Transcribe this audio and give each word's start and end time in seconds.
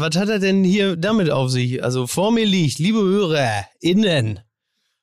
was 0.00 0.16
hat 0.16 0.28
er 0.28 0.38
denn 0.38 0.64
hier 0.64 0.96
damit 0.96 1.30
auf 1.30 1.50
sich? 1.50 1.82
Also 1.82 2.06
vor 2.06 2.32
mir 2.32 2.46
liegt, 2.46 2.78
liebe 2.78 3.00
Hörer, 3.00 3.64
innen, 3.80 4.40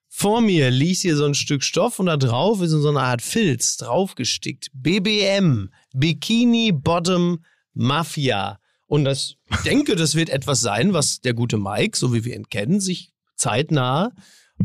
vor 0.07 0.41
mir 0.41 0.71
liegt 0.71 1.01
hier 1.01 1.15
so 1.17 1.25
ein 1.25 1.33
Stück 1.33 1.63
Stoff 1.63 1.99
und 1.99 2.05
da 2.05 2.17
drauf 2.17 2.61
ist 2.61 2.71
so 2.71 2.87
eine 2.87 3.01
Art 3.01 3.21
Filz 3.21 3.77
draufgestickt. 3.77 4.69
BBM, 4.73 5.69
Bikini 5.93 6.71
Bottom 6.71 7.43
Mafia. 7.73 8.59
Und 8.87 9.03
das, 9.03 9.35
ich 9.49 9.57
denke, 9.57 9.95
das 9.95 10.15
wird 10.15 10.29
etwas 10.29 10.61
sein, 10.61 10.93
was 10.93 11.19
der 11.19 11.33
gute 11.33 11.57
Mike, 11.57 11.97
so 11.97 12.13
wie 12.13 12.23
wir 12.23 12.35
ihn 12.35 12.47
kennen, 12.49 12.79
sich 12.79 13.13
zeitnah 13.35 14.11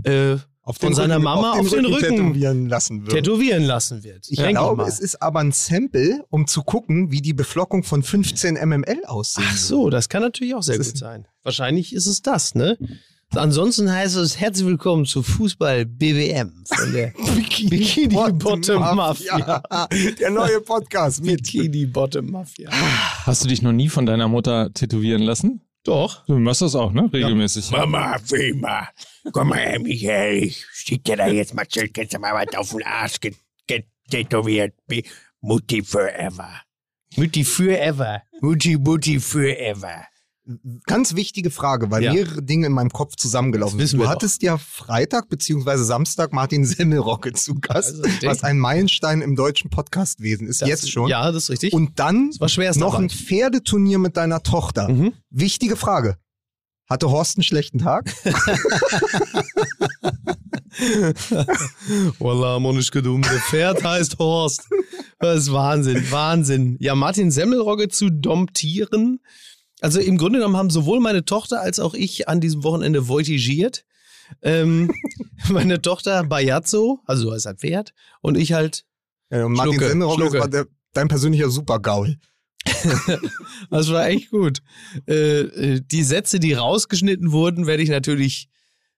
äh, 0.04 0.36
von 0.64 0.94
seiner 0.94 1.14
Rücken, 1.16 1.24
Mama 1.24 1.52
auf 1.52 1.70
den 1.70 1.84
Rücken 1.86 2.00
tätowieren 2.16 2.68
lassen 2.68 3.02
wird. 3.02 3.12
tätowieren 3.12 3.62
lassen 3.64 4.04
wird. 4.04 4.26
Ich 4.28 4.36
Denke 4.36 4.52
glaube, 4.54 4.82
mal. 4.82 4.88
es 4.88 5.00
ist 5.00 5.20
aber 5.22 5.40
ein 5.40 5.52
Sample, 5.52 6.24
um 6.30 6.46
zu 6.46 6.62
gucken, 6.62 7.10
wie 7.10 7.20
die 7.22 7.32
Beflockung 7.32 7.82
von 7.82 8.02
15 8.02 8.54
mml 8.54 9.04
aussieht. 9.06 9.44
Ach 9.48 9.56
so, 9.56 9.90
das 9.90 10.08
kann 10.08 10.22
natürlich 10.22 10.54
auch 10.54 10.62
sehr 10.62 10.78
Das 10.78 10.88
gut 10.88 10.98
sein. 10.98 11.26
Wahrscheinlich 11.42 11.92
ist 11.94 12.06
es 12.06 12.22
das, 12.22 12.54
ne? 12.54 12.78
Ansonsten 13.32 13.90
heißt 13.92 14.16
es 14.16 14.40
herzlich 14.40 14.66
willkommen 14.66 15.06
zu 15.06 15.22
Fußball 15.22 15.86
BBM 15.86 16.64
von 16.66 16.92
der 16.92 17.12
Bikini 17.68 18.08
Bottom 18.32 18.80
Mafia. 18.80 19.62
Der 20.20 20.30
neue 20.30 20.60
Podcast 20.60 21.22
mit. 21.24 21.42
Bikini 21.44 21.86
Bottom 21.86 22.28
Mafia. 22.32 22.70
Hast 22.72 23.44
du 23.44 23.48
dich 23.48 23.62
noch 23.62 23.70
nie 23.72 23.88
von 23.88 24.04
deiner 24.04 24.26
Mutter 24.26 24.72
tätowieren 24.74 25.22
lassen? 25.22 25.60
Doch. 25.84 26.26
Du 26.26 26.38
machst 26.38 26.60
das 26.62 26.74
auch, 26.74 26.92
ne? 26.92 27.08
Regelmäßig. 27.12 27.70
Mama, 27.70 28.18
Wilma, 28.28 28.88
komm 29.32 29.48
mal 29.48 29.58
her, 29.58 29.80
Michael. 29.80 30.44
Ich 30.44 30.66
schick 30.72 31.04
dir 31.04 31.16
da 31.16 31.26
jetzt 31.26 31.54
mal 31.54 31.64
Schild, 31.72 31.94
kannst 31.94 32.12
du 32.14 32.18
mal 32.18 32.34
was 32.34 32.54
auf 32.56 32.70
den 32.70 32.82
Arsch 32.84 33.18
get- 33.20 33.36
get- 33.66 33.86
tätowiert. 34.10 34.74
Be- 34.86 35.02
Mutti 35.40 35.82
forever. 35.82 36.60
Mutti 37.16 37.44
forever. 37.44 38.22
Mutti, 38.42 38.76
Mutti 38.76 39.18
forever. 39.18 40.06
Ganz 40.86 41.14
wichtige 41.14 41.50
Frage, 41.50 41.90
weil 41.90 42.02
Ja. 42.02 42.12
mehrere 42.12 42.42
Dinge 42.42 42.66
in 42.66 42.72
meinem 42.72 42.90
Kopf 42.90 43.16
zusammengelaufen 43.16 43.84
sind. 43.86 44.00
Du 44.00 44.08
hattest 44.08 44.42
ja 44.42 44.58
Freitag 44.58 45.28
beziehungsweise 45.28 45.84
Samstag 45.84 46.32
Martin 46.32 46.64
Semmelrocke 46.64 47.32
zu 47.32 47.54
Gast, 47.56 48.04
Also, 48.04 48.26
was 48.26 48.42
ein 48.42 48.58
Meilenstein 48.58 49.20
im 49.22 49.36
deutschen 49.36 49.70
Podcastwesen 49.70 50.46
ist, 50.48 50.62
Das- 50.62 50.68
jetzt 50.68 50.90
schon. 50.90 51.08
Ja, 51.08 51.30
das 51.32 51.44
ist 51.44 51.50
richtig. 51.50 51.72
Und 51.72 51.98
dann 51.98 52.30
war 52.38 52.48
noch 52.76 52.94
ein. 52.94 53.10
Pferdeturnier 53.10 53.98
mit 53.98 54.16
deiner 54.16 54.42
Tochter. 54.42 54.88
Mhm. 54.88 55.12
Wichtige 55.30 55.76
Frage. 55.76 56.16
Hatte 56.88 57.10
Horst 57.10 57.36
einen 57.36 57.44
schlechten 57.44 57.78
Tag? 57.78 58.12
Wallah, 62.18 62.58
Monisch 62.58 62.90
gedum. 62.90 63.22
Der 63.22 63.38
Pferd 63.40 63.82
heißt 63.84 64.18
Horst. 64.18 64.68
Das 65.18 65.38
ist 65.42 65.52
Wahnsinn, 65.52 66.10
Wahnsinn. 66.10 66.76
Ja, 66.80 66.94
Martin 66.94 67.30
Semmelrogge 67.30 67.88
zu 67.88 68.10
domptieren. 68.10 69.20
Also 69.80 70.00
im 70.00 70.18
Grunde 70.18 70.38
genommen 70.38 70.56
haben 70.56 70.70
sowohl 70.70 71.00
meine 71.00 71.24
Tochter 71.24 71.60
als 71.60 71.78
auch 71.80 71.94
ich 71.94 72.28
an 72.28 72.40
diesem 72.40 72.62
Wochenende 72.64 73.04
voltigiert. 73.04 73.84
Ähm, 74.42 74.92
meine 75.48 75.82
Tochter 75.82 76.24
Bajazzo, 76.24 77.00
also 77.04 77.28
so 77.28 77.32
heißt 77.32 77.46
ein 77.46 77.58
Pferd, 77.58 77.92
und 78.20 78.36
ich 78.36 78.52
halt, 78.52 78.84
Ja, 79.30 79.46
und 79.46 79.52
Martin 79.52 79.74
Schlucke, 79.74 79.88
Semmelrocke 79.88 80.20
Schlucke. 80.20 80.40
war 80.40 80.48
der, 80.48 80.66
dein 80.92 81.08
persönlicher 81.08 81.50
Supergaul. 81.50 82.16
das 83.70 83.90
war 83.90 84.06
echt 84.06 84.30
gut. 84.30 84.58
Äh, 85.08 85.40
äh, 85.40 85.80
die 85.80 86.02
Sätze, 86.02 86.38
die 86.40 86.52
rausgeschnitten 86.52 87.32
wurden, 87.32 87.66
werde 87.66 87.82
ich 87.82 87.88
natürlich, 87.88 88.48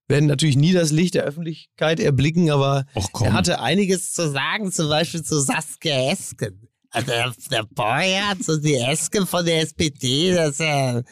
werden 0.08 0.26
natürlich 0.26 0.56
nie 0.56 0.72
das 0.72 0.90
Licht 0.90 1.14
der 1.14 1.24
Öffentlichkeit 1.24 2.00
erblicken, 2.00 2.50
aber 2.50 2.86
er 3.20 3.32
hatte 3.32 3.60
einiges 3.60 4.12
zu 4.12 4.30
sagen, 4.30 4.72
zum 4.72 4.88
Beispiel 4.88 5.22
zu 5.22 5.40
Saskia 5.40 6.10
Esken. 6.10 6.68
Also 6.92 7.10
der, 7.50 7.64
Boyert 7.70 8.48
und 8.48 8.64
die 8.64 8.76
Esken 8.76 9.26
von 9.26 9.44
der 9.44 9.62
SPD, 9.62 10.34
das 10.34 10.50
ist 10.50 10.60
ja, 10.60 11.02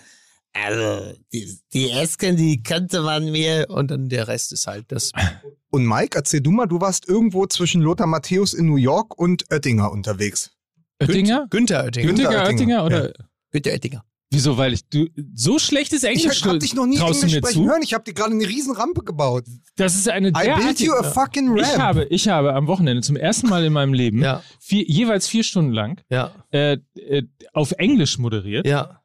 also 0.52 1.14
die, 1.32 1.58
die 1.72 1.90
Esken, 1.90 2.36
die 2.36 2.62
kannte 2.62 3.00
man 3.00 3.30
mir 3.30 3.66
und 3.68 3.90
dann 3.90 4.08
der 4.08 4.28
Rest 4.28 4.52
ist 4.52 4.66
halt 4.66 4.92
das. 4.92 5.10
Und 5.70 5.86
Mike, 5.86 6.18
erzähl 6.18 6.40
du 6.40 6.50
mal, 6.50 6.66
du 6.66 6.80
warst 6.80 7.08
irgendwo 7.08 7.46
zwischen 7.46 7.80
Lothar 7.80 8.06
Matthäus 8.06 8.52
in 8.52 8.66
New 8.66 8.76
York 8.76 9.18
und 9.18 9.50
Oettinger 9.50 9.90
unterwegs. 9.90 10.50
Oettinger? 11.00 11.46
Günther 11.48 11.84
Oettinger. 11.84 12.06
Günther 12.08 12.30
Oettinger, 12.30 12.48
Oettinger 12.48 12.84
oder? 12.84 13.12
Günther 13.50 13.72
Oettinger. 13.72 14.04
Wieso? 14.32 14.56
Weil 14.56 14.72
ich 14.74 14.84
du 14.88 15.06
so 15.34 15.58
schlechtes 15.58 16.04
Englisch 16.04 16.36
Ich 16.40 16.44
hab 16.44 16.60
dich 16.60 16.74
noch 16.74 16.86
nie 16.86 16.96
traust 16.96 17.22
du 17.22 17.26
Englisch 17.26 17.32
mir 17.42 17.48
sprechen 17.48 17.64
zu? 17.64 17.68
hören. 17.70 17.82
Ich 17.82 17.94
hab 17.94 18.04
dir 18.04 18.14
gerade 18.14 18.32
eine 18.32 18.46
riesen 18.46 18.74
Rampe 18.76 19.02
gebaut. 19.02 19.44
Das 19.74 19.96
ist 19.96 20.08
eine 20.08 20.28
I 20.28 20.32
built 20.32 20.78
you 20.80 20.92
a 20.92 21.02
fucking 21.02 21.48
ramp. 21.48 21.60
Ich 21.62 21.78
habe, 21.78 22.04
ich 22.04 22.28
habe 22.28 22.54
am 22.54 22.68
Wochenende 22.68 23.02
zum 23.02 23.16
ersten 23.16 23.48
Mal 23.48 23.64
in 23.64 23.72
meinem 23.72 23.92
Leben 23.92 24.22
Ja, 24.22 24.42
vier, 24.60 24.84
jeweils 24.86 25.26
vier 25.26 25.42
Stunden 25.42 25.72
lang 25.72 26.00
ja, 26.10 26.30
äh, 26.52 26.78
äh, 26.94 27.24
auf 27.52 27.72
Englisch 27.72 28.18
moderiert 28.18 28.66
ja. 28.68 29.00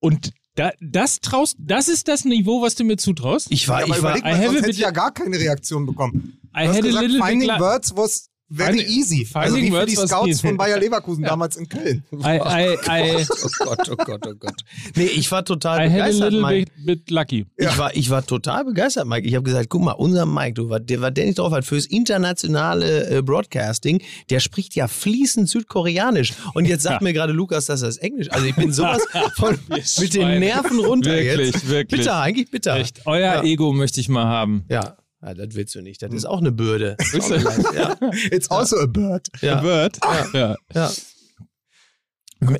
und 0.00 0.30
da, 0.54 0.72
das 0.80 1.20
traust, 1.20 1.56
das 1.58 1.88
ist 1.88 2.08
das 2.08 2.24
Niveau, 2.24 2.60
was 2.62 2.74
du 2.74 2.84
mir 2.84 2.96
zutraust. 2.96 3.48
Ich 3.50 3.68
war, 3.68 3.80
Ja, 3.80 3.84
aber 3.86 3.96
ich 3.96 4.02
war, 4.02 4.16
überleg 4.16 4.24
mal, 4.24 4.30
I 4.42 4.46
have 4.46 4.56
hätte 4.58 4.70
ich 4.70 4.78
ja 4.78 4.90
gar 4.90 5.12
keine 5.12 5.38
Reaktion 5.38 5.84
bekommen. 5.86 6.38
I 6.56 6.62
Du 6.64 6.68
hast 6.68 6.76
had 6.76 6.76
a 6.78 6.80
gesagt, 6.86 7.06
little 7.06 7.24
finding 7.24 7.48
words 7.60 7.94
was 7.94 8.29
very 8.50 8.78
Finding- 8.78 8.88
easy. 8.88 9.28
Also 9.32 9.54
wie 9.56 9.60
finding 9.60 9.72
für 9.72 9.78
words 9.78 9.92
die 9.92 9.96
was 9.98 10.08
Scouts 10.10 10.40
von 10.40 10.56
Bayer 10.56 10.78
Leverkusen 10.80 11.24
damals 11.24 11.56
in 11.56 11.68
Köln. 11.68 12.02
I, 12.12 12.16
I, 12.38 12.76
I, 12.88 13.26
oh 13.44 13.48
Gott, 13.64 13.88
oh 13.90 13.96
Gott, 13.96 14.26
oh 14.26 14.34
Gott. 14.38 14.54
Nee, 14.96 15.04
ich 15.06 15.30
war 15.30 15.44
total 15.44 15.78
I 15.78 15.90
had 15.90 16.00
a 16.00 16.04
begeistert, 16.06 16.32
little 16.32 16.40
Mike. 16.48 16.72
bit, 16.84 17.10
lucky. 17.10 17.46
Ich, 17.56 17.78
war, 17.78 17.94
ich 17.94 18.10
war 18.10 18.26
total 18.26 18.64
begeistert, 18.64 19.06
Mike. 19.06 19.26
Ich 19.26 19.34
habe 19.34 19.44
gesagt, 19.44 19.68
guck 19.70 19.82
mal, 19.82 19.92
unser 19.92 20.26
Mike, 20.26 20.54
du, 20.54 20.68
was 20.68 20.80
der, 20.84 21.00
was 21.00 21.14
der 21.14 21.26
nicht 21.26 21.38
drauf 21.38 21.52
hat, 21.52 21.64
fürs 21.64 21.86
internationale 21.86 23.18
äh, 23.18 23.22
Broadcasting, 23.22 24.02
der 24.30 24.40
spricht 24.40 24.74
ja 24.74 24.88
fließend 24.88 25.48
Südkoreanisch. 25.48 26.32
Und 26.54 26.66
jetzt 26.66 26.82
sagt 26.82 27.02
mir 27.02 27.12
gerade 27.12 27.32
Lukas, 27.32 27.66
dass 27.66 27.80
das 27.80 27.96
Englisch. 27.98 28.30
Also 28.30 28.46
ich 28.46 28.54
bin 28.56 28.72
sowas 28.72 29.02
von 29.36 29.58
mit 29.98 30.14
den. 30.14 30.40
Nerven 30.40 30.78
runter 30.80 31.10
Wirklich, 31.12 31.52
jetzt. 31.54 31.68
wirklich. 31.68 32.00
Bitter, 32.00 32.20
eigentlich 32.20 32.50
bitter. 32.50 32.76
Echt, 32.76 33.02
euer 33.06 33.20
Ja. 33.20 33.42
Ego 33.42 33.72
möchte 33.72 34.00
ich 34.00 34.08
mal 34.08 34.24
haben. 34.24 34.64
Ja. 34.68 34.96
Ja, 35.22 35.34
das 35.34 35.54
willst 35.54 35.74
du 35.74 35.82
nicht. 35.82 36.02
Das 36.02 36.12
ist 36.12 36.24
auch 36.24 36.38
eine 36.40 36.52
Bürde. 36.52 36.96
Ist 37.12 37.14
auch 37.24 37.30
eine 37.32 37.42
Last, 37.44 37.74
ja, 37.74 37.96
It's 38.30 38.50
also 38.50 38.78
a 38.78 38.86
bird. 38.86 39.28
ja, 39.42 39.62
Word. 39.62 39.98
Ja. 40.32 40.56
ja. 40.74 40.90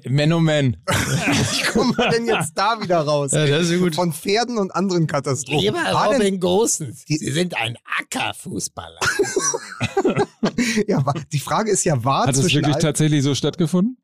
Man 0.06 0.30
oh 0.34 0.40
man. 0.40 0.76
Wie 0.86 1.62
kommen 1.72 1.96
wir 1.96 2.10
denn 2.10 2.26
jetzt 2.26 2.52
da 2.54 2.78
wieder 2.82 2.98
raus? 2.98 3.32
Ja, 3.32 3.46
das 3.46 3.70
ist 3.70 3.80
gut. 3.80 3.94
Von 3.94 4.12
Pferden 4.12 4.58
und 4.58 4.74
anderen 4.74 5.06
Katastrophen. 5.06 5.60
Lieber 5.74 5.78
War 5.78 6.12
Robin 6.12 6.38
Großens, 6.38 7.04
Sie 7.06 7.16
sind 7.16 7.56
ein 7.56 7.78
Ackerfußballer. 7.98 9.00
ja, 10.86 11.02
die 11.32 11.38
Frage 11.38 11.70
ist 11.70 11.84
ja, 11.84 12.04
war 12.04 12.26
Hat 12.26 12.34
es 12.34 12.42
zwischen 12.42 12.56
wirklich 12.62 12.76
tatsächlich 12.76 13.22
so 13.22 13.34
stattgefunden? 13.34 13.96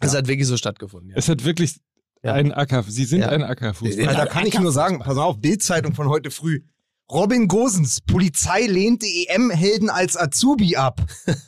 Es 0.00 0.14
hat 0.14 0.26
wirklich 0.26 0.48
so 0.48 0.56
stattgefunden. 0.56 1.10
Ja. 1.10 1.16
Es 1.16 1.28
hat 1.28 1.44
wirklich 1.44 1.76
Ja. 2.24 2.32
ein 2.32 2.52
Acker. 2.52 2.82
Sie 2.88 3.04
sind 3.04 3.20
Ja. 3.20 3.28
ein 3.28 3.44
Ackerfußball. 3.44 4.04
Ja, 4.04 4.12
da 4.14 4.26
kann 4.26 4.46
ich 4.46 4.58
nur 4.58 4.72
sagen, 4.72 4.98
pass 4.98 5.16
auf, 5.16 5.38
Bildzeitung 5.40 5.94
von 5.94 6.08
heute 6.08 6.30
früh. 6.32 6.62
Robin 7.10 7.48
Gosens, 7.48 8.00
Polizei 8.00 8.66
lehnte 8.66 9.06
EM-Helden 9.06 9.90
als 9.90 10.16
Azubi 10.16 10.76
ab. 10.76 11.00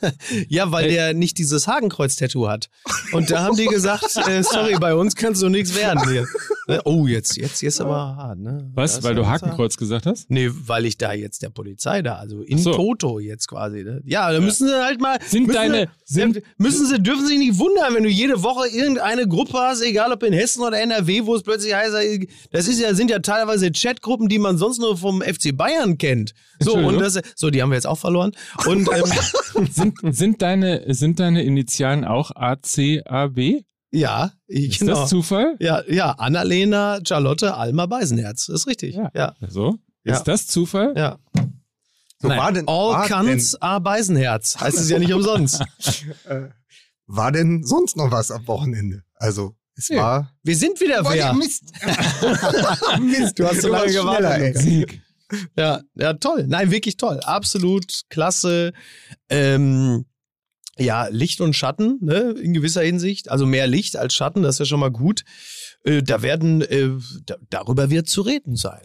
Ja, 0.49 0.71
weil 0.71 0.89
der 0.89 1.13
nicht 1.13 1.37
dieses 1.37 1.67
Hakenkreuz-Tattoo 1.67 2.47
hat. 2.47 2.69
Und 3.13 3.31
da 3.31 3.43
haben 3.43 3.55
die 3.55 3.65
gesagt, 3.65 4.15
äh, 4.27 4.43
sorry, 4.43 4.75
bei 4.79 4.93
uns 4.95 5.15
kannst 5.15 5.41
du 5.41 5.49
nichts 5.49 5.75
werden 5.75 6.01
hier. 6.09 6.25
Ne? 6.67 6.81
Oh, 6.85 7.07
jetzt, 7.07 7.37
jetzt, 7.37 7.61
jetzt 7.61 7.81
aber 7.81 8.15
hart, 8.15 8.39
ne? 8.39 8.69
Was? 8.73 8.95
Das 8.95 9.03
Weil 9.03 9.15
du 9.15 9.21
ja- 9.23 9.29
Hakenkreuz 9.29 9.77
gesagt 9.77 10.05
hast? 10.05 10.29
Nee, 10.29 10.49
weil 10.65 10.85
ich 10.85 10.97
da 10.97 11.13
jetzt 11.13 11.41
der 11.41 11.49
Polizei 11.49 12.01
da, 12.01 12.15
also 12.15 12.41
in 12.41 12.57
So. 12.57 12.73
Toto 12.73 13.19
jetzt 13.19 13.47
quasi. 13.47 13.83
Ne? 13.83 14.01
Ja, 14.05 14.31
da 14.31 14.39
müssen 14.39 14.67
sie 14.67 14.81
halt 14.83 15.01
mal. 15.01 15.17
Sind 15.25 15.47
müssen 15.47 15.55
deine- 15.55 15.89
Sie, 16.05 16.19
sind- 16.21 16.41
müssen 16.57 16.85
sie, 16.87 16.99
dürfen 17.01 17.25
sich 17.25 17.37
nicht 17.37 17.57
wundern, 17.59 17.93
wenn 17.95 18.03
du 18.03 18.09
jede 18.09 18.41
Woche 18.43 18.67
irgendeine 18.69 19.27
Gruppe 19.27 19.57
hast, 19.57 19.81
egal 19.81 20.11
ob 20.11 20.23
in 20.23 20.33
Hessen 20.33 20.61
oder 20.61 20.79
NRW, 20.79 21.25
wo 21.25 21.35
es 21.35 21.43
plötzlich 21.43 21.73
heißt, 21.73 21.93
das 22.51 22.67
ist 22.67 22.79
ja, 22.79 22.93
sind 22.93 23.09
ja 23.11 23.19
teilweise 23.19 23.71
Chatgruppen, 23.71 24.29
die 24.29 24.39
man 24.39 24.57
sonst 24.57 24.79
nur 24.79 24.97
vom 24.97 25.21
FC 25.21 25.52
Bayern 25.53 25.97
kennt. 25.97 26.33
So, 26.59 26.75
und 26.75 26.99
das, 26.99 27.19
so, 27.35 27.49
die 27.49 27.61
haben 27.61 27.69
wir 27.69 27.75
jetzt 27.75 27.87
auch 27.87 27.97
verloren. 27.97 28.31
Und 28.65 28.89
ähm, 28.93 29.67
Sind, 29.71 29.97
sind, 30.15 30.41
deine, 30.41 30.93
sind 30.93 31.19
deine 31.19 31.43
Initialen 31.43 32.05
auch 32.05 32.31
ACAB? 32.35 33.63
ja, 33.91 34.31
ich, 34.47 34.71
Ist 34.71 34.79
genau. 34.79 35.01
das 35.01 35.09
Zufall? 35.09 35.55
Ja, 35.59 35.83
ja, 35.87 36.11
Annalena, 36.11 36.99
Charlotte, 37.07 37.53
Alma 37.53 37.85
Beisenherz. 37.85 38.49
Ist 38.49 38.65
richtig. 38.67 38.95
Ja. 38.95 39.11
Ja. 39.13 39.35
So? 39.47 39.77
Ja. 40.03 40.15
Ist 40.15 40.23
das 40.23 40.47
Zufall? 40.47 40.93
ja. 40.97 41.19
So, 42.23 42.29
Nein. 42.29 42.39
war 42.39 42.51
denn, 42.53 42.67
All 42.69 42.93
war, 42.93 43.07
Cunts 43.07 43.61
are 43.61 43.81
Beisenherz. 43.81 44.55
Heißt 44.57 44.79
es 44.79 44.89
ja 44.89 44.97
nicht 44.97 45.11
umsonst. 45.13 45.61
äh, 46.25 46.47
war 47.05 47.33
denn 47.33 47.65
sonst 47.65 47.97
noch 47.97 48.11
was 48.11 48.31
am 48.31 48.47
Wochenende? 48.47 49.03
Also, 49.15 49.55
es 49.75 49.89
Nö. 49.89 49.97
war. 49.97 50.31
Wir 50.41 50.55
sind 50.55 50.79
wieder 50.79 51.03
wer. 51.03 51.33
Mist. 51.33 51.73
Mist, 53.01 53.37
Du 53.37 53.45
hast 53.45 53.61
so 53.61 53.67
lange 53.67 53.91
gewartet. 53.91 54.57
Sieg. 54.57 55.01
Ja, 55.57 55.81
ja, 55.95 56.13
toll. 56.13 56.45
Nein, 56.47 56.71
wirklich 56.71 56.97
toll. 56.97 57.19
Absolut 57.21 58.01
klasse. 58.09 58.73
Ähm, 59.29 60.05
ja, 60.77 61.07
Licht 61.07 61.41
und 61.41 61.55
Schatten, 61.55 61.99
ne, 62.01 62.31
in 62.31 62.53
gewisser 62.53 62.81
Hinsicht. 62.81 63.29
Also 63.29 63.45
mehr 63.45 63.67
Licht 63.67 63.95
als 63.95 64.13
Schatten, 64.13 64.41
das 64.41 64.55
ist 64.55 64.59
ja 64.59 64.65
schon 64.65 64.79
mal 64.79 64.91
gut. 64.91 65.23
Äh, 65.83 66.01
da 66.01 66.21
werden, 66.21 66.61
äh, 66.61 66.89
da, 67.25 67.35
darüber 67.49 67.89
wird 67.89 68.07
zu 68.09 68.21
reden 68.21 68.55
sein. 68.55 68.81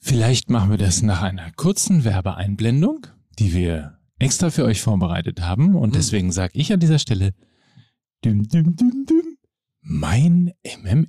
Vielleicht 0.00 0.50
machen 0.50 0.70
wir 0.70 0.78
das 0.78 1.02
nach 1.02 1.22
einer 1.22 1.50
kurzen 1.52 2.04
Werbeeinblendung, 2.04 3.06
die 3.38 3.54
wir 3.54 3.98
extra 4.18 4.50
für 4.50 4.64
euch 4.64 4.80
vorbereitet 4.80 5.40
haben. 5.40 5.76
Und 5.76 5.94
deswegen 5.94 6.32
sage 6.32 6.52
ich 6.58 6.72
an 6.72 6.80
dieser 6.80 6.98
Stelle, 6.98 7.34
düm, 8.24 8.48
düm, 8.48 8.74
düm, 8.76 9.06
düm, 9.06 9.36
mein 9.80 10.52
MML. 10.82 11.06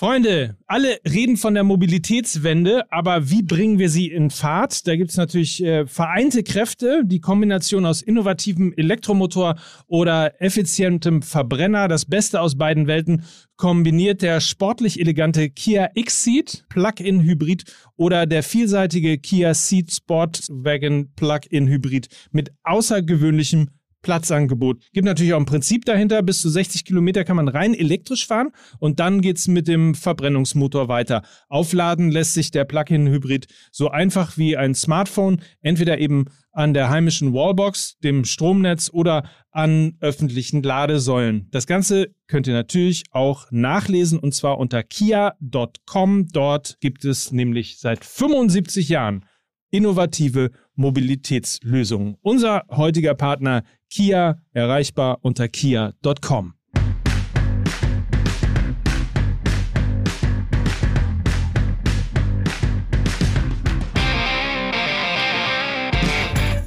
Freunde, 0.00 0.56
alle 0.66 0.98
reden 1.06 1.36
von 1.36 1.52
der 1.52 1.62
Mobilitätswende, 1.62 2.90
aber 2.90 3.28
wie 3.28 3.42
bringen 3.42 3.78
wir 3.78 3.90
sie 3.90 4.06
in 4.10 4.30
Fahrt? 4.30 4.86
Da 4.86 4.96
gibt 4.96 5.10
es 5.10 5.18
natürlich 5.18 5.62
äh, 5.62 5.86
vereinte 5.86 6.42
Kräfte, 6.42 7.02
die 7.04 7.20
Kombination 7.20 7.84
aus 7.84 8.00
innovativem 8.00 8.72
Elektromotor 8.78 9.56
oder 9.88 10.40
effizientem 10.40 11.20
Verbrenner, 11.20 11.86
das 11.86 12.06
Beste 12.06 12.40
aus 12.40 12.56
beiden 12.56 12.86
Welten, 12.86 13.24
kombiniert 13.58 14.22
der 14.22 14.40
sportlich 14.40 14.98
elegante 14.98 15.50
Kia 15.50 15.90
X-Seat 15.94 16.64
Plug-in 16.70 17.22
Hybrid 17.22 17.64
oder 17.96 18.24
der 18.24 18.42
vielseitige 18.42 19.18
Kia 19.18 19.52
Ceed 19.52 19.92
Sportwagen 19.92 21.12
Plug-in 21.14 21.68
Hybrid 21.68 22.08
mit 22.30 22.52
außergewöhnlichem 22.62 23.68
Platzangebot. 24.02 24.82
Gibt 24.92 25.06
natürlich 25.06 25.34
auch 25.34 25.40
ein 25.40 25.46
Prinzip 25.46 25.84
dahinter. 25.84 26.22
Bis 26.22 26.40
zu 26.40 26.48
60 26.48 26.84
Kilometer 26.84 27.24
kann 27.24 27.36
man 27.36 27.48
rein 27.48 27.74
elektrisch 27.74 28.26
fahren 28.26 28.50
und 28.78 29.00
dann 29.00 29.20
geht's 29.20 29.48
mit 29.48 29.68
dem 29.68 29.94
Verbrennungsmotor 29.94 30.88
weiter. 30.88 31.22
Aufladen 31.48 32.10
lässt 32.10 32.34
sich 32.34 32.50
der 32.50 32.64
Plug-in-Hybrid 32.64 33.46
so 33.70 33.90
einfach 33.90 34.36
wie 34.38 34.56
ein 34.56 34.74
Smartphone, 34.74 35.42
entweder 35.62 35.98
eben 35.98 36.26
an 36.52 36.74
der 36.74 36.90
heimischen 36.90 37.32
Wallbox, 37.32 37.98
dem 37.98 38.24
Stromnetz 38.24 38.90
oder 38.92 39.28
an 39.52 39.96
öffentlichen 40.00 40.62
Ladesäulen. 40.62 41.48
Das 41.50 41.66
Ganze 41.66 42.14
könnt 42.26 42.46
ihr 42.46 42.54
natürlich 42.54 43.04
auch 43.10 43.46
nachlesen 43.50 44.18
und 44.18 44.34
zwar 44.34 44.58
unter 44.58 44.82
kia.com. 44.82 46.28
Dort 46.32 46.76
gibt 46.80 47.04
es 47.04 47.32
nämlich 47.32 47.78
seit 47.78 48.04
75 48.04 48.88
Jahren 48.88 49.24
innovative 49.70 50.50
Mobilitätslösungen. 50.74 52.16
Unser 52.22 52.64
heutiger 52.70 53.14
Partner 53.14 53.62
Kia 53.88 54.40
erreichbar 54.52 55.18
unter 55.22 55.48
kia.com. 55.48 56.54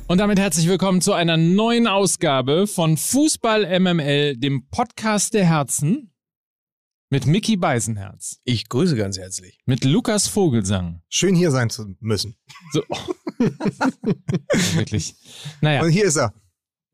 Und 0.08 0.20
damit 0.20 0.38
herzlich 0.38 0.68
willkommen 0.68 1.02
zu 1.02 1.14
einer 1.14 1.38
neuen 1.38 1.88
Ausgabe 1.88 2.68
von 2.68 2.98
Fußball 2.98 3.80
MML, 3.80 4.38
dem 4.38 4.68
Podcast 4.70 5.34
der 5.34 5.46
Herzen 5.46 6.13
mit 7.14 7.28
Mickey 7.28 7.58
Beisenherz, 7.58 8.40
Ich 8.44 8.70
grüße 8.70 8.96
ganz 8.96 9.20
herzlich. 9.20 9.60
mit 9.68 9.84
Lukas 9.84 10.28
Vogelsang. 10.28 11.04
Schön 11.10 11.36
hier 11.36 11.52
sein 11.52 11.70
zu 11.70 11.96
müssen. 12.00 12.36
So. 12.72 12.82
Wirklich. 14.74 15.14
Naja. 15.62 15.84
Und 15.84 15.90
hier 15.92 16.06
ist 16.06 16.16
er. 16.16 16.34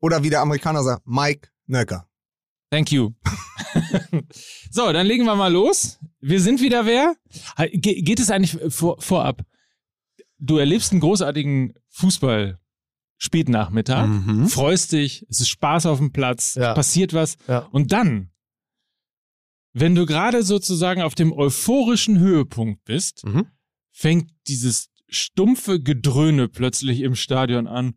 Oder 0.00 0.22
wie 0.22 0.28
der 0.28 0.42
Amerikaner 0.42 0.82
sagt, 0.82 1.06
Mike 1.06 1.48
Nöcker. 1.66 2.06
Thank 2.70 2.92
you. 2.92 3.12
so, 4.70 4.92
dann 4.92 5.06
legen 5.06 5.24
wir 5.24 5.36
mal 5.36 5.50
los. 5.50 5.98
Wir 6.20 6.42
sind 6.42 6.60
wieder 6.60 6.84
wer? 6.84 7.14
Ge 7.72 8.02
geht 8.02 8.20
es 8.20 8.30
eigentlich 8.30 8.58
vor 8.74 9.00
vorab? 9.00 9.42
Du 10.38 10.58
erlebst 10.58 10.92
einen 10.92 11.00
großartigen 11.00 11.72
Fußball 11.88 12.58
Spätnachmittag, 13.16 14.06
Mhm. 14.06 14.48
freust 14.48 14.92
dich, 14.92 15.26
es 15.30 15.40
ist 15.40 15.48
Spaß 15.48 15.86
auf 15.86 15.96
dem 15.98 16.12
Platz, 16.12 16.56
Ja. 16.56 16.74
passiert 16.74 17.14
was 17.14 17.36
Ja. 17.48 17.60
und 17.72 17.92
dann, 17.92 18.29
wenn 19.72 19.94
du 19.94 20.06
gerade 20.06 20.42
sozusagen 20.42 21.02
auf 21.02 21.14
dem 21.14 21.32
euphorischen 21.32 22.18
Höhepunkt 22.18 22.84
bist, 22.84 23.24
Mhm. 23.24 23.46
fängt 23.92 24.30
dieses 24.48 24.88
stumpfe 25.08 25.80
Gedröhne 25.80 26.48
plötzlich 26.48 27.00
im 27.00 27.14
Stadion 27.14 27.66
an. 27.66 27.94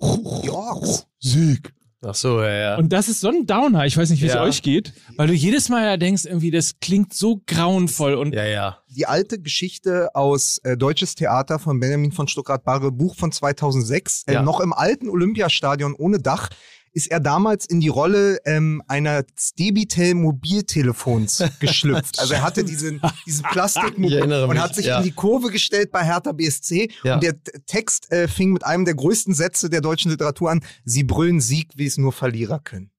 Orks. 0.00 1.06
Sieg. 1.18 1.72
Ach 2.00 2.14
so, 2.14 2.40
ja, 2.40 2.48
ja. 2.54 2.76
Und 2.76 2.92
das 2.92 3.08
ist 3.08 3.20
so 3.20 3.28
ein 3.28 3.44
Downer. 3.44 3.84
Ich 3.84 3.96
weiß 3.96 4.10
nicht, 4.10 4.22
wie 4.22 4.26
Ja. 4.26 4.34
es 4.44 4.48
euch 4.48 4.62
geht, 4.62 4.92
weil 5.16 5.26
du 5.26 5.32
jedes 5.34 5.68
Mal 5.68 5.84
ja 5.84 5.96
denkst, 5.96 6.26
irgendwie, 6.26 6.52
das 6.52 6.78
klingt 6.78 7.12
so 7.12 7.42
grauenvoll 7.44 8.14
und 8.14 8.36
ja, 8.36 8.44
ja. 8.44 8.78
Die 8.88 9.06
alte 9.06 9.40
Geschichte 9.40 10.14
aus 10.14 10.58
äh, 10.62 10.76
Deutsches 10.76 11.16
Theater 11.16 11.58
von 11.58 11.80
Benjamin 11.80 12.12
von 12.12 12.28
Stuckrad-Barre, 12.28 12.92
Buch 12.92 13.16
von 13.16 13.32
2006, 13.32 14.22
äh, 14.28 14.34
Ja. 14.34 14.42
noch 14.42 14.60
im 14.60 14.72
alten 14.72 15.08
Olympiastadion 15.08 15.94
ohne 15.94 16.20
Dach, 16.20 16.50
ist 16.98 17.10
er 17.12 17.20
damals 17.20 17.64
in 17.64 17.78
die 17.78 17.88
Rolle 17.88 18.38
ähm, 18.44 18.82
einer 18.88 19.22
Debitel 19.58 20.14
Mobiltelefons 20.14 21.44
geschlüpft. 21.60 22.18
also 22.18 22.34
er 22.34 22.42
hatte 22.42 22.64
diesen, 22.64 23.00
diesen 23.24 23.44
Plastikmobil 23.44 24.20
und 24.22 24.48
mich, 24.50 24.58
hat 24.58 24.74
sich 24.74 24.86
ja. 24.86 24.98
in 24.98 25.04
die 25.04 25.12
Kurve 25.12 25.50
gestellt 25.50 25.92
bei 25.92 26.04
Hertha 26.04 26.32
BSC 26.32 26.90
Ja. 27.04 27.14
und 27.14 27.22
der 27.22 27.34
Text 27.66 28.10
äh, 28.10 28.26
fing 28.26 28.52
mit 28.52 28.64
einem 28.66 28.84
der 28.84 28.94
größten 28.94 29.32
Sätze 29.32 29.70
der 29.70 29.80
deutschen 29.80 30.10
Literatur 30.10 30.50
an, 30.50 30.60
sie 30.84 31.04
brüllen 31.04 31.40
Sieg, 31.40 31.68
wie 31.76 31.86
es 31.86 31.98
nur 31.98 32.12
Verlierer 32.12 32.58
können. 32.58 32.90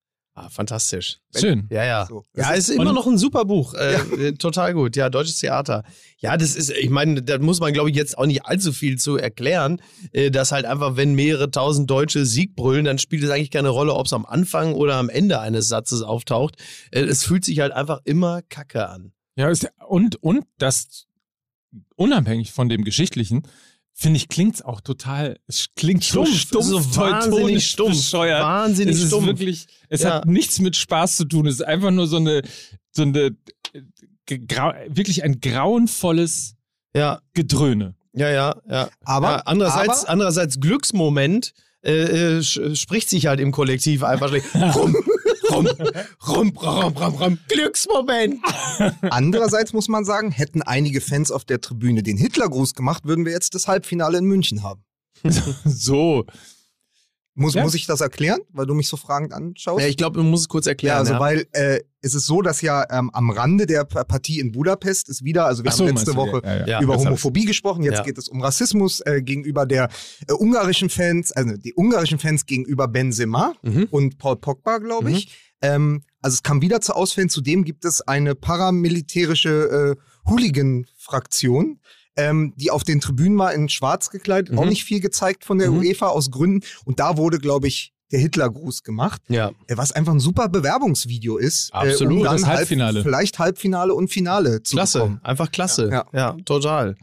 Ah, 0.42 0.50
fantastisch. 0.50 1.20
schön. 1.36 1.68
Ja, 1.70 1.84
ja. 1.84 2.06
So. 2.06 2.26
Ja, 2.36 2.52
ist 2.52 2.70
immer 2.70 2.94
noch 2.94 3.06
ein 3.08 3.18
super 3.18 3.44
Buch. 3.44 3.74
Äh, 3.74 3.96
äh, 3.96 4.32
Total 4.34 4.74
gut. 4.74 4.96
Ja, 4.96 5.10
deutsches 5.10 5.40
Theater. 5.40 5.84
Ja, 6.20 6.38
das 6.38 6.56
ist, 6.56 6.72
ich 6.72 6.90
meine, 6.90 7.22
da 7.22 7.38
muss 7.40 7.60
man, 7.60 7.74
glaube 7.74 7.90
ich, 7.90 7.96
jetzt 7.96 8.18
auch 8.18 8.26
nicht 8.26 8.46
allzu 8.46 8.72
viel 8.72 8.98
zu 8.98 9.18
erklären, 9.18 9.82
äh, 10.14 10.32
dass 10.32 10.54
halt 10.54 10.66
einfach, 10.66 10.96
wenn 10.96 11.14
mehrere 11.14 11.52
tausend 11.52 11.90
Deutsche 11.90 12.26
Sieg 12.26 12.56
brüllen, 12.56 12.86
dann 12.86 13.00
spielt 13.00 13.24
es 13.24 13.30
eigentlich 13.30 13.52
keine 13.52 13.70
Rolle, 13.70 13.94
ob 13.94 14.06
es 14.06 14.14
am 14.14 14.26
Anfang 14.26 14.74
oder 14.74 14.96
am 14.96 15.10
Ende 15.10 15.42
eines 15.42 15.68
Satzes 15.68 16.02
auftaucht. 16.02 16.56
Äh, 16.92 17.02
es 17.02 17.26
fühlt 17.26 17.44
sich 17.44 17.60
halt 17.60 17.74
einfach 17.74 18.00
immer 18.06 18.42
kacke 18.44 18.88
an. 18.88 19.12
Ja, 19.36 19.50
ist, 19.50 19.68
und, 19.88 20.22
und 20.24 20.46
das, 20.58 21.06
unabhängig 21.96 22.54
von 22.54 22.70
dem 22.70 22.84
Geschichtlichen, 22.86 23.44
finde 24.00 24.16
ich, 24.18 24.30
klingt's 24.30 24.62
auch 24.62 24.80
total, 24.80 25.38
es 25.48 25.68
klingt 25.76 26.06
so 26.06 26.26
stumpf, 26.26 26.66
so 26.66 26.78
wahnsinnig 26.96 27.32
teutonisch 27.32 27.70
stumpf. 27.70 27.90
bescheuert. 27.98 28.42
Wahnsinnig 28.42 28.96
es 28.96 29.02
ist 29.02 29.08
stumpf. 29.10 29.26
wirklich, 29.28 29.68
es 29.90 30.02
Ja. 30.04 30.16
hat 30.16 30.26
nichts 30.26 30.60
mit 30.60 30.78
Spaß 30.78 31.18
zu 31.18 31.26
tun. 31.26 31.46
Es 31.48 31.56
ist 31.56 31.62
einfach 31.66 31.92
nur 31.92 32.08
so 32.08 32.16
eine, 32.16 32.42
so 32.92 33.02
eine, 33.02 33.36
äh, 33.74 34.38
grau, 34.40 34.72
wirklich 34.88 35.24
ein 35.24 35.42
grauenvolles 35.42 36.56
ja, 36.96 37.20
Gedröhne. 37.34 37.96
ja, 38.14 38.30
ja, 38.30 38.56
ja. 38.70 38.90
Aber, 39.04 39.28
ja, 39.32 39.36
andererseits, 39.46 40.04
aber 40.04 40.10
andererseits 40.12 40.60
Glücksmoment 40.62 41.54
äh, 41.84 42.38
äh, 42.40 42.44
spricht 42.76 43.10
sich 43.10 43.26
halt 43.28 43.40
im 43.42 43.52
Kollektiv 43.52 44.04
einfach 44.04 44.30
schlecht. 44.30 44.48
Rum, 44.76 44.96
rum, 45.52 45.68
rum, 46.28 46.58
rum, 46.58 46.98
rum, 46.98 47.16
rum. 47.16 47.40
Glücksmoment. 47.48 48.40
Andererseits 49.10 49.74
muss 49.74 49.88
man 49.88 50.06
sagen, 50.06 50.32
hätten 50.32 50.62
einige 50.62 51.02
Fans 51.02 51.32
auf 51.32 51.46
der 51.46 51.62
Tribüne 51.62 52.04
den 52.04 52.18
Hitlergruß 52.18 52.74
gemacht, 52.76 53.06
würden 53.06 53.26
wir 53.26 53.32
jetzt 53.32 53.56
das 53.56 53.68
Halbfinale 53.68 54.18
in 54.18 54.26
München 54.26 54.64
haben. 54.64 54.84
So. 55.66 56.26
Muss, 57.40 57.54
Ja. 57.54 57.64
muss 57.64 57.74
ich 57.74 57.86
das 57.88 58.02
erklären, 58.02 58.40
weil 58.52 58.66
du 58.66 58.74
mich 58.74 58.88
so 58.90 58.98
fragend 58.98 59.32
anschaust? 59.34 59.82
Ja, 59.82 59.88
ich 59.88 59.96
glaube, 59.98 60.18
man 60.20 60.30
muss 60.30 60.42
es 60.42 60.48
kurz 60.50 60.66
Ja, 60.66 60.72
erklären. 60.72 60.98
also 60.98 61.14
ja. 61.14 61.20
weil 61.20 61.48
äh, 61.54 61.80
es 62.02 62.14
ist 62.14 62.26
so, 62.26 62.42
dass 62.42 62.62
ja 62.62 62.86
ähm, 62.92 63.10
am 63.14 63.30
Rande 63.30 63.66
der 63.66 63.86
Partie 63.86 64.40
in 64.40 64.52
Budapest 64.52 65.08
ist 65.10 65.24
wieder, 65.24 65.46
also 65.46 65.64
wir 65.64 65.72
so, 65.72 65.86
haben 65.88 65.96
letzte 65.96 66.16
Woche 66.16 66.42
ja, 66.44 66.58
ja. 66.60 66.66
Ja. 66.68 66.82
über. 66.82 66.98
Homophobie 66.98 67.46
gesprochen, 67.46 67.84
jetzt 67.84 68.00
Ja. 68.00 68.04
geht 68.04 68.18
es 68.18 68.28
um 68.28 68.42
Rassismus 68.42 69.00
äh, 69.02 69.22
gegenüber 69.22 69.66
der 69.66 69.90
äh, 70.28 70.34
ungarischen 70.34 70.90
Fans, 70.90 71.32
also 71.32 71.56
die 71.56 71.74
ungarischen 71.74 72.20
Fans 72.20 72.46
gegenüber 72.46 72.88
Benzema 72.90 73.54
Mhm. 73.64 73.88
und 73.90 74.18
Paul 74.18 74.36
Pogba, 74.36 74.78
glaube 74.80 75.12
ich. 75.12 75.30
Ähm, 75.62 76.04
also 76.22 76.36
es 76.36 76.44
kam 76.44 76.62
wieder 76.62 76.82
zu 76.82 76.94
Ausfällen. 76.94 77.30
Zudem 77.30 77.64
gibt 77.64 77.86
es 77.86 78.02
eine 78.02 78.36
paramilitärische 78.36 79.96
äh, 79.98 80.30
Hooligan-Fraktion, 80.30 81.80
ähm, 82.20 82.54
die 82.58 82.72
auf 82.72 82.84
den 82.84 83.00
Tribünen 83.02 83.38
war 83.38 83.54
in 83.54 83.70
schwarz 83.70 84.10
gekleidet, 84.10 84.52
Mhm. 84.52 84.60
auch 84.60 84.66
nicht 84.66 84.84
viel 84.84 85.00
gezeigt 85.00 85.46
von 85.46 85.58
der 85.58 85.72
Mhm. 85.72 85.78
UEFA 85.80 86.08
aus 86.08 86.30
Gründen. 86.32 86.66
Und 86.86 87.00
da 87.00 87.18
wurde, 87.18 87.40
glaube 87.40 87.68
ich, 87.68 87.94
der 88.12 88.20
Hitlergruß 88.20 88.84
gemacht, 88.84 89.22
Ja, 89.28 89.50
äh, 89.68 89.78
was 89.78 89.92
einfach 89.92 90.14
ein 90.14 90.20
super 90.20 90.50
Bewerbungsvideo 90.50 91.38
ist. 91.38 91.72
Absolut, 91.74 92.14
Äh, 92.14 92.18
um 92.18 92.24
dann 92.24 92.38
das 92.38 92.46
Halbfinale. 92.48 92.96
Halb, 92.96 93.04
vielleicht 93.06 93.38
Halbfinale 93.40 93.94
und 93.94 94.10
Finale 94.10 94.64
zu 94.64 94.76
klasse. 94.76 95.00
bekommen. 95.00 95.20
Einfach 95.24 95.52
klasse. 95.52 95.90
Ja. 95.92 96.06
Ja, 96.14 96.38
total. 96.46 96.96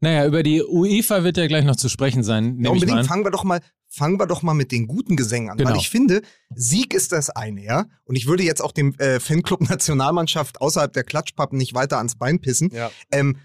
Naja, 0.00 0.26
über 0.26 0.42
die 0.42 0.62
UEFA 0.62 1.22
wird 1.22 1.36
ja 1.36 1.46
gleich 1.46 1.64
noch 1.64 1.76
zu 1.76 1.88
sprechen 1.88 2.22
sein. 2.24 2.44
Ja, 2.44 2.50
nehme 2.50 2.60
ich 2.60 2.64
mal 2.64 2.70
unbedingt 2.72 2.98
an. 2.98 3.04
fangen 3.06 3.24
wir 3.24 3.30
doch 3.30 3.44
mal, 3.44 3.60
fangen 3.88 4.18
wir 4.18 4.26
doch 4.26 4.42
mal 4.42 4.52
mit 4.52 4.72
den 4.72 4.88
guten 4.88 5.14
Gesängen 5.16 5.48
an. 5.50 5.56
Genau. 5.58 5.70
Weil 5.70 5.76
ich 5.78 5.88
finde, 5.90 6.22
Sieg 6.54 6.92
ist 6.92 7.12
das 7.12 7.30
eine, 7.30 7.62
ja. 7.64 7.86
Und 8.04 8.16
ich 8.16 8.26
würde 8.26 8.42
jetzt 8.42 8.60
auch 8.62 8.72
dem 8.72 8.94
äh, 8.98 9.20
Fanclub 9.20 9.60
Nationalmannschaft 9.70 10.60
außerhalb 10.60 10.92
der 10.92 11.04
Klatschpappen 11.04 11.56
nicht 11.56 11.74
weiter 11.74 11.98
ans 11.98 12.16
Bein 12.16 12.40
pissen. 12.40 12.70
Ja. 12.74 12.90
Ähm, 13.12 13.36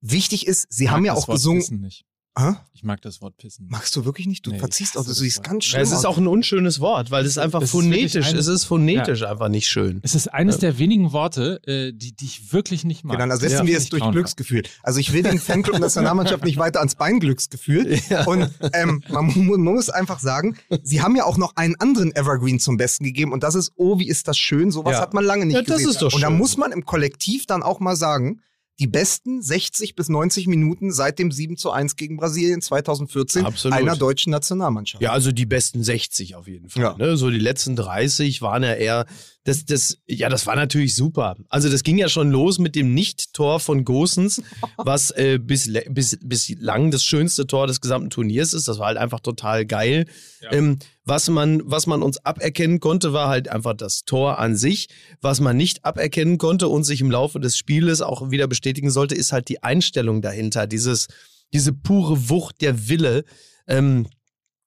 wichtig 0.00 0.46
ist, 0.46 0.66
sie 0.70 0.84
Ich 0.84 0.90
haben 0.90 1.02
mag 1.02 1.06
ja 1.08 1.14
das 1.14 1.24
auch 1.24 1.28
Wort 1.28 1.36
gesungen. 1.38 1.60
Pissen 1.60 1.80
nicht. 1.80 2.04
Hä? 2.38 2.52
Ich 2.72 2.84
mag 2.84 3.02
das 3.02 3.20
Wort 3.20 3.36
Pissen. 3.38 3.66
Magst 3.68 3.94
du 3.96 4.04
wirklich 4.04 4.28
nicht? 4.28 4.46
Du 4.46 4.52
Nee, 4.52 4.60
verziehst 4.60 4.96
auch, 4.96 5.04
du 5.04 5.12
siehst 5.12 5.38
Wort. 5.38 5.46
ganz 5.48 5.64
Ja, 5.64 5.70
schlimm 5.70 5.82
es 5.82 5.90
ist 5.92 6.04
auch 6.06 6.16
ein 6.16 6.28
unschönes 6.28 6.78
Wort, 6.78 7.10
weil 7.10 7.26
es 7.26 7.36
einfach 7.38 7.58
Das 7.58 7.70
ist 7.70 7.72
phonetisch, 7.72 8.24
ein- 8.28 8.36
es 8.36 8.46
ist 8.46 8.64
phonetisch 8.64 9.24
einfach 9.24 9.48
nicht 9.48 9.66
schön. 9.66 9.98
Es 10.04 10.14
ist 10.14 10.28
eines 10.28 10.58
der 10.58 10.78
wenigen 10.78 11.12
Worte, 11.12 11.60
äh, 11.66 11.92
die, 11.92 12.14
die 12.14 12.24
ich 12.26 12.52
wirklich 12.52 12.84
nicht 12.84 13.02
mag. 13.04 13.14
Genau, 13.16 13.22
dann 13.24 13.30
ersetzen 13.32 13.56
Ja. 13.56 13.66
wir 13.66 13.76
es 13.76 13.88
durch. 13.88 14.08
Glücksgefühl. 14.12 14.62
Also 14.84 15.00
ich 15.00 15.12
will 15.12 15.24
den 15.24 15.38
Fanclub 15.40 15.80
Nationalmannschaft 15.80 16.44
nicht 16.44 16.56
weiter 16.56 16.78
ans 16.78 16.94
Bein 16.94 17.18
Glücksgefühl. 17.18 17.98
Und 18.26 18.48
ähm, 18.74 19.02
man, 19.10 19.26
man 19.46 19.60
muss 19.62 19.90
einfach 19.90 20.20
sagen, 20.20 20.56
sie 20.84 21.02
haben 21.02 21.16
ja 21.16 21.24
auch 21.24 21.36
noch 21.36 21.56
einen 21.56 21.74
anderen 21.80 22.14
Evergreen 22.14 22.60
zum 22.60 22.76
Besten 22.76 23.02
gegeben 23.04 23.32
und 23.32 23.42
das 23.42 23.56
ist, 23.56 23.72
oh, 23.74 23.98
wie 23.98 24.08
ist 24.08 24.28
das 24.28 24.38
schön, 24.38 24.70
sowas 24.70 24.92
Ja. 24.94 25.00
hat 25.00 25.14
man 25.14 25.24
lange 25.24 25.46
nicht 25.46 25.56
Ja, 25.56 25.62
das 25.62 25.78
gesehen. 25.78 25.90
ist 25.90 26.00
doch 26.00 26.14
und 26.14 26.20
da 26.22 26.28
schön. 26.28 26.38
muss 26.38 26.56
man 26.56 26.70
im 26.70 26.84
Kollektiv 26.86 27.46
dann 27.46 27.64
auch 27.64 27.80
mal 27.80 27.96
sagen, 27.96 28.40
die 28.80 28.86
besten 28.86 29.42
60 29.42 29.94
bis 29.94 30.08
90 30.08 30.46
Minuten 30.46 30.90
seit 30.90 31.18
dem 31.18 31.30
7 31.30 31.58
zu 31.58 31.70
1 31.70 31.96
gegen 31.96 32.16
Brasilien 32.16 32.62
2014 32.62 33.44
Absolut. 33.44 33.76
einer 33.76 33.94
deutschen 33.94 34.30
Nationalmannschaft. 34.30 35.02
Ja, 35.02 35.12
also 35.12 35.32
die 35.32 35.44
besten 35.44 35.84
60 35.84 36.34
auf 36.34 36.48
jeden 36.48 36.70
Fall. 36.70 36.82
Ja. 36.82 36.96
Ne? 36.96 37.18
So 37.18 37.28
die 37.30 37.38
letzten 37.38 37.76
30 37.76 38.40
waren 38.40 38.62
ja 38.62 38.72
eher, 38.72 39.04
das, 39.44 39.66
das, 39.66 39.98
ja, 40.06 40.30
das 40.30 40.46
war 40.46 40.56
natürlich 40.56 40.94
super. 40.94 41.36
Also 41.50 41.68
das 41.68 41.82
ging 41.82 41.98
ja 41.98 42.08
schon 42.08 42.30
los 42.30 42.58
mit 42.58 42.74
dem 42.74 42.94
Nicht-Tor 42.94 43.60
von 43.60 43.84
Gosens, 43.84 44.42
was 44.78 45.10
äh, 45.10 45.38
bis, 45.38 45.70
bis, 45.90 46.18
bislang 46.22 46.90
das 46.90 47.04
schönste 47.04 47.46
Tor 47.46 47.66
des 47.66 47.82
gesamten 47.82 48.08
Turniers 48.08 48.54
ist. 48.54 48.66
Das 48.66 48.78
war 48.78 48.86
halt 48.86 48.98
einfach 48.98 49.20
total 49.20 49.66
geil. 49.66 50.06
Ähm, 50.50 50.78
was, 51.04 51.28
man, 51.28 51.62
was 51.64 51.86
man 51.86 52.02
uns 52.02 52.24
aberkennen 52.24 52.80
konnte, 52.80 53.12
war 53.12 53.28
halt 53.28 53.48
einfach 53.48 53.74
das 53.74 54.04
Tor 54.04 54.38
an 54.38 54.56
sich. 54.56 54.88
Was 55.20 55.40
man 55.40 55.56
nicht 55.56 55.84
aberkennen 55.84 56.38
konnte 56.38 56.68
und 56.68 56.84
sich 56.84 57.00
im 57.00 57.10
Laufe 57.10 57.40
des 57.40 57.56
Spieles 57.56 58.02
auch 58.02 58.30
wieder 58.30 58.46
bestätigen 58.46 58.90
sollte, 58.90 59.14
ist 59.14 59.32
halt 59.32 59.48
die 59.48 59.62
Einstellung 59.62 60.22
dahinter. 60.22 60.66
Dieses, 60.66 61.08
diese 61.52 61.72
pure 61.72 62.28
Wucht, 62.28 62.60
der 62.60 62.88
Wille. 62.88 63.24
Ähm, 63.66 64.06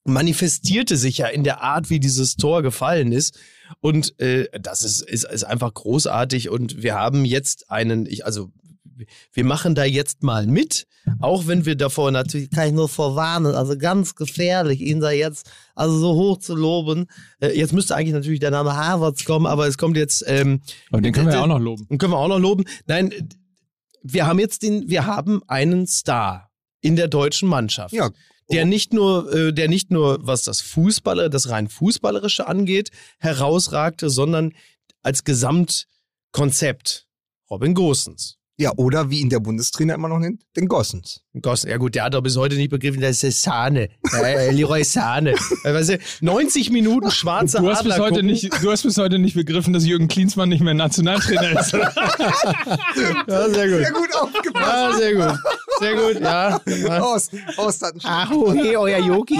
manifestierte 0.05 0.97
sich 0.97 1.19
ja 1.19 1.27
in 1.27 1.43
der 1.43 1.61
Art, 1.61 1.89
wie 1.89 1.99
dieses 1.99 2.35
Tor 2.35 2.61
gefallen 2.61 3.11
ist. 3.11 3.39
Und 3.79 4.19
äh, 4.19 4.47
das 4.59 4.83
ist, 4.83 5.01
ist, 5.01 5.23
ist 5.23 5.43
einfach 5.43 5.73
großartig. 5.73 6.49
Und 6.49 6.83
wir 6.83 6.95
haben 6.95 7.25
jetzt 7.25 7.71
einen, 7.71 8.05
ich, 8.05 8.25
also 8.25 8.51
wir 9.31 9.45
machen 9.45 9.75
da 9.75 9.83
jetzt 9.83 10.23
mal 10.23 10.47
mit, 10.47 10.85
auch 11.19 11.47
wenn 11.47 11.65
wir 11.65 11.75
davor 11.75 12.12
natürlich, 12.12 12.50
kann 12.50 12.67
ich 12.67 12.73
nur 12.73 12.88
vorwarnen, 12.88 13.55
also 13.55 13.77
ganz 13.77 14.15
gefährlich, 14.15 14.81
ihn 14.81 15.00
da 15.00 15.12
jetzt 15.12 15.51
also 15.75 15.97
so 15.97 16.13
hoch 16.13 16.38
zu 16.38 16.55
loben. 16.55 17.07
Äh, 17.39 17.57
jetzt 17.57 17.73
müsste 17.73 17.95
eigentlich 17.95 18.13
natürlich 18.13 18.39
der 18.39 18.51
Name 18.51 18.75
Harvards 18.75 19.25
kommen, 19.25 19.45
aber 19.45 19.67
es 19.67 19.77
kommt 19.77 19.97
jetzt. 19.97 20.23
Ähm, 20.27 20.62
Aber 20.91 21.01
den 21.01 21.13
können 21.13 21.27
wir 21.27 21.35
ja 21.35 21.43
auch 21.43 21.47
noch 21.47 21.59
loben. 21.59 21.88
den 21.89 21.97
können 21.97 22.13
wir 22.13 22.17
auch 22.17 22.27
noch 22.27 22.39
loben. 22.39 22.63
Nein, 22.85 23.12
wir 24.01 24.27
haben 24.27 24.39
jetzt 24.39 24.63
den, 24.63 24.89
wir 24.89 25.05
haben 25.05 25.41
einen 25.47 25.88
Star 25.88 26.50
in 26.81 26.95
der 26.95 27.07
deutschen 27.07 27.50
Mannschaft. 27.50 27.93
Ja. 27.93 28.09
Der 28.51 28.65
nicht 28.65 28.93
nur, 28.93 29.33
äh, 29.33 29.53
der 29.53 29.69
nicht 29.69 29.89
nur, 29.89 30.19
was 30.21 30.43
das 30.43 30.62
Fußballer, 30.62 31.29
das 31.29 31.50
rein 31.50 31.69
Fußballerische 31.69 32.47
angeht, 32.47 32.91
herausragte, 33.19 34.09
sondern 34.09 34.53
als 35.01 35.23
Gesamtkonzept. 35.23 37.07
Robin 37.50 37.73
Gosens. 37.73 38.38
Ja, 38.55 38.72
oder 38.77 39.10
wie 39.10 39.19
ihn 39.19 39.29
der 39.29 39.39
Bundestrainer 39.39 39.95
immer 39.95 40.10
noch 40.10 40.19
nennt, 40.19 40.43
den 40.55 40.67
Gossens. 40.67 41.22
Gossen, 41.41 41.72
ja 41.72 41.77
gut, 41.77 41.95
der 41.95 42.03
hat 42.03 42.13
doch 42.13 42.22
bis 42.22 42.38
heute 42.38 42.55
nicht 42.55 42.69
begriffen, 42.69 43.01
das 43.01 43.24
ist 43.24 43.41
Sahne. 43.41 43.89
Äh, 44.13 44.51
Leroy 44.51 44.83
Sahne. 44.83 45.31
Äh, 45.63 45.74
weißt 45.74 45.89
du, 45.89 45.98
90 46.22 46.69
Minuten 46.69 47.10
schwarze 47.10 47.57
Du 47.57 47.67
hast, 47.72 47.81
bis 47.81 47.93
Adler 47.93 48.03
heute 48.03 48.13
gucken. 48.17 48.27
nicht, 48.27 48.63
du 48.63 48.72
hast 48.72 48.83
bis 48.83 48.98
heute 49.00 49.17
nicht 49.17 49.33
begriffen, 49.33 49.74
dass 49.74 49.88
Jürgen 49.88 50.07
Klinsmann 50.07 50.50
nicht 50.50 50.62
mehr 50.62 50.75
Nationaltrainer 50.75 51.60
ist. 51.60 51.74
Ja, 53.27 53.50
sehr 53.50 53.69
gut. 53.69 53.79
Sehr 53.79 53.91
gut 53.91 54.15
aufgepasst. 54.15 54.67
Ja, 54.67 54.93
sehr 54.93 55.15
gut. 55.15 55.39
Sehr 55.79 55.95
gut, 55.95 56.22
ja. 56.22 56.62
ja. 56.65 57.00
Aus, 57.00 57.29
aus, 57.57 57.79
das 57.79 57.93
Ach, 58.03 58.31
oh, 58.31 58.53
hey, 58.53 58.75
euer 58.75 59.00
Yogi. 59.00 59.39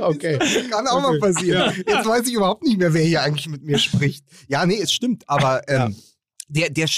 okay. 0.00 0.38
kann 0.70 0.86
auch 0.86 1.00
mal 1.00 1.18
passieren. 1.18 1.72
Jetzt 1.86 2.06
weiß 2.06 2.26
ich 2.26 2.34
überhaupt 2.34 2.64
nicht 2.64 2.78
mehr, 2.78 2.92
wer 2.92 3.02
hier 3.02 3.22
eigentlich 3.22 3.48
mit 3.48 3.62
mir 3.64 3.78
spricht. 3.78 4.24
Ja, 4.48 4.66
nee, 4.66 4.80
es 4.80 4.92
stimmt, 4.92 5.24
aber 5.26 5.66
ähm, 5.68 5.96
der, 6.48 6.70
der, 6.70 6.88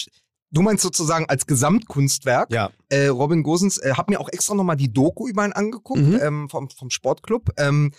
du 0.50 0.62
meinst 0.62 0.82
sozusagen 0.82 1.26
als 1.28 1.46
Gesamtkunstwerk. 1.46 2.52
Ja. 2.52 2.70
Äh, 2.88 3.06
Robin 3.08 3.42
Gosens, 3.42 3.78
äh, 3.78 3.92
hab 3.96 4.08
mir 4.10 4.20
auch 4.20 4.28
extra 4.28 4.54
nochmal 4.54 4.76
die 4.76 4.92
Doku 4.92 5.28
über 5.28 5.44
ihn 5.44 5.52
angeguckt 5.52 6.00
Mhm. 6.00 6.18
ähm, 6.22 6.48
vom, 6.48 6.70
vom 6.70 6.90
Sportclub. 6.90 7.50
Ähm, 7.56 7.92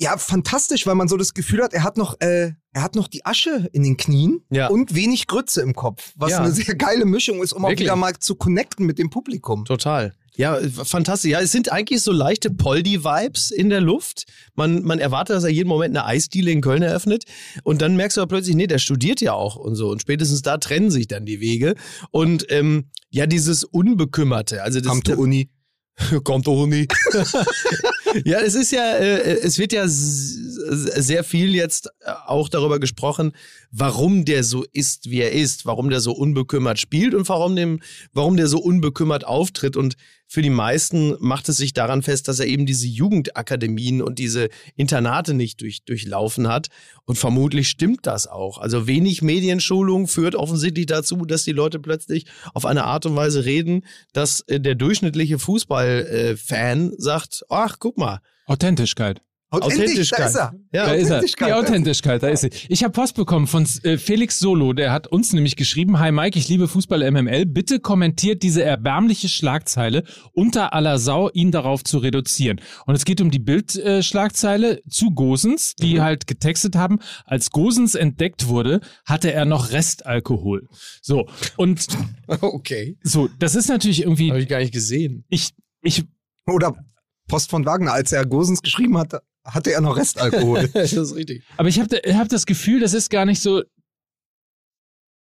ja, 0.00 0.16
fantastisch, 0.16 0.86
weil 0.86 0.96
man 0.96 1.06
so 1.06 1.16
das 1.16 1.32
Gefühl 1.32 1.62
hat, 1.62 1.72
er 1.72 1.84
hat 1.84 1.96
noch, 1.96 2.20
äh, 2.20 2.52
er 2.72 2.82
hat 2.82 2.96
noch 2.96 3.06
die 3.06 3.24
Asche 3.24 3.68
in 3.72 3.84
den 3.84 3.96
Knien 3.96 4.44
Ja. 4.50 4.66
und 4.66 4.94
wenig 4.96 5.28
Grütze 5.28 5.62
im 5.62 5.74
Kopf, 5.74 6.12
was 6.16 6.32
Ja. 6.32 6.38
eine 6.40 6.50
sehr 6.50 6.74
geile 6.74 7.04
Mischung 7.04 7.40
ist, 7.42 7.52
um 7.52 7.64
auch 7.64 7.68
Wirklich. 7.68 7.86
wieder 7.86 7.94
mal 7.96 8.18
zu 8.18 8.34
connecten 8.34 8.84
mit 8.84 8.98
dem 8.98 9.10
Publikum. 9.10 9.64
Total. 9.64 10.12
Ja, 10.36 10.58
fantastisch. 10.84 11.30
Ja, 11.30 11.40
es 11.40 11.52
sind 11.52 11.70
eigentlich 11.70 12.00
so 12.02 12.10
leichte 12.10 12.50
Poldi-Vibes 12.50 13.50
in 13.50 13.68
der 13.68 13.82
Luft. 13.82 14.24
Man, 14.54 14.82
man 14.82 14.98
erwartet, 14.98 15.36
dass 15.36 15.44
er 15.44 15.50
jeden 15.50 15.68
Moment 15.68 15.96
eine 15.96 16.06
Eisdiele 16.06 16.50
in 16.50 16.62
Köln 16.62 16.82
eröffnet. 16.82 17.24
Und 17.64 17.82
dann 17.82 17.96
merkst 17.96 18.16
du 18.16 18.22
aber 18.22 18.36
plötzlich, 18.36 18.56
nee, 18.56 18.66
der 18.66 18.78
studiert 18.78 19.20
ja 19.20 19.34
auch 19.34 19.56
und 19.56 19.74
so. 19.74 19.90
Und 19.90 20.00
spätestens 20.00 20.40
da 20.40 20.56
trennen 20.56 20.90
sich 20.90 21.06
dann 21.06 21.26
die 21.26 21.40
Wege. 21.40 21.74
Und 22.10 22.46
ähm, 22.50 22.86
ja, 23.10 23.26
dieses 23.26 23.64
Unbekümmerte. 23.64 24.62
Also 24.62 24.80
das 24.80 24.88
Kam 24.88 25.04
zur 25.04 25.18
Uni. 25.18 25.50
Kommt 26.24 26.46
doch 26.46 26.66
nie. 26.66 26.88
ja, 28.24 28.40
es 28.40 28.54
ist 28.54 28.72
ja, 28.72 28.96
äh, 28.96 29.38
es 29.40 29.58
wird 29.58 29.72
ja 29.72 29.84
sehr 29.86 31.22
viel 31.22 31.54
jetzt 31.54 31.88
äh, 32.00 32.12
auch 32.26 32.48
darüber 32.48 32.80
gesprochen, 32.80 33.32
warum 33.70 34.24
der 34.24 34.42
so 34.42 34.64
ist, 34.72 35.10
wie 35.10 35.20
er 35.20 35.32
ist, 35.32 35.66
warum 35.66 35.90
der 35.90 36.00
so 36.00 36.12
unbekümmert 36.12 36.78
spielt 36.78 37.14
und 37.14 37.28
warum, 37.28 37.56
dem, 37.56 37.80
warum 38.12 38.36
der 38.36 38.46
so 38.46 38.58
unbekümmert 38.58 39.26
auftritt. 39.26 39.76
Und 39.76 39.96
für 40.32 40.40
die 40.40 40.48
meisten 40.48 41.14
macht 41.20 41.50
es 41.50 41.58
sich 41.58 41.74
daran 41.74 42.00
fest, 42.00 42.26
dass 42.26 42.40
er 42.40 42.46
eben 42.46 42.64
diese 42.64 42.86
Jugendakademien 42.86 44.00
und 44.00 44.18
diese 44.18 44.48
Internate 44.76 45.34
nicht 45.34 45.60
durch, 45.60 45.84
durchlaufen 45.84 46.48
hat. 46.48 46.68
Und 47.04 47.18
vermutlich 47.18 47.68
stimmt 47.68 48.06
das 48.06 48.26
auch. 48.26 48.56
Also 48.56 48.86
wenig 48.86 49.20
Medienschulung 49.20 50.08
führt 50.08 50.34
offensichtlich 50.34 50.86
dazu, 50.86 51.26
dass 51.26 51.44
die 51.44 51.52
Leute 51.52 51.78
plötzlich 51.78 52.24
auf 52.54 52.64
eine 52.64 52.84
Art 52.84 53.04
und 53.04 53.14
Weise 53.14 53.44
reden, 53.44 53.84
dass 54.14 54.40
äh, 54.46 54.58
der 54.58 54.74
durchschnittliche 54.74 55.38
Fußballfan 55.38 56.94
sagt, 56.96 57.44
ach, 57.50 57.76
guck 57.78 57.98
mal, 57.98 58.20
Authentischkeit. 58.46 59.20
Authentisch, 59.52 60.10
da 60.10 60.26
ist 60.26 60.34
er. 60.34 60.54
Ja, 60.72 60.86
Da 60.86 60.92
ist 60.94 61.10
er. 61.10 61.16
Authentischkeit, 61.16 61.48
Die. 61.48 61.52
Authentischkeit, 61.52 62.22
da 62.22 62.28
ist 62.28 62.40
sie. 62.40 62.50
Ich 62.68 62.82
habe 62.82 62.92
Post 62.92 63.16
bekommen 63.16 63.46
von 63.46 63.66
äh, 63.82 63.98
Felix 63.98 64.38
Solo, 64.38 64.72
der 64.72 64.92
hat 64.92 65.06
uns 65.08 65.32
nämlich 65.32 65.56
geschrieben, 65.56 65.98
Hi 65.98 66.10
Mike, 66.10 66.38
ich 66.38 66.48
liebe 66.48 66.68
Fußball 66.68 67.10
MML, 67.10 67.46
bitte 67.46 67.78
kommentiert 67.78 68.42
diese 68.42 68.62
erbärmliche 68.64 69.28
Schlagzeile 69.28 70.04
unter 70.32 70.72
aller 70.72 70.98
Sau, 70.98 71.28
ihn 71.30 71.50
darauf 71.50 71.84
zu 71.84 71.98
reduzieren. 71.98 72.60
Und 72.86 72.94
es 72.94 73.04
geht 73.04 73.20
um 73.20 73.30
die 73.30 73.38
Bildschlagzeile 73.38 73.98
äh, 73.98 74.02
Schlagzeile 74.02 74.82
zu 74.88 75.10
Gosens, 75.10 75.74
die 75.76 76.00
halt 76.00 76.26
getextet 76.26 76.74
haben, 76.74 76.98
als 77.24 77.50
Gosens 77.50 77.94
entdeckt 77.94 78.48
wurde, 78.48 78.80
hatte 79.04 79.32
er 79.32 79.44
noch 79.44 79.70
Restalkohol. 79.72 80.68
So, 81.02 81.28
und 81.56 81.86
okay. 82.40 82.96
so, 83.02 83.28
das 83.38 83.54
ist 83.54 83.68
natürlich 83.68 84.02
irgendwie, 84.02 84.30
Habe 84.30 84.40
ich 84.40 84.48
gar 84.48 84.60
nicht 84.60 84.72
gesehen. 84.72 85.24
ich, 85.28 85.54
ich 85.82 86.04
Oder 86.46 86.74
Post 87.28 87.50
von 87.50 87.64
Wagner, 87.66 87.92
als 87.92 88.12
er 88.12 88.26
Gosens 88.26 88.62
geschrieben 88.62 88.98
hatte, 88.98 89.22
hatte 89.44 89.72
er 89.72 89.80
noch 89.80 89.96
Restalkohol. 89.96 90.68
das 90.72 90.92
ist 90.92 91.14
richtig. 91.14 91.44
Aber 91.56 91.68
ich 91.68 91.80
habe 91.80 91.96
hab 92.14 92.28
das 92.28 92.46
Gefühl, 92.46 92.80
das 92.80 92.94
ist 92.94 93.10
gar 93.10 93.24
nicht 93.24 93.40
so, 93.40 93.62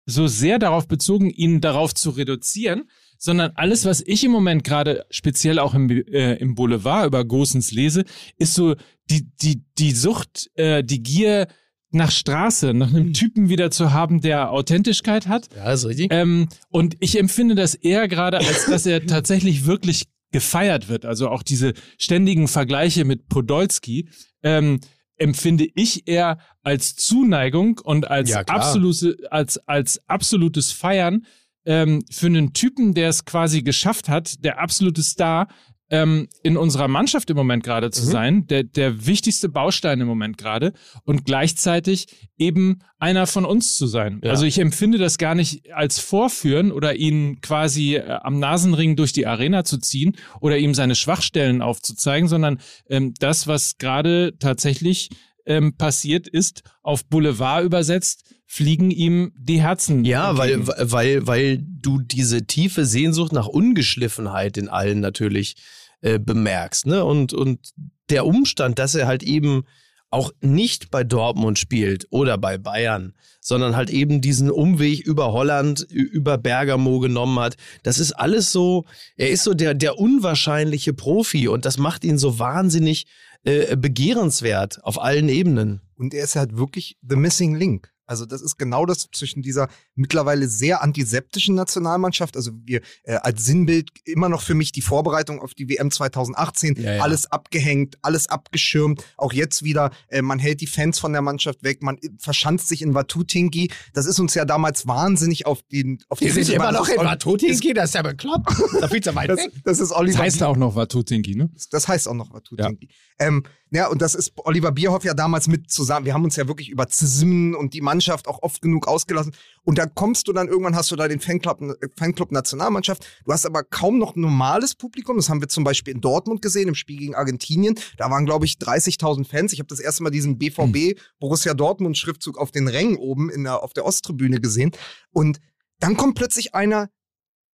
so 0.07 0.27
sehr 0.27 0.59
darauf 0.59 0.89
bezogen, 0.89 1.31
ihn 1.31 1.61
darauf 1.61 1.95
zu 1.95 2.11
reduzieren, 2.11 2.89
sondern 3.19 3.53
alles, 3.55 3.85
was 3.85 4.03
ich 4.05 4.25
im 4.25 4.33
Moment 4.33 4.65
gerade 4.65 5.07
speziell 5.11 5.59
auch 5.59 5.75
im, 5.75 5.89
äh, 5.91 6.35
im 6.35 6.55
Boulevard 6.55 7.07
über 7.07 7.25
Gosens 7.25 7.71
lese, 7.71 8.05
ist 8.37 8.55
so 8.55 8.75
die, 9.11 9.31
die, 9.43 9.63
die 9.79 9.93
Sucht, 9.93 10.51
äh, 10.55 10.83
die 10.83 11.03
Gier 11.03 11.47
nach 11.93 12.11
Straße, 12.11 12.73
nach 12.73 12.89
einem 12.89 13.13
Typen 13.13 13.49
wieder 13.49 13.71
zu 13.71 13.93
haben, 13.93 14.21
der 14.23 14.51
Authentischkeit 14.51 15.29
hat. 15.29 15.49
Ja, 15.55 15.73
ist 15.73 15.85
richtig. 15.85 16.09
Ähm, 16.11 16.49
und 16.71 16.97
ich 17.01 17.19
empfinde 17.19 17.55
das 17.55 17.75
eher 17.75 18.09
gerade, 18.09 18.39
als 18.39 18.67
dass 18.67 18.87
er 18.87 19.07
tatsächlich 19.07 19.67
wirklich 19.67 20.07
gefeiert 20.33 20.89
wird. 20.89 21.05
Also 21.05 21.29
auch 21.29 21.43
diese 21.43 21.75
ständigen 21.99 22.49
Vergleiche 22.49 23.05
mit 23.05 23.29
Podolski 23.29 24.09
ähm, 24.43 24.81
empfinde 25.17 25.69
ich 25.75 26.09
eher 26.09 26.39
als 26.63 26.97
Zuneigung 26.97 27.79
und 27.85 28.11
als, 28.11 28.31
Ja, 28.31 28.41
absolute, 28.41 29.17
als, 29.31 29.59
als 29.69 30.01
absolutes 30.09 30.73
Feiern 30.73 31.27
ähm, 31.65 32.03
für 32.11 32.27
einen 32.27 32.53
Typen, 32.53 32.95
der 32.95 33.09
es 33.09 33.25
quasi 33.25 33.63
geschafft 33.63 34.09
hat, 34.09 34.45
der 34.45 34.59
absolute 34.59 35.03
Star 35.03 35.49
ähm, 35.93 36.27
in 36.43 36.57
unserer 36.57 36.89
Mannschaft 36.89 37.29
im 37.29 37.37
Moment 37.37 37.63
gerade 37.63 37.91
zu 37.91 38.07
Mhm. 38.07 38.11
sein, 38.11 38.47
der, 38.47 38.65
der 38.65 39.07
wichtigste 39.07 39.51
Baustein 39.51 40.01
im 40.01 40.07
Moment 40.09 40.39
gerade 40.39 40.73
und 41.05 41.27
gleichzeitig 41.27 42.07
eben 42.39 42.79
einer 42.99 43.27
von 43.27 43.45
uns 43.45 43.77
zu 43.77 43.87
sein. 43.87 44.21
Ja. 44.25 44.31
Also 44.31 44.47
ich 44.47 44.59
empfinde 44.59 44.97
das 44.97 45.19
gar 45.19 45.35
nicht 45.35 45.71
als 45.75 45.99
Vorführen 45.99 46.73
oder 46.73 46.97
ihn 46.97 47.43
quasi 47.43 47.97
äh, 47.97 48.09
am 48.23 48.39
Nasenring 48.39 48.97
durch 48.97 49.13
die 49.13 49.27
Arena 49.27 49.65
zu 49.65 49.77
ziehen 49.77 50.17
oder 50.41 50.57
ihm 50.57 50.73
seine 50.73 50.95
Schwachstellen 50.95 51.61
aufzuzeigen, 51.61 52.27
sondern 52.27 52.59
ähm, 52.89 53.13
das, 53.19 53.47
was 53.47 53.77
gerade 53.77 54.33
tatsächlich 54.39 55.11
ähm, 55.45 55.77
passiert 55.77 56.27
ist, 56.27 56.63
auf 56.83 57.05
Boulevard 57.05 57.65
übersetzt, 57.65 58.25
fliegen 58.47 58.91
ihm 58.91 59.33
die 59.39 59.61
Herzen. 59.61 60.05
Ja, 60.07 60.39
weil, 60.39 60.67
weil, 60.67 61.27
weil 61.27 61.59
du 61.59 62.01
diese 62.01 62.47
tiefe 62.47 62.87
Sehnsucht 62.87 63.33
nach 63.33 63.47
Ungeschliffenheit 63.47 64.57
in 64.57 64.69
allen 64.69 65.01
natürlich 65.01 65.57
äh, 66.03 66.19
bemerkst. 66.19 66.87
Ne? 66.87 67.05
Und, 67.05 67.33
und 67.33 67.73
der 68.11 68.27
Umstand, 68.27 68.79
dass 68.79 68.95
er 68.95 69.07
halt 69.07 69.23
eben 69.23 69.65
auch 70.11 70.31
nicht 70.43 70.91
bei 70.91 71.05
Dortmund 71.05 71.59
spielt 71.59 72.07
oder 72.11 72.37
bei 72.37 72.59
Bayern, 72.59 73.15
sondern 73.41 73.75
halt 73.75 73.89
eben 73.89 74.21
diesen 74.21 74.51
Umweg 74.51 75.01
über 75.01 75.33
Holland, 75.33 75.81
über 75.91 76.37
Bergamo 76.37 76.99
genommen 76.99 77.39
hat. 77.39 77.57
Das 77.83 77.99
ist 77.99 78.13
alles 78.13 78.53
so, 78.53 78.85
er 79.17 79.31
ist 79.31 79.43
so 79.43 79.55
der, 79.55 79.73
der 79.73 79.99
unwahrscheinliche 79.99 80.93
Profi 80.93 81.49
und 81.49 81.65
das 81.65 81.79
macht 81.79 82.05
ihn 82.05 82.19
so 82.19 82.39
wahnsinnig 82.39 83.07
äh, 83.45 83.75
begehrenswert 83.75 84.85
auf 84.85 85.01
allen 85.01 85.31
Ebenen. 85.31 85.81
Und 85.97 86.13
er 86.13 86.25
ist 86.25 86.37
halt 86.37 86.59
wirklich 86.59 86.99
the 87.09 87.17
missing 87.17 87.55
link. 87.55 87.91
Also 88.13 88.27
das 88.27 88.43
ist 88.43 88.59
genau 88.59 88.85
das 88.85 89.09
zwischen 89.11 89.41
dieser 89.41 89.69
mittlerweile 89.95 90.47
sehr 90.47 90.83
antiseptischen 90.83 91.55
Nationalmannschaft, 91.55 92.37
also 92.37 92.51
wir 92.67 92.83
äh, 93.05 93.15
als 93.15 93.47
Sinnbild 93.47 93.89
immer 94.05 94.29
noch 94.29 94.43
für 94.43 94.53
mich 94.53 94.71
die 94.71 94.83
Vorbereitung 94.83 95.41
auf 95.41 95.55
die 95.55 95.67
WM 95.71 95.91
2018, 95.91 96.77
Ja, 96.77 96.93
ja. 96.97 97.03
alles 97.03 97.25
abgehängt, 97.33 97.97
alles 98.03 98.29
abgeschirmt, 98.29 99.03
auch 99.17 99.33
jetzt 99.33 99.63
wieder, 99.63 99.93
äh, 100.09 100.21
man 100.21 100.39
hält 100.39 100.61
die 100.61 100.67
Fans 100.67 100.99
von 100.99 101.13
der 101.15 101.23
Mannschaft 101.23 101.63
weg, 101.63 101.83
man 101.83 101.99
verschanzt 102.19 102.69
sich 102.69 102.83
in 102.83 102.93
Watutinki, 102.93 103.71
das 103.95 104.05
ist 104.05 104.21
uns 104.21 104.35
ja 104.35 104.45
damals 104.45 104.87
wahnsinnig 104.87 105.47
auf 105.47 105.63
den 105.63 105.99
auf 106.11 106.21
Wir 106.21 106.35
sind 106.35 106.51
immer 106.51 106.71
noch 106.71 106.81
Das 106.87 106.91
in 106.97 107.01
ist- 107.01 107.07
Watutinki, 107.07 107.73
das 107.73 107.89
ist 107.89 107.95
ja 107.95 108.03
bekloppt. 108.03 108.51
Da 108.79 108.89
viel 108.89 109.01
zu 109.03 109.15
weit 109.15 109.31
das, 109.31 109.39
weg. 109.39 109.53
das 109.65 109.79
ist 109.81 109.91
Oliver 109.91 110.19
Das 110.19 110.23
heißt 110.23 110.43
auch 110.43 110.57
noch 110.59 110.75
Watutinki, 110.77 111.35
ne? 111.35 111.51
das 111.71 111.89
heißt 111.89 112.09
auch 112.09 112.15
noch 112.15 112.31
Watutinki. 112.35 112.91
Ähm, 113.19 113.43
ja, 113.75 113.89
und 113.89 114.03
das 114.03 114.15
ist 114.15 114.33
Oliver 114.37 114.71
Bierhoff 114.71 115.03
ja 115.03 115.15
damals 115.15 115.49
mit 115.49 115.71
zusammen. 115.71 116.05
Wir 116.05 116.13
haben 116.13 116.25
uns 116.25 116.37
ja 116.37 116.47
wirklich 116.47 116.69
über 116.69 116.89
Zismen 116.89 117.55
und 117.55 117.73
die 117.73 117.81
Mannschaft 117.81 118.29
auch 118.29 118.43
oft 118.43 118.61
genug 118.61 118.87
ausgelassen. 118.87 119.35
Und 119.65 119.79
da 119.79 119.87
kommst 119.87 120.29
du 120.29 120.35
dann, 120.35 120.47
irgendwann 120.47 120.77
hast 120.77 120.91
du 120.91 120.97
da 120.97 121.09
den 121.09 121.21
Fanclub, 121.21 121.59
Fanclub 121.97 122.33
Nationalmannschaft. 122.33 123.07
Du 123.25 123.33
hast 123.33 123.47
aber 123.47 123.63
kaum 123.63 123.99
noch 123.99 124.15
normales 124.15 124.75
Publikum. 124.75 125.17
Das 125.17 125.31
haben 125.31 125.41
wir 125.41 125.49
zum 125.49 125.65
Beispiel 125.65 125.95
in 125.95 126.03
Dortmund 126.03 126.43
gesehen, 126.43 126.69
im 126.69 126.75
Spiel 126.75 126.99
gegen 126.99 127.15
Argentinien. 127.15 127.79
Da 127.97 128.11
waren, 128.11 128.27
glaube 128.27 128.45
ich, 128.45 128.57
30.000 128.57 129.27
Fans. 129.27 129.55
Ich 129.55 129.59
habe 129.59 129.69
das 129.69 129.81
erste 129.81 130.03
Mal 130.03 130.11
diesen 130.11 130.37
BVB 130.37 131.01
Borussia 131.19 131.55
Dortmund 131.55 131.97
Schriftzug 131.97 132.37
auf 132.37 132.51
den 132.51 132.69
Rängen 132.69 132.97
oben 132.97 133.31
in 133.31 133.45
der, 133.45 133.63
auf 133.63 133.73
der 133.73 133.87
Osttribüne 133.87 134.39
gesehen. 134.39 134.73
Und 135.13 135.41
dann 135.81 135.97
kommt 135.97 136.17
plötzlich 136.17 136.55
einer, 136.55 136.91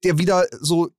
der 0.03 0.17
wieder 0.17 0.47
so 0.59 0.89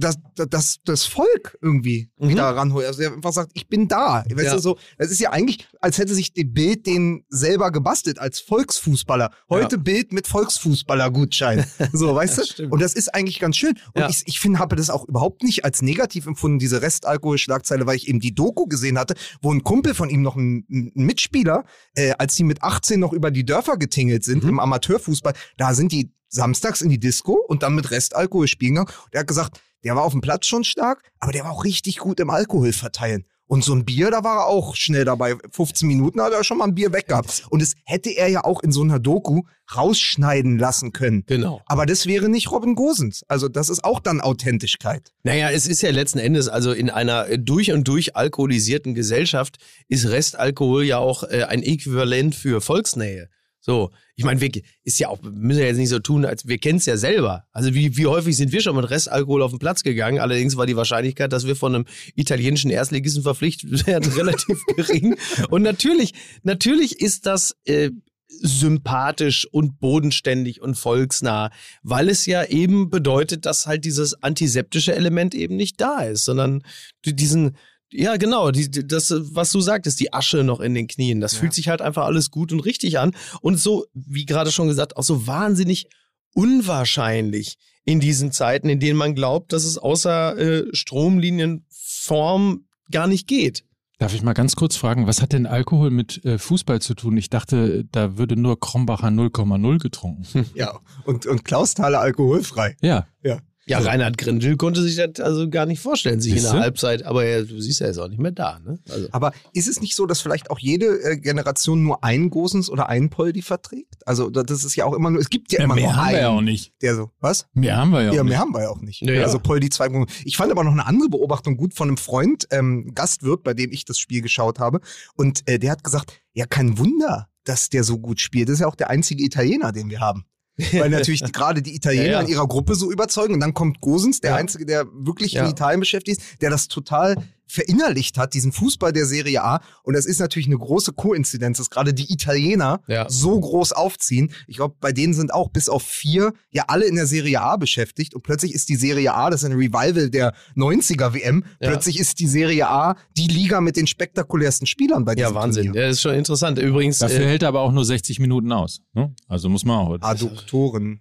das, 0.00 0.16
das, 0.36 0.76
das 0.84 1.04
Volk 1.04 1.58
irgendwie 1.60 2.10
Mhm. 2.18 2.28
wieder 2.28 2.44
ranholt. 2.44 2.86
Also 2.86 3.00
der 3.00 3.12
einfach 3.12 3.32
sagt, 3.32 3.50
ich 3.54 3.68
bin 3.68 3.88
da. 3.88 4.24
Weißt 4.32 4.44
Ja. 4.46 4.54
du, 4.54 4.60
so, 4.60 4.78
das 4.96 5.10
ist 5.10 5.18
ja 5.20 5.30
eigentlich, 5.30 5.66
als 5.80 5.98
hätte 5.98 6.14
sich 6.14 6.32
die 6.32 6.44
Bild 6.44 6.86
den 6.86 7.24
selber 7.28 7.70
gebastelt 7.72 8.18
als 8.18 8.38
Volksfußballer. 8.40 9.30
Heute 9.48 9.76
Bild 9.78 10.12
mit 10.12 10.26
Volksfußballergutschein. 10.28 11.64
So, 11.92 12.14
weißt 12.14 12.38
du? 12.38 12.44
stimmt. 12.44 12.72
Und 12.72 12.80
das 12.82 12.94
ist 12.94 13.14
eigentlich 13.14 13.40
ganz 13.40 13.56
schön. 13.56 13.74
Und 13.94 14.02
Ja. 14.02 14.08
ich, 14.08 14.22
ich 14.26 14.40
finde, 14.40 14.58
habe 14.58 14.76
das 14.76 14.90
auch 14.90 15.06
überhaupt 15.08 15.42
nicht 15.42 15.64
als 15.64 15.82
negativ 15.82 16.26
empfunden, 16.26 16.58
diese 16.58 16.82
Restalkohol-Schlagzeile, 16.82 17.86
weil 17.86 17.96
ich 17.96 18.08
eben 18.08 18.20
die 18.20 18.34
Doku 18.34 18.66
gesehen 18.66 18.98
hatte, 18.98 19.14
wo 19.42 19.52
ein 19.52 19.64
Kumpel 19.64 19.94
von 19.94 20.10
ihm 20.10 20.22
noch 20.22 20.36
ein, 20.36 20.64
ein 20.68 20.92
Mitspieler, 20.94 21.64
äh, 21.94 22.12
als 22.18 22.34
die 22.36 22.44
mit 22.44 22.62
18 22.62 23.00
noch 23.00 23.12
über 23.12 23.30
die 23.30 23.44
Dörfer 23.44 23.76
getingelt 23.76 24.24
sind 24.24 24.42
Mhm. 24.44 24.50
im 24.50 24.60
Amateurfußball, 24.60 25.34
da 25.56 25.74
sind 25.74 25.92
die 25.92 26.12
samstags 26.28 26.82
in 26.82 26.88
die 26.88 27.00
Disco 27.00 27.34
und 27.34 27.62
dann 27.62 27.74
mit 27.74 27.90
Restalkohol 27.90 28.48
spielen 28.48 28.74
gegangen. 28.74 28.98
Und 29.04 29.14
der 29.14 29.20
hat 29.20 29.28
gesagt, 29.28 29.60
der 29.84 29.96
war 29.96 30.04
auf 30.04 30.12
dem 30.12 30.20
Platz 30.20 30.46
schon 30.46 30.64
stark, 30.64 31.02
aber 31.18 31.32
der 31.32 31.44
war 31.44 31.52
auch 31.52 31.64
richtig 31.64 31.98
gut 31.98 32.20
im 32.20 32.30
Alkohol 32.30 32.72
verteilen. 32.72 33.24
Und 33.48 33.64
so 33.64 33.72
ein 33.72 33.86
Bier, 33.86 34.10
da 34.10 34.22
war 34.24 34.40
er 34.40 34.46
auch 34.46 34.76
schnell 34.76 35.06
dabei. 35.06 35.34
15 35.50 35.88
Minuten 35.88 36.20
hat 36.20 36.34
er 36.34 36.44
schon 36.44 36.58
mal 36.58 36.66
ein 36.66 36.74
Bier 36.74 36.92
weggehabt. 36.92 37.46
Und 37.48 37.62
das 37.62 37.72
hätte 37.84 38.10
er 38.10 38.28
ja 38.28 38.44
auch 38.44 38.62
in 38.62 38.72
so 38.72 38.82
einer 38.82 38.98
Doku 38.98 39.42
rausschneiden 39.74 40.58
lassen 40.58 40.92
können. 40.92 41.24
Genau. 41.26 41.62
Aber 41.64 41.86
das 41.86 42.04
wäre 42.04 42.28
nicht 42.28 42.50
Robin 42.50 42.74
Gosens. 42.74 43.24
Also 43.26 43.48
das 43.48 43.70
ist 43.70 43.84
auch 43.84 44.00
dann 44.00 44.20
Authentischkeit. 44.20 45.12
Naja, 45.22 45.50
es 45.50 45.66
ist 45.66 45.80
ja 45.80 45.90
letzten 45.90 46.18
Endes, 46.18 46.48
also 46.48 46.72
in 46.72 46.90
einer 46.90 47.38
durch 47.38 47.72
und 47.72 47.88
durch 47.88 48.16
alkoholisierten 48.16 48.94
Gesellschaft 48.94 49.56
ist 49.88 50.06
Restalkohol 50.06 50.84
ja 50.84 50.98
auch 50.98 51.22
äh, 51.22 51.44
ein 51.44 51.62
Äquivalent 51.62 52.34
für 52.34 52.60
Volksnähe. 52.60 53.30
So, 53.68 53.90
ich 54.16 54.24
meine, 54.24 54.40
wir 54.40 54.50
ist 54.84 54.98
ja 54.98 55.08
auch, 55.08 55.20
müssen 55.20 55.60
ja 55.60 55.66
jetzt 55.66 55.76
nicht 55.76 55.90
so 55.90 55.98
tun, 55.98 56.24
als 56.24 56.48
wir 56.48 56.56
kennen 56.56 56.78
es 56.78 56.86
ja 56.86 56.96
selber. 56.96 57.44
Also 57.52 57.74
wie, 57.74 57.98
wie 57.98 58.06
häufig 58.06 58.34
sind 58.34 58.50
wir 58.50 58.62
schon 58.62 58.74
mit 58.74 58.88
Restalkohol 58.88 59.42
auf 59.42 59.50
den 59.50 59.58
Platz 59.58 59.82
gegangen? 59.82 60.20
Allerdings 60.20 60.56
war 60.56 60.64
die 60.64 60.74
Wahrscheinlichkeit, 60.74 61.34
dass 61.34 61.46
wir 61.46 61.54
von 61.54 61.74
einem 61.74 61.84
italienischen 62.14 62.70
Erstligisten 62.70 63.22
verpflichtet 63.22 63.86
werden, 63.86 64.10
relativ 64.14 64.64
gering. 64.74 65.16
Und 65.50 65.60
natürlich, 65.64 66.14
natürlich 66.44 66.98
ist 67.02 67.26
das 67.26 67.56
äh, 67.66 67.90
sympathisch 68.30 69.46
und 69.50 69.80
bodenständig 69.80 70.62
und 70.62 70.74
volksnah, 70.76 71.50
weil 71.82 72.08
es 72.08 72.24
ja 72.24 72.44
eben 72.44 72.88
bedeutet, 72.88 73.44
dass 73.44 73.66
halt 73.66 73.84
dieses 73.84 74.22
antiseptische 74.22 74.94
Element 74.94 75.34
eben 75.34 75.56
nicht 75.56 75.78
da 75.78 76.00
ist, 76.00 76.24
sondern 76.24 76.62
die- 77.04 77.14
diesen, 77.14 77.56
ja 77.92 78.16
genau, 78.16 78.50
die, 78.50 78.70
die- 78.70 78.86
das, 78.86 79.12
was 79.32 79.50
du 79.52 79.60
sagtest, 79.60 79.98
die 80.00 80.12
Asche 80.12 80.44
noch 80.44 80.60
in 80.60 80.74
den 80.74 80.86
Knien, 80.88 81.20
das 81.20 81.32
Ja. 81.34 81.40
fühlt 81.40 81.54
sich 81.54 81.68
halt 81.68 81.80
einfach 81.82 82.04
alles 82.04 82.30
gut 82.30 82.52
und 82.52 82.60
richtig 82.60 82.98
an 82.98 83.12
und 83.40 83.58
so, 83.58 83.86
wie 83.94 84.26
gerade 84.26 84.50
schon 84.52 84.68
gesagt, 84.68 84.96
auch 84.96 85.02
so 85.02 85.26
wahnsinnig 85.26 85.86
unwahrscheinlich 86.34 87.56
in 87.84 88.00
diesen 88.00 88.32
Zeiten, 88.32 88.68
in 88.68 88.80
denen 88.80 88.98
man 88.98 89.14
glaubt, 89.14 89.52
dass 89.52 89.64
es 89.64 89.78
außer 89.78 90.36
äh, 90.38 90.66
Stromlinienform 90.72 92.64
gar 92.90 93.06
nicht 93.06 93.26
geht. 93.26 93.64
Darf 93.98 94.14
ich 94.14 94.22
mal 94.22 94.32
ganz 94.34 94.54
kurz 94.54 94.76
fragen, 94.76 95.08
was 95.08 95.20
hat 95.20 95.32
denn 95.32 95.46
Alkohol 95.46 95.90
mit 95.90 96.24
äh, 96.24 96.38
Fußball 96.38 96.80
zu 96.80 96.94
tun? 96.94 97.16
Ich 97.16 97.30
dachte, 97.30 97.84
da 97.90 98.16
würde 98.16 98.36
nur 98.36 98.60
Krombacher 98.60 99.08
0,0 99.08 99.78
getrunken. 99.78 100.24
Ja. 100.54 100.78
Und, 101.04 101.26
und 101.26 101.44
Klaus 101.44 101.74
Thaler 101.74 102.00
alkoholfrei. 102.00 102.76
ja. 102.80 103.08
Ja, 103.24 103.40
Reinhard 103.76 104.16
Grindel 104.18 104.56
konnte 104.56 104.82
sich 104.82 104.96
das 104.96 105.20
also 105.24 105.48
gar 105.50 105.66
nicht 105.66 105.80
vorstellen, 105.80 106.20
sich 106.20 106.32
in 106.32 106.38
Siehste? 106.38 106.54
der 106.54 106.62
Halbzeit, 106.62 107.02
aber 107.04 107.24
er, 107.24 107.44
du 107.44 107.60
siehst 107.60 107.80
ja, 107.80 107.86
er 107.86 107.90
ist 107.90 107.98
auch 107.98 108.08
nicht 108.08 108.20
mehr 108.20 108.32
da, 108.32 108.58
ne? 108.60 108.78
Also. 108.88 109.08
Aber 109.12 109.32
ist 109.52 109.68
es 109.68 109.80
nicht 109.80 109.94
so, 109.94 110.06
dass 110.06 110.20
vielleicht 110.20 110.50
auch 110.50 110.58
jede 110.58 110.86
äh, 111.02 111.16
Generation 111.18 111.82
nur 111.82 112.02
einen 112.02 112.30
Gosens 112.30 112.70
oder 112.70 112.88
einen 112.88 113.10
Poldi 113.10 113.42
verträgt? 113.42 114.06
Also 114.06 114.30
da- 114.30 114.42
das 114.42 114.64
ist 114.64 114.74
ja 114.76 114.84
auch 114.86 114.94
immer 114.94 115.10
nur, 115.10 115.20
es 115.20 115.28
gibt 115.30 115.52
ja, 115.52 115.60
immer 115.62 115.74
mehr 115.74 115.84
nur 115.84 115.96
haben 115.96 116.04
einen, 116.06 116.14
wir 116.16 116.20
ja 116.22 116.28
auch 116.30 116.40
nicht. 116.40 116.72
der 116.82 116.96
so, 116.96 117.10
was? 117.20 117.46
Mehr 117.52 117.76
haben 117.76 117.90
wir 117.90 118.02
ja, 118.02 118.12
Ja, 118.14 118.20
auch 118.20 118.24
mehr 118.24 118.24
nicht. 118.24 118.38
haben 118.38 118.54
wir 118.54 118.62
ja 118.62 118.68
auch 118.70 118.80
nicht. 118.80 119.02
Ja. 119.02 119.22
Also 119.22 119.38
Poldi 119.38 119.68
2. 119.68 120.06
Ich 120.24 120.36
fand 120.36 120.50
aber 120.50 120.64
noch 120.64 120.72
eine 120.72 120.86
andere 120.86 121.08
Beobachtung 121.10 121.56
gut 121.56 121.74
von 121.74 121.88
einem 121.88 121.96
Freund, 121.98 122.46
ähm, 122.50 122.92
Gastwirt, 122.94 123.42
bei 123.42 123.54
dem 123.54 123.70
ich 123.72 123.84
das 123.84 123.98
Spiel 123.98 124.22
geschaut 124.22 124.58
habe. 124.58 124.80
Und 125.14 125.42
äh, 125.48 125.58
der 125.58 125.72
hat 125.72 125.84
gesagt, 125.84 126.12
ja, 126.32 126.46
kein 126.46 126.78
Wunder, 126.78 127.28
dass 127.44 127.68
der 127.70 127.82
so 127.84 127.98
gut 127.98 128.20
spielt. 128.20 128.48
Das 128.48 128.54
ist 128.54 128.60
ja 128.60 128.66
auch 128.68 128.76
der 128.76 128.90
einzige 128.90 129.24
Italiener, 129.24 129.72
den 129.72 129.90
wir 129.90 130.00
haben. 130.00 130.24
Weil 130.72 130.90
natürlich 130.90 131.22
gerade 131.32 131.62
die 131.62 131.74
Italiener 131.74 132.04
Ja, 132.04 132.10
ja. 132.12 132.20
in 132.20 132.28
ihrer 132.28 132.46
Gruppe 132.46 132.74
so 132.74 132.90
überzeugen. 132.90 133.34
Und 133.34 133.40
dann 133.40 133.54
kommt 133.54 133.80
Gosens, 133.80 134.20
der 134.20 134.30
Ja. 134.32 134.36
Einzige, 134.36 134.66
der 134.66 134.86
wirklich 134.92 135.34
in 135.36 135.46
Italien 135.46 135.80
beschäftigt 135.80 136.20
ist, 136.20 136.42
der 136.42 136.50
das 136.50 136.68
total 136.68 137.16
verinnerlicht 137.48 138.18
hat, 138.18 138.34
diesen 138.34 138.52
Fußball 138.52 138.92
der 138.92 139.06
Serie 139.06 139.42
A. 139.42 139.60
Und 139.82 139.94
das 139.94 140.06
ist 140.06 140.20
natürlich 140.20 140.46
eine 140.48 140.58
große 140.58 140.92
Koinzidenz, 140.92 141.58
dass 141.58 141.70
gerade 141.70 141.94
die 141.94 142.12
Italiener 142.12 142.80
Ja. 142.86 143.06
so 143.08 143.40
groß 143.40 143.72
aufziehen. 143.72 144.30
Ich 144.46 144.56
glaube, 144.56 144.76
bei 144.80 144.92
denen 144.92 145.14
sind 145.14 145.32
auch 145.32 145.48
bis 145.50 145.68
auf 145.68 145.82
vier 145.82 146.32
ja 146.50 146.64
alle 146.68 146.84
in 146.86 146.94
der 146.96 147.06
Serie 147.06 147.40
A 147.40 147.56
beschäftigt. 147.56 148.14
Und 148.14 148.22
plötzlich 148.22 148.52
ist 148.54 148.68
die 148.68 148.76
Serie 148.76 149.14
A, 149.14 149.30
das 149.30 149.42
ist 149.42 149.50
ein 149.50 149.56
Revival 149.56 150.10
der 150.10 150.34
90er 150.54 151.14
WM, 151.14 151.44
Ja. 151.60 151.70
plötzlich 151.70 151.98
ist 151.98 152.20
die 152.20 152.26
Serie 152.28 152.68
A 152.68 152.96
die 153.16 153.26
Liga 153.28 153.60
mit 153.60 153.76
den 153.76 153.86
spektakulärsten 153.86 154.66
Spielern 154.66 155.04
bei 155.04 155.14
diesem 155.14 155.30
Ja, 155.30 155.34
Wahnsinn. 155.34 155.64
Turnier. 155.66 155.80
Ja, 155.82 155.86
das 155.88 155.96
ist 155.96 156.02
schon 156.02 156.14
interessant. 156.14 156.58
Übrigens, 156.58 156.98
Dafür 156.98 157.20
äh, 157.20 157.26
hält 157.26 157.42
er 157.42 157.48
aber 157.48 157.60
auch 157.62 157.72
nur 157.72 157.84
60 157.84 158.20
Minuten 158.20 158.52
aus. 158.52 158.80
Ne? 158.92 159.14
Also 159.26 159.48
muss 159.48 159.64
man 159.64 159.78
auch. 159.78 159.96
Adduktoren. 160.00 161.00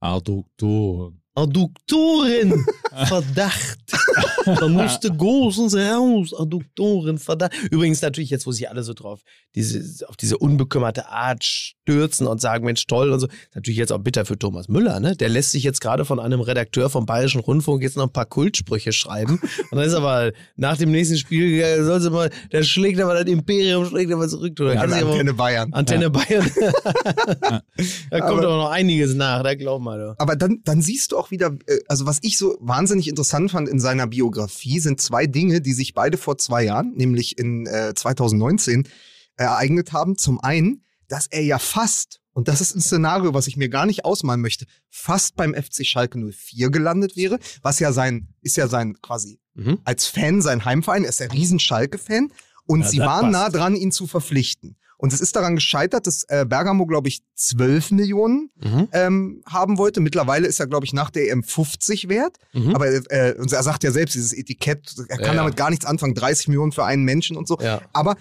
Adduktoren. 0.00 1.20
Adduktoren, 1.42 2.64
Verdacht. 3.06 3.78
da 4.44 4.68
musste 4.68 5.10
Gosens 5.12 5.74
raus, 5.76 6.34
Adduktoren, 6.38 7.18
Verdacht. 7.18 7.52
Übrigens 7.70 8.02
natürlich 8.02 8.30
jetzt, 8.30 8.46
wo 8.46 8.52
sich 8.52 8.68
alle 8.68 8.82
so 8.82 8.94
drauf, 8.94 9.20
diese, 9.54 10.06
auf 10.08 10.16
diese 10.16 10.38
unbekümmerte 10.38 11.08
Art 11.08 11.44
stürzen 11.44 12.26
und 12.26 12.40
sagen, 12.40 12.64
Mensch, 12.64 12.86
toll 12.86 13.12
und 13.12 13.20
so. 13.20 13.26
Ist 13.26 13.54
natürlich 13.54 13.78
jetzt 13.78 13.92
auch 13.92 13.98
bitter 13.98 14.24
für 14.24 14.38
Thomas 14.38 14.68
Müller, 14.68 15.00
ne? 15.00 15.16
Der 15.16 15.28
lässt 15.28 15.52
sich 15.52 15.62
jetzt 15.62 15.80
gerade 15.80 16.04
von 16.04 16.18
einem 16.20 16.40
Redakteur 16.40 16.90
vom 16.90 17.06
Bayerischen 17.06 17.40
Rundfunk 17.40 17.82
jetzt 17.82 17.96
noch 17.96 18.04
ein 18.04 18.12
paar 18.12 18.26
Kultsprüche 18.26 18.92
schreiben. 18.92 19.40
Und 19.70 19.78
dann 19.78 19.86
ist 19.86 19.94
aber 19.94 20.32
nach 20.56 20.76
dem 20.76 20.90
nächsten 20.90 21.16
Spiel, 21.16 21.48
ja, 21.56 21.82
soll 21.84 22.00
sie 22.00 22.10
mal, 22.10 22.30
der 22.52 22.62
schlägt 22.62 23.00
aber 23.00 23.14
das 23.14 23.24
Imperium, 23.32 23.86
schlägt 23.86 24.12
aber 24.12 24.28
zurück. 24.28 24.54
Da 24.56 24.72
Ja, 24.72 24.88
sich 24.88 25.02
aber- 25.02 25.10
Antenne 25.12 25.34
Bayern. 25.34 25.72
Antenne 25.72 26.10
Bayern. 26.10 26.50
da 28.10 28.20
kommt 28.20 28.40
Aber- 28.40 28.46
aber 28.48 28.56
noch 28.56 28.70
einiges 28.70 29.14
nach, 29.14 29.42
da 29.42 29.54
glaub 29.54 29.80
mal. 29.82 29.98
Du. 29.98 30.14
Aber 30.18 30.36
dann, 30.36 30.60
dann 30.64 30.82
siehst 30.82 31.12
du 31.12 31.18
auch 31.18 31.27
wieder, 31.30 31.56
äh, 31.66 31.78
also 31.88 32.06
was 32.06 32.18
ich 32.22 32.38
so 32.38 32.56
wahnsinnig 32.60 33.08
interessant 33.08 33.50
fand 33.50 33.68
in 33.68 33.80
seiner 33.80 34.06
Biografie, 34.06 34.80
sind 34.80 35.00
zwei 35.00 35.26
Dinge, 35.26 35.60
die 35.60 35.72
sich 35.72 35.94
beide 35.94 36.16
vor 36.18 36.38
zwei 36.38 36.64
Jahren, 36.64 36.94
nämlich 36.94 37.38
in 37.38 37.66
äh, 37.66 37.92
2019, 37.94 38.86
ereignet 39.36 39.92
haben. 39.92 40.16
Zum 40.16 40.40
einen, 40.40 40.82
dass 41.08 41.26
er 41.26 41.42
ja 41.42 41.58
fast, 41.58 42.20
und 42.32 42.48
das 42.48 42.60
ist 42.60 42.74
ein 42.74 42.80
Szenario, 42.80 43.34
was 43.34 43.46
ich 43.46 43.56
mir 43.56 43.68
gar 43.68 43.86
nicht 43.86 44.04
ausmalen 44.04 44.40
möchte, 44.40 44.66
fast 44.90 45.36
beim 45.36 45.54
FC 45.54 45.84
Schalke 45.86 46.18
04 46.18 46.70
gelandet 46.70 47.16
wäre, 47.16 47.38
was 47.62 47.78
ja 47.78 47.92
sein, 47.92 48.28
ist 48.42 48.56
ja 48.56 48.68
sein 48.68 48.96
quasi 49.00 49.40
Mhm. 49.54 49.78
als 49.82 50.06
Fan 50.06 50.40
sein 50.40 50.64
Heimverein, 50.64 51.02
er 51.02 51.08
ist 51.08 51.18
der 51.18 51.32
riesen 51.32 51.58
Schalke-Fan 51.58 52.30
und 52.66 52.82
Ja, 52.82 52.88
sie 52.88 52.98
waren 53.00 53.32
passt. 53.32 53.32
nah 53.32 53.48
dran, 53.50 53.74
ihn 53.74 53.90
zu 53.90 54.06
verpflichten. 54.06 54.76
Und 55.00 55.12
es 55.12 55.20
ist 55.20 55.36
daran 55.36 55.54
gescheitert, 55.54 56.06
dass 56.08 56.24
äh, 56.24 56.44
Bergamo, 56.46 56.84
glaube 56.84 57.06
ich, 57.08 57.22
12 57.36 57.92
Millionen 57.92 58.50
Mhm. 58.60 58.88
ähm, 58.92 59.42
haben 59.46 59.78
wollte. 59.78 60.00
Mittlerweile 60.00 60.46
ist 60.48 60.58
er, 60.60 60.66
glaube 60.66 60.84
ich, 60.86 60.92
nach 60.92 61.10
der 61.10 61.30
EM 61.30 61.42
50 61.44 62.08
wert. 62.08 62.36
Mhm. 62.52 62.74
Aber 62.74 62.86
äh, 62.88 63.34
und 63.38 63.52
er 63.52 63.62
sagt 63.62 63.84
ja 63.84 63.92
selbst, 63.92 64.16
dieses 64.16 64.32
Etikett, 64.32 64.92
er 65.08 65.16
kann 65.16 65.20
Ja, 65.20 65.26
ja. 65.28 65.34
damit 65.34 65.56
gar 65.56 65.70
nichts 65.70 65.86
anfangen, 65.86 66.14
30 66.14 66.48
Millionen 66.48 66.72
für 66.72 66.84
einen 66.84 67.04
Menschen 67.04 67.36
und 67.36 67.46
so. 67.48 67.56
Ja. 67.60 67.80
Aber 67.92 68.16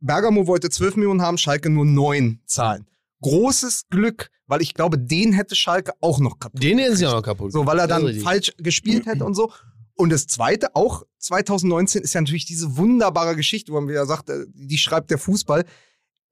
Bergamo 0.00 0.46
wollte 0.46 0.70
12 0.70 0.96
Millionen 0.96 1.20
haben, 1.20 1.36
Schalke 1.36 1.68
nur 1.68 1.84
9 1.84 2.40
zahlen. 2.46 2.86
Großes 3.22 3.86
Glück, 3.90 4.30
weil 4.46 4.62
ich 4.62 4.72
glaube, 4.74 4.98
den 4.98 5.32
hätte 5.32 5.54
Schalke 5.54 5.92
auch 6.00 6.20
noch 6.20 6.38
kaputt. 6.38 6.62
Den 6.62 6.78
hätten 6.78 6.96
sie 6.96 7.06
auch 7.06 7.12
noch 7.14 7.22
kaputt. 7.22 7.52
So, 7.52 7.66
weil 7.66 7.78
er 7.78 7.86
dann 7.86 8.14
falsch 8.20 8.52
gespielt 8.56 9.04
hätte 9.06 9.24
und 9.24 9.34
so. 9.34 9.52
Und 9.94 10.10
das 10.10 10.26
zweite, 10.26 10.74
auch 10.74 11.02
2019, 11.18 12.02
ist 12.02 12.14
ja 12.14 12.20
natürlich 12.22 12.46
diese 12.46 12.78
wunderbare 12.78 13.36
Geschichte, 13.36 13.72
wo 13.72 13.80
man 13.80 13.88
wieder 13.90 14.06
sagt, 14.06 14.30
äh, 14.30 14.46
die 14.54 14.78
schreibt 14.78 15.10
der 15.10 15.18
Fußball. 15.18 15.64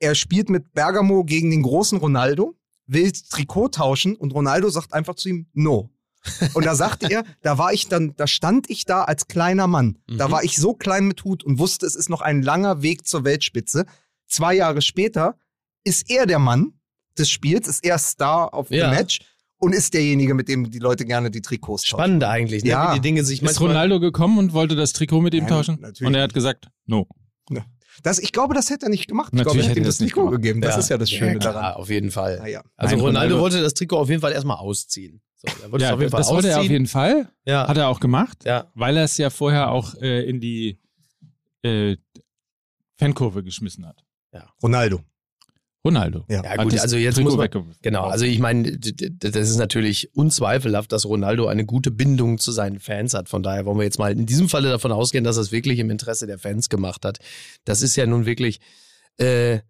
Er 0.01 0.15
spielt 0.15 0.49
mit 0.51 0.73
Bergamo 0.75 1.25
gegen 1.25 1.51
den 1.51 1.63
großen 1.63 1.99
Ronaldo, 1.99 2.55
will 2.87 3.11
das 3.11 3.25
Trikot 3.25 3.69
tauschen 3.69 4.17
und 4.17 4.33
Ronaldo 4.33 4.69
sagt 4.71 4.93
einfach 4.95 5.15
zu 5.15 5.29
ihm, 5.29 5.47
no. 5.53 5.91
Und 6.55 6.67
da 6.67 6.75
sagte 6.75 7.11
er, 7.11 7.25
da 7.43 7.59
war 7.59 7.73
ich 7.73 7.89
dann, 7.89 8.15
da 8.17 8.27
stand 8.27 8.69
ich 8.71 8.85
da 8.85 9.05
als 9.05 9.29
kleiner 9.29 9.67
Mann. 9.67 9.99
Da 10.09 10.29
Mhm. 10.29 10.33
war 10.33 10.45
ich 10.45 10.57
so 10.57 10.75
klein 10.75 11.07
mit 11.07 11.25
Hut 11.25 11.45
und 11.45 11.59
wusste, 11.59 11.87
es 11.87 11.95
ist 11.95 12.09
noch 12.11 12.21
ein 12.21 12.43
langer 12.43 12.83
Weg 12.83 13.07
zur 13.07 13.25
Weltspitze. 13.25 13.87
Zwei 14.27 14.55
Jahre 14.55 14.83
später 14.83 15.37
ist 15.85 16.11
er 16.11 16.27
der 16.27 16.39
Mann 16.39 16.73
des 17.17 17.31
Spiels, 17.31 17.67
ist 17.69 17.85
er 17.85 17.99
Star 17.99 18.53
of 18.53 18.71
Ja. 18.71 18.91
the 18.91 18.97
Match 18.97 19.21
und 19.59 19.75
ist 19.75 19.95
derjenige, 19.95 20.35
mit 20.35 20.49
dem 20.49 20.71
die 20.71 20.79
Leute 20.79 21.05
gerne 21.05 21.31
die 21.31 21.41
Trikots 21.41 21.83
tauschen. 21.83 21.97
Spannend 21.99 22.25
eigentlich, 22.25 22.63
ne? 22.63 22.71
Ja. 22.71 22.91
wie 22.91 22.97
die 22.97 23.01
Dinge 23.01 23.25
sich 23.25 23.43
Ist. 23.43 23.61
Ronaldo 23.61 23.99
gekommen 24.01 24.39
und 24.39 24.53
wollte 24.53 24.77
das 24.77 24.93
Trikot 24.93 25.21
mit 25.21 25.35
ihm 25.35 25.45
Nein, 25.45 25.49
tauschen? 25.49 25.79
natürlich 25.81 26.07
Und 26.07 26.15
er 26.15 26.23
hat 26.23 26.35
gesagt, 26.35 26.69
no. 26.87 27.07
Das, 28.03 28.19
ich 28.19 28.33
glaube, 28.33 28.55
das 28.55 28.71
hätte 28.71 28.87
er 28.87 28.91
nicht 28.91 29.09
gemacht. 29.09 29.29
Ich 29.33 29.43
glaube, 29.43 29.49
Natürlich 29.59 29.67
er 29.67 29.71
hätte 29.71 29.81
ihm 29.81 29.85
er 29.85 29.87
das 29.89 29.99
Trikot 29.99 30.21
gemacht. 30.27 30.33
gegeben. 30.43 30.61
Das 30.61 30.75
Ja. 30.75 30.81
ist 30.81 30.89
ja 30.91 30.99
das 30.99 31.11
Schöne 31.11 31.33
ja, 31.35 31.39
klar, 31.39 31.53
daran. 31.55 31.75
auf 31.75 31.91
jeden 31.91 32.11
Fall. 32.11 32.39
Naja. 32.39 32.63
Also 32.77 32.97
Nein, 32.97 33.05
Ronaldo, 33.05 33.35
Ronaldo- 33.37 33.41
wollte 33.43 33.63
das 33.63 33.75
Trikot 33.75 33.97
auf 33.99 34.09
jeden 34.09 34.21
Fall 34.21 34.33
erstmal 34.33 34.57
ausziehen. 34.59 35.21
So, 35.37 35.47
er 35.63 35.71
wollte 35.73 35.85
es 35.85 35.89
Ja, 35.89 35.95
auf 35.95 36.01
jeden 36.01 36.11
Fall 36.11 36.21
das 36.21 36.31
wollte 36.31 36.49
er 36.49 36.61
auf 36.61 36.65
jeden 36.67 36.87
Fall. 36.87 37.29
ja. 37.45 37.69
Hat 37.69 37.77
er 37.77 37.89
auch 37.89 38.01
gemacht, 38.01 38.45
ja. 38.45 38.71
weil 38.75 38.97
er 38.97 39.05
es 39.05 39.17
ja 39.19 39.31
vorher 39.31 39.71
auch 39.71 39.95
äh, 40.01 40.29
in 40.29 40.41
die 40.41 40.79
äh, 41.63 41.97
Fankurve 42.97 43.43
geschmissen 43.43 43.87
hat. 43.87 44.05
Ronaldo. 44.63 45.01
Ronaldo. 45.85 46.25
Ja. 46.29 46.43
Ja, 46.43 46.63
gut, 46.63 46.79
also 46.79 46.97
jetzt 46.97 47.15
Trikot 47.15 47.37
muss 47.37 47.37
man. 47.37 47.75
Genau, 47.83 48.05
also 48.05 48.25
ich 48.25 48.41
meine, 48.41 48.79
das 48.79 49.35
ist 49.35 49.57
natürlich 49.59 50.15
unzweifelhaft, 50.15 50.91
dass 50.93 51.07
Ronaldo 51.07 51.47
eine 51.47 51.65
gute 51.65 51.91
Bindung 51.91 52.39
zu 52.39 52.53
seinen 52.53 52.81
Fans 52.81 53.15
hat. 53.15 53.29
Von 53.29 53.43
daher 53.43 53.65
wollen 53.65 53.79
wir 53.79 53.85
jetzt 53.85 53.99
mal 53.99 54.13
in 54.13 54.27
diesem 54.27 54.49
Falle 54.49 54.69
davon 54.69 54.93
ausgehen, 54.93 55.25
dass 55.25 55.37
er 55.37 55.43
es 55.43 55.53
wirklich 55.53 55.79
im 55.79 55.91
Interesse 55.91 56.27
der 56.27 56.39
Fans 56.39 56.69
gemacht 56.69 57.05
hat. 57.05 57.19
Das 57.65 57.83
ist 57.83 57.97
ja 57.97 58.07
nun 58.07 58.27
wirklich, 58.27 58.61
äh, 59.19 59.61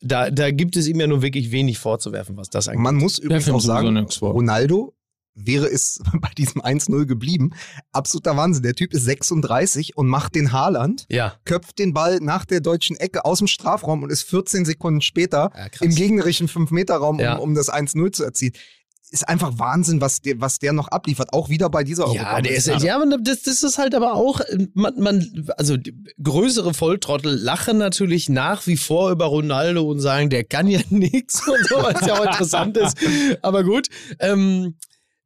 da, 0.00 0.30
da 0.30 0.50
gibt 0.50 0.76
es 0.76 0.86
ihm 0.88 1.00
ja 1.00 1.06
nun 1.06 1.22
wirklich 1.22 1.52
wenig 1.52 1.78
vorzuwerfen, 1.78 2.36
was 2.36 2.50
das 2.50 2.68
angeht. 2.68 2.82
Man 2.82 2.96
muss 2.96 3.18
übrigens 3.18 3.48
auch 3.50 3.60
sagen. 3.60 4.06
Ronaldo 4.20 4.94
wäre 5.34 5.66
es 5.66 6.00
bei 6.20 6.30
diesem 6.36 6.60
1-0 6.62 7.06
geblieben. 7.06 7.50
Absoluter 7.92 8.36
Wahnsinn. 8.36 8.62
Der 8.62 8.74
Typ 8.74 8.92
ist 8.92 9.04
36 9.04 9.96
und 9.96 10.08
macht 10.08 10.34
den 10.34 10.52
Haaland, 10.52 11.06
Ja, 11.08 11.34
köpft 11.44 11.78
den 11.78 11.92
Ball 11.92 12.18
nach 12.20 12.44
der 12.44 12.60
deutschen 12.60 12.96
Ecke 12.96 13.24
aus 13.24 13.38
dem 13.38 13.46
Strafraum 13.46 14.02
und 14.02 14.10
ist 14.10 14.22
14 14.24 14.64
Sekunden 14.64 15.00
später 15.00 15.50
ja 15.56 15.66
im 15.80 15.94
gegnerischen 15.94 16.48
5-Meter-Raum, 16.48 17.16
um, 17.16 17.20
Ja. 17.22 17.36
um 17.36 17.54
das 17.54 17.68
1-0 17.72 18.12
zu 18.12 18.24
erzielen. 18.24 18.52
Ist 19.12 19.28
einfach 19.28 19.58
Wahnsinn, 19.58 20.00
was 20.00 20.20
der, 20.20 20.40
was 20.40 20.60
der 20.60 20.72
noch 20.72 20.86
abliefert. 20.86 21.32
Auch 21.32 21.48
wieder 21.48 21.68
bei 21.68 21.82
dieser 21.82 22.06
Ja, 22.12 22.40
der 22.40 22.52
ist, 22.54 22.68
ja, 22.68 22.94
aber 22.94 23.06
das, 23.20 23.42
das 23.42 23.64
ist 23.64 23.76
halt 23.76 23.96
aber 23.96 24.14
auch, 24.14 24.40
man, 24.74 24.94
man, 25.00 25.48
also 25.56 25.76
größere 26.22 26.74
Volltrottel 26.74 27.34
lachen 27.34 27.78
natürlich 27.78 28.28
nach 28.28 28.68
wie 28.68 28.76
vor 28.76 29.10
über 29.10 29.24
Ronaldo 29.24 29.82
und 29.82 29.98
sagen, 29.98 30.30
der 30.30 30.44
kann 30.44 30.68
ja 30.68 30.78
nichts 30.90 31.46
und 31.48 31.66
so, 31.68 31.76
was 31.82 32.06
ja 32.06 32.14
auch 32.20 32.24
interessant 32.24 32.76
ist. 32.76 32.96
Aber 33.42 33.64
gut, 33.64 33.88
ähm, 34.20 34.76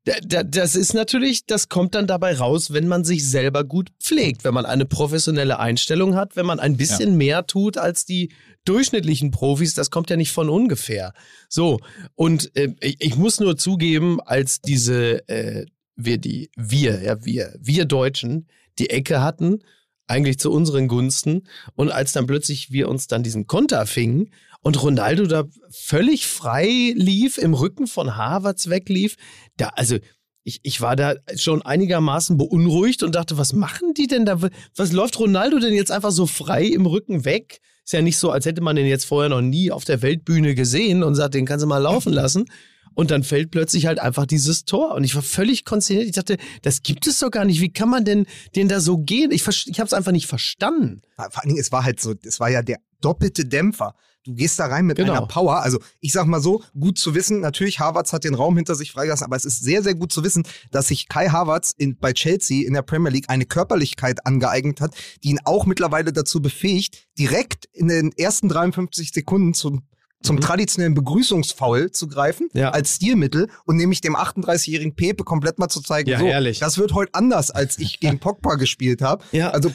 das 0.04 0.76
ist 0.76 0.92
natürlich, 0.92 1.46
das 1.46 1.70
kommt 1.70 1.94
dann 1.94 2.06
dabei 2.06 2.36
raus, 2.36 2.72
wenn 2.72 2.88
man 2.88 3.04
sich 3.04 3.28
selber 3.28 3.64
gut 3.64 3.90
pflegt, 3.98 4.44
wenn 4.44 4.52
man 4.52 4.66
eine 4.66 4.84
professionelle 4.84 5.58
Einstellung 5.58 6.14
hat, 6.14 6.36
wenn 6.36 6.44
man 6.44 6.60
ein 6.60 6.76
bisschen 6.76 7.16
mehr 7.16 7.46
tut 7.46 7.78
als 7.78 8.04
die 8.04 8.30
durchschnittlichen 8.66 9.30
Profis, 9.30 9.72
das 9.74 9.90
kommt 9.90 10.10
ja 10.10 10.16
nicht 10.16 10.32
von 10.32 10.50
ungefähr. 10.50 11.14
So, 11.48 11.78
und 12.14 12.54
äh, 12.54 12.74
ich, 12.80 12.96
ich 12.98 13.16
muss 13.16 13.40
nur 13.40 13.56
zugeben, 13.56 14.20
als 14.20 14.60
diese, 14.60 15.26
äh, 15.28 15.64
wir, 15.96 16.18
die, 16.18 16.50
wir, 16.54 17.02
ja, 17.02 17.24
wir, 17.24 17.56
wir 17.58 17.86
Deutschen, 17.86 18.46
die 18.78 18.90
Ecke 18.90 19.22
hatten, 19.22 19.60
eigentlich 20.06 20.38
zu 20.38 20.50
unseren 20.52 20.86
Gunsten, 20.86 21.48
und 21.76 21.90
als 21.90 22.12
dann 22.12 22.26
plötzlich 22.26 22.70
wir 22.70 22.90
uns 22.90 23.06
dann 23.06 23.22
diesen 23.22 23.46
Konter 23.46 23.86
fingen 23.86 24.30
und 24.64 24.82
Ronaldo 24.82 25.26
da 25.26 25.44
völlig 25.70 26.26
frei 26.26 26.94
lief, 26.96 27.38
im 27.38 27.52
Rücken 27.54 27.86
von 27.86 28.16
Harvards 28.16 28.70
weglief, 28.70 29.16
da, 29.58 29.68
also, 29.68 29.98
ich, 30.42 30.60
ich 30.62 30.80
war 30.80 30.96
da 30.96 31.14
schon 31.36 31.62
einigermaßen 31.62 32.36
beunruhigt 32.36 33.02
und 33.02 33.14
dachte, 33.14 33.38
was 33.38 33.52
machen 33.52 33.94
die 33.94 34.06
denn 34.06 34.26
da? 34.26 34.40
Was 34.74 34.92
läuft 34.92 35.18
Ronaldo 35.18 35.58
denn 35.58 35.74
jetzt 35.74 35.90
einfach 35.90 36.10
so 36.10 36.26
frei 36.26 36.64
im 36.64 36.86
Rücken 36.86 37.24
weg? 37.24 37.60
Ist 37.84 37.92
ja 37.92 38.02
nicht 38.02 38.18
so, 38.18 38.30
als 38.30 38.46
hätte 38.46 38.62
man 38.62 38.76
den 38.76 38.86
jetzt 38.86 39.04
vorher 39.04 39.28
noch 39.28 39.42
nie 39.42 39.70
auf 39.70 39.84
der 39.84 40.02
Weltbühne 40.02 40.54
gesehen 40.54 41.02
und 41.02 41.14
sagt, 41.14 41.34
den 41.34 41.46
kannst 41.46 41.62
du 41.62 41.66
mal 41.66 41.78
laufen 41.78 42.12
lassen. 42.14 42.46
Und 42.94 43.10
dann 43.10 43.22
fällt 43.22 43.50
plötzlich 43.50 43.86
halt 43.86 43.98
einfach 43.98 44.24
dieses 44.24 44.64
Tor. 44.64 44.94
Und 44.94 45.04
ich 45.04 45.14
war 45.14 45.22
völlig 45.22 45.64
konsterniert. 45.64 46.06
Ich 46.06 46.12
dachte, 46.12 46.36
das 46.62 46.82
gibt 46.82 47.06
es 47.06 47.18
doch 47.18 47.30
gar 47.30 47.44
nicht. 47.44 47.60
Wie 47.60 47.72
kann 47.72 47.88
man 47.88 48.04
denn 48.04 48.26
den 48.54 48.68
da 48.68 48.80
so 48.80 48.98
gehen? 48.98 49.30
Ich, 49.30 49.46
ich 49.46 49.80
habe 49.80 49.86
es 49.86 49.92
einfach 49.92 50.12
nicht 50.12 50.26
verstanden. 50.26 51.02
Vor 51.16 51.42
allen 51.42 51.48
Dingen, 51.48 51.60
es 51.60 51.72
war 51.72 51.84
halt 51.84 52.00
so, 52.00 52.14
es 52.22 52.38
war 52.38 52.50
ja 52.50 52.62
der 52.62 52.78
doppelte 53.00 53.44
Dämpfer. 53.44 53.94
Du 54.24 54.34
gehst 54.34 54.58
da 54.58 54.66
rein 54.66 54.86
mit 54.86 54.96
Genau. 54.96 55.12
einer 55.12 55.26
Power. 55.26 55.60
Also 55.62 55.78
ich 56.00 56.12
sag 56.12 56.26
mal 56.26 56.40
so, 56.40 56.62
gut 56.78 56.98
zu 56.98 57.14
wissen, 57.14 57.40
natürlich, 57.40 57.78
Harvards 57.80 58.12
hat 58.14 58.24
den 58.24 58.34
Raum 58.34 58.56
hinter 58.56 58.74
sich 58.74 58.90
freigelassen, 58.92 59.24
aber 59.26 59.36
es 59.36 59.44
ist 59.44 59.62
sehr, 59.62 59.82
sehr 59.82 59.94
gut 59.94 60.12
zu 60.12 60.24
wissen, 60.24 60.44
dass 60.70 60.88
sich 60.88 61.08
Kai 61.08 61.28
Harvards 61.28 61.72
in, 61.76 61.96
bei 61.98 62.12
Chelsea 62.14 62.66
in 62.66 62.72
der 62.72 62.82
Premier 62.82 63.10
League 63.12 63.26
eine 63.28 63.44
Körperlichkeit 63.44 64.26
angeeignet 64.26 64.80
hat, 64.80 64.94
die 65.22 65.28
ihn 65.28 65.40
auch 65.44 65.66
mittlerweile 65.66 66.12
dazu 66.12 66.40
befähigt, 66.40 67.06
direkt 67.18 67.66
in 67.72 67.88
den 67.88 68.12
ersten 68.16 68.48
53 68.48 69.12
Sekunden 69.12 69.52
zum 69.54 69.82
zum 70.22 70.36
Mhm. 70.36 70.40
traditionellen 70.40 70.94
Begrüßungsfoul 70.94 71.90
zu 71.90 72.08
greifen, 72.08 72.48
Ja. 72.54 72.70
als 72.70 72.94
Stilmittel 72.96 73.50
und 73.66 73.76
nämlich 73.76 74.00
dem 74.00 74.16
38-jährigen 74.16 74.94
Pepe 74.94 75.22
komplett 75.22 75.58
mal 75.58 75.68
zu 75.68 75.82
zeigen, 75.82 76.08
Ja, 76.08 76.18
so, 76.18 76.24
ehrlich. 76.24 76.60
das 76.60 76.78
wird 76.78 76.94
heute 76.94 77.12
anders, 77.12 77.50
als 77.50 77.78
ich 77.78 78.00
gegen 78.00 78.18
Pogba 78.20 78.54
gespielt 78.54 79.02
habe. 79.02 79.22
Ja. 79.32 79.50
Also 79.50 79.70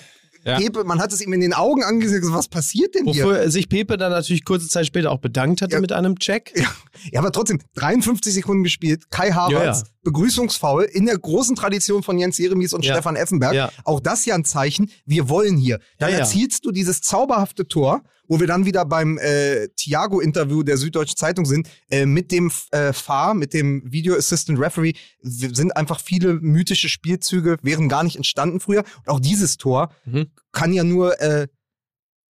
Ja. 0.45 0.57
Pepe, 0.57 0.83
man 0.85 0.99
hat 0.99 1.11
es 1.11 1.21
ihm 1.21 1.33
in 1.33 1.41
den 1.41 1.53
Augen 1.53 1.83
angesehen, 1.83 2.21
was 2.31 2.47
passiert 2.47 2.95
denn 2.95 3.05
hier? 3.05 3.25
Wofür 3.25 3.51
sich 3.51 3.67
Pepe 3.67 3.97
dann 3.97 4.11
natürlich 4.11 4.45
kurze 4.45 4.67
Zeit 4.67 4.85
später 4.85 5.11
auch 5.11 5.19
bedankt 5.19 5.61
hatte 5.61 5.73
Ja. 5.75 5.81
mit 5.81 5.91
einem 5.91 6.17
Check. 6.17 6.53
Ja, 6.55 6.69
ja, 7.11 7.19
aber 7.19 7.31
trotzdem, 7.31 7.59
53 7.75 8.33
Sekunden 8.33 8.63
gespielt, 8.63 9.09
Kai 9.11 9.31
Havertz, 9.31 9.83
Begrüßungsfoul 10.13 10.83
in 10.83 11.05
der 11.05 11.17
großen 11.17 11.55
Tradition 11.55 12.01
von 12.03 12.17
Jens 12.17 12.37
Jeremies 12.37 12.73
und 12.73 12.83
Ja. 12.83 12.93
Stefan 12.93 13.15
Effenberg. 13.15 13.53
Ja. 13.53 13.71
Auch 13.83 13.99
das 13.99 14.25
ja 14.25 14.35
ein 14.35 14.43
Zeichen, 14.45 14.89
wir 15.05 15.29
wollen 15.29 15.55
hier. 15.57 15.79
Dann 15.99 16.11
Ja, 16.11 16.19
erzielst 16.19 16.65
du 16.65 16.71
dieses 16.71 17.01
zauberhafte 17.01 17.67
Tor, 17.67 18.01
wo 18.27 18.39
wir 18.39 18.47
dann 18.47 18.65
wieder 18.65 18.85
beim 18.85 19.17
äh, 19.17 19.67
Thiago-Interview 19.69 20.63
der 20.63 20.77
Süddeutschen 20.77 21.17
Zeitung 21.17 21.45
sind, 21.45 21.67
äh, 21.89 22.05
mit 22.05 22.31
dem 22.31 22.51
äh, 22.71 22.93
FAR, 22.93 23.33
mit 23.33 23.53
dem 23.53 23.83
Video 23.91 24.15
Assistant 24.15 24.59
Referee, 24.59 24.93
sind 25.21 25.75
einfach 25.75 25.99
viele 25.99 26.33
mythische 26.35 26.89
Spielzüge, 26.89 27.57
wären 27.61 27.89
gar 27.89 28.03
nicht 28.03 28.15
entstanden 28.17 28.59
früher. 28.59 28.83
Und 29.05 29.09
auch 29.09 29.19
dieses 29.19 29.57
Tor 29.57 29.91
Mhm. 30.05 30.27
kann 30.51 30.73
ja 30.73 30.83
nur 30.83 31.19
äh, 31.21 31.47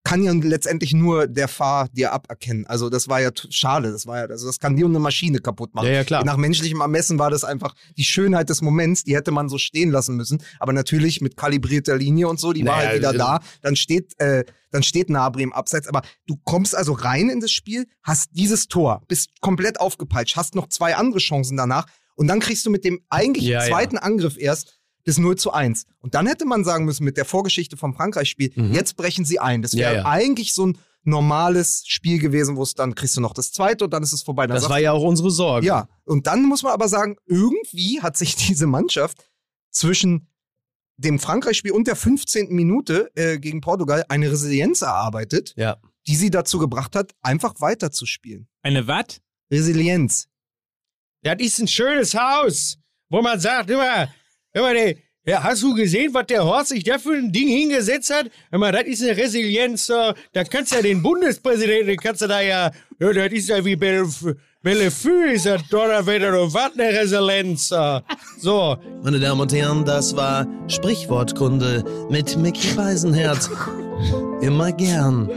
kann 0.02 0.22
ja 0.22 0.32
letztendlich 0.32 0.92
nur 0.94 1.26
der 1.26 1.46
Fahr 1.48 1.88
dir 1.88 2.12
aberkennen. 2.12 2.66
Also 2.66 2.88
das 2.88 3.08
war 3.08 3.20
ja 3.20 3.30
schade, 3.50 3.92
das 3.92 4.06
war 4.06 4.18
ja, 4.18 4.24
also 4.24 4.46
das 4.46 4.58
kann 4.58 4.76
dir 4.76 4.86
eine 4.86 4.98
Maschine 4.98 5.40
kaputt 5.40 5.74
machen. 5.74 5.86
Ja, 5.86 5.92
ja, 5.92 6.04
klar. 6.04 6.24
Nach 6.24 6.36
menschlichem 6.36 6.80
Ermessen 6.80 7.18
war 7.18 7.30
das 7.30 7.44
einfach 7.44 7.74
die 7.96 8.04
Schönheit 8.04 8.48
des 8.48 8.62
Moments, 8.62 9.04
die 9.04 9.14
hätte 9.14 9.30
man 9.30 9.48
so 9.48 9.58
stehen 9.58 9.90
lassen 9.90 10.16
müssen. 10.16 10.42
Aber 10.58 10.72
natürlich 10.72 11.20
mit 11.20 11.36
kalibrierter 11.36 11.96
Linie 11.96 12.28
und 12.28 12.40
so, 12.40 12.52
die 12.52 12.64
war 12.64 12.76
Naja, 12.76 12.88
halt 12.88 12.98
wieder 12.98 13.08
also- 13.08 13.18
da. 13.18 13.40
Dann 13.62 13.76
steht, 13.76 14.18
äh, 14.18 14.44
dann 14.70 14.82
steht 14.82 15.10
Nabri 15.10 15.42
im 15.42 15.52
Abseits. 15.52 15.86
Aber 15.86 16.02
du 16.26 16.36
kommst 16.44 16.74
also 16.74 16.92
rein 16.92 17.28
in 17.28 17.40
das 17.40 17.52
Spiel, 17.52 17.86
hast 18.02 18.30
dieses 18.32 18.68
Tor, 18.68 19.02
bist 19.06 19.40
komplett 19.40 19.80
aufgepeitscht, 19.80 20.36
hast 20.36 20.54
noch 20.54 20.68
zwei 20.68 20.96
andere 20.96 21.18
Chancen 21.18 21.56
danach 21.56 21.86
und 22.16 22.26
dann 22.26 22.40
kriegst 22.40 22.66
du 22.66 22.70
mit 22.70 22.84
dem 22.84 23.00
eigentlich 23.08 23.44
ja. 23.44 23.60
zweiten 23.60 23.96
Angriff 23.96 24.36
erst 24.38 24.79
das 25.04 25.18
0 25.18 25.36
zu 25.36 25.52
1. 25.52 25.86
Und 25.98 26.14
dann 26.14 26.26
hätte 26.26 26.44
man 26.46 26.64
sagen 26.64 26.84
müssen, 26.84 27.04
mit 27.04 27.16
der 27.16 27.24
Vorgeschichte 27.24 27.76
vom 27.76 27.94
Frankreich-Spiel, 27.94 28.52
Mhm. 28.54 28.72
jetzt 28.72 28.96
brechen 28.96 29.24
sie 29.24 29.38
ein. 29.38 29.62
Das 29.62 29.72
Ja, 29.72 29.78
wäre 29.80 29.94
ja. 29.96 30.04
eigentlich 30.06 30.52
so 30.54 30.66
ein 30.66 30.78
normales 31.02 31.84
Spiel 31.86 32.18
gewesen, 32.18 32.56
wo 32.56 32.62
es 32.62 32.74
dann 32.74 32.94
kriegst 32.94 33.16
du 33.16 33.20
noch 33.22 33.32
das 33.32 33.52
zweite 33.52 33.84
und 33.84 33.90
dann 33.94 34.02
ist 34.02 34.12
es 34.12 34.22
vorbei. 34.22 34.46
Dann 34.46 34.54
Das 34.56 34.68
war 34.68 34.78
ja 34.78 34.92
auch 34.92 35.02
unsere 35.02 35.30
Sorge. 35.30 35.66
ja, 35.66 35.88
und 36.04 36.26
dann 36.26 36.44
muss 36.44 36.62
man 36.62 36.72
aber 36.72 36.88
sagen, 36.88 37.16
irgendwie 37.26 38.00
hat 38.02 38.16
sich 38.16 38.36
diese 38.36 38.66
Mannschaft 38.66 39.16
zwischen 39.70 40.28
dem 40.98 41.18
Frankreich-Spiel 41.18 41.72
und 41.72 41.86
der 41.86 41.96
15. 41.96 42.54
Minute 42.54 43.10
äh, 43.14 43.38
gegen 43.38 43.62
Portugal 43.62 44.04
eine 44.10 44.30
Resilienz 44.30 44.82
erarbeitet, 44.82 45.54
Ja. 45.56 45.78
die 46.06 46.14
sie 46.16 46.28
dazu 46.30 46.58
gebracht 46.58 46.94
hat, 46.94 47.12
einfach 47.22 47.54
weiterzuspielen. 47.60 48.48
Eine 48.62 48.86
was? 48.86 49.22
Resilienz. 49.50 50.28
Das 51.22 51.36
ist 51.38 51.58
ein 51.58 51.68
schönes 51.68 52.14
Haus, 52.14 52.76
wo 53.08 53.22
man 53.22 53.40
sagt, 53.40 53.70
immer, 53.70 54.08
immer 54.52 54.72
der, 54.72 54.94
ja, 55.26 55.42
hast 55.42 55.62
du 55.62 55.74
gesehen, 55.74 56.14
was 56.14 56.26
der 56.26 56.44
Horst 56.44 56.70
sich 56.70 56.82
da 56.82 56.98
für 56.98 57.12
ein 57.12 57.30
Ding 57.30 57.48
hingesetzt 57.48 58.12
hat? 58.12 58.30
Immer, 58.50 58.72
das 58.72 58.84
ist 58.84 59.02
eine 59.02 59.16
Resilienz, 59.16 59.86
so. 59.86 60.12
da 60.32 60.44
kannst 60.44 60.72
du 60.72 60.76
ja 60.76 60.82
den 60.82 61.02
Bundespräsidenten, 61.02 61.88
den 61.88 61.98
kannst 61.98 62.22
du 62.22 62.26
da 62.26 62.40
ja, 62.40 62.70
ja 62.98 63.12
das 63.12 63.32
ist 63.32 63.48
ja 63.48 63.64
wie 63.64 63.74
Bellef- 63.76 64.34
Bellefue, 64.62 65.32
ist 65.32 65.46
das 65.46 65.66
Donnerwetter, 65.68 66.40
und 66.42 66.52
was 66.54 66.72
eine 66.72 66.88
Resilienz, 66.98 67.68
so. 67.68 68.00
so. 68.38 68.76
Meine 69.02 69.20
Damen 69.20 69.40
und 69.40 69.52
Herren, 69.52 69.84
das 69.84 70.16
war 70.16 70.46
Sprichwortkunde 70.68 71.84
mit 72.10 72.36
Mickey 72.36 72.74
Beisenherz. 72.74 73.50
Immer 74.40 74.72
gern. 74.72 75.28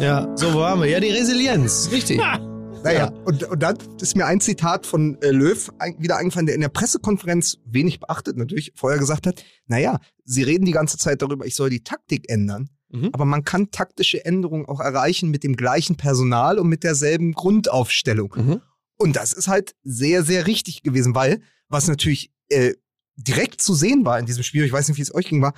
Ja, 0.00 0.28
so 0.36 0.54
waren 0.54 0.80
wir. 0.80 0.88
Ja, 0.88 1.00
die 1.00 1.10
Resilienz. 1.10 1.88
Richtig. 1.90 2.20
Naja, 2.82 3.12
und, 3.24 3.44
und 3.44 3.62
dann 3.62 3.76
ist 4.00 4.16
mir 4.16 4.26
ein 4.26 4.40
Zitat 4.40 4.86
von 4.86 5.20
äh, 5.20 5.30
Löw 5.30 5.70
ein, 5.78 5.96
wieder 5.98 6.16
eingefallen, 6.16 6.46
der 6.46 6.54
in 6.54 6.60
der 6.60 6.68
Pressekonferenz 6.68 7.58
wenig 7.64 8.00
beachtet 8.00 8.36
natürlich 8.36 8.72
vorher 8.76 8.98
gesagt 8.98 9.26
hat, 9.26 9.44
naja, 9.66 10.00
sie 10.24 10.42
reden 10.42 10.64
die 10.64 10.72
ganze 10.72 10.96
Zeit 10.96 11.22
darüber, 11.22 11.44
ich 11.44 11.54
soll 11.54 11.70
die 11.70 11.82
Taktik 11.82 12.30
ändern. 12.30 12.70
Mhm. 12.90 13.10
aber 13.12 13.26
man 13.26 13.44
kann 13.44 13.70
taktische 13.70 14.24
Änderungen 14.24 14.64
auch 14.64 14.80
erreichen 14.80 15.30
mit 15.30 15.44
dem 15.44 15.56
gleichen 15.56 15.96
Personal 15.96 16.58
und 16.58 16.68
mit 16.68 16.84
derselben 16.84 17.32
Grundaufstellung. 17.32 18.34
Mhm. 18.34 18.62
Und 18.96 19.16
das 19.16 19.34
ist 19.34 19.46
halt 19.46 19.74
sehr, 19.82 20.22
sehr 20.22 20.46
richtig 20.46 20.82
gewesen, 20.82 21.14
weil, 21.14 21.42
was 21.68 21.86
natürlich 21.86 22.32
äh, 22.48 22.72
direkt 23.16 23.60
zu 23.60 23.74
sehen 23.74 24.06
war 24.06 24.18
in 24.18 24.24
diesem 24.24 24.42
Spiel, 24.42 24.64
ich 24.64 24.72
weiß 24.72 24.88
nicht, 24.88 24.96
wie 24.96 25.02
es 25.02 25.14
euch 25.14 25.28
ging, 25.28 25.42
war, 25.42 25.52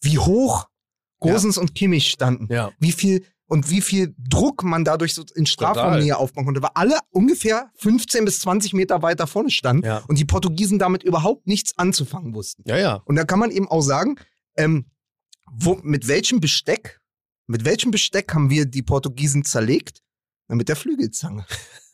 wie 0.00 0.18
hoch 0.18 0.68
Gosens 1.18 1.58
und 1.58 1.74
Kimmich 1.74 2.08
standen. 2.08 2.52
Ja. 2.52 2.70
Wie 2.78 2.92
viel 2.92 3.24
und 3.46 3.70
wie 3.70 3.80
viel 3.80 4.14
Druck 4.18 4.62
man 4.64 4.84
dadurch 4.84 5.14
so 5.14 5.24
in 5.34 5.46
Strafraumnähe 5.46 6.16
aufbauen 6.16 6.44
konnte, 6.44 6.62
weil 6.62 6.70
alle 6.74 6.98
ungefähr 7.10 7.70
15 7.76 8.24
bis 8.24 8.40
20 8.40 8.72
Meter 8.72 9.02
weiter 9.02 9.26
vorne 9.26 9.50
standen 9.50 9.86
Ja. 9.86 9.98
und 10.08 10.18
die 10.18 10.24
Portugiesen 10.24 10.78
damit 10.78 11.02
überhaupt 11.02 11.46
nichts 11.46 11.76
anzufangen 11.78 12.34
wussten. 12.34 12.62
Ja, 12.66 12.76
ja. 12.76 12.94
Und 13.04 13.16
da 13.16 13.24
kann 13.24 13.38
man 13.38 13.50
eben 13.50 13.68
auch 13.68 13.82
sagen, 13.82 14.16
ähm, 14.56 14.86
wo, 15.52 15.78
mit 15.82 16.08
welchem 16.08 16.40
Besteck, 16.40 17.00
mit 17.46 17.64
welchem 17.64 17.90
Besteck 17.92 18.34
haben 18.34 18.50
wir 18.50 18.66
die 18.66 18.82
Portugiesen 18.82 19.44
zerlegt? 19.44 20.02
Na, 20.48 20.54
mit 20.56 20.68
der 20.68 20.76
Flügelzange. 20.76 21.44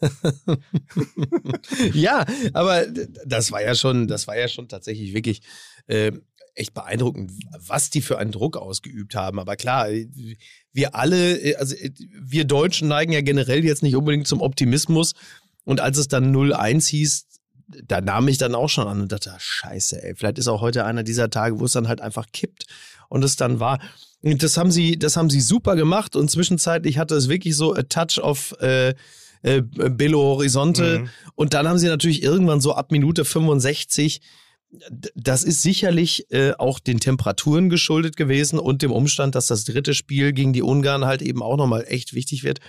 ja, 1.93 2.25
aber 2.53 2.87
das 3.27 3.53
war 3.53 3.62
ja 3.62 3.75
schon, 3.75 4.09
das 4.09 4.27
war 4.27 4.37
ja 4.38 4.49
schon 4.49 4.69
tatsächlich 4.69 5.15
wirklich 5.15 5.43
äh, 5.87 6.12
echt 6.55 6.75
beeindruckend, 6.75 7.33
was 7.59 7.91
die 7.91 8.03
für 8.03 8.19
einen 8.19 8.33
Druck 8.33 8.57
ausgeübt 8.57 9.15
haben. 9.15 9.38
Aber 9.38 9.57
klar, 9.57 9.91
äh, 9.91 10.09
wir 10.73 10.95
alle, 10.95 11.38
äh, 11.38 11.57
also 11.57 11.75
äh, 11.75 11.91
wir 12.21 12.45
Deutschen 12.45 12.88
neigen 12.88 13.12
ja 13.12 13.21
generell 13.23 13.65
jetzt 13.65 13.83
nicht 13.83 13.97
unbedingt 13.97 14.27
zum 14.27 14.41
Optimismus. 14.41 15.15
Und 15.65 15.81
als 15.81 15.99
es 15.99 16.09
dann 16.09 16.35
0-1 16.35 16.88
hieß, 16.88 17.27
da 17.87 18.01
nahm 18.01 18.29
ich 18.29 18.38
dann 18.38 18.55
auch 18.55 18.69
schon 18.69 18.87
an 18.87 19.01
und 19.01 19.12
dachte, 19.12 19.33
ah, 19.33 19.38
scheiße, 19.38 20.03
ey, 20.03 20.15
vielleicht 20.15 20.38
ist 20.38 20.49
auch 20.49 20.61
heute 20.61 20.85
einer 20.85 21.03
dieser 21.05 21.31
Tage, 21.31 21.59
wo 21.59 21.65
es 21.65 21.73
dann 21.73 21.88
halt 21.88 22.01
einfach 22.01 22.27
kippt 22.33 22.67
und 23.09 23.25
es 23.25 23.37
dann 23.37 23.61
war. 23.61 23.79
Und 24.21 24.43
das 24.43 24.57
haben 24.57 24.71
sie, 24.71 24.99
das 24.99 25.17
haben 25.17 25.31
sie 25.31 25.41
super 25.41 25.75
gemacht 25.75 26.17
und 26.17 26.31
zwischenzeitlich 26.31 26.99
hatte 26.99 27.15
es 27.15 27.29
wirklich 27.29 27.57
so 27.57 27.75
a 27.75 27.83
touch 27.83 28.19
of 28.19 28.55
äh, 28.61 28.95
äh, 29.43 29.62
Belo 29.62 30.21
Horizonte. 30.21 31.01
Mhm. 31.01 31.09
Und 31.35 31.55
dann 31.55 31.67
haben 31.67 31.79
sie 31.79 31.88
natürlich 31.88 32.23
irgendwann 32.23 32.61
so 32.61 32.75
ab 32.75 32.93
Minute 32.93 33.25
65, 33.25 34.21
d- 34.21 34.27
das 35.15 35.43
ist 35.45 35.63
sicherlich 35.63 36.31
äh, 36.33 36.53
auch 36.59 36.79
den 36.81 36.99
Temperaturen 36.99 37.69
geschuldet 37.69 38.17
gewesen 38.17 38.59
und 38.59 38.83
dem 38.83 38.91
Umstand, 38.91 39.35
dass 39.35 39.47
das 39.47 39.65
dritte 39.65 39.93
Spiel 39.95 40.33
gegen 40.33 40.53
die 40.53 40.63
Ungarn 40.63 41.05
halt 41.05 41.21
eben 41.23 41.43
auch 41.43 41.57
nochmal 41.57 41.85
echt 41.89 42.15
wichtig 42.15 42.43
wird. 42.43 42.61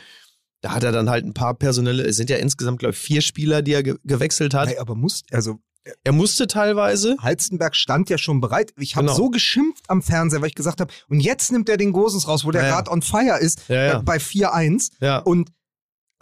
Da 0.62 0.74
hat 0.74 0.84
er 0.84 0.92
dann 0.92 1.10
halt 1.10 1.26
ein 1.26 1.34
paar 1.34 1.54
personelle, 1.56 2.04
es 2.04 2.16
sind 2.18 2.30
ja 2.30 2.38
insgesamt, 2.38 2.80
glaube 2.80 2.94
ich, 2.94 3.00
vier 3.00 3.22
Spieler, 3.22 3.62
die 3.62 3.74
er 3.74 3.84
ge 3.84 3.96
gewechselt 4.04 4.54
hat. 4.54 4.70
Nee, 4.70 4.78
aber 4.78 4.96
muss, 4.96 5.24
also 5.32 5.60
Er 6.06 6.14
musste 6.14 6.48
teilweise. 6.48 7.18
Halstenberg 7.20 7.76
stand 7.76 8.10
ja 8.10 8.18
schon 8.18 8.40
bereit. 8.40 8.72
Ich 8.78 8.96
habe 8.96 9.08
Genau. 9.08 9.18
so 9.18 9.30
geschimpft 9.30 9.84
am 9.90 10.02
Fernseher, 10.02 10.40
weil 10.42 10.48
ich 10.48 10.56
gesagt 10.56 10.80
habe, 10.80 10.94
und 11.10 11.20
jetzt 11.20 11.52
nimmt 11.52 11.68
er 11.68 11.76
den 11.78 11.92
Gosens 11.92 12.28
raus, 12.28 12.46
wo 12.46 12.52
der 12.52 12.62
Ja, 12.64 12.68
ja. 12.70 12.76
gerade 12.76 12.92
on 12.92 13.02
fire 13.02 13.38
ist, 13.40 13.68
Ja, 13.68 13.76
ja. 13.84 14.00
äh, 14.00 14.04
bei 14.04 14.18
4-1. 14.20 14.92
Ja. 15.02 15.18
Und 15.20 15.50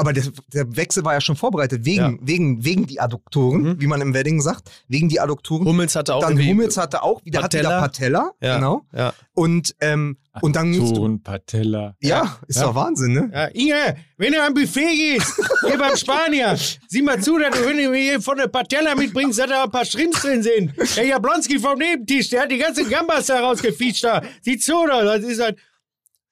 aber 0.01 0.13
der, 0.13 0.23
der 0.53 0.75
Wechsel 0.75 1.05
war 1.05 1.13
ja 1.13 1.21
schon 1.21 1.35
vorbereitet, 1.35 1.85
wegen, 1.85 2.01
Ja. 2.01 2.13
wegen, 2.21 2.65
wegen 2.65 2.87
die 2.87 2.99
Adduktoren, 2.99 3.61
Mhm. 3.61 3.81
wie 3.81 3.87
man 3.87 4.01
im 4.01 4.13
Wedding 4.13 4.41
sagt, 4.41 4.69
wegen 4.87 5.07
die 5.09 5.19
Adduktoren. 5.19 5.65
Hummels 5.65 5.95
hatte 5.95 6.15
auch 6.15 6.21
dann 6.21 6.37
Hummels 6.37 6.75
hatte 6.75 7.03
auch 7.03 7.23
wieder, 7.23 7.43
hat 7.43 7.53
wieder 7.53 7.69
Patella. 7.79 7.81
Patella, 7.81 8.31
Ja, 8.41 8.55
genau. 8.55 8.81
Ja. 8.93 9.13
Und, 9.33 9.75
ähm, 9.79 10.17
und 10.41 10.55
dann 10.55 10.71
musst 10.71 10.91
du, 10.95 11.01
Ton, 11.01 11.21
Patella. 11.23 11.95
ja, 12.01 12.37
ist 12.47 12.57
Ja. 12.59 12.63
doch 12.67 12.75
Wahnsinn, 12.75 13.13
ne? 13.13 13.29
Ja, 13.33 13.45
Inge, 13.47 13.95
wenn 14.17 14.33
du 14.33 14.41
am 14.43 14.53
Buffet 14.53 14.93
gehst, 14.95 15.33
hier 15.67 15.77
beim 15.77 15.95
Spanier, 15.95 16.57
sieh 16.87 17.01
mal 17.01 17.21
zu, 17.21 17.37
dass 17.37 17.51
du, 17.57 17.65
wenn 17.65 17.77
du 17.77 17.89
mir 17.89 17.97
hier 17.99 18.21
von 18.21 18.37
der 18.37 18.47
Patella 18.47 18.95
mitbringst, 18.95 19.39
dass 19.39 19.47
da 19.49 19.63
ein 19.65 19.71
paar 19.71 19.85
Shrimps 19.85 20.21
drin 20.21 20.41
sind. 20.43 20.73
Der 20.97 21.05
Jablonski 21.05 21.59
vom 21.59 21.77
Nebentisch, 21.77 22.29
der 22.29 22.41
hat 22.41 22.51
die 22.51 22.57
ganze 22.57 22.83
Gambas 22.85 23.27
da 23.27 23.39
rausgefischt 23.39 24.03
da. 24.03 24.21
Sieh 24.41 24.57
zu, 24.57 24.73
da, 24.87 25.03
das 25.03 25.23
ist 25.23 25.41
halt, 25.41 25.57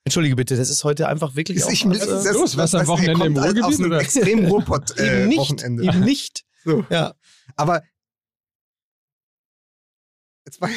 Entschuldige 0.09 0.35
bitte, 0.35 0.57
das 0.57 0.69
ist 0.71 0.83
heute 0.83 1.07
einfach 1.07 1.35
wirklich. 1.35 1.59
Ist 1.59 1.65
auch, 1.65 1.71
ich, 1.71 1.85
also, 1.85 2.05
das, 2.23 2.33
los? 2.33 2.57
Was, 2.57 2.73
am 2.73 2.79
das- 2.81 2.87
Wochenende 2.87 3.25
im 3.25 3.39
halt 3.39 3.45
Ruhrgebiet, 3.45 3.63
Aus 3.63 3.79
einem 3.79 3.91
oder? 3.91 4.01
extremen 4.01 4.45
Ruhrpott, 4.47 4.91
äh, 4.97 5.19
eben 5.21 5.27
nicht. 5.29 5.39
Wochenende. 5.39 5.83
Eben 5.83 5.99
nicht. 5.99 6.45
So. 6.65 6.83
Ja. 6.89 7.13
Aber 7.55 7.83
jetzt 10.49 10.61
war 10.61 10.69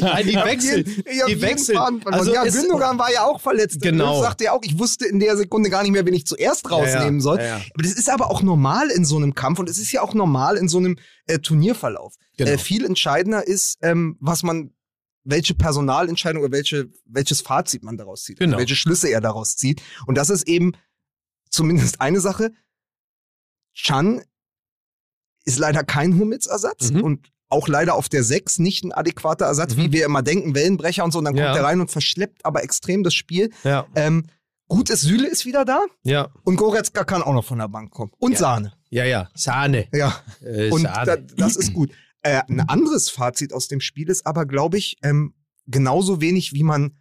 Nein, 0.00 0.26
die 0.26 0.34
Wechsel. 0.34 0.84
die 0.84 1.02
jeden 1.26 1.40
Wechsel. 1.40 1.74
Faden 1.74 2.02
verloren. 2.02 2.20
Also 2.20 2.34
ja, 2.34 2.44
Gündogan 2.44 2.98
war 2.98 3.10
ja 3.10 3.24
auch 3.24 3.40
verletzt. 3.40 3.80
Genau. 3.80 4.16
Ich 4.16 4.22
sagte 4.22 4.44
ja 4.44 4.52
auch, 4.52 4.60
ich 4.62 4.78
wusste 4.78 5.06
in 5.06 5.20
der 5.20 5.38
Sekunde 5.38 5.70
gar 5.70 5.82
nicht 5.82 5.92
mehr, 5.92 6.04
wen 6.04 6.12
ich 6.12 6.26
zuerst 6.26 6.70
rausnehmen 6.70 7.16
ja, 7.16 7.20
soll. 7.20 7.38
ja, 7.38 7.44
ja. 7.44 7.54
Aber 7.54 7.82
das 7.82 7.92
ist 7.92 8.10
aber 8.10 8.30
auch 8.30 8.42
normal 8.42 8.90
in 8.90 9.06
so 9.06 9.16
einem 9.16 9.34
Kampf 9.34 9.58
und 9.58 9.70
es 9.70 9.78
ist 9.78 9.90
ja 9.90 10.02
auch 10.02 10.12
normal 10.12 10.58
in 10.58 10.68
so 10.68 10.76
einem 10.76 10.98
äh, 11.26 11.38
Turnierverlauf. 11.38 12.14
Genau. 12.36 12.50
Äh, 12.50 12.58
viel 12.58 12.84
entscheidender 12.84 13.46
ist, 13.46 13.78
ähm, 13.80 14.18
was 14.20 14.42
man, 14.42 14.74
welche 15.28 15.54
Personalentscheidung 15.54 16.42
oder 16.42 16.52
welche, 16.52 16.88
welches 17.04 17.40
Fazit 17.40 17.82
man 17.82 17.96
daraus 17.96 18.24
zieht. 18.24 18.38
Genau. 18.38 18.52
Also 18.56 18.60
welche 18.60 18.76
Schlüsse 18.76 19.08
er 19.08 19.20
daraus 19.20 19.56
zieht. 19.56 19.82
Und 20.06 20.16
das 20.16 20.30
ist 20.30 20.48
eben 20.48 20.72
zumindest 21.50 22.00
eine 22.00 22.20
Sache. 22.20 22.50
Chan 23.74 24.22
ist 25.44 25.58
leider 25.58 25.84
kein 25.84 26.18
Hummels-Ersatz 26.18 26.90
Mhm. 26.92 27.02
und 27.02 27.28
auch 27.48 27.68
leider 27.68 27.94
auf 27.94 28.08
der 28.08 28.22
6 28.24 28.58
nicht 28.58 28.84
ein 28.84 28.92
adäquater 28.92 29.46
Ersatz, 29.46 29.74
Mhm. 29.74 29.80
wie 29.80 29.92
wir 29.92 30.04
immer 30.04 30.22
denken, 30.22 30.54
Wellenbrecher 30.54 31.04
und 31.04 31.12
so. 31.12 31.18
Und 31.18 31.24
dann 31.24 31.36
Ja. 31.36 31.46
kommt 31.46 31.56
er 31.58 31.64
rein 31.64 31.80
und 31.80 31.90
verschleppt 31.90 32.44
aber 32.44 32.62
extrem 32.62 33.02
das 33.04 33.14
Spiel. 33.14 33.50
Ja. 33.64 33.86
Ähm, 33.94 34.26
gut 34.68 34.90
ist, 34.90 35.00
Süle 35.02 35.26
ist 35.28 35.46
wieder 35.46 35.64
da 35.64 35.80
Ja. 36.02 36.28
und 36.44 36.56
Goretzka 36.56 37.04
kann 37.04 37.22
auch 37.22 37.32
noch 37.32 37.44
von 37.44 37.58
der 37.58 37.68
Bank 37.68 37.90
kommen. 37.90 38.12
Und 38.18 38.32
Ja. 38.32 38.38
Sahne. 38.38 38.72
Ja, 38.90 39.04
ja. 39.04 39.30
Sahne. 39.34 39.88
Ja, 39.94 40.20
Äh, 40.42 40.70
und 40.70 40.82
Sahne. 40.82 41.06
da, 41.06 41.16
das 41.16 41.56
ist 41.56 41.72
gut. 41.72 41.90
Äh, 42.22 42.42
ein 42.48 42.60
anderes 42.60 43.08
Fazit 43.10 43.52
aus 43.52 43.68
dem 43.68 43.80
Spiel 43.80 44.08
ist 44.08 44.26
aber, 44.26 44.44
glaube 44.46 44.76
ich, 44.78 44.96
ähm, 45.02 45.34
genauso 45.66 46.20
wenig, 46.20 46.52
wie 46.52 46.64
man 46.64 46.96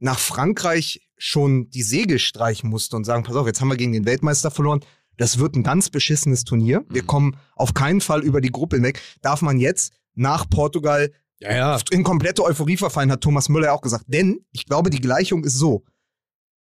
nach 0.00 0.18
Frankreich 0.18 1.08
schon 1.16 1.70
die 1.70 1.82
Segel 1.82 2.18
streichen 2.18 2.68
musste 2.68 2.96
und 2.96 3.04
sagen, 3.04 3.22
pass 3.22 3.36
auf, 3.36 3.46
jetzt 3.46 3.60
haben 3.60 3.68
wir 3.68 3.76
gegen 3.76 3.92
den 3.92 4.04
Weltmeister 4.04 4.50
verloren. 4.50 4.80
Das 5.16 5.38
wird 5.38 5.54
ein 5.54 5.62
ganz 5.62 5.90
beschissenes 5.90 6.44
Turnier. 6.44 6.84
Wir 6.90 7.02
Mhm. 7.02 7.06
kommen 7.06 7.36
auf 7.54 7.72
keinen 7.72 8.00
Fall 8.00 8.22
über 8.22 8.40
die 8.40 8.50
Gruppe 8.50 8.76
hinweg. 8.76 9.00
Darf 9.22 9.40
man 9.42 9.58
jetzt 9.58 9.92
nach 10.14 10.48
Portugal 10.50 11.12
ja, 11.40 11.54
ja. 11.54 11.78
in 11.90 12.02
komplette 12.04 12.42
Euphorie 12.42 12.76
verfallen, 12.76 13.10
hat 13.12 13.20
Thomas 13.20 13.48
Müller 13.48 13.66
ja 13.66 13.72
auch 13.72 13.80
gesagt. 13.80 14.04
Denn 14.08 14.44
ich 14.52 14.66
glaube, 14.66 14.90
die 14.90 15.00
Gleichung 15.00 15.44
ist 15.44 15.54
so. 15.54 15.84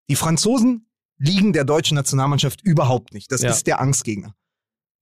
Die 0.09 0.15
Franzosen 0.15 0.87
liegen 1.17 1.53
der 1.53 1.63
deutschen 1.63 1.95
Nationalmannschaft 1.95 2.61
überhaupt 2.61 3.13
nicht. 3.13 3.31
Das 3.31 3.41
Ja. 3.41 3.51
ist 3.51 3.67
der 3.67 3.79
Angstgegner. 3.79 4.35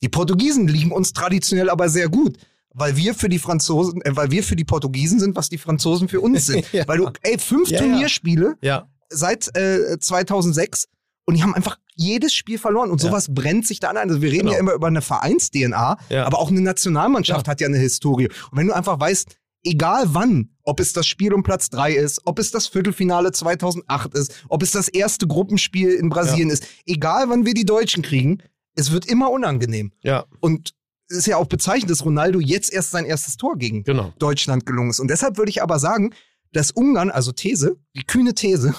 Die 0.03 0.09
Portugiesen 0.09 0.67
liegen 0.67 0.91
uns 0.91 1.11
traditionell 1.13 1.69
aber 1.69 1.89
sehr 1.89 2.07
gut. 2.09 2.37
Weil 2.73 2.95
wir 2.97 3.13
für 3.15 3.29
die 3.29 3.39
Franzosen, 3.39 4.01
äh, 4.03 4.15
weil 4.15 4.31
wir 4.31 4.43
für 4.43 4.55
die 4.55 4.63
Portugiesen 4.65 5.19
sind, 5.19 5.35
was 5.35 5.49
die 5.49 5.57
Franzosen 5.57 6.07
für 6.07 6.21
uns 6.21 6.45
sind. 6.45 6.65
Ja. 6.73 6.87
Weil 6.87 6.97
du, 6.99 7.09
ey, 7.21 7.37
fünf 7.39 7.69
Ja. 7.69 7.79
Turnierspiele 7.79 8.57
Ja. 8.61 8.87
seit 9.09 9.55
äh, 9.57 9.97
2006 9.99 10.85
und 11.25 11.35
die 11.35 11.43
haben 11.43 11.53
einfach 11.55 11.77
jedes 11.95 12.33
Spiel 12.33 12.57
verloren 12.57 12.91
und 12.91 13.01
sowas 13.01 13.27
brennt 13.33 13.67
sich 13.67 13.79
da 13.79 13.89
an. 13.89 13.97
Also 13.97 14.21
wir 14.21 14.31
reden 14.31 14.43
Genau. 14.47 14.53
ja 14.53 14.59
immer 14.59 14.73
über 14.73 14.87
eine 14.87 15.01
Vereins-DNA, 15.01 15.97
Ja. 16.09 16.25
aber 16.25 16.39
auch 16.39 16.49
eine 16.49 16.61
Nationalmannschaft 16.61 17.47
hat 17.47 17.59
ja 17.61 17.67
eine 17.67 17.77
Historie. 17.77 18.27
Und 18.51 18.57
wenn 18.57 18.67
du 18.67 18.73
einfach 18.73 18.99
weißt, 18.99 19.35
egal 19.65 20.05
wann, 20.07 20.49
ob 20.63 20.79
es 20.79 20.93
das 20.93 21.05
Spiel 21.07 21.33
um 21.33 21.43
Platz 21.43 21.69
3 21.69 21.93
ist, 21.93 22.21
ob 22.25 22.39
es 22.39 22.51
das 22.51 22.67
Viertelfinale 22.67 23.31
2008 23.33 24.13
ist, 24.13 24.43
ob 24.47 24.63
es 24.63 24.71
das 24.71 24.87
erste 24.87 25.27
Gruppenspiel 25.27 25.89
in 25.91 26.09
Brasilien 26.09 26.49
ist, 26.49 26.65
egal 26.85 27.25
wann 27.29 27.45
wir 27.45 27.53
die 27.53 27.65
Deutschen 27.65 28.01
kriegen, 28.03 28.41
es 28.75 28.91
wird 28.91 29.05
immer 29.05 29.29
unangenehm. 29.31 29.91
Ja. 30.01 30.25
Und 30.39 30.73
ist 31.09 31.27
ja 31.27 31.37
auch 31.37 31.47
bezeichnend, 31.47 31.89
dass 31.91 32.05
Ronaldo 32.05 32.39
jetzt 32.39 32.71
erst 32.71 32.91
sein 32.91 33.05
erstes 33.05 33.37
Tor 33.37 33.57
gegen 33.57 33.83
Genau. 33.83 34.13
Deutschland 34.19 34.65
gelungen 34.65 34.91
ist. 34.91 34.99
Und 34.99 35.09
deshalb 35.09 35.37
würde 35.37 35.49
ich 35.49 35.61
aber 35.61 35.79
sagen, 35.79 36.13
dass 36.53 36.71
Ungarn, 36.71 37.09
also 37.11 37.31
These, 37.31 37.77
die 37.95 38.03
kühne 38.03 38.33
These, 38.33 38.73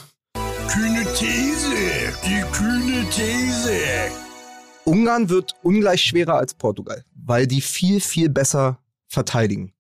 Kühne 0.68 1.04
These, 1.14 1.70
die 2.24 2.42
kühne 2.52 3.04
These. 3.10 3.80
Ungarn 4.84 5.28
wird 5.28 5.54
ungleich 5.62 6.02
schwerer 6.02 6.34
als 6.34 6.54
Portugal, 6.54 7.04
weil 7.14 7.46
die 7.46 7.60
viel, 7.60 8.00
viel 8.00 8.28
besser 8.28 8.78
verteidigen 9.08 9.72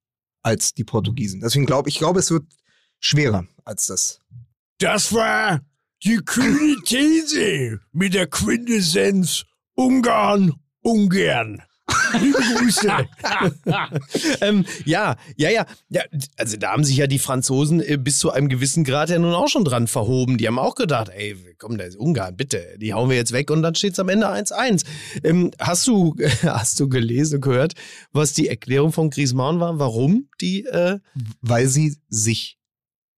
als 0.42 0.74
die 0.74 0.84
Portugiesen. 0.84 1.40
Deswegen 1.40 1.66
glaube 1.66 1.88
ich, 1.88 1.98
glaube, 1.98 2.18
es 2.20 2.30
wird 2.30 2.44
schwerer 2.98 3.46
als 3.64 3.86
das. 3.86 4.20
Das 4.78 5.12
war 5.12 5.60
die 6.02 6.16
kühne 6.16 6.76
These 6.84 7.80
mit 7.92 8.14
der 8.14 8.26
Quintessenz 8.26 9.44
Ungarn, 9.74 10.54
ungern. 10.82 11.62
Liebe 12.20 12.38
Grüße. 12.58 12.88
ähm, 14.40 14.64
ja, 14.84 15.16
ja, 15.36 15.50
ja, 15.50 15.66
ja. 15.88 16.02
Also 16.36 16.56
da 16.56 16.72
haben 16.72 16.84
sich 16.84 16.96
ja 16.96 17.06
die 17.06 17.18
Franzosen 17.18 17.80
äh, 17.80 17.96
bis 17.98 18.18
zu 18.18 18.30
einem 18.30 18.48
gewissen 18.48 18.84
Grad 18.84 19.10
ja 19.10 19.18
nun 19.18 19.34
auch 19.34 19.48
schon 19.48 19.64
dran 19.64 19.86
verhoben. 19.86 20.38
Die 20.38 20.46
haben 20.46 20.58
auch 20.58 20.74
gedacht, 20.74 21.10
ey, 21.10 21.36
komm, 21.58 21.78
da 21.78 21.84
ist 21.84 21.96
Ungarn, 21.96 22.36
bitte, 22.36 22.76
die 22.78 22.94
hauen 22.94 23.10
wir 23.10 23.16
jetzt 23.16 23.32
weg 23.32 23.50
und 23.50 23.62
dann 23.62 23.74
steht 23.74 23.92
es 23.94 23.98
am 23.98 24.08
Ende 24.08 24.28
1-1. 24.30 24.84
Ähm, 25.24 25.50
hast 25.58 25.86
du, 25.86 26.16
hast 26.42 26.78
du 26.80 26.88
gelesen, 26.88 27.40
gehört, 27.40 27.74
was 28.12 28.32
die 28.32 28.48
Erklärung 28.48 28.92
von 28.92 29.10
Griezmann 29.10 29.60
war, 29.60 29.78
warum 29.78 30.28
die? 30.40 30.64
Äh, 30.64 30.98
Weil 31.40 31.66
sie 31.68 31.96
sich, 32.08 32.58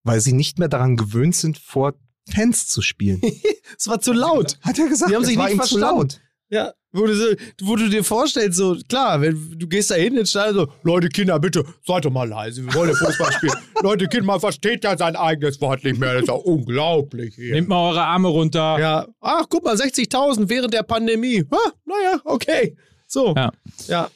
weil 0.03 0.21
sie 0.21 0.33
nicht 0.33 0.59
mehr 0.59 0.69
daran 0.69 0.97
gewöhnt 0.97 1.37
sind, 1.37 1.59
vor 1.59 1.95
Fans 2.31 2.69
zu 2.69 2.83
spielen. 2.83 3.21
es 3.79 3.87
war 3.89 4.01
zu 4.01 4.13
laut. 4.13 4.59
Hat 4.63 4.79
er 4.79 4.89
gesagt, 4.89 5.09
Sie 5.11 5.15
haben 5.17 5.23
es 5.23 5.29
sich 5.29 5.37
war 5.39 5.47
nicht 5.47 5.57
verstanden. 5.57 5.85
laut. 5.85 6.21
Ja, 6.51 6.73
Wo 6.95 7.07
du, 7.07 7.15
so, 7.15 7.25
wo 7.63 7.77
du 7.77 7.89
dir 7.89 8.05
vorstellst, 8.05 8.59
so, 8.59 8.77
klar, 8.87 9.21
wenn 9.23 9.59
du 9.59 9.67
gehst 9.67 9.91
da 9.91 9.95
hin 9.95 10.17
ins 10.17 10.31
Stadion, 10.31 10.67
so, 10.67 10.73
Leute, 10.83 11.09
Kinder, 11.09 11.39
bitte, 11.39 11.65
seid 11.87 12.05
doch 12.05 12.11
mal 12.11 12.29
leise. 12.29 12.65
Wir 12.65 12.75
wollen 12.75 12.91
ja 12.91 12.97
Fußball 12.97 13.33
spielen. 13.33 13.55
Leute, 13.83 14.09
Kind, 14.09 14.27
man 14.27 14.41
versteht 14.41 14.85
ja 14.85 14.97
sein 14.99 15.17
eigenes 15.17 15.59
Wort 15.63 15.85
nicht 15.85 15.99
mehr. 15.99 16.13
Das 16.13 16.23
ist 16.23 16.29
ja 16.29 16.35
unglaublich 16.35 17.35
hier. 17.35 17.55
Nehmt 17.55 17.69
mal 17.69 17.89
eure 17.89 18.03
Arme 18.03 18.29
runter. 18.29 18.79
ja, 18.79 19.07
ach, 19.21 19.47
guck 19.49 19.65
mal, 19.65 19.75
60.000 19.75 20.51
während 20.51 20.75
der 20.75 20.83
Pandemie. 20.83 21.45
Ah, 21.51 21.71
naja, 21.87 22.21
okay. 22.25 22.77
So. 23.07 23.35
Ja. 23.35 23.53
ja. 23.89 24.11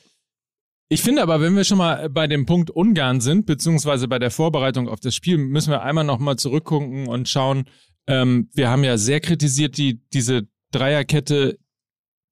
Ich 0.89 1.03
finde 1.03 1.23
aber, 1.23 1.41
wenn 1.41 1.57
wir 1.57 1.65
schon 1.65 1.79
mal 1.79 2.09
bei 2.11 2.27
dem 2.27 2.47
Punkt 2.47 2.71
Ungarn 2.71 3.21
sind, 3.21 3.47
beziehungsweise 3.47 4.07
bei 4.07 4.19
der 4.19 4.31
Vorbereitung 4.31 4.89
auf 4.89 5.01
das 5.01 5.15
Spiel, 5.15 5.37
müssen 5.39 5.71
wir 5.71 5.83
einmal 5.83 6.05
nochmal 6.05 6.37
zurückgucken 6.37 7.09
und 7.09 7.29
schauen. 7.29 7.65
Ähm, 8.07 8.51
wir 8.53 8.69
haben 8.69 8.85
ja 8.85 8.97
sehr 8.97 9.21
kritisiert 9.21 9.79
die, 9.79 10.01
diese 10.13 10.43
Dreierkette, 10.71 11.59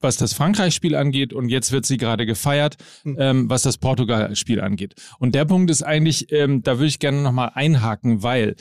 was 0.05 0.17
das 0.17 0.33
Frankreich-Spiel 0.35 0.95
angeht, 0.95 1.33
und 1.33 1.49
jetzt 1.49 1.73
wird 1.73 1.85
sie 1.87 1.97
gerade 1.97 2.25
gefeiert, 2.27 2.77
Hm. 3.03 3.17
ähm, 3.19 3.51
was 3.51 3.63
das 3.63 3.79
Portugal-Spiel 3.79 4.61
angeht. 4.61 4.95
Und 5.19 5.35
der 5.35 5.45
Punkt 5.47 5.69
ist 5.73 5.83
eigentlich, 5.83 6.31
ähm, 6.31 6.63
da 6.63 6.75
würde 6.79 6.87
ich 6.87 7.01
gerne 7.01 7.23
nochmal 7.23 7.51
einhaken, 7.55 8.23
weil 8.23 8.55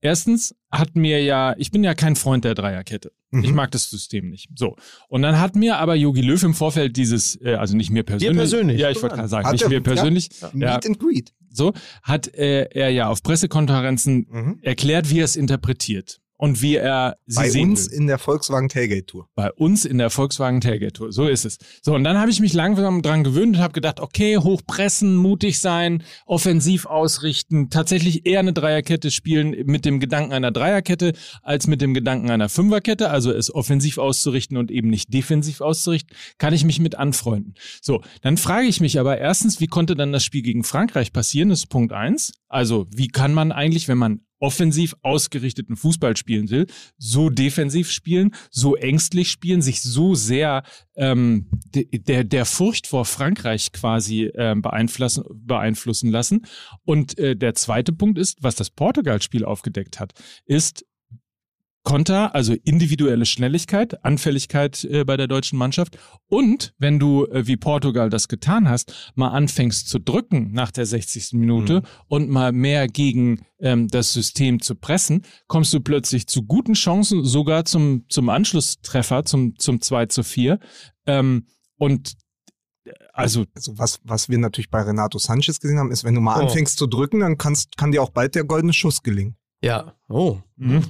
erstens 0.00 0.54
hat 0.70 0.94
mir 0.96 1.22
ja, 1.22 1.54
ich 1.58 1.70
bin 1.70 1.84
ja 1.84 1.94
kein 1.94 2.16
Freund 2.16 2.44
der 2.44 2.54
Dreierkette. 2.54 3.12
Ich 3.32 3.50
Mhm. 3.50 3.54
mag 3.56 3.70
das 3.72 3.90
System 3.90 4.30
nicht. 4.30 4.48
So. 4.56 4.76
Und 5.08 5.22
dann 5.22 5.38
hat 5.40 5.56
mir 5.56 5.78
aber 5.78 5.94
Jogi 5.94 6.20
Löw 6.22 6.42
im 6.42 6.54
Vorfeld 6.54 6.96
dieses, 6.96 7.40
äh, 7.42 7.54
also 7.54 7.76
nicht 7.76 7.90
mir 7.90 8.02
persönlich. 8.02 8.36
persönlich. 8.36 8.80
Ja, 8.80 8.90
ich 8.90 9.02
wollte 9.02 9.16
gerade 9.16 9.28
sagen, 9.28 9.46
Hat 9.46 9.52
nicht 9.52 9.62
er- 9.62 9.68
mir 9.68 9.80
persönlich. 9.82 10.28
Ja. 10.40 10.50
Ja, 10.54 10.74
Meet 10.74 10.86
and 10.86 10.98
Greet. 11.00 11.32
so, 11.50 11.72
hat 12.02 12.28
äh, 12.34 12.68
er 12.70 12.90
ja 12.90 13.08
auf 13.08 13.22
Pressekonferenzen 13.22 14.26
Mhm. 14.30 14.58
erklärt, 14.62 15.10
wie 15.10 15.20
er 15.20 15.24
es 15.24 15.36
interpretiert. 15.36 16.20
Und 16.38 16.60
wie 16.60 16.76
er 16.76 17.16
sie 17.26 17.36
Bei 17.36 17.48
sehen 17.48 17.70
uns 17.70 17.90
will. 17.90 17.98
in 17.98 18.06
der 18.06 18.18
Volkswagen 18.18 18.68
Tailgate 18.68 19.06
Tour. 19.06 19.28
Bei 19.34 19.50
uns 19.52 19.84
in 19.84 19.96
der 19.98 20.10
Volkswagen 20.10 20.60
Tailgate 20.60 20.92
Tour. 20.92 21.12
So 21.12 21.26
ist 21.26 21.46
es. 21.46 21.58
So, 21.82 21.94
und 21.94 22.04
dann 22.04 22.18
habe 22.18 22.30
ich 22.30 22.40
mich 22.40 22.52
langsam 22.52 23.00
dran 23.00 23.24
gewöhnt 23.24 23.56
und 23.56 23.62
habe 23.62 23.72
gedacht, 23.72 24.00
okay, 24.00 24.36
hochpressen, 24.36 25.16
mutig 25.16 25.60
sein, 25.60 26.02
offensiv 26.26 26.84
ausrichten, 26.84 27.70
tatsächlich 27.70 28.26
eher 28.26 28.40
eine 28.40 28.52
Dreierkette 28.52 29.10
spielen 29.10 29.56
mit 29.64 29.84
dem 29.84 29.98
Gedanken 29.98 30.32
einer 30.34 30.50
Dreierkette 30.52 31.12
als 31.42 31.66
mit 31.66 31.80
dem 31.80 31.94
Gedanken 31.94 32.30
einer 32.30 32.48
Fünferkette, 32.48 33.10
also 33.10 33.32
es 33.32 33.54
offensiv 33.54 33.98
auszurichten 33.98 34.56
und 34.56 34.70
eben 34.70 34.90
nicht 34.90 35.14
defensiv 35.14 35.60
auszurichten, 35.62 36.14
kann 36.38 36.52
ich 36.52 36.64
mich 36.64 36.80
mit 36.80 36.96
anfreunden. 36.96 37.54
So, 37.80 38.02
dann 38.20 38.36
frage 38.36 38.66
ich 38.66 38.80
mich 38.80 39.00
aber 39.00 39.18
erstens, 39.18 39.60
wie 39.60 39.66
konnte 39.68 39.94
dann 39.94 40.12
das 40.12 40.24
Spiel 40.24 40.42
gegen 40.42 40.64
Frankreich 40.64 41.12
passieren? 41.12 41.48
Das 41.48 41.60
ist 41.60 41.66
Punkt 41.68 41.92
eins. 41.92 42.32
Also, 42.48 42.86
wie 42.94 43.08
kann 43.08 43.32
man 43.34 43.52
eigentlich, 43.52 43.88
wenn 43.88 43.98
man 43.98 44.20
offensiv 44.38 44.94
ausgerichteten 45.02 45.76
Fußball 45.76 46.16
spielen 46.16 46.50
will, 46.50 46.66
so 46.98 47.30
defensiv 47.30 47.90
spielen, 47.90 48.34
so 48.50 48.76
ängstlich 48.76 49.30
spielen, 49.30 49.62
sich 49.62 49.82
so 49.82 50.14
sehr 50.14 50.62
ähm, 50.96 51.46
de, 51.74 51.86
der, 51.98 52.24
der 52.24 52.44
Furcht 52.44 52.86
vor 52.86 53.04
Frankreich 53.04 53.72
quasi 53.72 54.30
ähm, 54.34 54.62
beeinflussen, 54.62 55.24
beeinflussen 55.32 56.10
lassen. 56.10 56.46
Und 56.84 57.18
äh, 57.18 57.36
der 57.36 57.54
zweite 57.54 57.92
Punkt 57.92 58.18
ist, 58.18 58.42
was 58.42 58.56
das 58.56 58.70
Portugal-Spiel 58.70 59.44
aufgedeckt 59.44 60.00
hat, 60.00 60.12
ist 60.44 60.84
Konter, 61.86 62.34
also 62.34 62.52
individuelle 62.64 63.24
Schnelligkeit, 63.26 64.04
Anfälligkeit 64.04 64.82
äh, 64.82 65.04
bei 65.04 65.16
der 65.16 65.28
deutschen 65.28 65.56
Mannschaft. 65.56 65.96
Und 66.26 66.74
wenn 66.78 66.98
du, 66.98 67.26
äh, 67.26 67.46
wie 67.46 67.56
Portugal 67.56 68.10
das 68.10 68.26
getan 68.26 68.68
hast, 68.68 69.12
mal 69.14 69.28
anfängst 69.28 69.88
zu 69.88 70.00
drücken 70.00 70.50
nach 70.50 70.72
der 70.72 70.84
60. 70.84 71.34
Minute 71.34 71.82
und 72.08 72.28
mal 72.28 72.50
mehr 72.50 72.88
gegen 72.88 73.42
ähm, 73.60 73.86
das 73.86 74.12
System 74.12 74.60
zu 74.60 74.74
pressen, 74.74 75.22
kommst 75.46 75.72
du 75.72 75.80
plötzlich 75.80 76.26
zu 76.26 76.42
guten 76.42 76.72
Chancen, 76.74 77.24
sogar 77.24 77.64
zum, 77.64 78.04
zum 78.08 78.30
Anschlusstreffer, 78.30 79.24
zum, 79.24 79.56
zum 79.56 79.80
2 79.80 80.06
zu 80.06 80.24
4. 80.24 80.58
Ähm, 81.06 81.46
und 81.78 82.14
äh, 82.84 82.90
also 83.12 83.44
Also 83.54 83.78
was, 83.78 84.00
was 84.02 84.28
wir 84.28 84.38
natürlich 84.38 84.70
bei 84.70 84.82
Renato 84.82 85.18
Sanchez 85.18 85.60
gesehen 85.60 85.78
haben, 85.78 85.92
ist, 85.92 86.02
wenn 86.02 86.16
du 86.16 86.20
mal 86.20 86.40
Oh. 86.40 86.46
anfängst 86.46 86.78
zu 86.78 86.88
drücken, 86.88 87.20
dann 87.20 87.38
kannst, 87.38 87.76
kann 87.76 87.92
dir 87.92 88.02
auch 88.02 88.10
bald 88.10 88.34
der 88.34 88.42
goldene 88.42 88.72
Schuss 88.72 89.04
gelingen. 89.04 89.36
Ja. 89.62 89.94
Oh. 90.08 90.38
Mhm. 90.56 90.84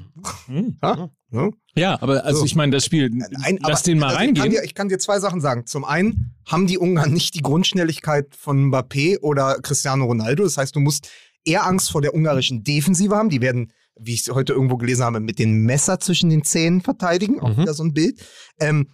Mhm. 0.48 0.78
Ja? 0.82 1.10
Ja? 1.30 1.50
Ja, 1.76 2.02
aber 2.02 2.24
also 2.24 2.40
So. 2.40 2.44
ich 2.46 2.54
meine, 2.54 2.72
das 2.72 2.84
Spiel, 2.84 3.10
Ein, 3.42 3.58
lass 3.62 3.82
den 3.82 3.98
mal 3.98 4.08
also 4.08 4.20
Ich 4.20 4.26
kann, 4.26 4.36
reingehen. 4.38 4.50
dir, 4.50 4.64
ich 4.64 4.74
kann 4.74 4.88
dir 4.88 4.98
zwei 4.98 5.18
Sachen 5.20 5.40
sagen. 5.40 5.66
Zum 5.66 5.84
einen 5.84 6.34
haben 6.46 6.66
die 6.66 6.78
Ungarn 6.78 7.12
nicht 7.12 7.34
die 7.34 7.42
Grundschnelligkeit 7.42 8.34
von 8.34 8.70
Mbappé 8.70 9.20
oder 9.20 9.58
Cristiano 9.62 10.04
Ronaldo. 10.06 10.44
Das 10.44 10.56
heißt, 10.56 10.74
du 10.74 10.80
musst 10.80 11.10
eher 11.44 11.66
Angst 11.66 11.90
vor 11.90 12.02
der 12.02 12.14
ungarischen 12.14 12.64
Defensive 12.64 13.14
haben. 13.14 13.28
Die 13.28 13.40
werden, 13.40 13.72
wie 13.98 14.14
ich 14.14 14.26
es 14.26 14.34
heute 14.34 14.52
irgendwo 14.52 14.76
gelesen 14.78 15.04
habe, 15.04 15.20
mit 15.20 15.38
den 15.38 15.62
Messer 15.62 16.00
zwischen 16.00 16.30
den 16.30 16.42
Zähnen 16.44 16.80
verteidigen. 16.80 17.40
Auch 17.40 17.56
Mhm. 17.56 17.62
wieder 17.62 17.74
so 17.74 17.84
ein 17.84 17.92
Bild. 17.92 18.20
Ähm, 18.58 18.88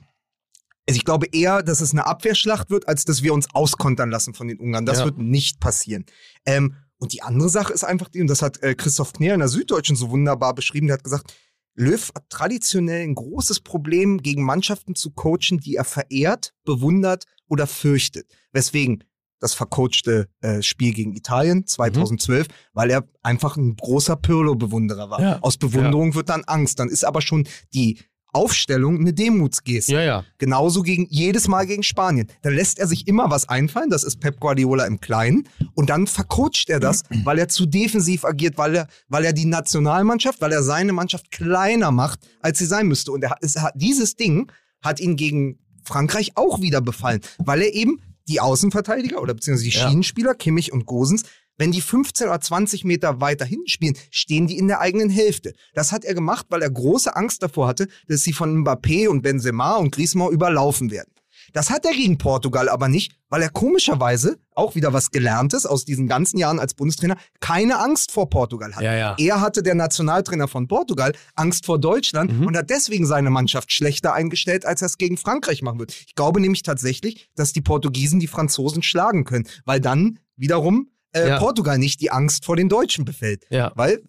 also 0.88 0.96
ich 0.96 1.04
glaube 1.04 1.26
eher, 1.32 1.62
dass 1.62 1.80
es 1.80 1.92
eine 1.92 2.06
Abwehrschlacht 2.06 2.68
wird, 2.70 2.88
als 2.88 3.04
dass 3.04 3.22
wir 3.22 3.32
uns 3.32 3.46
auskontern 3.54 4.10
lassen 4.10 4.34
von 4.34 4.48
den 4.48 4.58
Ungarn. 4.58 4.84
Das 4.86 4.98
Ja. 4.98 5.04
wird 5.04 5.18
nicht 5.18 5.60
passieren. 5.60 6.04
Ähm, 6.44 6.74
und 7.02 7.12
die 7.12 7.22
andere 7.22 7.48
Sache 7.48 7.72
ist 7.72 7.82
einfach 7.82 8.08
die, 8.08 8.20
und 8.20 8.28
das 8.28 8.42
hat 8.42 8.62
äh, 8.62 8.76
Christoph 8.76 9.12
Kner 9.12 9.34
in 9.34 9.40
der 9.40 9.48
Süddeutschen 9.48 9.96
so 9.96 10.10
wunderbar 10.10 10.54
beschrieben, 10.54 10.86
der 10.86 10.94
hat 10.94 11.02
gesagt, 11.02 11.34
Löw 11.74 12.12
hat 12.14 12.30
traditionell 12.30 13.02
ein 13.02 13.16
großes 13.16 13.58
Problem, 13.58 14.22
gegen 14.22 14.44
Mannschaften 14.44 14.94
zu 14.94 15.10
coachen, 15.10 15.58
die 15.58 15.74
er 15.74 15.82
verehrt, 15.82 16.54
bewundert 16.64 17.24
oder 17.48 17.66
fürchtet. 17.66 18.30
Weswegen 18.52 19.02
das 19.40 19.54
vercoachte 19.54 20.28
äh, 20.42 20.62
Spiel 20.62 20.94
gegen 20.94 21.12
Italien 21.16 21.66
2012, 21.66 22.46
weil 22.72 22.90
er 22.90 23.08
einfach 23.24 23.56
ein 23.56 23.74
großer 23.74 24.14
Pirlo-Bewunderer 24.14 25.10
war. 25.10 25.20
Ja. 25.20 25.38
Aus 25.40 25.56
Bewunderung 25.56 26.14
wird 26.14 26.28
dann 26.28 26.44
Angst. 26.44 26.78
Dann 26.78 26.88
ist 26.88 27.04
aber 27.04 27.20
schon 27.20 27.48
die 27.74 27.98
Aufstellung 28.32 28.98
eine 28.98 29.12
Demutsgeste. 29.12 29.92
Ja, 29.92 30.02
ja. 30.02 30.24
Genauso 30.38 30.82
gegen 30.82 31.06
jedes 31.10 31.48
Mal 31.48 31.66
gegen 31.66 31.82
Spanien. 31.82 32.28
Da 32.42 32.50
lässt 32.50 32.78
er 32.78 32.86
sich 32.86 33.06
immer 33.06 33.30
was 33.30 33.48
einfallen, 33.48 33.90
das 33.90 34.04
ist 34.04 34.20
Pep 34.20 34.40
Guardiola 34.40 34.84
im 34.86 35.00
Kleinen. 35.00 35.48
Und 35.74 35.90
dann 35.90 36.06
vercoacht 36.06 36.68
er 36.68 36.80
das, 36.80 37.02
weil 37.24 37.38
er 37.38 37.48
zu 37.48 37.66
defensiv 37.66 38.24
agiert, 38.24 38.58
weil 38.58 38.74
er, 38.76 38.88
weil 39.08 39.24
er 39.24 39.32
die 39.32 39.44
Nationalmannschaft, 39.44 40.40
weil 40.40 40.52
er 40.52 40.62
seine 40.62 40.92
Mannschaft 40.92 41.30
kleiner 41.30 41.90
macht, 41.90 42.20
als 42.40 42.58
sie 42.58 42.66
sein 42.66 42.88
müsste. 42.88 43.12
Und 43.12 43.22
er, 43.22 43.30
hat- 43.30 43.38
es 43.42 43.54
dieses 43.74 44.16
Ding 44.16 44.50
hat 44.82 44.98
ihn 45.00 45.16
gegen 45.16 45.58
Frankreich 45.84 46.32
auch 46.36 46.60
wieder 46.60 46.80
befallen, 46.80 47.20
weil 47.38 47.62
er 47.62 47.74
eben 47.74 48.00
die 48.28 48.40
Außenverteidiger 48.40 49.20
oder 49.20 49.34
beziehungsweise 49.34 49.68
die 49.70 49.76
Ja. 49.76 49.88
Schienenspieler, 49.88 50.34
Kimmich 50.34 50.72
und 50.72 50.86
Gosens, 50.86 51.24
wenn 51.62 51.70
die 51.70 51.80
15 51.80 52.26
oder 52.26 52.40
20 52.40 52.82
Meter 52.84 53.20
weiter 53.20 53.44
hinten 53.44 53.68
spielen, 53.68 53.96
stehen 54.10 54.48
die 54.48 54.58
in 54.58 54.66
der 54.66 54.80
eigenen 54.80 55.10
Hälfte. 55.10 55.52
Das 55.74 55.92
hat 55.92 56.04
er 56.04 56.12
gemacht, 56.14 56.46
weil 56.48 56.60
er 56.60 56.70
große 56.70 57.14
Angst 57.14 57.40
davor 57.40 57.68
hatte, 57.68 57.86
dass 58.08 58.22
sie 58.22 58.32
von 58.32 58.64
Mbappé 58.64 59.06
und 59.06 59.22
Benzema 59.22 59.76
und 59.76 59.94
Griezmann 59.94 60.32
überlaufen 60.32 60.90
werden. 60.90 61.12
Das 61.52 61.70
hat 61.70 61.84
er 61.84 61.92
gegen 61.92 62.18
Portugal 62.18 62.68
aber 62.68 62.88
nicht, 62.88 63.12
weil 63.28 63.42
er 63.42 63.50
komischerweise, 63.50 64.38
auch 64.54 64.74
wieder 64.74 64.92
was 64.92 65.10
Gelerntes 65.12 65.66
aus 65.66 65.84
diesen 65.84 66.08
ganzen 66.08 66.36
Jahren 66.38 66.58
als 66.58 66.74
Bundestrainer, 66.74 67.16
keine 67.40 67.78
Angst 67.78 68.10
vor 68.10 68.28
Portugal 68.28 68.74
hat. 68.74 68.82
Ja, 68.82 68.94
ja. 68.94 69.14
Er 69.18 69.40
hatte 69.40 69.62
der 69.62 69.74
Nationaltrainer 69.74 70.48
von 70.48 70.66
Portugal 70.66 71.12
Angst 71.36 71.66
vor 71.66 71.78
Deutschland 71.78 72.32
Mhm. 72.40 72.46
und 72.46 72.56
hat 72.56 72.70
deswegen 72.70 73.06
seine 73.06 73.30
Mannschaft 73.30 73.70
schlechter 73.72 74.14
eingestellt, 74.14 74.64
als 74.66 74.82
er 74.82 74.86
es 74.86 74.98
gegen 74.98 75.16
Frankreich 75.16 75.62
machen 75.62 75.78
wird. 75.78 75.92
Ich 75.92 76.14
glaube 76.14 76.40
nämlich 76.40 76.62
tatsächlich, 76.62 77.28
dass 77.36 77.52
die 77.52 77.60
Portugiesen 77.62 78.18
die 78.18 78.26
Franzosen 78.28 78.82
schlagen 78.82 79.24
können, 79.24 79.46
weil 79.64 79.80
dann 79.80 80.18
wiederum 80.36 80.88
äh, 81.12 81.28
Ja. 81.28 81.38
Portugal 81.38 81.78
nicht 81.78 82.00
die 82.00 82.10
Angst 82.10 82.44
vor 82.44 82.56
den 82.56 82.68
Deutschen 82.68 83.04
befällt. 83.04 83.44
Ja. 83.50 83.72
Weil 83.74 84.02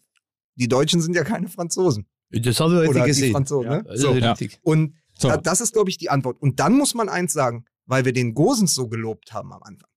die 0.56 0.68
Deutschen 0.68 1.02
sind 1.02 1.16
ja 1.16 1.24
keine 1.24 1.48
Franzosen. 1.48 2.06
Das 2.30 2.60
haben 2.60 2.74
wir 2.74 2.90
Oder 2.90 3.02
die 3.02 3.08
gesehen. 3.08 3.32
Franzosen. 3.32 3.72
Ja. 3.72 3.78
Ne? 3.78 3.84
Das 3.84 3.96
ist 3.96 4.02
So. 4.02 4.12
richtig. 4.12 4.60
Und 4.64 4.96
So. 5.18 5.28
da, 5.30 5.38
das 5.38 5.62
ist, 5.62 5.74
glaube 5.74 5.90
ich, 5.90 5.98
die 5.98 6.10
Antwort. 6.10 6.42
Und 6.42 6.60
dann 6.60 6.74
muss 6.78 6.94
man 6.94 7.10
eins 7.10 7.34
sagen, 7.34 7.66
weil 7.86 8.06
wir 8.06 8.14
den 8.14 8.34
Gosens 8.34 8.74
so 8.74 8.88
gelobt 8.88 9.34
haben 9.34 9.52
am 9.54 9.62
Anfang. 9.64 9.90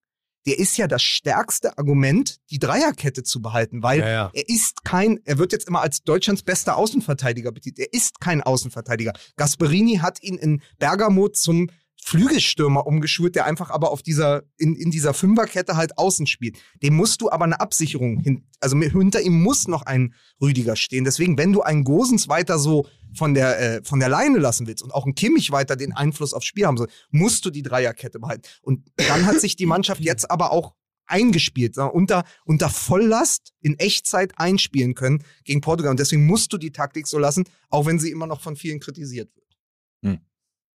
Der 0.47 0.59
ist 0.61 0.77
ja 0.77 0.87
das 0.87 1.03
stärkste 1.03 1.77
Argument, 1.77 2.37
die 2.51 2.59
Dreierkette 2.61 3.23
zu 3.25 3.43
behalten, 3.43 3.83
weil 3.83 3.99
Ja, 4.01 4.09
ja. 4.09 4.31
er 4.33 4.49
ist 4.49 4.85
kein, 4.85 5.19
er 5.25 5.39
wird 5.39 5.51
jetzt 5.53 5.67
immer 5.67 5.81
als 5.81 6.03
Deutschlands 6.03 6.43
bester 6.43 6.77
Außenverteidiger 6.77 7.51
betitelt. 7.51 7.89
Er 7.89 7.93
ist 7.99 8.21
kein 8.21 8.43
Außenverteidiger. 8.43 9.13
Gasperini 9.37 9.97
hat 9.97 10.23
ihn 10.23 10.37
in 10.37 10.63
Bergamo 10.79 11.29
zum 11.29 11.69
Flügelstürmer 12.07 12.87
umgeschult, 12.87 13.35
der 13.35 13.47
einfach 13.47 13.71
aber 13.71 13.91
auf 13.91 14.01
dieser, 14.01 14.45
in, 14.57 14.77
in 14.77 14.93
dieser 14.93 15.13
Fünferkette 15.13 15.77
halt 15.77 15.99
außen 15.99 16.29
spielt. 16.29 16.57
Dem 16.81 16.95
musst 16.95 17.21
du 17.21 17.31
aber 17.33 17.45
eine 17.45 17.59
Absicherung 17.59 18.21
hin, 18.21 18.47
also 18.61 18.79
hinter 18.79 19.21
ihm 19.23 19.43
muss 19.43 19.67
noch 19.67 19.83
ein 19.83 20.15
Rüdiger 20.41 20.77
stehen. 20.77 21.03
Deswegen, 21.03 21.37
wenn 21.37 21.53
du 21.53 21.63
einen 21.63 21.83
Gosens 21.83 22.29
weiter 22.29 22.61
so 22.61 22.87
von 23.13 23.35
der, 23.35 23.61
äh, 23.61 23.83
von 23.83 23.99
der 23.99 24.09
Leine 24.09 24.39
lassen 24.39 24.69
willst 24.69 24.85
und 24.85 24.95
auch 24.95 25.05
ein 25.05 25.17
Kimmich 25.17 25.51
weiter 25.51 25.75
den 25.75 25.93
Einfluss 25.95 26.33
aufs 26.33 26.47
Spiel 26.47 26.67
haben 26.67 26.77
soll, 26.77 26.87
musst 27.11 27.45
du 27.45 27.51
die 27.51 27.63
Dreierkette 27.63 28.21
behalten. 28.21 28.43
Und 28.63 28.89
dann 29.09 29.27
hat 29.27 29.41
sich 29.41 29.57
die 29.57 29.67
Mannschaft 29.67 30.01
jetzt 30.01 30.31
aber 30.31 30.53
auch 30.53 30.77
eingespielt, 31.07 31.75
sondern 31.75 31.93
unter, 31.93 32.25
unter 32.45 32.69
Volllast 32.69 33.53
in 33.63 33.81
Echtzeit 33.81 34.33
einspielen 34.37 34.95
können 34.95 35.25
gegen 35.43 35.61
Portugal. 35.61 35.91
Und 35.91 35.99
deswegen 35.99 36.25
musst 36.25 36.53
du 36.53 36.59
die 36.59 36.71
Taktik 36.71 37.09
so 37.09 37.19
lassen, 37.19 37.49
auch 37.69 37.85
wenn 37.85 37.99
sie 37.99 38.13
immer 38.13 38.29
noch 38.29 38.41
von 38.41 38.55
vielen 38.55 38.79
kritisiert 38.79 39.35
wird. 39.35 39.57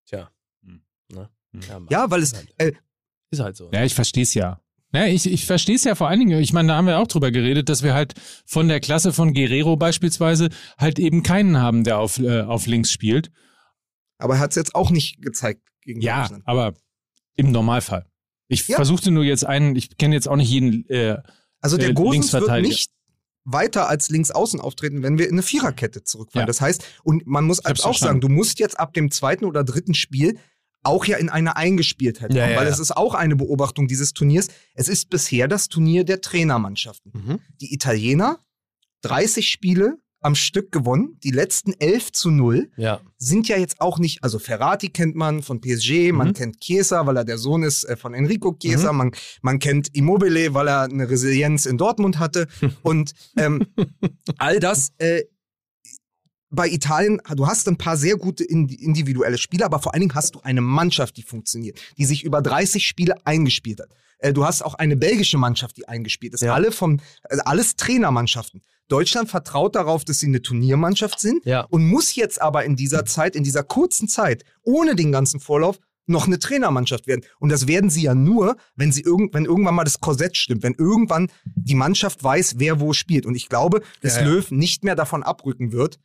Tja. 0.07 0.33
Hm. 1.11 1.17
Ne? 1.19 1.31
Mann. 1.69 1.87
Ja, 1.91 2.11
weil 2.11 2.23
es, 2.23 2.33
Ist 2.33 2.37
halt, 2.39 2.55
äh, 2.59 2.73
ist 3.31 3.41
halt 3.41 3.57
so. 3.57 3.71
Ja, 3.73 3.85
ich 3.85 3.95
verstehe 3.95 4.23
es 4.23 4.35
ja. 4.35 4.61
Ja, 4.93 5.07
ich, 5.07 5.31
ich 5.31 5.47
verstehe 5.47 5.77
es 5.77 5.85
ja 5.85 5.95
vor 5.95 6.09
allen 6.09 6.19
Dingen. 6.19 6.41
Ich 6.41 6.53
meine, 6.53 6.69
da 6.69 6.77
haben 6.77 6.87
wir 6.89 6.99
auch 6.99 7.07
drüber 7.07 7.31
geredet, 7.31 7.69
dass 7.69 7.83
wir 7.85 7.95
halt 7.95 8.15
von 8.45 8.67
der 8.67 8.81
Klasse 8.81 9.13
von 9.13 9.35
Guerrero 9.35 9.77
beispielsweise 9.77 10.49
halt 10.79 10.99
eben 10.99 11.23
keinen 11.23 11.59
haben, 11.59 11.85
der 11.85 11.99
auf, 11.99 12.19
äh, 12.19 12.41
auf 12.43 12.67
links 12.67 12.91
spielt. 12.91 13.31
Aber 14.19 14.35
er 14.35 14.41
hat 14.41 14.51
es 14.51 14.57
jetzt 14.57 14.75
auch 14.75 14.91
nicht 14.91 15.23
gezeigt 15.23 15.63
gegen 15.83 16.01
Ja, 16.01 16.23
Deutschland. 16.23 16.43
aber 16.47 16.75
im 17.37 17.53
Normalfall. 17.53 18.07
Ich 18.49 18.67
Ja. 18.67 18.77
versuchte 18.77 19.13
nur 19.13 19.23
jetzt 19.23 19.47
einen, 19.47 19.77
ich 19.77 19.97
kenne 19.97 20.15
jetzt 20.17 20.29
auch 20.29 20.35
nicht 20.37 20.51
jeden. 20.51 20.85
Äh, 20.91 21.19
Also 21.61 21.77
der 21.77 21.91
äh, 21.91 21.95
Gosens 21.95 22.33
wird 22.33 22.51
nicht 22.63 22.91
weiter 23.45 23.89
als 23.89 24.11
Linksaußen 24.11 24.61
auftreten, 24.61 25.03
wenn 25.05 25.19
wir 25.19 25.27
in 25.27 25.33
eine 25.35 25.43
Viererkette 25.43 26.03
zurückfallen. 26.03 26.43
Ja. 26.43 26.47
Das 26.47 26.61
heißt, 26.61 26.85
und 27.05 27.27
man 27.27 27.45
muss 27.45 27.61
auch 27.61 27.65
sagen, 27.65 27.77
verstanden. 27.81 28.21
du 28.23 28.29
musst 28.29 28.59
jetzt 28.59 28.79
ab 28.79 28.93
dem 28.93 29.11
zweiten 29.13 29.45
oder 29.45 29.63
dritten 29.65 29.95
Spiel 29.95 30.37
auch 30.83 31.05
ja 31.05 31.17
in 31.19 31.29
eine 31.29 31.57
Eingespieltheit 31.57 32.33
Ja, 32.35 32.43
kommen, 32.43 32.53
ja, 32.55 32.59
weil 32.61 32.67
ja. 32.67 32.73
es 32.73 32.79
ist 32.79 32.97
auch 32.97 33.15
eine 33.15 33.37
Beobachtung 33.37 33.87
dieses 33.89 34.13
Turniers. 34.13 34.49
Es 34.75 34.89
ist 34.89 35.11
bisher 35.11 35.49
das 35.49 35.69
Turnier 35.69 36.05
der 36.05 36.21
Trainermannschaften. 36.21 37.13
Mhm. 37.15 37.39
Die 37.61 37.75
Italiener, 37.75 38.39
30 39.03 39.49
Spiele 39.49 39.99
am 40.23 40.35
Stück 40.35 40.71
gewonnen, 40.71 41.19
die 41.25 41.31
letzten 41.31 41.73
11 41.79 42.13
zu 42.13 42.31
0 42.31 42.71
Ja. 42.77 43.01
sind 43.17 43.49
ja 43.49 43.57
jetzt 43.57 43.81
auch 43.81 43.99
nicht, 43.99 44.23
also 44.23 44.39
Ferrati 44.39 44.91
kennt 44.91 45.17
man 45.17 45.43
von 45.43 45.63
PSG, 45.63 46.13
man 46.13 46.29
Mhm. 46.29 46.33
kennt 46.35 46.61
Chiesa, 46.61 47.07
weil 47.07 47.17
er 47.17 47.25
der 47.25 47.39
Sohn 47.39 47.63
ist 47.63 47.85
äh, 47.85 47.97
von 47.97 48.13
Enrico 48.13 48.53
Chiesa, 48.53 48.93
man, 48.93 49.13
man 49.41 49.59
kennt 49.59 49.95
Immobile, 49.95 50.53
weil 50.53 50.69
er 50.69 50.83
eine 50.83 51.09
Resilienz 51.09 51.65
in 51.65 51.79
Dortmund 51.79 52.19
hatte 52.19 52.49
und 52.83 53.13
ähm, 53.39 53.67
all 54.37 54.61
das 54.61 54.93
äh, 54.99 55.23
bei 56.51 56.69
Italien, 56.69 57.21
du 57.37 57.47
hast 57.47 57.69
ein 57.69 57.77
paar 57.77 57.97
sehr 57.97 58.17
gute 58.17 58.45
indi- 58.45 58.79
individuelle 58.81 59.39
Spieler, 59.39 59.67
aber 59.67 59.79
vor 59.79 59.95
allen 59.95 60.01
Dingen 60.03 60.15
hast 60.15 60.35
du 60.35 60.41
eine 60.41 60.61
Mannschaft, 60.61 61.17
die 61.17 61.23
funktioniert, 61.23 61.81
die 61.99 62.05
sich 62.05 62.25
über 62.25 62.43
30 62.43 62.87
Spiele 62.87 63.15
eingespielt 63.25 63.81
hat. 63.81 63.89
Äh, 64.19 64.33
Du 64.33 64.45
hast 64.45 64.63
auch 64.63 64.75
eine 64.75 64.97
belgische 64.97 65.39
Mannschaft, 65.39 65.77
die 65.77 65.87
eingespielt 65.89 66.35
ist. 66.35 66.43
Ja. 66.43 66.55
Alle 66.55 66.73
von, 66.73 67.01
also 67.25 67.43
alles 67.45 67.77
Trainermannschaften. 67.77 68.63
Deutschland 68.89 69.31
vertraut 69.31 69.77
darauf, 69.77 70.05
dass 70.05 70.19
sie 70.19 70.27
eine 70.27 70.43
Turniermannschaft 70.43 71.21
sind 71.21 71.45
Ja. 71.47 71.61
und 71.71 71.87
muss 71.87 72.15
jetzt 72.17 72.43
aber 72.43 72.65
in 72.65 72.75
dieser 72.75 73.05
Zeit, 73.07 73.37
in 73.37 73.45
dieser 73.45 73.63
kurzen 73.63 74.09
Zeit, 74.09 74.45
ohne 74.63 74.97
den 74.97 75.13
ganzen 75.13 75.39
Vorlauf, 75.41 75.79
noch 76.07 76.27
eine 76.27 76.41
Trainermannschaft 76.41 77.07
werden. 77.07 77.23
Und 77.39 77.51
das 77.51 77.69
werden 77.69 77.89
sie 77.89 78.03
ja 78.03 78.17
nur, 78.17 78.57
wenn 78.75 78.91
sie 78.91 79.03
irgend, 79.03 79.33
wenn 79.33 79.45
irgendwann 79.45 79.77
mal 79.77 79.85
das 79.85 80.01
Korsett 80.01 80.37
stimmt, 80.37 80.65
wenn 80.65 80.75
irgendwann 80.75 81.29
die 81.45 81.77
Mannschaft 81.77 82.25
weiß, 82.25 82.55
wer 82.59 82.81
wo 82.81 82.93
spielt. 82.93 83.27
Und 83.27 83.37
ich 83.37 83.49
glaube, 83.49 83.81
dass 84.03 84.17
Ja, 84.17 84.23
ja. 84.23 84.29
Löw 84.29 84.51
nicht 84.51 84.83
mehr 84.83 84.97
davon 84.97 85.23
abrücken 85.23 85.71
wird, 85.71 86.01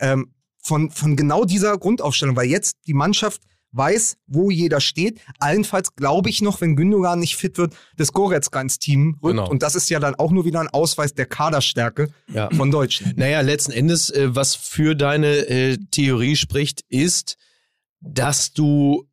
ähm, 0.00 0.32
von, 0.62 0.90
von 0.90 1.16
genau 1.16 1.44
dieser 1.44 1.76
Grundaufstellung, 1.78 2.36
weil 2.36 2.48
jetzt 2.48 2.76
die 2.86 2.94
Mannschaft 2.94 3.42
weiß, 3.72 4.16
wo 4.26 4.50
jeder 4.50 4.80
steht. 4.80 5.20
Allenfalls 5.40 5.94
glaube 5.94 6.30
ich 6.30 6.40
noch, 6.40 6.60
wenn 6.62 6.74
Gündogan 6.74 7.20
nicht 7.20 7.36
fit 7.36 7.58
wird, 7.58 7.74
dass 7.96 8.12
Goretzka 8.12 8.60
ins 8.60 8.78
Team 8.78 9.18
rückt. 9.22 9.36
Genau. 9.36 9.48
Und 9.50 9.62
das 9.62 9.74
ist 9.74 9.90
ja 9.90 10.00
dann 10.00 10.14
auch 10.14 10.30
nur 10.30 10.46
wieder 10.46 10.60
ein 10.60 10.68
Ausweis 10.68 11.12
der 11.14 11.26
Kaderstärke 11.26 12.08
Ja. 12.32 12.48
von 12.50 12.70
Deutschland. 12.70 13.18
Naja, 13.18 13.42
letzten 13.42 13.72
Endes, 13.72 14.08
äh, 14.10 14.34
was 14.34 14.54
für 14.54 14.94
deine 14.96 15.48
äh, 15.48 15.76
Theorie 15.90 16.34
spricht, 16.36 16.82
ist, 16.88 17.36
dass 18.00 18.52
du, 18.54 19.06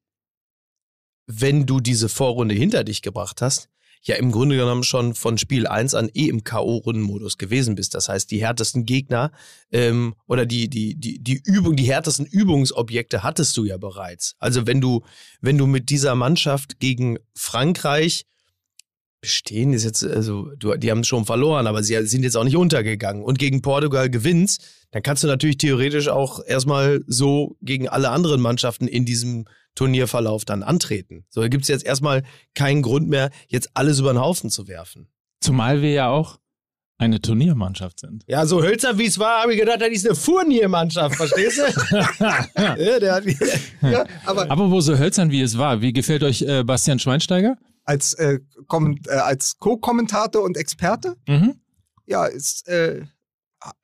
wenn 1.28 1.66
du 1.66 1.80
diese 1.80 2.08
Vorrunde 2.08 2.56
hinter 2.56 2.84
dich 2.84 3.02
gebracht 3.02 3.42
hast, 3.42 3.70
ja 4.08 4.16
im 4.16 4.32
Grunde 4.32 4.56
genommen 4.56 4.84
schon 4.84 5.16
von 5.16 5.38
Spiel 5.38 5.68
1 5.68 5.96
an 5.96 6.10
eh 6.14 6.28
im 6.28 6.44
K.O.-Rundenmodus 6.44 7.38
gewesen 7.38 7.76
bist. 7.76 7.96
Das 7.96 8.08
heißt, 8.08 8.30
die 8.30 8.42
härtesten 8.42 8.86
Gegner 8.86 9.32
ähm, 9.72 10.16
oder 10.28 10.46
die, 10.46 10.70
die, 10.70 10.96
die, 10.96 11.22
die 11.22 11.42
Übung, 11.44 11.76
die 11.76 11.92
härtesten 11.92 12.26
Übungsobjekte 12.26 13.24
hattest 13.24 13.58
du 13.58 13.66
ja 13.66 13.78
bereits. 13.78 14.36
Also 14.40 14.68
wenn 14.68 14.80
du, 14.80 15.04
wenn 15.42 15.58
du 15.58 15.66
mit 15.66 15.90
dieser 15.90 16.16
Mannschaft 16.16 16.80
gegen 16.80 17.18
Frankreich 17.34 18.26
bestehen 19.22 19.74
ist 19.74 19.84
jetzt, 19.84 20.04
also 20.04 20.52
du, 20.56 20.76
die 20.76 20.92
haben 20.92 21.04
schon 21.04 21.26
verloren, 21.26 21.66
aber 21.66 21.82
sie 21.82 22.06
sind 22.06 22.22
jetzt 22.22 22.38
auch 22.38 22.44
nicht 22.44 22.58
untergegangen 22.58 23.24
und 23.24 23.40
gegen 23.40 23.64
Portugal 23.64 24.08
gewinnst, 24.08 24.64
dann 24.92 25.02
kannst 25.02 25.24
du 25.24 25.28
natürlich 25.28 25.58
theoretisch 25.58 26.10
auch 26.10 26.42
erstmal 26.46 27.02
so 27.08 27.58
gegen 27.62 27.90
alle 27.90 28.12
anderen 28.12 28.40
Mannschaften 28.40 28.88
in 28.88 29.04
diesem 29.04 29.46
Turnierverlauf 29.76 30.46
dann 30.46 30.64
antreten. 30.64 31.26
So, 31.30 31.42
da 31.42 31.48
gibt 31.48 31.64
es 31.64 31.68
jetzt 31.68 31.86
erstmal 31.86 32.24
keinen 32.54 32.82
Grund 32.82 33.08
mehr, 33.10 33.30
jetzt 33.48 33.70
alles 33.74 34.00
über 34.00 34.14
den 34.14 34.20
Haufen 34.22 34.50
zu 34.50 34.68
werfen. 34.68 35.08
zumal 35.42 35.82
wir 35.82 35.92
ja 35.92 36.10
auch 36.10 36.40
eine 36.98 37.20
Turniermannschaft 37.22 38.00
sind. 38.00 38.24
Ja, 38.26 38.46
so 38.46 38.64
hölzer 38.64 38.98
wie 38.98 39.06
es 39.06 39.20
war, 39.20 39.42
habe 39.42 39.54
ich 39.54 39.60
gedacht, 39.60 39.82
das 39.82 39.90
ist 39.90 40.06
eine 40.08 40.16
Furniermannschaft, 40.16 41.16
verstehst 41.18 41.60
du? 41.60 41.96
ja, 42.58 43.00
der 43.00 43.14
hat, 43.16 43.24
Ja, 43.82 44.06
aber 44.26 44.50
Aber 44.50 44.72
wo 44.72 44.80
so 44.80 44.98
hölzern 44.98 45.30
wie 45.30 45.42
es 45.42 45.58
war, 45.58 45.82
wie 45.82 45.92
gefällt 45.92 46.24
euch 46.24 46.42
äh, 46.44 46.64
Bastian 46.64 46.98
Schweinsteiger? 47.00 47.58
als, 47.88 48.14
äh, 48.14 48.40
äh, 49.08 49.12
als 49.12 49.58
Co-Kommentator 49.60 50.42
und 50.42 50.58
Experte, 50.58 51.18
Mhm. 51.28 51.60
ja, 52.08 52.26
ist, 52.26 52.68
äh, 52.68 53.04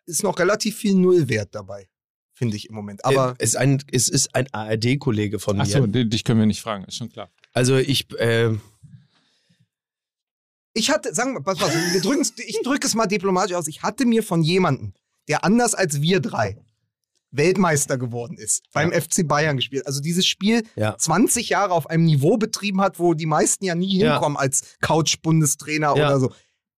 ist 0.05 0.23
noch 0.23 0.39
relativ 0.39 0.77
viel 0.77 0.95
Nullwert 0.95 1.53
dabei, 1.53 1.87
finde 2.41 2.57
ich 2.57 2.69
im 2.69 2.73
Moment. 2.75 3.05
Aber 3.05 3.35
es 3.37 3.49
ist 3.49 3.55
ein, 3.57 3.83
es 3.91 4.09
ist 4.09 4.33
ein 4.33 4.47
ARD-Kollege 4.51 5.37
von 5.37 5.57
mir. 5.57 5.61
Achso, 5.61 5.85
dich 5.85 6.23
können 6.23 6.39
wir 6.39 6.47
nicht 6.47 6.61
fragen, 6.61 6.85
ist 6.85 6.95
schon 6.97 7.09
klar. 7.11 7.29
Also 7.53 7.77
ich, 7.77 8.11
äh, 8.19 8.55
ich 10.73 10.89
hatte, 10.89 11.13
sagen 11.13 11.33
wir, 11.35 11.41
pass 11.41 11.59
mal, 11.59 11.69
wir 11.71 12.01
drücken's- 12.01 12.33
ich 12.37 12.59
drücke 12.63 12.87
es 12.87 12.95
mal 12.95 13.05
diplomatisch 13.05 13.55
aus, 13.55 13.67
ich 13.67 13.83
hatte 13.83 14.05
mir 14.05 14.23
von 14.23 14.41
jemandem, 14.41 14.93
der 15.27 15.43
anders 15.43 15.75
als 15.75 16.01
wir 16.01 16.19
drei 16.19 16.57
Weltmeister 17.29 17.99
geworden 17.99 18.37
ist, 18.37 18.63
beim 18.73 18.91
FC 18.91 19.27
Bayern 19.27 19.57
gespielt. 19.57 19.85
Also 19.85 20.01
dieses 20.01 20.25
Spiel 20.25 20.63
Ja. 20.75 20.97
20 20.97 21.49
Jahre 21.49 21.73
auf 21.73 21.87
einem 21.89 22.05
Niveau 22.05 22.37
betrieben 22.37 22.81
hat, 22.81 22.97
wo 22.99 23.13
die 23.13 23.27
meisten 23.27 23.63
ja 23.65 23.75
nie 23.75 23.99
Ja. 23.99 24.13
hinkommen 24.13 24.35
als 24.37 24.77
Couch-Bundestrainer 24.81 25.95
Ja. 25.95 26.07
oder 26.07 26.19
so. 26.19 26.33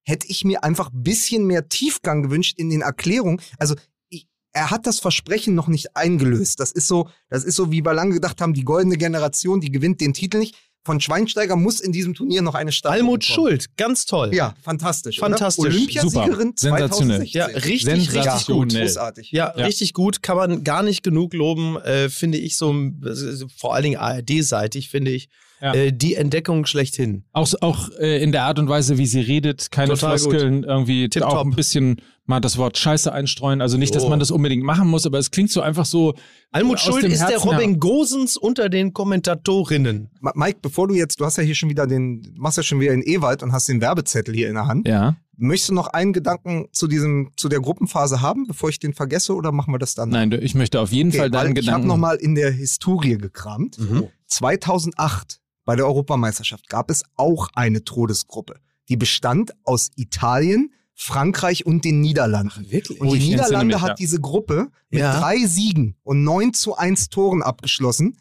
Hätte 0.06 0.28
ich 0.28 0.44
mir 0.44 0.64
einfach 0.66 0.92
ein 0.92 1.02
bisschen 1.04 1.48
mehr 1.48 1.70
Tiefgang 1.70 2.24
gewünscht 2.24 2.60
in 2.60 2.70
den 2.70 2.82
Erklärungen. 2.82 3.40
Also 3.58 3.76
ich, 3.76 3.93
er 4.54 4.70
hat 4.72 4.86
das 4.88 5.00
Versprechen 5.00 5.56
noch 5.56 5.68
nicht 5.68 5.96
eingelöst. 5.98 6.60
Das 6.60 6.72
ist 6.72 6.88
so, 6.88 7.10
das 7.30 7.44
ist 7.44 7.56
so, 7.56 7.72
wie 7.72 7.84
wir 7.84 7.94
lange 7.94 8.14
gedacht 8.14 8.40
haben, 8.40 8.54
die 8.54 8.64
goldene 8.64 8.98
Generation, 8.98 9.60
die 9.60 9.72
gewinnt 9.72 10.00
den 10.00 10.14
Titel 10.14 10.38
nicht. 10.38 10.56
Von 10.86 11.00
Schweinsteiger 11.00 11.56
muss 11.56 11.80
in 11.80 11.94
diesem 11.94 12.14
Turnier 12.14 12.42
noch 12.42 12.56
eine 12.56 12.74
Stadt. 12.74 12.92
Almut 12.92 13.24
Schuld, 13.24 13.78
ganz 13.78 14.06
toll. 14.06 14.32
Ja, 14.36 14.54
fantastisch. 14.62 15.18
Fantastisch. 15.18 15.64
Oder? 15.66 15.74
Olympiasiegerin 15.74 16.54
Super. 16.58 16.78
Sensationell. 16.78 17.26
2016. 17.26 17.40
Ja, 17.40 17.46
richtig, 17.46 18.14
richtig 18.14 18.46
gut. 18.48 18.74
Großartig. 18.74 19.32
Ja, 19.32 19.54
Ja. 19.56 19.66
richtig 19.66 19.94
gut. 19.94 20.22
Kann 20.22 20.36
man 20.36 20.64
gar 20.66 20.84
nicht 20.84 21.02
genug 21.02 21.34
loben, 21.34 21.78
äh, 21.78 22.10
finde 22.10 22.38
ich 22.38 22.58
so, 22.58 22.74
äh, 22.74 23.46
vor 23.58 23.74
allen 23.74 23.84
Dingen 23.84 23.98
ARD-seitig, 23.98 24.90
finde 24.90 25.12
ich, 25.12 25.30
Ja. 25.64 25.74
äh, 25.74 25.94
die 25.94 26.16
Entdeckung 26.16 26.66
schlechthin. 26.66 27.24
Auch, 27.32 27.48
auch 27.62 27.90
äh, 27.98 28.22
in 28.22 28.34
der 28.34 28.44
Art 28.44 28.60
und 28.60 28.68
Weise, 28.68 28.98
wie 28.98 29.06
sie 29.06 29.22
redet, 29.22 29.72
keine 29.72 29.94
Total 29.94 30.18
Floskeln, 30.20 30.64
irgendwie 30.66 31.08
Tipptopp. 31.08 31.32
auch 31.34 31.46
ein 31.46 31.52
bisschen 31.52 32.02
mal 32.26 32.42
das 32.42 32.58
Wort 32.58 32.78
Scheiße 32.78 33.12
einstreuen. 33.14 33.62
Also 33.62 33.78
nicht, 33.78 33.96
dass 33.96 34.04
Jo. 34.04 34.10
man 34.10 34.20
das 34.20 34.30
unbedingt 34.32 34.64
machen 34.64 34.88
muss, 34.90 35.06
aber 35.06 35.20
es 35.20 35.32
klingt 35.32 35.52
so 35.52 35.62
einfach 35.62 35.86
so. 35.86 36.16
Almut 36.52 36.76
aus 36.76 36.84
Schuld 36.84 37.04
ist 37.06 37.20
der 37.22 37.30
Herzen 37.30 37.50
Robin 37.50 37.80
Gosens 37.80 38.36
unter 38.38 38.68
den 38.70 38.94
Kommentatorinnen. 38.94 40.10
Ma- 40.20 40.34
Mike, 40.36 40.60
bevor 40.62 40.88
du 40.88 40.94
jetzt, 40.96 41.20
du 41.20 41.26
hast 41.26 41.38
ja 41.38 41.44
hier 41.44 41.56
schon 41.56 41.70
wieder 41.70 41.88
den, 41.88 42.22
du 42.22 42.30
machst 42.36 42.58
ja 42.58 42.64
schon 42.64 42.80
wieder 42.80 42.92
den 42.92 43.02
Ewald 43.04 43.42
und 43.44 43.52
hast 43.54 43.68
den 43.70 43.82
Werbezettel 43.82 44.36
hier 44.36 44.50
in 44.50 44.56
der 44.56 44.68
Hand. 44.68 44.88
Ja. 44.88 45.16
Möchtest 45.36 45.70
du 45.70 45.74
noch 45.74 45.88
einen 45.88 46.14
Gedanken 46.14 46.68
zu 46.72 46.88
diesem, 46.88 47.32
zu 47.38 47.50
der 47.50 47.60
Gruppenphase 47.60 48.22
haben, 48.22 48.46
bevor 48.48 48.70
ich 48.70 48.80
den 48.80 48.94
vergesse, 48.94 49.34
oder 49.34 49.52
machen 49.52 49.74
wir 49.74 49.80
das 49.80 49.96
dann? 49.96 50.10
Nein, 50.10 50.32
ich 50.32 50.54
möchte 50.56 50.80
auf 50.80 50.92
jeden 50.92 51.10
Okay, 51.10 51.18
Fall 51.18 51.32
deinen 51.32 51.56
weil 51.56 51.64
ich 51.64 51.68
habe 51.70 51.82
Gedanken. 51.82 51.88
nochmal 51.88 52.18
in 52.18 52.36
der 52.36 52.52
Historie 52.52 53.18
gekramt. 53.18 53.80
Mhm. 53.80 54.08
2008 54.28 55.40
bei 55.66 55.76
der 55.76 55.86
Europameisterschaft 55.86 56.70
gab 56.70 56.90
es 56.90 57.04
auch 57.16 57.50
eine 57.54 57.84
Todesgruppe. 57.84 58.56
Die 58.90 58.98
bestand 58.98 59.52
aus 59.64 59.90
Italien, 59.96 60.74
Frankreich 60.94 61.66
und 61.66 61.86
den 61.86 62.02
Niederlanden. 62.02 62.70
Wirklich? 62.70 63.00
Und 63.02 63.08
Oh, 63.08 63.14
die 63.16 63.20
Niederlande 63.30 63.76
mich, 63.76 63.82
hat 63.82 63.90
ja. 63.90 63.96
diese 63.96 64.20
Gruppe 64.20 64.70
mit 64.90 65.00
Ja. 65.00 65.20
drei 65.20 65.38
Siegen 65.46 65.96
und 66.04 66.24
9 66.24 66.54
zu 66.54 66.76
1 66.76 67.10
Toren 67.10 67.42
abgeschlossen, 67.42 68.18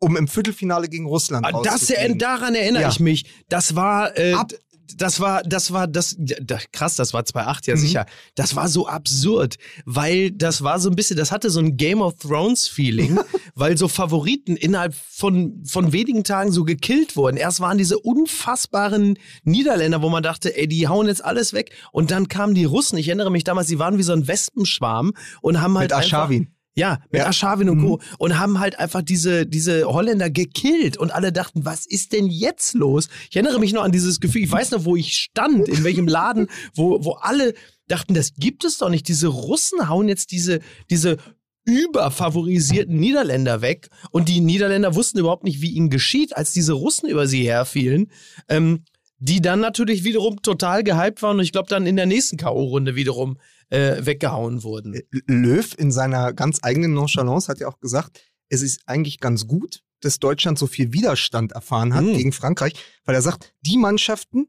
um 0.00 0.16
im 0.16 0.26
Viertelfinale 0.28 0.88
gegen 0.88 1.06
Russland 1.06 1.46
Ah, 1.46 1.60
Das, 1.62 1.92
daran 2.16 2.54
erinnere 2.54 2.82
Ja. 2.82 2.88
ich 2.88 3.00
mich. 3.00 3.26
Das 3.48 3.76
war, 3.76 4.16
äh, 4.18 4.32
Ab- 4.32 4.52
das 4.96 5.20
war, 5.20 5.42
das 5.42 5.72
war, 5.72 5.86
das, 5.86 6.16
ja, 6.18 6.36
krass, 6.72 6.96
das 6.96 7.12
war 7.12 7.24
2008, 7.24 7.66
ja 7.66 7.74
Mhm. 7.74 7.78
sicher. 7.78 8.06
Das 8.34 8.56
war 8.56 8.68
so 8.68 8.86
absurd, 8.88 9.56
weil 9.84 10.30
das 10.30 10.62
war 10.62 10.78
so 10.80 10.88
ein 10.90 10.96
bisschen, 10.96 11.16
das 11.16 11.30
hatte 11.32 11.50
so 11.50 11.60
ein 11.60 11.76
Game 11.76 12.00
of 12.00 12.14
Thrones 12.16 12.66
Feeling, 12.68 13.18
weil 13.54 13.76
so 13.76 13.88
Favoriten 13.88 14.56
innerhalb 14.56 14.94
von, 14.94 15.62
von 15.64 15.92
wenigen 15.92 16.24
Tagen 16.24 16.52
so 16.52 16.64
gekillt 16.64 17.16
wurden. 17.16 17.36
Erst 17.36 17.60
waren 17.60 17.78
diese 17.78 17.98
unfassbaren 17.98 19.18
Niederländer, 19.44 20.02
wo 20.02 20.08
man 20.08 20.22
dachte, 20.22 20.56
ey, 20.56 20.66
die 20.68 20.88
hauen 20.88 21.06
jetzt 21.06 21.24
alles 21.24 21.52
weg. 21.52 21.72
Und 21.92 22.10
dann 22.10 22.28
kamen 22.28 22.54
die 22.54 22.64
Russen. 22.64 22.98
Ich 22.98 23.08
erinnere 23.08 23.30
mich 23.30 23.44
damals, 23.44 23.68
die 23.68 23.78
waren 23.78 23.98
wie 23.98 24.02
so 24.02 24.12
ein 24.12 24.26
Wespenschwarm 24.28 25.12
und 25.40 25.60
haben 25.60 25.76
halt 25.78 25.90
mit 25.90 25.92
einfach, 25.92 26.06
Aschawin. 26.20 26.54
Ja, 26.78 27.00
mit 27.10 27.18
Ja. 27.18 27.24
Mhm. 27.24 27.30
Aschawin 27.30 27.70
und 27.70 27.82
Co. 27.82 28.00
Und 28.18 28.38
haben 28.38 28.60
halt 28.60 28.78
einfach 28.78 29.02
diese, 29.02 29.46
diese 29.46 29.84
Holländer 29.84 30.30
gekillt. 30.30 30.96
Und 30.96 31.10
alle 31.10 31.32
dachten, 31.32 31.64
was 31.64 31.86
ist 31.86 32.12
denn 32.12 32.28
jetzt 32.28 32.74
los? 32.74 33.08
Ich 33.30 33.36
erinnere 33.36 33.58
mich 33.58 33.72
noch 33.72 33.82
an 33.82 33.92
dieses 33.92 34.20
Gefühl, 34.20 34.44
ich 34.44 34.52
weiß 34.52 34.70
noch, 34.70 34.84
wo 34.84 34.96
ich 34.96 35.14
stand, 35.14 35.68
in 35.68 35.84
welchem 35.84 36.06
Laden, 36.06 36.48
wo, 36.74 37.04
wo 37.04 37.12
alle 37.12 37.54
dachten, 37.88 38.14
das 38.14 38.34
gibt 38.34 38.64
es 38.64 38.78
doch 38.78 38.90
nicht. 38.90 39.08
Diese 39.08 39.26
Russen 39.26 39.88
hauen 39.88 40.08
jetzt 40.08 40.30
diese, 40.30 40.60
diese 40.88 41.16
überfavorisierten 41.64 42.96
Niederländer 42.96 43.60
weg. 43.60 43.88
Und 44.10 44.28
die 44.28 44.40
Niederländer 44.40 44.94
wussten 44.94 45.18
überhaupt 45.18 45.44
nicht, 45.44 45.60
wie 45.60 45.72
ihnen 45.72 45.90
geschieht, 45.90 46.36
als 46.36 46.52
diese 46.52 46.72
Russen 46.74 47.08
über 47.08 47.26
sie 47.26 47.44
herfielen. 47.44 48.10
Ähm, 48.48 48.84
die 49.20 49.40
dann 49.40 49.58
natürlich 49.58 50.04
wiederum 50.04 50.42
total 50.42 50.84
gehypt 50.84 51.22
waren 51.22 51.38
und 51.38 51.42
ich 51.42 51.50
glaube 51.50 51.68
dann 51.68 51.86
in 51.86 51.96
der 51.96 52.06
nächsten 52.06 52.36
K.O.-Runde 52.36 52.94
wiederum 52.94 53.38
äh, 53.70 54.04
weggehauen 54.06 54.62
wurden. 54.62 55.00
Löw 55.26 55.74
in 55.78 55.90
seiner 55.92 56.32
ganz 56.32 56.58
eigenen 56.62 56.94
Nonchalance 56.94 57.48
hat 57.48 57.60
ja 57.60 57.68
auch 57.68 57.80
gesagt, 57.80 58.20
es 58.48 58.62
ist 58.62 58.80
eigentlich 58.86 59.20
ganz 59.20 59.46
gut, 59.46 59.82
dass 60.00 60.18
Deutschland 60.18 60.58
so 60.58 60.66
viel 60.66 60.92
Widerstand 60.92 61.52
erfahren 61.52 61.92
hat 61.94 62.04
Mhm. 62.04 62.14
gegen 62.16 62.32
Frankreich, 62.32 62.72
weil 63.04 63.14
er 63.14 63.22
sagt, 63.22 63.52
die 63.62 63.76
Mannschaften, 63.78 64.46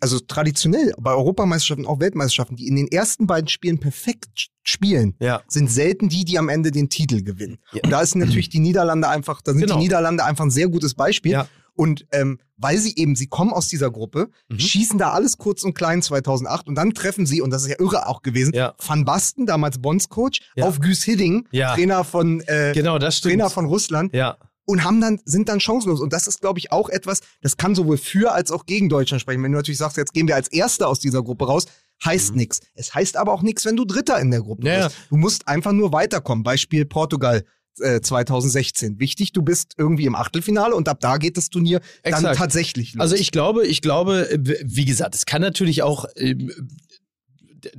also 0.00 0.20
traditionell 0.20 0.94
bei 0.98 1.12
Europameisterschaften, 1.12 1.86
auch 1.86 1.98
Weltmeisterschaften, 2.00 2.56
die 2.56 2.68
in 2.68 2.76
den 2.76 2.86
ersten 2.88 3.26
beiden 3.26 3.48
Spielen 3.48 3.78
perfekt 3.80 4.48
spielen, 4.62 5.16
Ja. 5.20 5.42
sind 5.48 5.70
selten 5.70 6.08
die, 6.08 6.24
die 6.24 6.38
am 6.38 6.48
Ende 6.48 6.70
den 6.70 6.88
Titel 6.88 7.22
gewinnen. 7.22 7.58
Ja. 7.72 7.80
Und 7.82 7.90
da 7.90 8.00
ist 8.00 8.14
natürlich 8.14 8.48
die 8.48 8.60
Niederlande 8.60 9.08
einfach, 9.08 9.42
da 9.42 9.52
sind 9.52 9.62
Genau. 9.62 9.74
die 9.76 9.82
Niederlande 9.84 10.24
einfach 10.24 10.44
ein 10.44 10.50
sehr 10.50 10.68
gutes 10.68 10.94
Beispiel. 10.94 11.32
Ja. 11.32 11.48
Und 11.76 12.06
ähm, 12.10 12.38
weil 12.56 12.78
sie 12.78 12.94
eben, 12.96 13.14
sie 13.16 13.26
kommen 13.26 13.52
aus 13.52 13.68
dieser 13.68 13.90
Gruppe, 13.90 14.30
Mhm. 14.48 14.58
schießen 14.58 14.98
da 14.98 15.10
alles 15.10 15.36
kurz 15.38 15.62
und 15.62 15.74
klein 15.74 16.00
2008 16.02 16.68
und 16.68 16.74
dann 16.74 16.92
treffen 16.94 17.26
sie, 17.26 17.42
und 17.42 17.50
das 17.50 17.62
ist 17.64 17.68
ja 17.68 17.76
irre 17.78 18.08
auch 18.08 18.22
gewesen, 18.22 18.54
Ja. 18.54 18.74
Van 18.84 19.04
Basten, 19.04 19.44
damals 19.46 19.78
Bondscoach, 19.78 20.40
Ja. 20.56 20.64
auf 20.66 20.80
Güs 20.80 21.04
Hidding, 21.04 21.46
Ja. 21.50 21.74
Trainer 21.74 22.02
von 22.04 22.40
äh, 22.46 22.72
Genau, 22.74 22.98
das 22.98 23.18
stimmt. 23.18 23.32
Trainer 23.34 23.50
von 23.50 23.66
Russland 23.66 24.14
ja. 24.14 24.38
und 24.64 24.84
haben 24.84 25.00
dann, 25.02 25.20
sind 25.26 25.48
dann 25.50 25.60
chancenlos. 25.60 26.00
Und 26.00 26.12
das 26.14 26.26
ist, 26.26 26.40
glaube 26.40 26.58
ich, 26.58 26.72
auch 26.72 26.88
etwas, 26.88 27.20
das 27.42 27.58
kann 27.58 27.74
sowohl 27.74 27.98
für 27.98 28.32
als 28.32 28.50
auch 28.50 28.64
gegen 28.64 28.88
Deutschland 28.88 29.20
sprechen. 29.20 29.42
Wenn 29.42 29.52
du 29.52 29.58
natürlich 29.58 29.78
sagst, 29.78 29.98
jetzt 29.98 30.14
gehen 30.14 30.26
wir 30.26 30.34
als 30.34 30.48
Erster 30.48 30.88
aus 30.88 30.98
dieser 30.98 31.22
Gruppe 31.22 31.46
raus, 31.46 31.66
heißt 32.04 32.32
Mhm. 32.32 32.38
nix. 32.38 32.60
Es 32.74 32.94
heißt 32.94 33.16
aber 33.18 33.32
auch 33.32 33.42
nichts, 33.42 33.64
wenn 33.66 33.76
du 33.76 33.84
Dritter 33.84 34.18
in 34.18 34.30
der 34.30 34.40
Gruppe 34.40 34.66
Ja, 34.66 34.86
bist. 34.88 34.96
Du 35.10 35.16
musst 35.16 35.46
einfach 35.48 35.72
nur 35.72 35.92
weiterkommen. 35.92 36.42
Beispiel 36.42 36.84
Portugal. 36.86 37.44
Äh, 37.80 38.00
2016. 38.00 38.98
Wichtig, 38.98 39.32
du 39.32 39.42
bist 39.42 39.74
irgendwie 39.76 40.06
im 40.06 40.14
Achtelfinale 40.14 40.74
und 40.74 40.88
ab 40.88 40.98
da 41.00 41.18
geht 41.18 41.36
das 41.36 41.50
Turnier 41.50 41.80
dann 42.02 42.14
Exakt. 42.14 42.38
tatsächlich 42.38 42.94
los. 42.94 43.00
Also 43.00 43.16
ich 43.16 43.32
glaube, 43.32 43.66
ich 43.66 43.82
glaube, 43.82 44.30
äh, 44.30 44.38
wie 44.64 44.84
gesagt, 44.84 45.14
es 45.14 45.26
kann 45.26 45.42
natürlich 45.42 45.82
auch 45.82 46.06
ähm, 46.16 46.52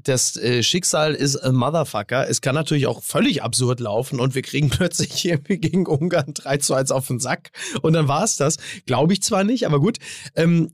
das 0.04 0.36
äh, 0.38 0.64
Schicksal 0.64 1.14
ist 1.14 1.38
ein 1.38 1.56
Motherfucker. 1.56 2.30
Es 2.30 2.42
kann 2.42 2.56
natürlich 2.56 2.88
auch 2.88 3.04
völlig 3.04 3.44
absurd 3.44 3.80
laufen 3.80 4.20
und 4.20 4.36
wir 4.36 4.42
kriegen 4.42 4.70
plötzlich 4.72 5.26
irgendwie 5.26 5.58
gegen 5.58 5.86
Ungarn 5.86 6.34
3 6.34 6.58
zu 6.58 6.74
1 6.74 6.92
auf 6.92 7.08
den 7.08 7.20
Sack 7.20 7.52
und 7.82 7.94
dann 7.94 8.08
war 8.08 8.24
es 8.24 8.36
das. 8.36 8.58
Glaube 8.86 9.14
ich 9.14 9.22
zwar 9.22 9.44
nicht, 9.44 9.66
aber 9.66 9.80
gut. 9.80 9.98
Ähm, 10.36 10.72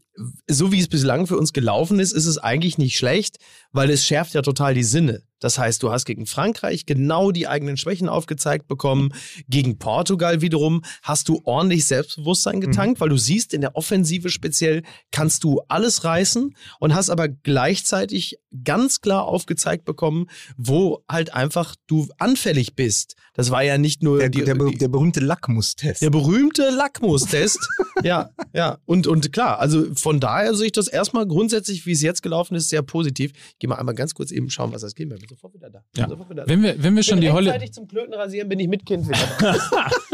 so 0.47 0.71
wie 0.71 0.79
es 0.79 0.87
bislang 0.87 1.25
für 1.25 1.37
uns 1.37 1.53
gelaufen 1.53 1.99
ist, 1.99 2.11
ist 2.11 2.27
es 2.27 2.37
eigentlich 2.37 2.77
nicht 2.77 2.97
schlecht, 2.97 3.37
weil 3.71 3.89
es 3.89 4.05
schärft 4.05 4.33
ja 4.35 4.41
total 4.43 4.73
die 4.75 4.83
Sinne. 4.83 5.23
Das 5.43 5.57
heißt, 5.57 5.83
du 5.83 5.91
hast 5.91 6.05
gegen 6.05 6.25
Frankreich 6.25 6.85
genau 6.85 7.31
die 7.31 7.47
eigenen 7.47 7.75
Schwächen 7.75 8.07
aufgezeigt 8.07 8.67
bekommen. 8.67 9.13
Gegen 9.49 9.77
Portugal 9.77 10.41
wiederum 10.41 10.83
hast 11.01 11.27
du 11.27 11.41
ordentlich 11.43 11.85
Selbstbewusstsein 11.85 12.61
getankt, 12.61 13.01
weil 13.01 13.09
du 13.09 13.17
siehst, 13.17 13.53
in 13.53 13.61
der 13.61 13.75
Offensive 13.75 14.29
speziell 14.29 14.83
kannst 15.11 15.43
du 15.43 15.61
alles 15.67 16.03
reißen 16.03 16.55
und 16.79 16.95
hast 16.95 17.09
aber 17.09 17.27
gleichzeitig 17.27 18.37
ganz 18.63 19.01
klar 19.01 19.25
aufgezeigt 19.25 19.85
bekommen, 19.85 20.27
wo 20.55 21.03
halt 21.09 21.33
einfach 21.33 21.75
du 21.87 22.07
anfällig 22.19 22.75
bist. 22.75 23.15
Das 23.33 23.49
war 23.49 23.63
ja 23.63 23.77
nicht 23.77 24.03
nur 24.03 24.19
der, 24.19 24.29
die, 24.29 24.43
der, 24.43 24.55
der 24.55 24.87
berühmte 24.87 25.19
Lackmustest. 25.19 26.01
der 26.01 26.09
berühmte 26.11 26.69
Lackmustest. 26.69 27.59
ja, 28.03 28.29
ja. 28.53 28.77
Und, 28.85 29.07
und 29.07 29.33
klar, 29.33 29.59
also 29.59 29.85
von 29.95 30.19
daher 30.19 30.53
sehe 30.53 30.67
ich 30.67 30.71
das 30.71 30.87
erstmal 30.87 31.25
grundsätzlich, 31.25 31.85
wie 31.85 31.93
es 31.93 32.01
jetzt 32.01 32.21
gelaufen 32.21 32.55
ist, 32.55 32.69
sehr 32.69 32.83
positiv. 32.83 33.31
Ich 33.33 33.59
gehe 33.59 33.67
mal 33.67 33.77
einmal 33.77 33.95
ganz 33.95 34.13
kurz 34.13 34.31
eben 34.31 34.49
schauen, 34.49 34.71
was 34.71 34.81
das 34.81 34.93
geht. 34.93 35.11
Ich 35.11 35.19
bin 35.19 35.29
sofort 35.29 35.53
wieder 35.53 35.69
da. 35.69 35.79
Ich 35.79 35.93
bin 35.93 36.03
Ja. 36.03 36.09
Sofort 36.09 36.29
wieder 36.29 36.43
da. 36.43 36.49
Wenn 36.49 36.61
wir, 36.61 36.81
wenn 36.81 36.95
wir 36.95 37.03
schon 37.03 37.19
bin 37.19 37.27
die 37.27 37.31
Holländer. 37.31 37.53
rechtzeitig 37.53 37.73
zum 37.73 37.87
Klöten 37.87 38.13
rasieren 38.13 38.49
bin 38.49 38.59
ich 38.59 38.67
mit 38.67 38.85
Kind 38.85 39.07
wieder 39.07 39.27
da. 39.39 39.57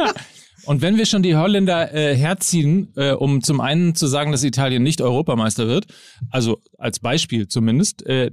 Und 0.65 0.81
wenn 0.81 0.97
wir 0.97 1.05
schon 1.05 1.23
die 1.23 1.35
Holländer 1.35 1.93
äh, 1.93 2.15
herziehen, 2.15 2.93
äh, 2.95 3.11
um 3.11 3.41
zum 3.41 3.61
einen 3.61 3.95
zu 3.95 4.07
sagen, 4.07 4.31
dass 4.31 4.43
Italien 4.43 4.83
nicht 4.83 5.01
Europameister 5.01 5.67
wird, 5.67 5.87
also 6.29 6.61
als 6.77 6.99
Beispiel 6.99 7.47
zumindest, 7.47 8.05
äh, 8.05 8.31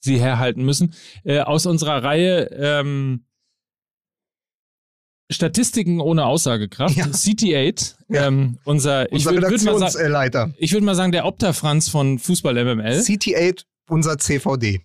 sie 0.00 0.18
herhalten 0.20 0.64
müssen, 0.64 0.94
äh, 1.24 1.40
aus 1.40 1.66
unserer 1.66 2.02
Reihe 2.02 2.50
ähm, 2.52 3.24
Statistiken 5.30 6.00
ohne 6.00 6.24
Aussagekraft, 6.26 6.96
Ja. 6.96 7.06
CT8, 7.06 7.96
Ja. 8.08 8.26
ähm, 8.26 8.58
unser, 8.64 9.06
ich 9.12 9.26
Unser 9.26 9.32
würde 9.32 9.50
würd 9.50 9.62
mal, 9.64 9.78
sa 9.78 9.86
Redaktionsleiter. 9.86 10.52
ich 10.58 10.72
würd 10.72 10.82
mal 10.84 10.94
sagen, 10.94 11.12
der 11.12 11.26
Opta-Franz 11.26 11.88
von 11.88 12.18
Fußball 12.18 12.54
MML. 12.64 13.00
CT8, 13.00 13.64
unser 13.88 14.18
CVD. 14.18 14.80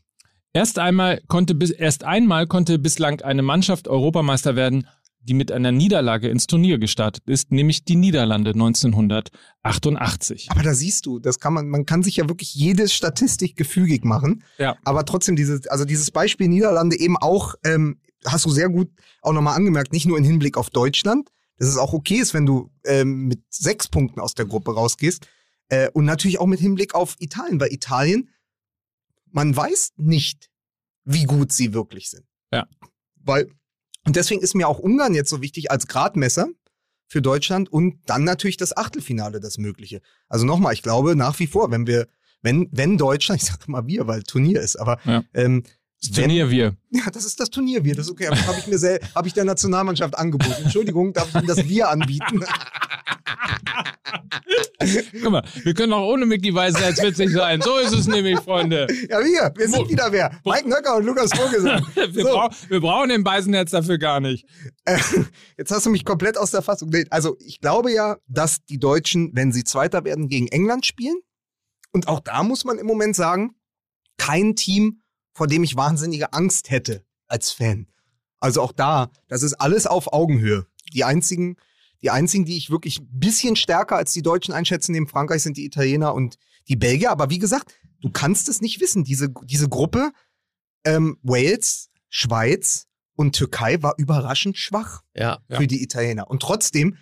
Erst 0.53 0.79
einmal 0.79 1.21
konnte 1.27 1.55
bis, 1.55 1.71
erst 1.71 2.03
einmal 2.03 2.45
konnte 2.47 2.77
bislang 2.77 3.21
eine 3.21 3.41
Mannschaft 3.41 3.87
Europameister 3.87 4.55
werden, 4.55 4.87
die 5.25 5.33
mit 5.33 5.51
einer 5.53 5.71
Niederlage 5.71 6.27
ins 6.27 6.45
Turnier 6.47 6.77
gestartet 6.77 7.23
ist, 7.27 7.49
nämlich 7.51 7.85
die 7.85 7.95
Niederlande 7.95 8.51
1988. 9.63 10.47
Aber 10.51 10.63
da 10.63 10.73
siehst 10.73 11.05
du, 11.05 11.19
das 11.19 11.39
kann 11.39 11.53
man, 11.53 11.69
man 11.69 11.85
kann 11.85 12.03
sich 12.03 12.17
ja 12.17 12.27
wirklich 12.27 12.53
jede 12.53 12.87
Statistik 12.89 13.55
gefügig 13.55 14.03
machen. 14.03 14.43
Ja. 14.57 14.75
Aber 14.83 15.05
trotzdem, 15.05 15.35
dieses, 15.35 15.67
also 15.67 15.85
dieses 15.85 16.11
Beispiel 16.11 16.49
Niederlande 16.49 16.99
eben 16.99 17.17
auch, 17.17 17.55
ähm, 17.65 17.97
hast 18.25 18.45
du 18.45 18.49
sehr 18.49 18.69
gut 18.69 18.89
auch 19.21 19.33
nochmal 19.33 19.55
angemerkt, 19.55 19.91
nicht 19.93 20.05
nur 20.05 20.17
im 20.17 20.23
Hinblick 20.23 20.57
auf 20.57 20.69
Deutschland, 20.69 21.29
dass 21.57 21.67
es 21.69 21.77
auch 21.77 21.93
okay 21.93 22.15
ist, 22.15 22.33
wenn 22.33 22.45
du 22.45 22.71
ähm, 22.85 23.27
mit 23.27 23.41
sechs 23.49 23.87
Punkten 23.87 24.19
aus 24.19 24.33
der 24.33 24.45
Gruppe 24.45 24.73
rausgehst. 24.73 25.27
Äh, 25.69 25.89
und 25.91 26.05
natürlich 26.05 26.39
auch 26.39 26.45
mit 26.47 26.59
Hinblick 26.59 26.93
auf 26.95 27.15
Italien, 27.19 27.59
weil 27.59 27.71
Italien, 27.71 28.29
man 29.31 29.55
weiß 29.55 29.93
nicht, 29.97 30.49
wie 31.05 31.23
gut 31.23 31.51
sie 31.51 31.73
wirklich 31.73 32.09
sind. 32.09 32.25
Ja. 32.51 32.67
Weil, 33.15 33.49
und 34.05 34.15
deswegen 34.15 34.41
ist 34.41 34.55
mir 34.55 34.67
auch 34.67 34.79
Ungarn 34.79 35.13
jetzt 35.13 35.29
so 35.29 35.41
wichtig 35.41 35.71
als 35.71 35.87
Gradmesser 35.87 36.47
für 37.07 37.21
Deutschland 37.21 37.71
und 37.71 37.99
dann 38.07 38.23
natürlich 38.23 38.57
das 38.57 38.75
Achtelfinale, 38.75 39.39
das 39.39 39.57
Mögliche. 39.57 40.01
Also 40.29 40.45
nochmal, 40.45 40.73
ich 40.73 40.81
glaube 40.81 41.15
nach 41.15 41.39
wie 41.39 41.47
vor, 41.47 41.71
wenn 41.71 41.87
wir, 41.87 42.07
wenn, 42.41 42.67
wenn 42.71 42.97
Deutschland, 42.97 43.41
ich 43.43 43.47
sage 43.47 43.71
mal 43.71 43.87
wir, 43.87 44.07
weil 44.07 44.23
Turnier 44.23 44.61
ist, 44.61 44.75
aber 44.75 44.99
Ja. 45.05 45.23
ähm, 45.33 45.63
Das 46.09 46.17
wenn- 46.17 46.23
Turnier 46.25 46.49
wir. 46.49 46.75
ja, 46.91 47.09
das 47.11 47.25
ist 47.25 47.39
das 47.39 47.49
Turnier, 47.49 47.83
wir, 47.83 47.95
das 47.95 48.05
ist 48.07 48.11
okay, 48.11 48.27
habe 48.27 48.59
ich 48.59 48.67
mir 48.67 48.77
sel- 48.77 48.99
habe 49.15 49.27
ich 49.27 49.33
der 49.33 49.45
Nationalmannschaft 49.45 50.17
angeboten. 50.17 50.63
Entschuldigung, 50.63 51.13
darf 51.13 51.29
ich 51.29 51.35
Ihnen 51.35 51.47
das 51.47 51.67
Wir 51.67 51.89
anbieten? 51.89 52.43
Guck 55.21 55.31
mal, 55.31 55.43
wir 55.63 55.73
können 55.73 55.93
auch 55.93 56.05
ohne 56.11 56.25
Mickey 56.25 56.53
Weißherz 56.53 57.01
witzig 57.01 57.29
sein. 57.31 57.61
So 57.61 57.77
ist 57.77 57.93
es 57.93 58.07
nämlich, 58.07 58.37
Freunde. 58.39 58.87
Ja, 59.09 59.19
wir, 59.19 59.53
wir 59.55 59.69
sind 59.69 59.89
wieder 59.89 60.11
wer. 60.11 60.39
Mike 60.45 60.67
Nöcker 60.67 60.97
und 60.97 61.05
Lukas 61.05 61.31
Vogelsang. 61.33 61.85
Wir, 61.95 62.23
So. 62.23 62.29
brau 62.31 62.49
wir 62.67 62.79
brauchen 62.81 63.09
den 63.09 63.23
Beisenherz 63.23 63.71
dafür 63.71 63.97
gar 63.97 64.19
nicht. 64.19 64.45
Äh, 64.85 64.99
Jetzt 65.57 65.71
hast 65.71 65.85
du 65.85 65.89
mich 65.89 66.03
komplett 66.05 66.37
aus 66.37 66.51
der 66.51 66.61
Fassung. 66.61 66.91
Also 67.09 67.37
ich 67.39 67.59
glaube 67.61 67.91
ja, 67.93 68.17
dass 68.27 68.63
die 68.65 68.77
Deutschen, 68.79 69.31
wenn 69.33 69.51
sie 69.51 69.63
Zweiter 69.63 70.03
werden, 70.03 70.27
gegen 70.27 70.47
England 70.47 70.85
spielen. 70.85 71.15
Und 71.91 72.07
auch 72.07 72.19
da 72.19 72.43
muss 72.43 72.65
man 72.65 72.77
im 72.77 72.85
Moment 72.87 73.15
sagen, 73.15 73.55
kein 74.17 74.55
Team, 74.55 75.01
vor 75.33 75.47
dem 75.47 75.63
ich 75.63 75.75
wahnsinnige 75.75 76.33
Angst 76.33 76.69
hätte 76.69 77.03
als 77.27 77.51
Fan. 77.51 77.87
Also 78.39 78.61
auch 78.61 78.71
da, 78.71 79.09
das 79.27 79.43
ist 79.43 79.53
alles 79.53 79.87
auf 79.87 80.11
Augenhöhe. 80.11 80.67
Die 80.93 81.03
einzigen, 81.03 81.57
die 82.01 82.09
einzigen, 82.09 82.45
die 82.45 82.57
ich 82.57 82.69
wirklich 82.69 82.99
ein 82.99 83.07
bisschen 83.19 83.55
stärker 83.55 83.95
als 83.95 84.13
die 84.13 84.21
Deutschen 84.21 84.53
einschätzen, 84.53 84.91
neben 84.91 85.07
Frankreich, 85.07 85.41
sind 85.41 85.57
die 85.57 85.65
Italiener 85.65 86.13
und 86.13 86.37
die 86.67 86.75
Belgier. 86.75 87.11
Aber 87.11 87.29
wie 87.29 87.39
gesagt, 87.39 87.73
du 88.01 88.09
kannst 88.11 88.49
es 88.49 88.61
nicht 88.61 88.81
wissen. 88.81 89.03
Diese, 89.03 89.29
diese 89.43 89.69
Gruppe 89.69 90.11
ähm, 90.83 91.17
Wales, 91.23 91.89
Schweiz 92.09 92.87
und 93.15 93.35
Türkei 93.35 93.81
war 93.81 93.93
überraschend 93.97 94.57
schwach 94.57 95.03
ja. 95.15 95.39
für 95.49 95.67
die 95.67 95.81
Italiener. 95.81 96.29
Und 96.29 96.41
trotzdem 96.41 96.97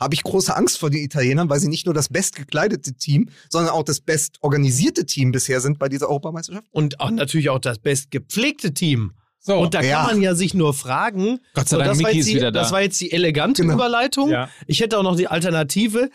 habe 0.00 0.14
ich 0.14 0.22
große 0.22 0.56
Angst 0.56 0.78
vor 0.78 0.88
den 0.90 1.04
Italienern, 1.04 1.48
weil 1.50 1.60
sie 1.60 1.68
nicht 1.68 1.84
nur 1.86 1.94
das 1.94 2.08
bestgekleidete 2.08 2.94
Team, 2.94 3.28
sondern 3.50 3.72
auch 3.74 3.82
das 3.82 4.00
bestorganisierte 4.00 5.04
Team 5.06 5.30
bisher 5.30 5.60
sind 5.60 5.78
bei 5.78 5.88
dieser 5.90 6.08
Europameisterschaft. 6.08 6.66
Und 6.70 6.98
auch 7.00 7.10
natürlich 7.10 7.50
auch 7.50 7.58
das 7.58 7.78
bestgepflegte 7.78 8.72
Team. 8.72 9.12
So, 9.38 9.58
Und 9.58 9.74
da 9.74 9.80
Ja. 9.82 9.98
kann 10.04 10.14
man 10.16 10.22
ja 10.22 10.34
sich 10.34 10.54
nur 10.54 10.74
fragen. 10.74 11.40
Gott 11.54 11.68
sei 11.68 11.76
So, 11.76 11.82
Dank, 11.82 11.90
das, 11.92 11.98
war 12.02 12.08
Mickey 12.08 12.16
jetzt 12.18 12.26
ist 12.26 12.30
die, 12.32 12.36
wieder 12.36 12.52
da. 12.52 12.60
das 12.60 12.72
war 12.72 12.82
jetzt 12.82 13.00
die 13.00 13.12
elegante 13.12 13.62
Genau. 13.62 13.74
Überleitung. 13.74 14.30
Ja. 14.30 14.48
Ich 14.66 14.80
hätte 14.80 14.98
auch 14.98 15.02
noch 15.02 15.16
die 15.16 15.28
Alternative. 15.28 16.10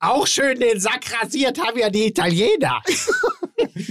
Auch 0.00 0.26
schön 0.26 0.58
den 0.58 0.80
Sack 0.80 1.04
rasiert 1.22 1.60
haben 1.60 1.78
ja 1.78 1.90
die 1.90 2.06
Italiener. 2.06 2.80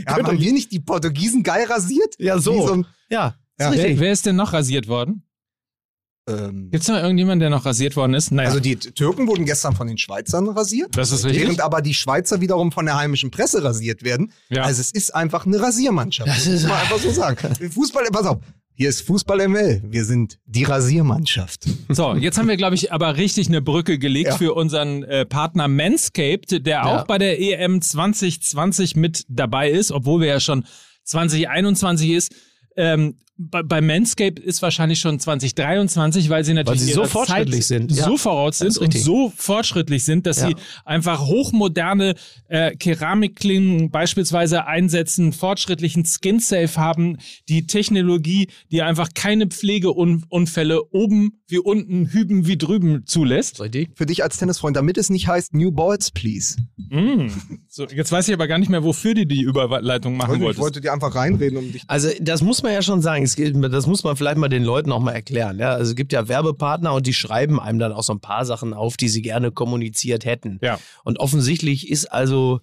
Ja, 0.06 0.18
haben 0.18 0.40
wir 0.42 0.52
nicht 0.52 0.72
die 0.72 0.80
Portugiesen 0.80 1.44
geil 1.44 1.66
rasiert? 1.66 2.16
Ja, 2.18 2.40
so. 2.40 2.68
So 2.68 2.74
ein, 2.74 2.88
Ja, 3.10 3.36
Ja. 3.60 3.70
ist 3.70 3.78
wer, 3.78 3.84
richtig. 3.86 4.00
wer 4.00 4.12
ist 4.12 4.26
denn 4.26 4.36
noch 4.36 4.52
rasiert 4.52 4.88
worden? 4.88 5.24
Ähm, 6.30 6.70
Gibt 6.72 6.84
es 6.84 6.88
noch 6.88 6.98
irgendjemanden, 6.98 7.40
der 7.42 7.50
noch 7.50 7.66
rasiert 7.66 7.96
worden 7.96 8.14
ist? 8.14 8.32
Naja, 8.32 8.50
also 8.50 8.60
die 8.60 8.76
Türken 8.78 9.28
wurden 9.28 9.46
gestern 9.46 9.76
von 9.76 9.88
den 9.88 9.98
Schweizern 9.98 10.48
rasiert. 10.50 10.96
das 10.96 11.12
ist 11.12 11.26
richtig. 11.26 11.42
Während 11.44 11.62
aber 11.62 11.82
die 11.82 11.94
Schweizer 11.94 12.40
wiederum 12.42 12.72
von 12.72 12.86
der 12.86 12.96
heimischen 12.98 13.32
Presse 13.32 13.64
rasiert 13.64 14.04
werden. 14.04 14.32
Ja. 14.50 14.64
Also 14.64 14.82
es 14.82 14.92
ist 14.92 15.14
einfach 15.16 15.46
eine 15.46 15.60
Rasiermannschaft. 15.62 16.30
Das 16.30 16.46
ist- 16.48 16.62
muss 16.64 16.70
man 16.72 16.80
einfach 16.80 17.00
so 17.00 17.12
sagen. 17.12 17.56
Fußball, 17.72 18.04
pass 18.12 18.26
auf. 18.28 18.38
Hier 18.76 18.88
ist 18.88 19.02
Fußball 19.02 19.42
ML. 19.50 19.82
Wir 19.86 20.06
sind 20.06 20.40
die 20.46 20.64
Rasiermannschaft. 20.64 21.66
So, 21.90 22.14
jetzt 22.16 22.38
haben 22.38 22.48
wir, 22.48 22.56
glaube 22.56 22.76
ich, 22.76 22.94
aber 22.94 23.18
richtig 23.18 23.50
eine 23.50 23.62
Brücke 23.62 24.00
gelegt 24.00 24.30
Ja. 24.30 24.38
für 24.38 24.54
unseren 24.54 25.04
äh, 25.04 25.26
Partner 25.26 25.68
Manscaped, 25.68 26.66
der 26.66 26.86
auch 26.86 27.04
bei 27.06 27.18
der 27.18 27.42
EM 27.42 27.82
2020 27.82 28.96
mit 28.96 29.26
dabei 29.28 29.70
ist, 29.70 29.92
obwohl 29.92 30.22
wir 30.22 30.28
ja 30.30 30.40
schon 30.40 30.64
2021 31.04 32.12
ist. 32.12 32.34
Ähm, 32.78 33.18
bei, 33.42 33.64
bei 33.64 33.80
Manscaped 33.80 34.38
ist 34.38 34.62
wahrscheinlich 34.62 35.00
schon 35.00 35.18
2023, 35.18 36.30
weil 36.30 36.44
sie 36.44 36.54
natürlich 36.54 36.82
sie 36.82 36.92
so 36.92 37.06
fortschrittlich 37.06 37.62
Zeit 37.62 37.80
sind, 37.80 37.92
ja. 37.94 38.04
so 38.04 38.18
voraus 38.18 38.58
Das 38.60 38.74
sind 38.74 38.78
und 38.82 38.88
richtig. 38.88 39.04
so 39.06 39.32
fortschrittlich 39.36 40.04
sind, 40.04 40.26
dass 40.28 40.42
Ja. 40.42 40.50
sie 40.50 40.56
einfach 40.84 41.22
hochmoderne 41.26 42.16
äh, 42.50 42.76
Keramikklingen 42.76 43.92
beispielsweise 43.92 44.68
einsetzen, 44.68 45.32
fortschrittlichen 45.32 46.04
Skin-Safe 46.06 46.76
haben, 46.76 47.18
die 47.48 47.66
Technologie, 47.66 48.50
die 48.72 48.82
einfach 48.82 49.10
keine 49.16 49.48
Pflegeunfälle 49.48 50.84
oben 50.92 51.39
wie 51.50 51.58
unten, 51.58 52.08
hüben 52.08 52.48
wie 52.48 52.58
drüben 52.58 53.06
zulässt. 53.06 53.60
Für 53.96 54.06
dich 54.06 54.24
als 54.24 54.38
Tennisfreund, 54.38 54.78
damit 54.78 54.98
es 54.98 55.10
nicht 55.10 55.28
heißt 55.28 55.54
New 55.54 55.72
Balls, 55.72 56.12
please. 56.12 56.58
Mm. 56.78 57.28
So, 57.68 57.86
jetzt 57.86 58.12
weiß 58.12 58.28
ich 58.28 58.34
aber 58.34 58.48
gar 58.48 58.58
nicht 58.58 58.70
mehr, 58.70 58.84
wofür 58.84 59.14
du 59.14 59.26
die 59.26 59.42
Überleitung 59.42 60.18
machen 60.18 60.36
ich 60.36 60.42
wolltest. 60.42 60.62
wollte 60.62 60.82
dir 60.82 60.94
einfach 60.94 61.14
reinreden, 61.16 61.58
um 61.58 61.72
dich. 61.72 61.84
Also 61.88 62.10
das 62.22 62.42
muss 62.42 62.64
man 62.64 62.74
ja 62.74 62.82
schon 62.82 63.02
sagen, 63.02 63.24
es 63.24 63.36
gibt, 63.36 63.56
das 63.72 63.88
muss 63.88 64.04
man 64.04 64.16
vielleicht 64.16 64.38
mal 64.38 64.50
den 64.50 64.64
Leuten 64.64 64.92
auch 64.92 65.02
mal 65.02 65.12
erklären. 65.12 65.60
Ja? 65.60 65.72
Also 65.72 65.92
es 65.92 65.96
gibt 65.96 66.14
ja 66.14 66.28
Werbepartner 66.28 66.94
und 66.94 67.08
die 67.08 67.14
schreiben 67.14 67.60
einem 67.60 67.80
dann 67.80 67.92
auch 67.92 68.04
so 68.04 68.14
ein 68.14 68.22
paar 68.22 68.46
Sachen 68.46 68.74
auf, 68.74 68.98
die 68.98 69.10
sie 69.10 69.22
gerne 69.22 69.52
kommuniziert 69.52 70.26
hätten. 70.26 70.60
Ja. 70.62 70.80
Und 71.04 71.20
offensichtlich 71.20 71.90
ist 71.90 72.12
also 72.12 72.62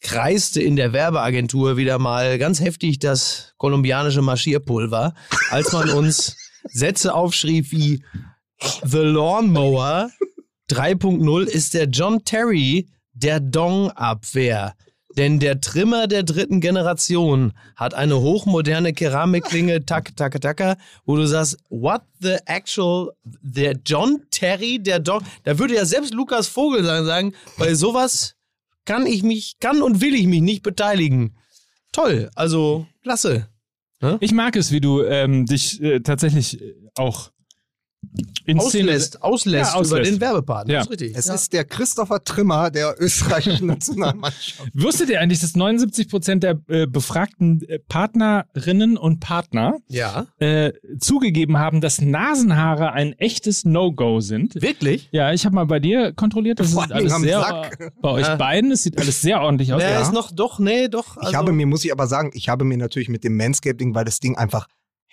kreiste 0.00 0.62
in 0.62 0.76
der 0.76 0.92
Werbeagentur 0.92 1.76
wieder 1.76 1.98
mal 1.98 2.38
ganz 2.38 2.60
heftig 2.60 2.98
das 2.98 3.54
kolumbianische 3.58 4.22
Marschierpulver, 4.22 5.14
als 5.50 5.72
man 5.72 5.90
uns 5.90 6.36
Sätze 6.72 7.14
aufschrieb 7.14 7.72
wie 7.72 8.04
The 8.84 8.98
Lawnmower 8.98 10.10
3.0 10.70 11.44
ist 11.44 11.74
der 11.74 11.84
John 11.84 12.24
Terry 12.24 12.88
der 13.12 13.40
Dong-Abwehr. 13.40 14.74
Denn 15.16 15.40
der 15.40 15.60
Trimmer 15.60 16.06
der 16.06 16.22
dritten 16.22 16.60
Generation 16.60 17.52
hat 17.74 17.94
eine 17.94 18.20
hochmoderne 18.20 18.92
Keramikklinge, 18.92 19.84
tak, 19.84 20.14
tak, 20.16 20.40
tak, 20.40 20.78
wo 21.04 21.16
du 21.16 21.26
sagst, 21.26 21.58
what 21.70 22.02
the 22.20 22.36
actual, 22.46 23.10
der 23.24 23.76
John 23.84 24.22
Terry, 24.30 24.78
der 24.80 25.00
Dong, 25.00 25.22
da 25.42 25.58
würde 25.58 25.74
ja 25.74 25.84
selbst 25.84 26.14
Lukas 26.14 26.46
Vogel 26.46 26.84
sagen, 26.84 27.34
bei 27.56 27.74
sowas 27.74 28.36
kann 28.84 29.06
ich 29.06 29.22
mich, 29.22 29.56
kann 29.58 29.82
und 29.82 30.00
will 30.00 30.14
ich 30.14 30.26
mich 30.26 30.40
nicht 30.40 30.62
beteiligen. 30.62 31.36
Toll, 31.92 32.30
also 32.36 32.86
klasse. 33.02 33.48
Ich 34.20 34.32
mag 34.32 34.54
es, 34.54 34.70
wie 34.70 34.80
du 34.80 35.02
ähm, 35.02 35.46
dich 35.46 35.82
äh, 35.82 36.00
tatsächlich 36.00 36.60
äh, 36.60 36.74
auch 36.96 37.32
Auslässt, 38.56 39.22
auslässt, 39.22 39.72
Ja, 39.74 39.78
auslässt. 39.78 39.92
über 39.92 40.02
den 40.02 40.20
Werbepartner. 40.20 40.72
Ja. 40.72 40.78
Das 40.80 40.86
ist 40.86 40.92
richtig. 40.92 41.16
Es 41.16 41.26
ja. 41.26 41.34
ist 41.34 41.52
der 41.52 41.64
Christopher 41.64 42.24
Trimmer 42.24 42.70
der 42.70 42.94
österreichischen 42.98 43.66
Nationalmannschaft. 43.66 44.70
Wusstet 44.72 45.10
ihr 45.10 45.20
eigentlich, 45.20 45.40
dass 45.40 45.54
79 45.54 46.08
Prozent 46.08 46.42
der 46.42 46.58
äh, 46.68 46.86
befragten 46.86 47.62
äh, 47.68 47.78
Partnerinnen 47.78 48.96
und 48.96 49.20
Partner 49.20 49.76
ja. 49.88 50.26
äh, 50.38 50.72
zugegeben 50.98 51.58
haben, 51.58 51.80
dass 51.82 52.00
Nasenhaare 52.00 52.92
ein 52.92 53.12
echtes 53.14 53.64
No-Go 53.66 54.20
sind? 54.20 54.60
Wirklich? 54.62 55.08
Ja, 55.12 55.32
ich 55.32 55.44
habe 55.44 55.54
mal 55.54 55.66
bei 55.66 55.78
dir 55.80 56.12
kontrolliert. 56.12 56.60
Das 56.60 56.72
Vor 56.72 56.84
ist 56.84 56.92
alles 56.92 57.14
sehr 57.16 57.40
Sack. 57.40 57.92
bei 58.00 58.08
euch 58.10 58.26
Ja. 58.26 58.36
beiden. 58.36 58.72
Es 58.72 58.82
sieht 58.84 58.98
alles 58.98 59.20
sehr 59.20 59.42
ordentlich 59.42 59.72
aus. 59.74 59.82
Nee, 59.82 59.90
ja. 59.90 60.00
ist 60.00 60.12
noch, 60.12 60.32
doch, 60.32 60.58
nee, 60.58 60.88
doch. 60.88 61.16
Ich 61.18 61.24
also- 61.24 61.36
habe 61.36 61.52
mir, 61.52 61.66
muss 61.66 61.84
ich 61.84 61.92
aber 61.92 62.06
sagen, 62.06 62.30
ich 62.32 62.48
habe 62.48 62.64
mir 62.64 62.78
natürlich 62.78 63.08
mit 63.10 63.24
dem 63.24 63.36
Manscaped-Ding, 63.36 63.94
weil 63.94 64.06
das 64.06 64.20
Ding 64.20 64.36
einfach 64.38 64.68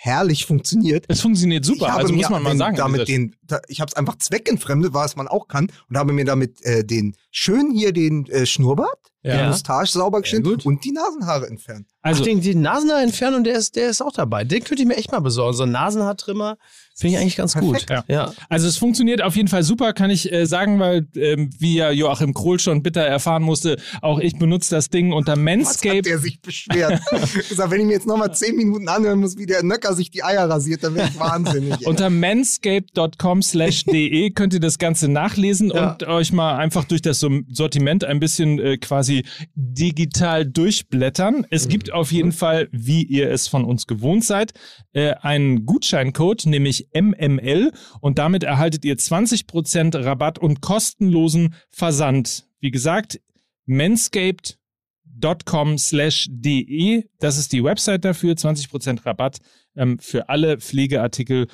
herrlich 0.06 0.46
funktioniert. 0.46 1.06
Es 1.08 1.22
funktioniert 1.22 1.66
super, 1.66 1.96
also 1.96 2.14
muss 2.14 2.30
man 2.30 2.44
mal 2.44 2.56
sagen. 2.56 2.78
Damit 2.78 3.08
den, 3.08 3.36
da, 3.42 3.60
ich 3.68 3.82
habe 3.82 3.90
es 3.90 3.96
einfach 3.96 4.18
zweckentfremdet, 4.18 4.94
was 4.94 5.16
man 5.16 5.28
auch 5.28 5.48
kann, 5.48 5.72
und 5.90 5.98
habe 5.98 6.14
mir 6.14 6.26
damit 6.26 6.64
äh, 6.64 6.86
den 6.86 7.16
schön 7.32 7.72
hier 7.72 7.92
den 7.92 8.28
äh, 8.28 8.46
Schnurrbart, 8.46 9.12
Ja. 9.26 9.42
die 9.44 9.48
Mustache 9.50 9.88
sauber 9.88 10.22
geschnitten 10.22 10.56
und 10.64 10.84
die 10.86 10.92
Nasenhaare 10.92 11.48
entfernt. 11.48 11.88
also, 12.02 12.22
Ach, 12.22 12.26
den, 12.26 12.42
den 12.42 12.62
Nasenhaar 12.62 13.02
entfernen 13.02 13.38
und 13.38 13.44
der 13.46 13.56
ist, 13.58 13.76
der 13.76 13.90
ist 13.90 14.02
auch 14.02 14.12
dabei. 14.14 14.44
Den 14.44 14.64
könnte 14.64 14.84
ich 14.84 14.88
mir 14.88 14.96
echt 14.98 15.12
mal 15.12 15.20
besorgen. 15.22 15.56
So 15.58 15.64
ein 15.64 15.72
Nasenhaartrimmer 15.72 16.58
finde 16.98 17.16
ich 17.16 17.22
eigentlich 17.22 17.36
ganz 17.36 17.54
Perfekt. 17.54 17.90
gut. 17.90 17.90
Ja. 17.90 18.04
ja. 18.08 18.34
Also 18.48 18.68
es 18.68 18.78
funktioniert 18.78 19.22
auf 19.22 19.36
jeden 19.36 19.48
Fall 19.50 19.64
super, 19.64 19.92
kann 19.94 20.10
ich 20.10 20.32
äh, 20.32 20.46
sagen, 20.46 20.80
weil 20.80 21.08
ähm, 21.16 21.50
wie 21.60 21.76
ja 21.76 21.92
Joachim 21.92 22.34
Krohl 22.34 22.60
schon 22.60 22.84
bitter 22.84 23.02
erfahren 23.02 23.44
musste, 23.44 23.78
auch 24.02 24.20
ich 24.20 24.38
benutze 24.38 24.74
das 24.76 24.90
Ding 24.90 25.12
unter 25.12 25.36
Was 25.36 25.84
hat 25.84 26.06
der 26.06 26.20
sich 26.20 26.42
beschwert? 26.42 27.02
gesagt, 27.50 27.72
wenn 27.72 27.82
ich 27.82 27.88
mir 27.88 27.94
jetzt 27.94 28.08
nochmal 28.08 28.34
zehn 28.34 28.56
Minuten 28.56 28.88
anhören 28.88 29.20
muss, 29.20 29.38
wie 29.38 29.46
der 29.46 29.64
Nöcker 29.64 29.94
sich 29.94 30.10
die 30.12 30.24
Eier 30.24 30.50
rasiert, 30.50 30.84
dann 30.84 30.96
werde 30.96 31.10
ich 31.14 31.20
wahnsinnig. 31.20 31.86
Unter 31.86 32.10
manscaped.com 32.10 33.42
slash 33.42 33.84
de 33.86 34.30
könnt 34.32 34.54
ihr 34.54 34.60
das 34.60 34.78
Ganze 34.78 35.08
nachlesen 35.10 35.72
Ja. 35.72 35.92
und 35.94 36.04
euch 36.04 36.32
mal 36.32 36.58
einfach 36.58 36.86
durch 36.86 37.02
das 37.02 37.20
Sortiment 37.20 38.04
ein 38.04 38.20
bisschen 38.20 38.60
äh, 38.60 38.78
quasi 38.78 39.15
digital 39.56 40.46
durchblättern. 40.46 41.46
Es 41.50 41.68
gibt 41.68 41.92
auf 41.92 42.12
jeden 42.12 42.32
Fall, 42.32 42.68
wie 42.72 43.04
ihr 43.04 43.32
es 43.32 43.48
von 43.48 43.64
uns 43.64 43.88
gewohnt 43.88 44.26
seid, 44.26 44.54
äh, 44.94 45.14
einen 45.22 45.66
Gutscheincode, 45.66 46.46
nämlich 46.46 46.90
MML 46.94 47.72
und 48.02 48.20
damit 48.20 48.44
erhaltet 48.44 48.86
ihr 48.86 48.98
20% 48.98 50.04
Rabatt 50.04 50.40
und 50.40 50.62
kostenlosen 50.62 51.56
Versand. 51.70 52.48
Wie 52.60 52.72
gesagt, 52.72 53.20
manscaped.com 53.66 55.78
slash 55.78 56.28
de, 56.30 57.04
das 57.20 57.38
ist 57.38 57.54
die 57.54 57.64
Website 57.64 58.06
dafür, 58.06 58.34
20% 58.34 59.06
Rabatt 59.06 59.40
ähm, 59.76 60.00
für 60.00 60.30
alle 60.30 60.60
Pflegeartikel. 60.60 61.48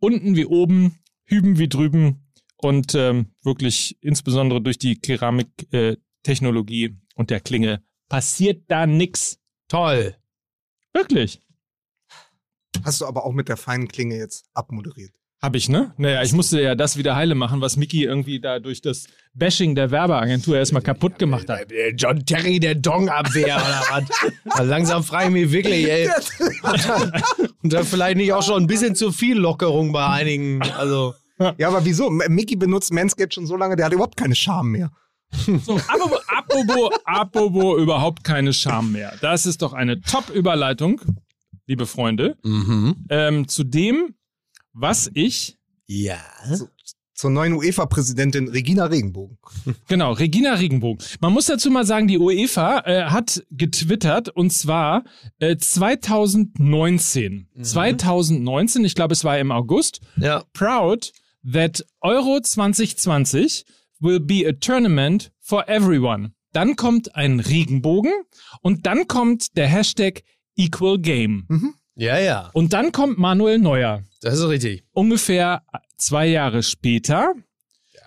Unten 0.00 0.36
wie 0.36 0.46
oben, 0.46 0.98
hüben 1.24 1.58
wie 1.58 1.68
drüben 1.68 2.28
und 2.56 2.94
ähm, 2.94 3.26
wirklich 3.42 3.96
insbesondere 4.00 4.60
durch 4.60 4.78
die 4.78 4.96
Keramiktechnologie 4.96 5.94
äh, 5.94 5.96
Technologie 6.22 6.96
und 7.14 7.30
der 7.30 7.40
Klinge 7.40 7.82
passiert 8.08 8.64
da 8.68 8.86
nix. 8.86 9.38
Toll. 9.68 10.16
Wirklich. 10.92 11.40
Hast 12.84 13.00
du 13.00 13.06
aber 13.06 13.24
auch 13.24 13.32
mit 13.32 13.48
der 13.48 13.56
feinen 13.56 13.88
Klinge 13.88 14.16
jetzt 14.16 14.46
abmoderiert. 14.54 15.12
Hab 15.40 15.54
ich, 15.54 15.68
ne? 15.68 15.94
Naja, 15.98 16.22
ich 16.24 16.32
musste 16.32 16.60
ja 16.60 16.74
das 16.74 16.96
wieder 16.96 17.14
heile 17.14 17.36
machen, 17.36 17.60
was 17.60 17.76
Mickey 17.76 18.02
irgendwie 18.02 18.40
da 18.40 18.58
durch 18.58 18.82
das 18.82 19.06
Bashing 19.34 19.76
der 19.76 19.92
Werbeagentur 19.92 20.56
erstmal 20.56 20.82
kaputt 20.82 21.16
gemacht 21.16 21.48
hat. 21.48 21.68
John 21.96 22.26
Terry, 22.26 22.58
der 22.58 22.74
Dong-Abwehr 22.74 23.54
oder 23.56 23.82
was? 23.88 24.32
Also 24.50 24.68
langsam 24.68 25.04
frage 25.04 25.26
ich 25.26 25.32
mich 25.32 25.52
wirklich, 25.52 25.88
ey. 25.88 26.08
Und 27.62 27.72
da 27.72 27.84
vielleicht 27.84 28.16
nicht 28.16 28.32
auch 28.32 28.42
schon 28.42 28.64
ein 28.64 28.66
bisschen 28.66 28.96
zu 28.96 29.12
viel 29.12 29.38
Lockerung 29.38 29.92
bei 29.92 30.08
einigen. 30.08 30.60
Also. 30.76 31.14
Ja, 31.56 31.68
aber 31.68 31.84
wieso? 31.84 32.10
Mickey 32.10 32.56
benutzt 32.56 32.92
Manscaped 32.92 33.32
schon 33.32 33.46
so 33.46 33.56
lange, 33.56 33.76
der 33.76 33.86
hat 33.86 33.92
überhaupt 33.92 34.16
keine 34.16 34.34
Scham 34.34 34.72
mehr. 34.72 34.90
So, 35.30 35.76
apropos, 35.76 36.18
apropos, 36.26 36.90
apropos 37.04 37.80
überhaupt 37.82 38.24
keine 38.24 38.52
Scham 38.52 38.92
mehr. 38.92 39.14
Das 39.20 39.46
ist 39.46 39.62
doch 39.62 39.72
eine 39.72 40.00
Top-Überleitung, 40.00 41.00
liebe 41.66 41.86
Freunde, 41.86 42.36
Mhm. 42.42 42.96
ähm, 43.10 43.48
zu 43.48 43.64
dem, 43.64 44.14
was 44.72 45.10
ich 45.14 45.56
Ja. 45.86 46.18
Zur 47.14 47.30
neuen 47.30 47.54
UEFA-Präsidentin 47.54 48.48
Regina 48.48 48.84
Regenbogen. 48.84 49.38
Genau, 49.88 50.12
Regina 50.12 50.54
Regenbogen. 50.54 51.04
Man 51.20 51.32
muss 51.32 51.46
dazu 51.46 51.68
mal 51.68 51.84
sagen, 51.84 52.06
die 52.06 52.16
UEFA 52.18 52.78
äh, 52.86 53.04
hat 53.06 53.42
getwittert 53.50 54.28
und 54.28 54.52
zwar 54.52 55.02
äh, 55.40 55.56
2019. 55.56 57.48
2019, 57.60 58.84
ich 58.84 58.94
glaube, 58.94 59.14
es 59.14 59.24
war 59.24 59.38
im 59.38 59.50
August. 59.50 60.00
Ja. 60.16 60.44
Proud 60.52 61.12
that 61.50 61.84
Euro 62.00 62.40
2020 62.40 63.64
will 64.00 64.20
be 64.20 64.46
a 64.48 64.52
tournament 64.52 65.32
for 65.40 65.68
everyone. 65.68 66.32
Dann 66.52 66.76
kommt 66.76 67.14
ein 67.14 67.40
Regenbogen 67.40 68.12
und 68.62 68.86
dann 68.86 69.06
kommt 69.08 69.56
der 69.56 69.66
Hashtag 69.68 70.22
Equal 70.56 70.98
Game. 70.98 71.46
Ja, 71.94 72.18
ja. 72.18 72.50
Und 72.54 72.72
dann 72.72 72.92
kommt 72.92 73.18
Manuel 73.18 73.58
Neuer. 73.58 74.02
Das 74.22 74.38
ist 74.38 74.48
richtig. 74.48 74.84
Ungefähr 74.92 75.62
zwei 75.96 76.26
Jahre 76.26 76.62
später 76.62 77.34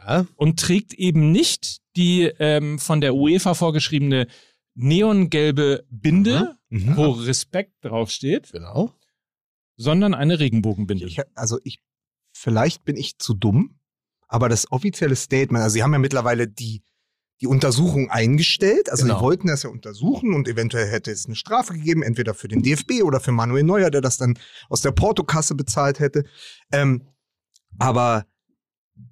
Ja. 0.06 0.26
und 0.36 0.60
trägt 0.60 0.94
eben 0.94 1.32
nicht 1.32 1.80
die 1.96 2.24
ähm, 2.40 2.80
von 2.80 3.02
der 3.02 3.14
UEFA 3.16 3.54
vorgeschriebene 3.54 4.28
neongelbe 4.76 5.86
Binde, 5.90 6.58
Mhm. 6.70 6.96
wo 6.96 7.10
Respekt 7.12 7.74
draufsteht, 7.84 8.52
Genau. 8.54 8.94
sondern 9.76 10.14
eine 10.14 10.40
Regenbogenbinde. 10.40 11.06
Ich, 11.06 11.20
also 11.36 11.60
ich, 11.66 11.80
vielleicht 12.32 12.86
bin 12.86 12.96
ich 12.96 13.18
zu 13.20 13.34
dumm, 13.34 13.78
aber 14.32 14.48
das 14.48 14.72
offizielle 14.72 15.16
Statement, 15.18 15.62
also 15.62 15.74
sie 15.74 15.84
haben 15.84 15.92
ja 15.92 16.00
mittlerweile 16.00 16.48
die, 16.48 16.82
die 17.42 17.48
Untersuchung 17.48 18.10
eingestellt, 18.10 18.90
also 18.90 19.04
Genau. 19.04 19.18
sie 19.18 19.24
wollten 19.24 19.48
das 19.48 19.64
ja 19.64 19.70
untersuchen 19.70 20.34
und 20.34 20.48
eventuell 20.48 20.88
hätte 20.88 21.12
es 21.12 21.26
eine 21.26 21.36
Strafe 21.36 21.74
gegeben, 21.74 22.02
entweder 22.02 22.34
für 22.34 22.48
den 22.48 22.64
DFB 22.64 23.04
oder 23.04 23.20
für 23.20 23.34
Manuel 23.34 23.64
Neuer, 23.64 23.92
der 23.92 24.00
das 24.00 24.18
dann 24.18 24.40
aus 24.70 24.82
der 24.82 24.92
Portokasse 24.92 25.54
bezahlt 25.54 26.00
hätte. 26.00 26.24
Ähm, 26.72 27.04
aber 27.78 28.26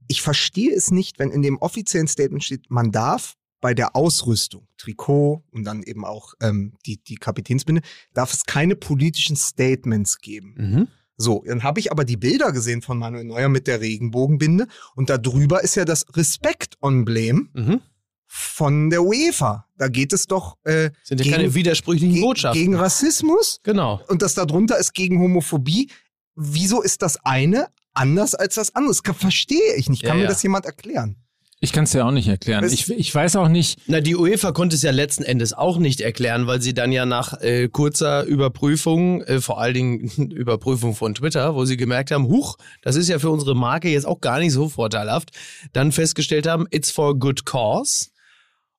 ich 0.08 0.22
verstehe 0.22 0.74
es 0.74 0.90
nicht, 0.90 1.20
wenn 1.20 1.32
in 1.32 1.42
dem 1.42 1.58
offiziellen 1.58 2.08
Statement 2.08 2.44
steht, 2.44 2.70
man 2.70 2.92
darf 2.92 3.36
bei 3.60 3.74
der 3.74 3.98
Ausrüstung, 3.98 4.70
Trikot 4.78 5.44
und 5.52 5.66
dann 5.66 5.84
eben 5.84 6.06
auch 6.06 6.34
ähm, 6.42 6.78
die, 6.86 7.04
die 7.04 7.16
Kapitänsbinde, 7.16 7.82
darf 8.14 8.32
es 8.34 8.46
keine 8.46 8.78
politischen 8.78 9.36
Statements 9.36 10.20
geben. 10.20 10.56
Mhm. 10.58 10.88
So, 11.22 11.44
dann 11.46 11.64
habe 11.64 11.82
ich 11.82 11.92
aber 11.92 12.06
die 12.06 12.16
Bilder 12.16 12.54
gesehen 12.54 12.82
von 12.82 12.98
Manuel 12.98 13.26
Neuer 13.26 13.50
mit 13.50 13.68
der 13.68 13.82
Regenbogenbinde 13.82 14.68
und 14.96 15.10
da 15.10 15.18
drüber 15.18 15.62
ist 15.64 15.76
ja 15.76 15.84
das 15.84 16.06
Respekt-Emblem 16.16 17.50
Mhm. 17.54 17.82
von 18.26 18.90
der 18.90 19.04
UEFA. 19.04 19.66
Da 19.78 19.88
geht 19.90 20.14
es 20.14 20.28
doch 20.28 20.58
äh, 20.64 20.92
Sind 21.04 21.20
ja 21.20 21.24
Gegen- 21.26 21.36
keine 21.36 21.54
widersprüchlichen 21.56 22.14
ge 22.14 22.22
Botschaften. 22.24 22.60
gegen 22.62 22.76
Rassismus 22.76 23.60
genau. 23.64 24.02
und 24.08 24.22
das 24.22 24.34
darunter 24.34 24.78
ist 24.78 24.94
gegen 24.94 25.20
Homophobie. 25.20 25.90
Wieso 26.36 26.82
ist 26.82 27.02
das 27.02 27.18
eine 27.26 27.68
anders 27.94 28.34
als 28.36 28.56
das 28.56 28.76
andere? 28.76 28.96
Das 29.04 29.16
verstehe 29.18 29.76
ich 29.76 29.90
nicht. 29.90 30.04
Kann 30.04 30.10
Ja, 30.12 30.16
mir 30.16 30.22
ja. 30.24 30.30
das 30.30 30.42
jemand 30.44 30.66
erklären? 30.66 31.18
Ich 31.62 31.74
kann 31.74 31.84
es 31.84 31.92
dir 31.92 32.06
auch 32.06 32.12
nicht 32.12 32.28
erklären. 32.30 32.64
Es- 32.64 32.72
Ich, 32.72 32.90
ich 32.90 33.14
weiß 33.14 33.36
auch 33.36 33.50
nicht, 33.50 33.80
Na, 33.88 34.00
die 34.00 34.16
UEFA 34.16 34.54
konnte 34.54 34.78
es 34.78 34.82
ja 34.82 34.92
letzten 34.92 35.24
Endes 35.24 35.52
auch 35.54 35.78
nicht 35.78 36.00
erklären, 36.00 36.48
weil 36.48 36.62
sie 36.62 36.74
dann 36.74 36.92
ja 36.94 37.06
nach 37.06 37.34
äh, 37.42 37.68
kurzer 37.68 38.24
Überprüfung, 38.24 39.22
äh, 39.24 39.42
vor 39.42 39.60
allen 39.60 39.74
Dingen 39.74 40.00
Überprüfung 40.32 40.96
von 40.96 41.16
Twitter, 41.16 41.56
wo 41.56 41.66
sie 41.66 41.76
gemerkt 41.76 42.12
haben, 42.12 42.28
huch, 42.30 42.56
das 42.82 42.96
ist 42.96 43.10
ja 43.10 43.20
für 43.20 43.30
unsere 43.30 43.56
Marke 43.56 43.90
jetzt 43.90 44.06
auch 44.08 44.22
gar 44.22 44.40
nicht 44.40 44.54
so 44.54 44.70
vorteilhaft, 44.70 45.32
dann 45.74 45.92
festgestellt 45.92 46.48
haben, 46.48 46.66
it's 46.72 46.92
for 46.92 47.10
a 47.10 47.14
good 47.14 47.46
cause 47.46 48.08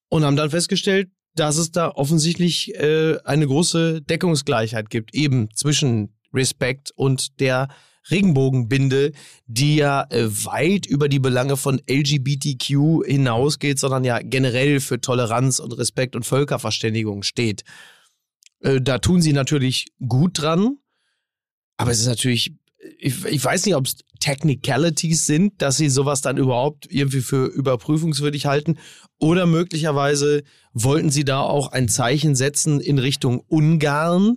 und 0.09 0.25
haben 0.25 0.37
dann 0.37 0.49
festgestellt, 0.51 1.11
dass 1.37 1.59
es 1.59 1.71
da 1.73 1.89
offensichtlich 1.91 2.75
äh, 2.77 3.19
eine 3.25 3.47
große 3.47 4.01
Deckungsgleichheit 4.03 4.89
gibt, 4.91 5.15
eben 5.15 5.49
zwischen 5.55 6.15
Respekt 6.33 6.93
und 6.97 7.41
der 7.41 7.69
Regenbogenbinde, 8.09 9.13
die 9.47 9.77
ja 9.77 10.07
äh, 10.11 10.27
weit 10.45 10.87
über 10.87 11.09
die 11.09 11.19
Belange 11.19 11.57
von 11.57 11.81
LGBTQ 11.89 13.05
hinausgeht, 13.07 13.79
sondern 13.79 14.05
ja 14.05 14.21
generell 14.23 14.81
für 14.81 15.01
Toleranz 15.01 15.59
und 15.59 15.73
Respekt 15.73 16.17
und 16.17 16.25
Völkerverständigung 16.25 17.23
steht. 17.23 17.65
Äh, 18.61 18.81
da 18.81 18.99
tun 18.99 19.21
sie 19.21 19.33
natürlich 19.33 19.93
gut 20.07 20.41
dran, 20.41 20.79
aber 21.77 21.91
es 21.91 22.01
ist 22.01 22.07
natürlich, 22.07 22.55
ich, 22.99 23.25
ich 23.25 23.45
weiß 23.45 23.65
nicht, 23.65 23.75
ob 23.75 23.87
es 23.87 23.97
Technicalities 24.21 25.25
sind, 25.25 25.63
dass 25.63 25.79
sie 25.79 25.89
sowas 25.89 26.21
dann 26.21 26.37
überhaupt 26.37 26.87
irgendwie 26.91 27.23
für 27.23 27.47
überprüfungswürdig 27.47 28.47
halten 28.47 28.79
oder 29.19 29.47
möglicherweise 29.47 30.43
wollten 30.75 31.11
sie 31.11 31.25
da 31.25 31.41
auch 31.41 31.73
ein 31.73 31.89
Zeichen 31.89 32.35
setzen 32.35 32.81
in 32.81 32.99
Richtung 32.99 33.41
Ungarn, 33.49 34.37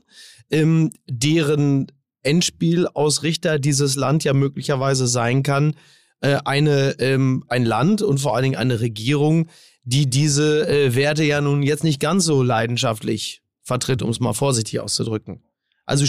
ähm, 0.49 0.91
deren 1.09 1.87
Endspielausrichter 2.23 3.59
dieses 3.59 3.95
Land 3.95 4.23
ja 4.23 4.33
möglicherweise 4.33 5.07
sein 5.07 5.43
kann, 5.43 5.75
äh, 6.21 6.37
eine, 6.45 6.95
ähm, 6.99 7.43
ein 7.47 7.65
Land 7.65 8.01
und 8.01 8.19
vor 8.19 8.35
allen 8.35 8.43
Dingen 8.43 8.55
eine 8.55 8.79
Regierung, 8.79 9.47
die 9.83 10.09
diese 10.09 10.67
äh, 10.67 10.95
Werte 10.95 11.23
ja 11.23 11.41
nun 11.41 11.63
jetzt 11.63 11.83
nicht 11.83 11.99
ganz 11.99 12.25
so 12.25 12.41
leidenschaftlich 12.41 13.41
vertritt, 13.61 14.01
um 14.01 14.09
es 14.09 14.19
mal 14.19 14.33
vorsichtig 14.33 14.79
auszudrücken. 14.79 15.43
Also 15.85 16.05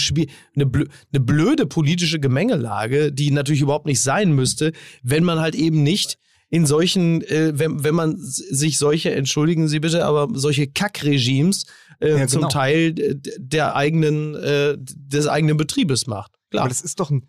eine, 0.55 0.67
blö 0.67 0.85
eine 1.13 1.21
blöde 1.21 1.67
politische 1.67 2.21
Gemengelage, 2.21 3.13
die 3.13 3.31
natürlich 3.33 3.63
überhaupt 3.63 3.87
nicht 3.87 4.01
sein 4.01 4.33
müsste, 4.33 4.73
wenn 5.03 5.25
man 5.25 5.41
halt 5.41 5.57
eben 5.57 5.83
nicht 5.83 6.19
in 6.49 6.67
solchen, 6.67 7.23
äh, 7.23 7.53
wenn, 7.59 7.83
wenn 7.83 7.95
man 7.95 8.15
sich 8.17 8.79
solche, 8.79 9.13
entschuldigen 9.13 9.67
Sie 9.67 9.81
bitte, 9.81 10.05
aber 10.05 10.29
solche 10.35 10.69
Kackregimes 10.69 11.67
äh, 12.01 12.19
Ja, 12.19 12.27
zum 12.27 12.41
genau. 12.43 12.49
Teil 12.51 12.93
d- 12.95 13.19
der 13.39 13.77
eigenen, 13.77 14.35
äh, 14.35 14.77
des 14.79 15.27
eigenen 15.29 15.57
Betriebes 15.57 16.07
macht. 16.07 16.33
Klar. 16.51 16.63
Aber 16.65 16.69
das 16.69 16.81
ist 16.81 17.01
doch 17.01 17.11
ein, 17.11 17.27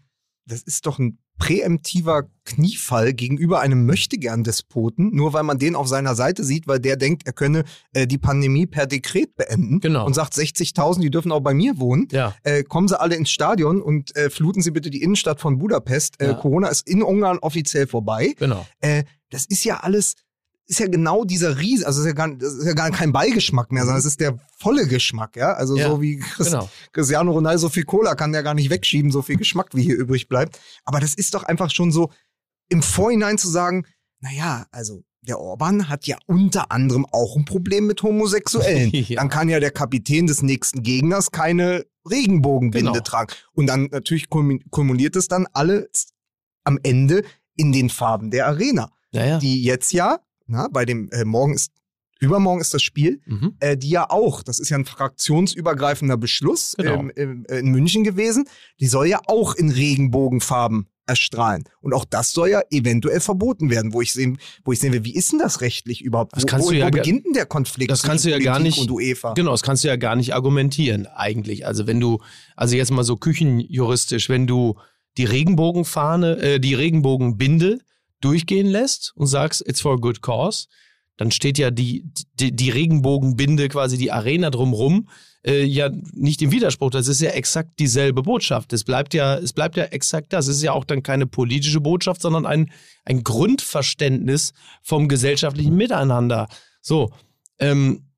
das 0.47 0.61
ist 0.61 0.85
doch 0.85 0.99
ein 0.99 1.17
präemptiver 1.37 2.29
Kniefall 2.45 3.13
gegenüber 3.13 3.59
einem 3.59 3.85
Möchtegern-Despoten, 3.85 5.13
nur 5.13 5.33
weil 5.33 5.43
man 5.43 5.59
den 5.59 5.75
auf 5.75 5.87
seiner 5.87 6.15
Seite 6.15 6.43
sieht, 6.43 6.67
weil 6.67 6.79
der 6.79 6.95
denkt, 6.97 7.23
er 7.25 7.33
könne 7.33 7.63
äh, 7.93 8.07
die 8.07 8.17
Pandemie 8.17 8.65
per 8.65 8.85
Dekret 8.87 9.35
beenden 9.35 9.79
Genau. 9.79 10.05
und 10.05 10.13
sagt 10.13 10.33
60.000, 10.33 11.01
die 11.01 11.09
dürfen 11.09 11.31
auch 11.31 11.41
bei 11.41 11.53
mir 11.53 11.77
wohnen. 11.79 12.07
ja. 12.11 12.33
Äh, 12.43 12.63
kommen 12.63 12.87
sie 12.87 12.99
alle 12.99 13.15
ins 13.15 13.29
Stadion 13.31 13.81
und 13.81 14.15
äh, 14.15 14.29
fluten 14.29 14.61
sie 14.61 14.71
bitte 14.71 14.89
die 14.89 15.01
Innenstadt 15.01 15.39
von 15.41 15.57
Budapest. 15.57 16.21
Äh, 16.21 16.27
Ja. 16.27 16.33
Corona 16.35 16.67
ist 16.67 16.87
in 16.87 17.03
Ungarn 17.03 17.39
offiziell 17.39 17.87
vorbei. 17.87 18.33
Genau. 18.37 18.65
Äh, 18.79 19.03
das 19.29 19.45
ist 19.45 19.63
ja 19.65 19.77
alles, 19.81 20.15
ist 20.67 20.79
ja 20.79 20.87
genau 20.87 21.25
dieser 21.25 21.59
Riese, 21.59 21.85
also 21.85 22.01
ist 22.01 22.07
ja 22.07 22.13
gar, 22.13 22.31
ist 22.41 22.65
ja 22.65 22.73
gar 22.73 22.89
kein 22.91 23.11
Beigeschmack 23.11 23.71
mehr, 23.71 23.83
sondern 23.83 23.99
es 23.99 24.05
ist 24.05 24.19
der 24.19 24.37
volle 24.57 24.87
Geschmack, 24.87 25.35
ja. 25.35 25.53
Also 25.53 25.75
Ja, 25.77 25.89
so 25.89 26.01
wie 26.01 26.17
Chris, 26.19 26.47
Genau. 26.47 26.69
Cristiano 26.91 27.31
Ronaldo, 27.31 27.59
so 27.59 27.69
viel 27.69 27.83
Cola 27.85 28.15
kann 28.15 28.31
der 28.31 28.41
gar 28.43 28.53
nicht 28.55 28.69
wegschieben, 28.69 29.11
so 29.11 29.21
viel 29.21 29.37
Geschmack, 29.37 29.69
wie 29.73 29.83
hier 29.83 29.95
übrig 29.95 30.27
bleibt. 30.27 30.59
Aber 30.83 30.99
das 30.99 31.13
ist 31.13 31.33
doch 31.35 31.43
einfach 31.43 31.69
schon 31.71 31.91
so, 31.91 32.09
im 32.69 32.81
Vorhinein 32.81 33.37
zu 33.37 33.47
sagen, 33.47 33.85
naja, 34.21 34.65
also 34.71 35.03
der 35.21 35.39
Orban 35.39 35.87
hat 35.89 36.07
ja 36.07 36.17
unter 36.27 36.71
anderem 36.71 37.05
auch 37.11 37.35
ein 37.35 37.45
Problem 37.45 37.85
mit 37.87 38.01
Homosexuellen. 38.03 38.91
Ja. 38.93 39.19
Dann 39.19 39.29
kann 39.29 39.49
ja 39.49 39.59
der 39.59 39.71
Kapitän 39.71 40.25
des 40.27 40.41
nächsten 40.41 40.81
Gegners 40.83 41.29
keine 41.31 41.85
Regenbogenbinde 42.09 42.91
Genau. 42.91 43.03
tragen. 43.03 43.33
Und 43.53 43.67
dann 43.67 43.87
natürlich 43.91 44.29
kumuliert 44.29 45.15
es 45.15 45.27
dann 45.27 45.47
alles 45.53 46.07
am 46.63 46.79
Ende 46.83 47.23
in 47.55 47.71
den 47.71 47.89
Farben 47.89 48.31
der 48.31 48.47
Arena, 48.47 48.91
Naja. 49.11 49.37
die 49.39 49.63
jetzt 49.63 49.93
ja, 49.93 50.19
na, 50.47 50.67
bei 50.71 50.85
dem 50.85 51.09
äh, 51.11 51.25
morgen 51.25 51.53
ist, 51.53 51.71
übermorgen 52.19 52.61
ist 52.61 52.73
das 52.73 52.81
Spiel, 52.81 53.19
Mhm. 53.25 53.55
äh, 53.59 53.75
die 53.77 53.89
ja 53.89 54.09
auch, 54.09 54.41
das 54.43 54.59
ist 54.59 54.69
ja 54.69 54.77
ein 54.77 54.85
fraktionsübergreifender 54.85 56.17
Beschluss 56.17 56.75
Genau. 56.77 56.95
ähm, 56.95 57.11
ähm, 57.15 57.45
in 57.49 57.71
München 57.71 58.03
gewesen, 58.03 58.47
die 58.79 58.87
soll 58.87 59.07
ja 59.07 59.19
auch 59.27 59.55
in 59.55 59.69
Regenbogenfarben 59.69 60.87
erstrahlen. 61.07 61.65
Und 61.81 61.93
auch 61.93 62.03
das 62.05 62.31
soll 62.31 62.49
ja 62.49 62.61
eventuell 62.71 63.19
verboten 63.19 63.69
werden, 63.69 63.93
wo 63.93 64.01
ich 64.01 64.11
sehen, 64.11 64.39
wo 64.63 64.71
ich 64.71 64.79
sehen 64.79 64.91
will, 64.91 65.03
wie 65.05 65.13
ist 65.13 65.31
denn 65.31 65.37
das 65.39 65.61
rechtlich 65.61 66.01
überhaupt? 66.01 66.35
Das 66.35 66.43
wo 66.43 66.47
kannst 66.47 66.67
wo, 66.67 66.71
du 66.71 66.77
ja 66.77 66.87
wo 66.87 66.91
beginnt 66.91 67.25
denn 67.25 67.33
der 67.33 67.45
Konflikt 67.45 67.91
Das 67.91 68.01
kannst 68.01 68.25
du 68.25 68.31
ja 68.31 68.39
gar 68.39 68.59
nicht- 68.59 68.79
und 68.79 68.89
UEFA? 68.89 69.33
Genau, 69.33 69.51
das 69.51 69.61
kannst 69.61 69.83
du 69.83 69.87
ja 69.87 69.97
gar 69.97 70.15
nicht 70.15 70.33
argumentieren 70.33 71.05
eigentlich. 71.05 71.67
Also 71.67 71.85
wenn 71.85 71.99
du, 71.99 72.19
also 72.55 72.75
jetzt 72.75 72.91
mal 72.91 73.03
so 73.03 73.17
küchenjuristisch, 73.17 74.29
wenn 74.29 74.47
du 74.47 74.75
die 75.17 75.25
Regenbogenfahne, 75.25 76.37
äh, 76.39 76.59
die 76.59 76.73
Regenbogenbinde 76.73 77.79
durchgehen 78.25 78.67
lässt 78.67 79.13
und 79.15 79.27
sagst, 79.27 79.67
it's 79.67 79.81
for 79.81 79.93
a 79.93 79.97
good 79.97 80.21
cause, 80.21 80.67
dann 81.17 81.31
steht 81.31 81.57
ja 81.57 81.71
die, 81.71 82.05
die, 82.39 82.53
die 82.53 82.69
Regenbogenbinde, 82.69 83.69
quasi 83.69 83.97
die 83.97 84.11
Arena 84.11 84.49
drumrum, 84.49 85.07
äh, 85.45 85.63
ja 85.63 85.89
nicht 86.13 86.41
im 86.41 86.51
Widerspruch. 86.51 86.89
Das 86.89 87.07
ist 87.07 87.21
ja 87.21 87.29
exakt 87.29 87.79
dieselbe 87.79 88.23
Botschaft. 88.23 88.73
Es 88.73 88.83
bleibt 88.83 89.13
ja, 89.13 89.37
es 89.37 89.53
bleibt 89.53 89.77
ja 89.77 89.85
exakt 89.85 90.33
das. 90.33 90.47
Es 90.47 90.57
ist 90.57 90.63
ja 90.63 90.73
auch 90.73 90.83
dann 90.83 91.03
keine 91.03 91.27
politische 91.27 91.79
Botschaft, 91.79 92.21
sondern 92.21 92.45
ein, 92.45 92.71
ein 93.05 93.23
Grundverständnis 93.23 94.53
vom 94.81 95.07
gesellschaftlichen 95.07 95.75
Miteinander. 95.75 96.47
So, 96.81 97.11
ähm, 97.59 98.09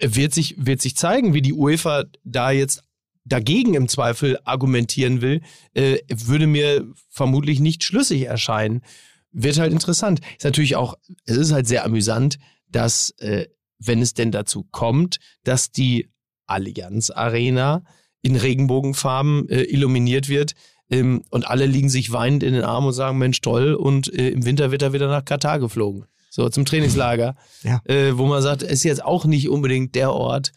wird 0.00 0.32
sich, 0.32 0.54
wird 0.58 0.80
sich 0.80 0.96
zeigen, 0.96 1.34
wie 1.34 1.42
die 1.42 1.52
UEFA 1.52 2.04
da 2.24 2.52
jetzt 2.52 2.82
dagegen 3.24 3.74
im 3.74 3.88
Zweifel 3.88 4.38
argumentieren 4.44 5.20
will, 5.20 5.42
äh, 5.74 5.98
würde 6.08 6.46
mir 6.46 6.86
vermutlich 7.10 7.58
nicht 7.58 7.82
schlüssig 7.82 8.22
erscheinen. 8.22 8.82
Wird 9.38 9.58
halt 9.58 9.70
interessant. 9.70 10.20
Ist 10.38 10.44
natürlich 10.44 10.76
auch, 10.76 10.94
es 11.26 11.36
ist 11.36 11.52
halt 11.52 11.66
sehr 11.66 11.84
amüsant, 11.84 12.38
dass, 12.70 13.10
äh, 13.18 13.46
wenn 13.78 14.00
es 14.00 14.14
denn 14.14 14.30
dazu 14.30 14.66
kommt, 14.70 15.18
dass 15.44 15.70
die 15.70 16.08
Allianz 16.46 17.10
Arena 17.10 17.82
in 18.22 18.34
Regenbogenfarben 18.34 19.46
äh, 19.50 19.64
illuminiert 19.64 20.30
wird 20.30 20.54
ähm, 20.90 21.22
und 21.28 21.46
alle 21.46 21.66
liegen 21.66 21.90
sich 21.90 22.12
weinend 22.12 22.44
in 22.44 22.54
den 22.54 22.64
Armen 22.64 22.86
und 22.86 22.92
sagen, 22.94 23.18
Mensch, 23.18 23.42
toll, 23.42 23.74
und 23.74 24.12
äh, 24.12 24.30
im 24.30 24.46
Winter 24.46 24.70
wird 24.70 24.80
er 24.80 24.94
wieder 24.94 25.08
nach 25.08 25.24
Katar 25.24 25.58
geflogen. 25.58 26.06
So, 26.30 26.48
zum 26.48 26.64
Trainingslager. 26.64 27.36
Ja. 27.62 27.82
Äh, 27.84 28.16
wo 28.16 28.24
man 28.24 28.40
sagt, 28.40 28.62
ist 28.62 28.84
jetzt 28.84 29.04
auch 29.04 29.26
nicht 29.26 29.50
unbedingt 29.50 29.94
der 29.94 30.12
Ort, 30.12 30.52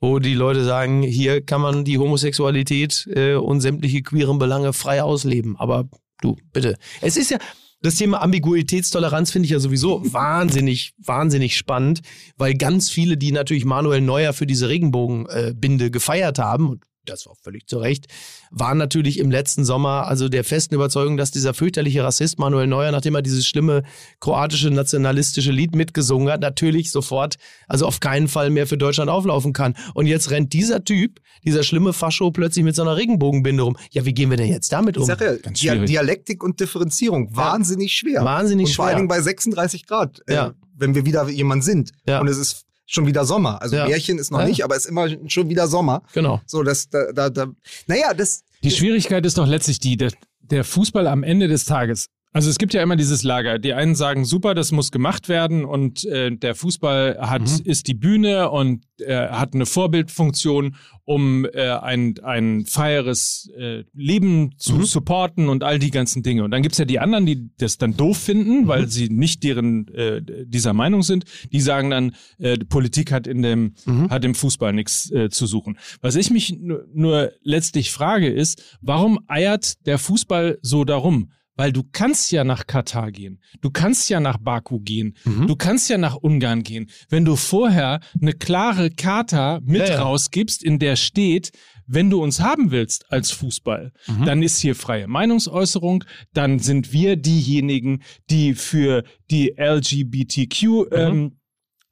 wo 0.00 0.18
die 0.18 0.34
Leute 0.34 0.64
sagen, 0.64 1.02
hier 1.02 1.44
kann 1.44 1.60
man 1.60 1.84
die 1.84 1.98
Homosexualität 1.98 3.06
äh, 3.14 3.34
und 3.34 3.60
sämtliche 3.60 4.02
queeren 4.02 4.38
Belange 4.38 4.72
frei 4.72 5.02
ausleben. 5.02 5.56
Aber 5.58 5.84
du, 6.22 6.36
bitte. 6.52 6.76
Es 7.02 7.18
ist 7.18 7.30
ja, 7.30 7.38
das 7.82 7.96
Thema 7.96 8.22
Ambiguitätstoleranz 8.22 9.30
finde 9.30 9.46
ich 9.46 9.52
ja 9.52 9.58
sowieso 9.58 10.00
wahnsinnig, 10.12 10.94
wahnsinnig 10.98 11.56
spannend, 11.56 12.00
weil 12.36 12.54
ganz 12.54 12.90
viele, 12.90 13.16
die 13.16 13.32
natürlich 13.32 13.64
Manuel 13.64 14.00
Neuer 14.00 14.32
für 14.32 14.46
diese 14.46 14.68
Regenbogenbinde 14.68 15.90
gefeiert 15.90 16.38
haben, 16.38 16.68
und 16.70 16.84
das 17.04 17.26
war 17.26 17.34
völlig 17.42 17.66
zu 17.66 17.78
Recht, 17.78 18.06
waren 18.50 18.78
natürlich 18.78 19.18
im 19.18 19.30
letzten 19.30 19.64
Sommer 19.64 20.06
also 20.06 20.28
der 20.28 20.44
festen 20.44 20.74
Überzeugung, 20.74 21.16
dass 21.16 21.30
dieser 21.30 21.54
fürchterliche 21.54 22.04
Rassist 22.04 22.38
Manuel 22.38 22.66
Neuer, 22.66 22.92
nachdem 22.92 23.14
er 23.14 23.22
dieses 23.22 23.46
schlimme 23.46 23.82
kroatische 24.20 24.70
nationalistische 24.70 25.50
Lied 25.52 25.74
mitgesungen 25.74 26.30
hat, 26.32 26.40
natürlich 26.40 26.90
sofort, 26.92 27.36
also 27.66 27.86
auf 27.86 28.00
keinen 28.00 28.28
Fall 28.28 28.50
mehr 28.50 28.66
für 28.66 28.76
Deutschland 28.78 29.10
auflaufen 29.10 29.52
kann. 29.52 29.74
Und 29.94 30.06
jetzt 30.06 30.30
rennt 30.30 30.52
dieser 30.52 30.84
Typ, 30.84 31.20
dieser 31.44 31.62
schlimme 31.62 31.92
Fascho, 31.92 32.30
plötzlich 32.30 32.64
mit 32.64 32.76
so 32.76 32.82
einer 32.82 32.96
Regenbogenbinde 32.96 33.62
rum. 33.62 33.76
Ja, 33.90 34.04
wie 34.04 34.14
gehen 34.14 34.30
wir 34.30 34.36
denn 34.36 34.48
jetzt 34.48 34.72
damit 34.72 34.96
um? 34.96 35.02
Ich 35.02 35.08
sag 35.08 35.20
ja, 35.20 35.34
schwierig. 35.54 35.86
Dialektik 35.88 36.42
und 36.44 36.60
Differenzierung, 36.60 37.34
wahnsinnig 37.34 37.92
schwer. 37.92 38.24
Wahnsinnig 38.24 38.66
und 38.66 38.74
vor 38.74 38.84
schwer. 38.84 38.90
allen 38.90 38.96
Dingen 38.98 39.08
bei 39.08 39.20
36 39.20 39.86
Grad, 39.86 40.20
äh, 40.26 40.34
Ja. 40.34 40.54
wenn 40.76 40.94
wir 40.94 41.04
wieder 41.04 41.28
jemand 41.28 41.64
sind. 41.64 41.90
Ja. 42.06 42.20
Und 42.20 42.28
es 42.28 42.38
ist 42.38 42.64
schon 42.92 43.06
wieder 43.06 43.24
Sommer. 43.24 43.60
Also 43.62 43.76
Ja. 43.76 43.86
Märchen 43.86 44.18
ist 44.18 44.30
noch 44.30 44.40
Ja. 44.40 44.46
nicht, 44.46 44.64
aber 44.64 44.76
es 44.76 44.84
ist 44.84 44.90
immer 44.90 45.08
schon 45.28 45.48
wieder 45.48 45.66
Sommer. 45.66 46.02
Genau. 46.12 46.40
So, 46.46 46.62
das, 46.62 46.88
da, 46.88 47.12
da, 47.12 47.30
da, 47.30 47.46
naja, 47.86 48.12
das, 48.14 48.42
Die 48.62 48.70
Schwierigkeit 48.70 49.24
ist 49.26 49.38
doch 49.38 49.46
letztlich 49.46 49.80
die, 49.80 49.96
der, 49.96 50.12
der 50.40 50.64
Fußball 50.64 51.06
am 51.06 51.22
Ende 51.22 51.48
des 51.48 51.64
Tages. 51.64 52.06
Also 52.34 52.48
es 52.48 52.56
gibt 52.56 52.72
ja 52.72 52.82
immer 52.82 52.96
dieses 52.96 53.22
Lager. 53.24 53.58
Die 53.58 53.74
einen 53.74 53.94
sagen, 53.94 54.24
super, 54.24 54.54
das 54.54 54.72
muss 54.72 54.90
gemacht 54.90 55.28
werden 55.28 55.66
und 55.66 56.04
äh, 56.06 56.34
der 56.34 56.54
Fußball 56.54 57.18
hat 57.20 57.42
ist 57.64 57.88
die 57.88 57.94
Bühne 57.94 58.50
und 58.50 58.84
äh, 59.00 59.28
hat 59.28 59.54
eine 59.54 59.66
Vorbildfunktion, 59.66 60.76
um 61.04 61.44
äh, 61.44 61.68
ein, 61.68 62.14
ein 62.22 62.64
freieres 62.64 63.50
äh, 63.58 63.84
Leben 63.92 64.52
zu 64.56 64.84
supporten 64.84 65.50
und 65.50 65.62
all 65.62 65.78
die 65.78 65.90
ganzen 65.90 66.22
Dinge. 66.22 66.44
Und 66.44 66.52
dann 66.52 66.62
gibt's 66.62 66.78
ja 66.78 66.86
die 66.86 67.00
anderen, 67.00 67.26
die 67.26 67.50
das 67.58 67.76
dann 67.76 67.98
doof 67.98 68.16
finden, 68.16 68.66
weil 68.66 68.88
sie 68.88 69.10
nicht 69.10 69.42
deren 69.42 69.88
äh, 69.88 70.22
dieser 70.46 70.72
Meinung 70.72 71.02
sind. 71.02 71.24
Die 71.52 71.60
sagen 71.60 71.90
dann, 71.90 72.12
äh, 72.38 72.56
die 72.56 72.64
Politik 72.64 73.12
hat 73.12 73.26
in 73.26 73.42
dem 73.42 73.74
hat 74.08 74.24
im 74.24 74.34
Fußball 74.34 74.72
nichts 74.72 75.10
äh, 75.10 75.28
zu 75.28 75.46
suchen. 75.46 75.78
Was 76.00 76.16
ich 76.16 76.30
mich 76.30 76.58
nur, 76.58 76.86
nur 76.94 77.32
letztlich 77.42 77.90
frage 77.90 78.30
ist, 78.30 78.78
warum 78.80 79.18
eiert 79.26 79.84
der 79.86 79.98
Fußball 79.98 80.58
so 80.62 80.84
darum? 80.84 81.30
Weil 81.56 81.72
du 81.72 81.82
kannst 81.92 82.32
ja 82.32 82.44
nach 82.44 82.66
Katar 82.66 83.12
gehen, 83.12 83.40
du 83.60 83.70
kannst 83.70 84.08
ja 84.08 84.20
nach 84.20 84.38
Baku 84.38 84.80
gehen, 84.80 85.14
Mhm. 85.24 85.46
du 85.46 85.56
kannst 85.56 85.90
ja 85.90 85.98
nach 85.98 86.16
Ungarn 86.16 86.62
gehen. 86.62 86.88
Wenn 87.10 87.24
du 87.24 87.36
vorher 87.36 88.00
eine 88.20 88.32
klare 88.32 88.90
Charta 88.90 89.60
mit 89.62 89.80
Ja, 89.82 89.88
ja. 89.94 90.02
rausgibst, 90.02 90.62
in 90.62 90.78
der 90.78 90.96
steht, 90.96 91.50
wenn 91.86 92.08
du 92.08 92.22
uns 92.22 92.40
haben 92.40 92.70
willst 92.70 93.10
als 93.12 93.32
Fußball, 93.32 93.92
Mhm. 94.06 94.24
dann 94.24 94.42
ist 94.42 94.58
hier 94.60 94.74
freie 94.74 95.06
Meinungsäußerung, 95.08 96.04
dann 96.32 96.58
sind 96.58 96.92
wir 96.92 97.16
diejenigen, 97.16 98.02
die 98.30 98.54
für 98.54 99.02
die 99.30 99.54
LGBTQ 99.58 100.86
ähm, 100.92 101.38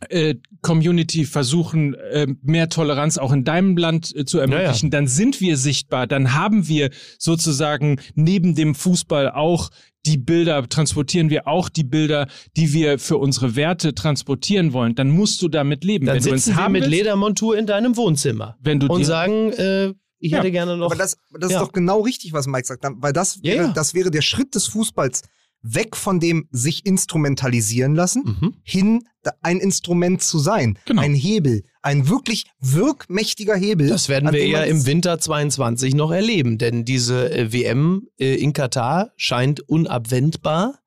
äh, 0.09 0.35
Community 0.63 1.25
versuchen, 1.25 1.95
äh, 1.95 2.27
mehr 2.43 2.69
Toleranz 2.69 3.19
auch 3.19 3.33
in 3.33 3.45
deinem 3.45 3.77
Land 3.77 4.15
äh, 4.17 4.25
zu 4.25 4.39
ermöglichen, 4.39 4.91
dann 4.91 5.07
sind 5.07 5.41
wir 5.41 5.57
sichtbar, 5.57 6.07
dann 6.07 6.35
haben 6.35 6.69
wir 6.69 6.91
sozusagen 7.19 8.01
neben 8.15 8.55
dem 8.55 8.75
Fußball 8.75 9.31
auch 9.31 9.71
die 10.07 10.17
Bilder, 10.17 10.67
transportieren 10.69 11.29
wir 11.29 11.47
auch 11.47 11.69
die 11.69 11.85
Bilder, 11.85 12.27
die 12.57 12.73
wir 12.73 12.99
für 12.99 13.19
unsere 13.19 13.55
Werte 13.55 13.95
transportieren 13.95 14.73
wollen. 14.73 14.95
Dann 14.95 15.11
musst 15.11 15.43
du 15.43 15.49
damit 15.49 15.85
leben. 15.85 16.07
Dann 16.07 16.17
wenn 16.17 16.23
sitzen 16.23 16.57
wir 16.57 16.69
mit 16.71 16.83
willst, 16.85 16.97
Ledermontur 16.97 17.59
in 17.59 17.67
deinem 17.67 17.97
Wohnzimmer 17.99 18.57
wenn 18.63 18.81
du 18.81 18.87
und 18.87 19.05
sagen, 19.05 19.53
äh, 19.53 19.93
ich 20.19 20.33
Ja, 20.33 20.39
hätte 20.39 20.51
gerne 20.53 20.77
noch. 20.77 20.87
Aber 20.87 20.97
das, 20.97 21.17
das 21.39 21.53
Ja. 21.53 21.59
ist 21.61 21.67
doch 21.67 21.73
genau 21.73 22.01
richtig, 22.01 22.33
was 22.33 22.47
Mike 22.47 22.67
sagt. 22.67 22.85
Weil 22.97 23.13
das 23.13 23.37
Ja, 23.43 23.53
wäre, 23.53 23.65
ja. 23.65 23.73
das 23.73 23.93
wäre 23.95 24.11
der 24.11 24.23
Schritt 24.23 24.55
des 24.55 24.67
Fußballs 24.69 25.23
weg 25.63 25.97
von 25.97 26.21
dem 26.21 26.49
sich 26.51 26.87
instrumentalisieren 26.87 27.95
lassen, 27.95 28.39
Mhm. 28.41 28.55
hin 28.63 29.05
ein 29.43 29.59
Instrument 29.59 30.23
zu 30.23 30.39
sein. 30.39 30.79
Genau. 30.87 31.03
Ein 31.03 31.15
Hebel. 31.15 31.65
Ein 31.83 32.09
wirklich 32.09 32.47
wirkmächtiger 32.61 33.55
Hebel. 33.57 33.89
Das 33.89 34.09
werden 34.09 34.33
wir 34.33 34.49
man 34.53 34.69
im 34.69 34.87
Winter 34.87 35.19
22 35.19 35.95
noch 35.95 36.11
erleben, 36.11 36.59
denn 36.59 36.85
diese 36.85 37.31
äh, 37.31 37.53
WM 37.53 38.09
äh, 38.19 38.35
in 38.35 38.53
Katar 38.53 39.13
scheint 39.17 39.61
unabwendbar. 39.69 40.79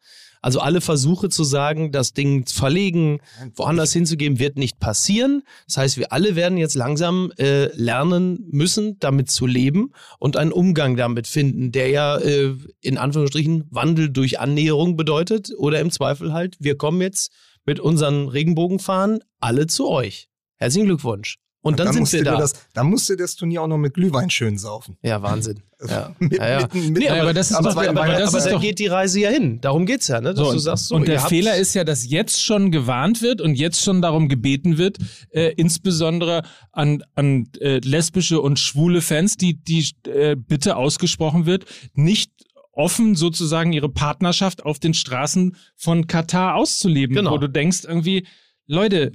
Also 0.44 0.60
alle 0.60 0.82
Versuche 0.82 1.30
zu 1.30 1.46
sagen, 1.46 1.94
das 1.94 2.12
Ding 2.12 2.46
zu 2.46 2.56
verlegen, 2.56 3.20
woanders 3.56 3.94
hinzugeben, 3.94 4.40
wird 4.40 4.58
nicht 4.58 4.78
passieren. 4.78 5.44
Das 5.68 5.78
heißt, 5.78 5.98
wir 5.98 6.12
alle 6.12 6.36
werden 6.36 6.58
jetzt 6.58 6.76
langsam 6.76 7.32
äh, 7.38 7.74
lernen 7.76 8.46
müssen, 8.52 9.00
damit 9.00 9.32
zu 9.32 9.48
leben 9.48 9.92
und 10.20 10.36
einen 10.36 10.52
Umgang 10.52 10.98
damit 10.98 11.28
finden, 11.28 11.72
der 11.72 11.90
ja 11.90 12.18
äh, 12.18 12.56
in 12.82 12.98
Anführungsstrichen 12.98 13.64
Wandel 13.72 14.10
durch 14.10 14.40
Annäherung 14.40 14.98
bedeutet 14.98 15.52
oder 15.58 15.80
im 15.80 15.92
Zweifel 15.92 16.34
halt, 16.34 16.58
wir 16.60 16.78
kommen 16.78 17.02
jetzt 17.02 17.32
mit 17.66 17.80
unseren 17.80 18.28
Regenbogenfahnen 18.28 19.22
alle 19.40 19.68
zu 19.68 19.88
euch. 19.88 20.28
Herzlichen 20.58 20.88
Glückwunsch. 20.88 21.38
Und 21.64 21.80
dann, 21.80 21.92
sind 21.94 22.02
musst 22.02 22.14
wir 22.14 22.20
du 22.20 22.26
dir 22.26 22.32
da. 22.32 22.38
Das, 22.38 22.54
dann 22.74 22.88
musst 22.88 23.10
du 23.10 23.16
das 23.16 23.36
Turnier 23.36 23.62
auch 23.64 23.68
noch 23.68 23.78
mit 23.78 23.94
Glühwein 23.94 24.30
schön 24.30 24.58
saufen. 24.58 24.98
Ja, 25.02 25.22
Wahnsinn. 25.22 25.62
Ja. 25.90 26.16
Mit, 26.18 26.38
ja, 26.38 26.48
ja. 26.50 26.60
Mitten, 26.62 26.80
mitten, 26.80 26.94
Nee, 27.00 27.10
aber 27.10 27.34
das 27.34 27.52
ist 27.52 27.60
doch- 27.60 27.76
aber 27.76 27.84
das 28.08 28.30
aber 28.30 28.38
ist 28.38 28.46
da 28.46 28.52
doch- 28.52 28.62
geht 28.62 28.80
die 28.80 28.88
Reise 28.88 29.20
ja 29.20 29.30
hin. 29.30 29.60
Darum 29.60 29.86
geht's 29.86 30.08
ja, 30.08 30.22
ne? 30.22 30.30
Dass 30.30 30.38
So, 30.38 30.44
du 30.46 30.50
und, 30.52 30.60
sagst, 30.60 30.88
so, 30.88 30.96
und 30.96 31.10
der 31.10 31.20
Fehler 31.20 31.58
ist 31.58 31.74
ja, 31.74 31.84
dass 31.84 32.10
jetzt 32.10 32.42
schon 32.42 32.72
gewarnt 32.72 33.22
wird 33.22 33.42
und 33.42 33.56
jetzt 33.56 33.82
schon 33.84 34.02
darum 34.02 34.30
gebeten 34.30 34.78
wird, 34.78 34.98
äh, 35.32 35.52
insbesondere 35.58 36.44
an, 36.72 37.04
an 37.16 37.50
äh, 37.60 37.80
lesbische 37.80 38.40
und 38.40 38.60
schwule 38.60 39.02
Fans, 39.02 39.36
die, 39.36 39.56
die 39.62 39.86
äh, 40.08 40.38
bitte 40.38 40.78
ausgesprochen 40.78 41.46
wird, 41.46 41.66
nicht 41.96 42.32
offen 42.72 43.16
sozusagen 43.16 43.74
ihre 43.74 43.90
Partnerschaft 43.90 44.64
auf 44.66 44.80
den 44.80 44.94
Straßen 44.94 45.58
von 45.76 46.08
Katar 46.08 46.56
auszuleben, 46.56 47.16
Genau. 47.18 47.32
wo 47.32 47.38
du 47.38 47.50
denkst 47.50 47.80
irgendwie, 47.86 48.26
Leute, 48.68 49.12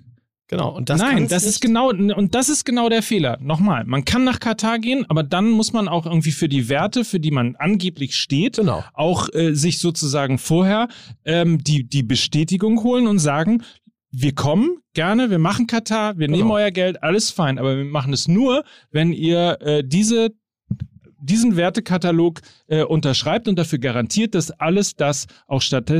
Genau. 0.48 0.74
Und 0.74 0.88
das 0.88 1.00
Nein, 1.00 1.28
das 1.28 1.44
nicht. 1.44 1.56
ist 1.56 1.60
genau 1.60 1.90
und 1.90 2.34
das 2.34 2.48
ist 2.48 2.64
genau 2.64 2.88
der 2.88 3.02
Fehler. 3.02 3.38
Nochmal, 3.40 3.84
man 3.84 4.04
kann 4.06 4.24
nach 4.24 4.40
Katar 4.40 4.78
gehen, 4.78 5.04
aber 5.08 5.22
dann 5.22 5.50
muss 5.50 5.72
man 5.74 5.88
auch 5.88 6.06
irgendwie 6.06 6.30
für 6.32 6.48
die 6.48 6.68
Werte, 6.70 7.04
für 7.04 7.20
die 7.20 7.30
man 7.30 7.54
angeblich 7.56 8.16
steht, 8.16 8.56
Genau. 8.56 8.82
auch 8.94 9.28
äh, 9.34 9.52
sich 9.54 9.78
sozusagen 9.78 10.38
vorher 10.38 10.88
ähm, 11.26 11.62
die 11.62 11.86
die 11.86 12.02
Bestätigung 12.02 12.82
holen 12.82 13.06
und 13.06 13.18
sagen, 13.18 13.62
wir 14.10 14.34
kommen 14.34 14.78
gerne, 14.94 15.28
wir 15.30 15.38
machen 15.38 15.66
Katar, 15.66 16.16
wir 16.18 16.28
nehmen 16.28 16.44
Genau. 16.44 16.54
euer 16.54 16.70
Geld, 16.70 17.02
alles 17.02 17.30
fein, 17.30 17.58
aber 17.58 17.76
wir 17.76 17.84
machen 17.84 18.14
es 18.14 18.26
nur, 18.26 18.64
wenn 18.90 19.12
ihr 19.12 19.58
äh, 19.60 19.84
diese 19.86 20.30
diesen 21.28 21.56
Wertekatalog 21.56 22.40
äh, 22.66 22.82
unterschreibt 22.82 23.48
und 23.48 23.56
dafür 23.56 23.78
garantiert, 23.78 24.34
dass 24.34 24.50
alles 24.50 24.96
das 24.96 25.26
auch 25.46 25.62
statt 25.62 25.92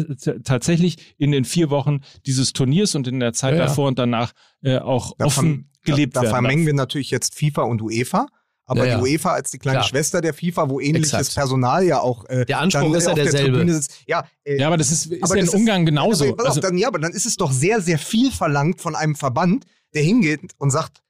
tatsächlich 0.45 1.14
in 1.18 1.31
den 1.33 1.45
vier 1.45 1.70
Wochen 1.70 2.01
dieses 2.26 2.53
Turniers 2.53 2.95
und 2.95 3.07
in 3.09 3.20
der 3.20 3.33
Zeit 3.33 3.53
Ja, 3.55 3.61
ja. 3.61 3.66
davor 3.66 3.89
und 3.89 3.99
danach 3.99 4.33
äh, 4.62 4.79
auch 4.79 5.14
Da 5.18 5.26
offen 5.26 5.70
gelebt 5.85 6.16
da, 6.16 6.20
da 6.20 6.24
werden 6.24 6.35
vermengen 6.35 6.62
darf. 6.62 6.66
wir 6.66 6.74
natürlich 6.74 7.11
jetzt 7.11 7.35
FIFA 7.39 7.62
und 7.62 7.83
UEFA. 7.83 8.26
Aber 8.70 8.81
Ja, 8.81 8.93
ja. 8.93 8.97
die 8.99 9.03
UEFA 9.03 9.33
als 9.33 9.51
die 9.51 9.59
kleine 9.59 9.79
Klar. 9.79 9.89
Schwester 9.89 10.20
der 10.20 10.35
FIFA, 10.35 10.68
wo 10.68 10.79
ähnliches 10.79 11.12
Exakt. 11.14 11.35
Personal 11.37 11.85
ja 11.85 12.01
auch 12.01 12.26
äh, 12.29 12.45
Der 12.45 12.61
Anspruch 12.61 12.83
dann 12.83 12.95
ist 12.95 13.05
ja 13.05 13.11
auf 13.11 13.14
der 13.14 13.24
derselbe. 13.24 13.53
Tribüne 13.53 13.72
sitzt. 13.72 13.95
Ja, 14.07 14.26
äh, 14.45 14.59
Ja, 14.61 14.66
aber 14.66 14.76
das 14.76 14.91
ist, 14.93 15.07
ist 15.07 15.22
aber 15.22 15.37
ja 15.39 15.43
in 15.45 15.49
Ungarn 15.49 15.87
genauso. 15.87 16.24
Aber, 16.24 16.43
auf, 16.43 16.49
Also, 16.49 16.61
dann, 16.61 16.76
ja, 16.76 16.89
aber 16.89 16.99
dann 16.99 17.12
ist 17.12 17.24
es 17.24 17.37
doch 17.37 17.51
sehr, 17.51 17.81
sehr 17.81 17.99
viel 17.99 18.31
verlangt 18.31 18.81
von 18.83 18.95
einem 18.95 19.14
Verband, 19.14 19.64
der 19.95 20.03
hingeht 20.03 20.41
und 20.59 20.70
sagt, 20.70 21.01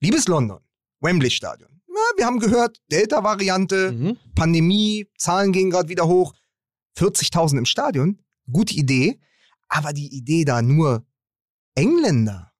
liebes 0.00 0.28
London, 0.28 0.58
Wembley 1.00 1.30
Stadion, 1.30 1.75
na, 1.96 2.18
wir 2.18 2.26
haben 2.26 2.38
gehört, 2.38 2.78
Delta-Variante, 2.92 3.92
Mhm. 3.92 4.16
Pandemie, 4.34 5.06
Zahlen 5.18 5.52
gehen 5.52 5.70
gerade 5.70 5.88
wieder 5.88 6.06
hoch, 6.06 6.34
40.000 6.98 7.58
im 7.58 7.66
Stadion, 7.66 8.18
gute 8.50 8.74
Idee, 8.74 9.18
aber 9.68 9.92
die 9.92 10.14
Idee 10.14 10.44
da 10.44 10.62
nur 10.62 11.04
Engländer 11.74 12.52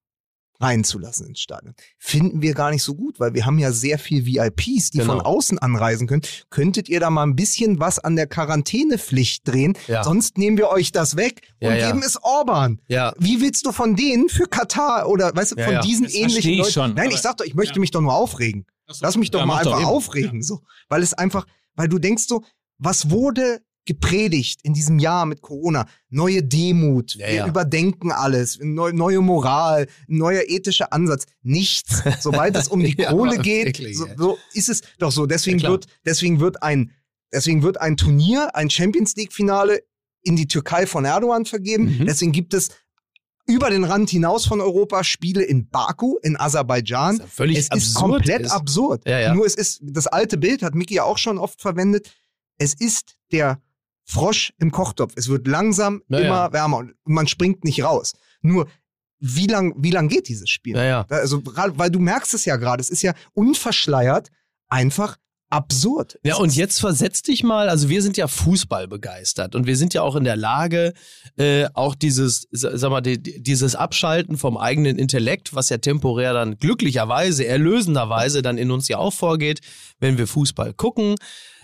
reinzulassen 0.58 1.26
ins 1.26 1.40
Stadion, 1.40 1.74
finden 1.98 2.40
wir 2.40 2.54
gar 2.54 2.70
nicht 2.70 2.82
so 2.82 2.94
gut, 2.94 3.20
weil 3.20 3.34
wir 3.34 3.44
haben 3.44 3.58
ja 3.58 3.72
sehr 3.72 3.98
viel 3.98 4.24
VIPs, 4.24 4.90
die 4.90 4.98
Genau. 4.98 5.12
von 5.16 5.20
außen 5.20 5.58
anreisen 5.58 6.06
können. 6.06 6.22
Könntet 6.48 6.88
ihr 6.88 6.98
da 6.98 7.10
mal 7.10 7.24
ein 7.24 7.36
bisschen 7.36 7.78
was 7.78 7.98
an 7.98 8.16
der 8.16 8.26
Quarantänepflicht 8.26 9.46
drehen? 9.46 9.76
Ja. 9.86 10.02
Sonst 10.02 10.38
nehmen 10.38 10.56
wir 10.56 10.68
euch 10.70 10.92
das 10.92 11.16
weg 11.16 11.42
und 11.60 11.68
Ja, 11.68 11.74
ja. 11.76 11.86
geben 11.88 12.02
es 12.02 12.16
Orban. 12.22 12.80
Ja. 12.88 13.12
Wie 13.18 13.42
willst 13.42 13.66
du 13.66 13.72
von 13.72 13.96
denen 13.96 14.30
für 14.30 14.46
Katar 14.46 15.10
oder 15.10 15.36
weißt 15.36 15.52
du, 15.58 15.62
von 15.62 15.80
diesen 15.82 16.04
Das 16.04 16.14
ähnlichen 16.14 16.50
ich 16.52 16.58
Leuten? 16.58 16.72
schon, 16.72 16.94
Nein, 16.94 17.10
ich 17.10 17.20
sag 17.20 17.36
doch, 17.36 17.44
ich 17.44 17.54
möchte 17.54 17.78
mich 17.78 17.90
doch 17.90 18.00
nur 18.00 18.14
aufregen. 18.14 18.64
Lass 19.00 19.16
mich 19.16 19.30
doch 19.30 19.40
Ja, 19.40 19.46
mal 19.46 19.64
doch 19.64 19.72
einfach 19.72 19.80
eben. 19.88 19.96
aufregen, 19.96 20.42
so. 20.42 20.60
Weil 20.88 21.02
es 21.02 21.14
einfach, 21.14 21.46
weil 21.74 21.88
du 21.88 21.98
denkst 21.98 22.24
so, 22.28 22.42
was 22.78 23.10
wurde 23.10 23.60
gepredigt 23.84 24.60
in 24.64 24.74
diesem 24.74 24.98
Jahr 24.98 25.26
mit 25.26 25.40
Corona? 25.42 25.86
Neue 26.08 26.42
Demut, 26.42 27.14
Ja, 27.14 27.26
wir 27.28 27.34
ja. 27.34 27.46
überdenken 27.46 28.10
alles, 28.12 28.58
neu, 28.60 28.92
neue 28.92 29.20
Moral, 29.20 29.86
neuer 30.08 30.42
ethischer 30.46 30.92
Ansatz. 30.92 31.26
Nichts. 31.42 32.02
Sobald 32.20 32.56
es 32.56 32.68
um 32.68 32.80
die 32.84 32.96
Ja, 33.00 33.10
Kohle 33.10 33.38
geht, 33.38 33.66
wirklich, 33.66 33.96
so, 33.96 34.06
so 34.16 34.38
ist 34.52 34.68
es 34.68 34.82
doch 34.98 35.12
so. 35.12 35.26
Deswegen 35.26 35.58
Ja, 35.60 35.70
wird, 35.70 35.86
deswegen 36.04 36.40
wird 36.40 36.62
ein, 36.62 36.90
deswegen 37.32 37.62
wird 37.62 37.80
ein 37.80 37.96
Turnier, 37.96 38.54
ein 38.54 38.70
Champions 38.70 39.14
League 39.16 39.32
Finale 39.32 39.80
in 40.22 40.34
die 40.36 40.48
Türkei 40.48 40.86
von 40.86 41.04
Erdogan 41.04 41.44
vergeben. 41.44 41.98
Mhm. 41.98 42.06
Deswegen 42.06 42.32
gibt 42.32 42.54
es 42.54 42.70
über 43.46 43.70
den 43.70 43.84
Rand 43.84 44.10
hinaus 44.10 44.44
von 44.44 44.60
Europa 44.60 45.04
Spiele 45.04 45.42
in 45.42 45.68
Baku, 45.68 46.18
in 46.22 46.38
Aserbaidschan. 46.38 47.14
Was 47.14 47.18
ja 47.20 47.26
völlig 47.26 47.58
es 47.58 47.64
ist 47.64 47.72
absurd 47.72 48.12
komplett 48.12 48.42
ist. 48.42 48.50
absurd. 48.50 49.08
Ja, 49.08 49.20
ja. 49.20 49.34
Nur 49.34 49.46
es 49.46 49.54
ist, 49.54 49.80
das 49.82 50.06
alte 50.06 50.36
Bild 50.36 50.62
hat 50.62 50.74
Micky 50.74 50.94
ja 50.94 51.04
auch 51.04 51.18
schon 51.18 51.38
oft 51.38 51.60
verwendet. 51.60 52.10
Es 52.58 52.74
ist 52.74 53.16
der 53.32 53.60
Frosch 54.04 54.52
im 54.58 54.70
Kochtopf. 54.70 55.12
Es 55.16 55.28
wird 55.28 55.46
langsam 55.46 56.02
immer 56.08 56.52
wärmer 56.52 56.78
und 56.78 56.94
man 57.04 57.26
springt 57.26 57.64
nicht 57.64 57.82
raus. 57.82 58.14
Nur, 58.40 58.68
wie 59.18 59.46
lang, 59.46 59.74
wie 59.78 59.90
lang 59.90 60.08
geht 60.08 60.28
dieses 60.28 60.50
Spiel? 60.50 60.76
Also, 61.08 61.42
weil 61.44 61.90
du 61.90 61.98
merkst 61.98 62.34
es 62.34 62.44
ja 62.44 62.56
gerade, 62.56 62.80
es 62.80 62.90
ist 62.90 63.02
ja 63.02 63.14
unverschleiert 63.32 64.30
einfach 64.68 65.16
absurd. 65.50 66.18
Ja, 66.24 66.36
und 66.36 66.54
jetzt 66.56 66.80
versetz 66.80 67.22
dich 67.22 67.42
mal, 67.44 67.68
also 67.68 67.88
wir 67.88 68.02
sind 68.02 68.16
ja 68.16 68.26
Fußball 68.28 68.88
begeistert 68.88 69.54
und 69.54 69.66
wir 69.66 69.76
sind 69.76 69.94
ja 69.94 70.02
auch 70.02 70.16
in 70.16 70.24
der 70.24 70.36
Lage, 70.36 70.92
äh, 71.36 71.66
auch 71.74 71.94
dieses, 71.94 72.48
sa- 72.50 72.76
sag 72.76 72.90
mal, 72.90 73.00
die, 73.00 73.22
die- 73.22 73.42
dieses 73.42 73.74
Abschalten 73.76 74.36
vom 74.38 74.56
eigenen 74.56 74.98
Intellekt, 74.98 75.54
was 75.54 75.68
ja 75.68 75.78
temporär 75.78 76.32
dann 76.32 76.56
glücklicherweise, 76.58 77.46
erlösenderweise 77.46 78.42
dann 78.42 78.58
in 78.58 78.70
uns 78.70 78.88
ja 78.88 78.98
auch 78.98 79.12
vorgeht, 79.12 79.60
wenn 80.00 80.18
wir 80.18 80.26
Fußball 80.26 80.72
gucken. 80.74 81.14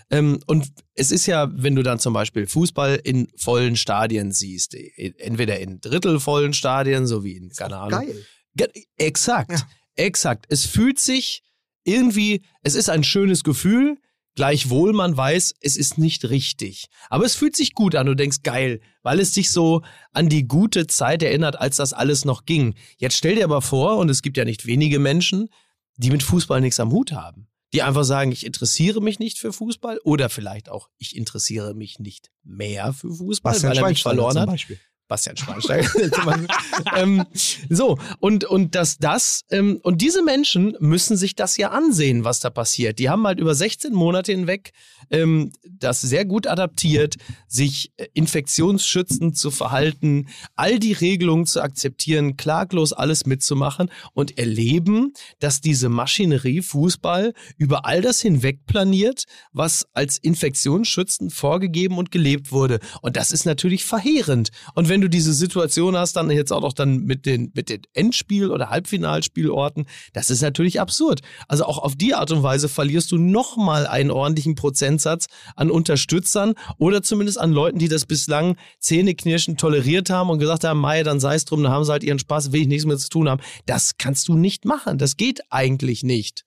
Ähm, 0.09 0.39
und 0.47 0.67
es 0.95 1.11
ist 1.11 1.25
ja, 1.25 1.49
wenn 1.53 1.75
du 1.75 1.83
dann 1.83 1.97
zum 1.99 2.13
Beispiel 2.13 2.45
Fußball 2.47 2.99
in 3.03 3.27
vollen 3.37 3.75
Stadien 3.75 4.31
siehst, 4.31 4.75
e- 4.75 5.13
entweder 5.17 5.59
in 5.59 5.79
drittelvollen 5.81 6.53
Stadien, 6.53 7.07
so 7.07 7.23
wie 7.23 7.37
in, 7.37 7.49
keine 7.49 7.77
Ahnung, 7.77 8.01
Geil. 8.01 8.25
Ge- 8.55 8.69
Exakt, 8.97 9.51
Ja. 9.51 9.67
exakt. 9.95 10.45
Es 10.49 10.65
fühlt 10.65 10.99
sich 10.99 11.41
irgendwie, 11.83 12.41
es 12.61 12.75
ist 12.75 12.89
ein 12.89 13.03
schönes 13.03 13.43
Gefühl, 13.43 13.97
gleichwohl 14.35 14.93
man 14.93 15.15
weiß, 15.15 15.53
es 15.61 15.77
ist 15.77 15.97
nicht 15.97 16.29
richtig. 16.29 16.87
Aber 17.09 17.25
es 17.25 17.35
fühlt 17.35 17.55
sich 17.55 17.73
gut 17.73 17.95
an, 17.95 18.07
du 18.07 18.15
denkst 18.15 18.39
geil, 18.43 18.81
weil 19.03 19.19
es 19.19 19.31
dich 19.31 19.51
so 19.51 19.81
an 20.11 20.29
die 20.29 20.47
gute 20.47 20.87
Zeit 20.87 21.23
erinnert, 21.23 21.59
als 21.59 21.77
das 21.77 21.93
alles 21.93 22.25
noch 22.25 22.45
ging. 22.45 22.75
Jetzt 22.97 23.17
stell 23.17 23.35
dir 23.35 23.43
aber 23.43 23.61
vor, 23.61 23.97
und 23.97 24.09
es 24.09 24.21
gibt 24.21 24.37
ja 24.37 24.45
nicht 24.45 24.65
wenige 24.65 24.99
Menschen, 24.99 25.49
die 25.97 26.09
mit 26.09 26.23
Fußball 26.23 26.61
nichts 26.61 26.79
am 26.79 26.91
Hut 26.91 27.11
haben. 27.11 27.47
Die 27.73 27.81
einfach 27.81 28.03
sagen, 28.03 28.31
ich 28.31 28.45
interessiere 28.45 29.01
mich 29.01 29.17
nicht 29.17 29.39
für 29.39 29.51
Fußball 29.51 29.99
oder 30.03 30.29
vielleicht 30.29 30.69
auch, 30.69 30.89
ich 30.99 31.15
interessiere 31.15 31.73
mich 31.73 31.99
nicht 31.99 32.31
mehr 32.43 32.93
für 32.93 33.13
Fußball, 33.13 33.53
Bastian 33.53 33.71
weil 33.71 33.77
er 33.79 33.89
mich 33.89 34.03
verloren 34.03 34.39
hat. 34.39 34.59
Bastian 35.07 35.37
Schweinsteiger. 35.37 35.89
ähm, 36.95 37.25
so, 37.69 37.97
und, 38.19 38.45
und 38.45 38.75
dass 38.75 38.97
das, 38.97 39.41
ähm, 39.51 39.79
und 39.83 40.01
diese 40.01 40.23
Menschen 40.23 40.75
müssen 40.79 41.17
sich 41.17 41.35
das 41.35 41.57
ja 41.57 41.71
ansehen, 41.71 42.23
was 42.23 42.39
da 42.39 42.49
passiert. 42.49 42.99
Die 42.99 43.09
haben 43.09 43.25
halt 43.27 43.39
über 43.39 43.53
16 43.53 43.93
Monate 43.93 44.31
hinweg 44.31 44.71
ähm, 45.11 45.51
das 45.63 46.01
sehr 46.01 46.25
gut 46.25 46.47
adaptiert, 46.47 47.15
sich 47.47 47.91
äh, 47.97 48.07
infektionsschützend 48.13 49.37
zu 49.37 49.51
verhalten, 49.51 50.29
all 50.55 50.79
die 50.79 50.93
Regelungen 50.93 51.45
zu 51.45 51.61
akzeptieren, 51.61 52.37
klaglos 52.37 52.93
alles 52.93 53.25
mitzumachen 53.25 53.91
und 54.13 54.37
erleben, 54.37 55.13
dass 55.39 55.61
diese 55.61 55.89
Maschinerie 55.89 56.61
Fußball 56.61 57.33
über 57.57 57.85
all 57.85 58.01
das 58.01 58.21
hinweg 58.21 58.65
planiert, 58.65 59.25
was 59.51 59.85
als 59.93 60.17
infektionsschützend 60.17 61.33
vorgegeben 61.33 61.97
und 61.97 62.11
gelebt 62.11 62.51
wurde. 62.51 62.79
Und 63.01 63.17
das 63.17 63.31
ist 63.31 63.45
natürlich 63.45 63.83
verheerend. 63.83 64.49
Und 64.73 64.89
wenn 64.93 65.01
du 65.01 65.09
diese 65.09 65.33
Situation 65.33 65.97
hast, 65.97 66.15
dann 66.17 66.29
jetzt 66.29 66.53
auch 66.53 66.61
noch 66.61 66.71
dann 66.71 66.99
mit 66.99 67.25
den, 67.25 67.51
mit 67.55 67.69
den 67.69 67.81
Endspiel- 67.93 68.51
oder 68.51 68.69
Halbfinalspielorten, 68.69 69.87
das 70.13 70.29
ist 70.29 70.43
natürlich 70.43 70.79
absurd. 70.79 71.21
Also 71.47 71.65
auch 71.65 71.79
auf 71.79 71.95
die 71.95 72.13
Art 72.13 72.29
und 72.29 72.43
Weise 72.43 72.69
verlierst 72.69 73.11
du 73.11 73.17
nochmal 73.17 73.87
einen 73.87 74.11
ordentlichen 74.11 74.53
Prozentsatz 74.53 75.25
an 75.55 75.71
Unterstützern 75.71 76.53
oder 76.77 77.01
zumindest 77.01 77.39
an 77.39 77.51
Leuten, 77.51 77.79
die 77.79 77.87
das 77.87 78.05
bislang 78.05 78.55
zähneknirschend 78.77 79.59
toleriert 79.59 80.11
haben 80.11 80.29
und 80.29 80.37
gesagt 80.37 80.63
haben, 80.63 80.79
Mai, 80.79 81.01
dann 81.01 81.19
sei 81.19 81.33
es 81.33 81.45
drum, 81.45 81.63
dann 81.63 81.71
haben 81.71 81.85
sie 81.85 81.91
halt 81.91 82.03
ihren 82.03 82.19
Spaß, 82.19 82.51
will 82.51 82.61
ich 82.61 82.67
nichts 82.67 82.85
mehr 82.85 82.99
zu 82.99 83.09
tun 83.09 83.27
haben. 83.27 83.41
Das 83.65 83.97
kannst 83.97 84.27
du 84.27 84.35
nicht 84.35 84.63
machen. 84.63 84.99
Das 84.99 85.17
geht 85.17 85.41
eigentlich 85.49 86.03
nicht. 86.03 86.45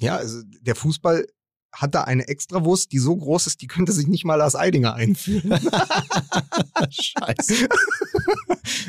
Ja, 0.00 0.16
also 0.16 0.40
der 0.62 0.76
Fußball 0.76 1.26
hat 1.76 1.94
da 1.94 2.02
eine 2.04 2.26
Extrawurst, 2.28 2.90
die 2.92 2.98
so 2.98 3.14
groß 3.16 3.46
ist, 3.46 3.60
die 3.62 3.66
könnte 3.66 3.92
sich 3.92 4.06
nicht 4.06 4.24
mal 4.24 4.36
Lars 4.36 4.56
Eidinger 4.56 4.94
einführen. 4.94 5.50
Scheiße. 6.90 7.68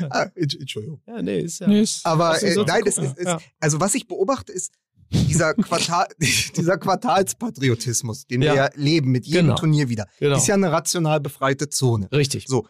ah, 0.10 0.26
Entschuldigung. 0.34 1.00
Ja, 1.06 1.22
nee, 1.22 1.40
ist 1.40 1.60
ja. 1.60 1.66
Nee, 1.68 1.82
ist- 1.82 2.04
Aber 2.04 2.42
äh, 2.42 2.54
nein, 2.66 2.82
ist, 2.84 2.98
es, 2.98 3.14
ja. 3.22 3.38
also 3.60 3.80
was 3.80 3.94
ich 3.94 4.06
beobachte, 4.06 4.52
ist 4.52 4.72
dieser, 5.10 5.54
Quartal, 5.54 6.06
dieser 6.56 6.78
Quartalspatriotismus, 6.78 8.26
den 8.26 8.42
Ja. 8.42 8.52
wir 8.52 8.56
ja 8.56 8.70
leben 8.74 9.10
mit 9.10 9.26
jedem 9.26 9.46
Genau. 9.46 9.56
Turnier 9.56 9.88
wieder, 9.88 10.06
Genau. 10.18 10.36
ist 10.36 10.46
ja 10.46 10.54
eine 10.54 10.70
rational 10.72 11.20
befreite 11.20 11.68
Zone. 11.68 12.08
Richtig. 12.12 12.46
So. 12.48 12.66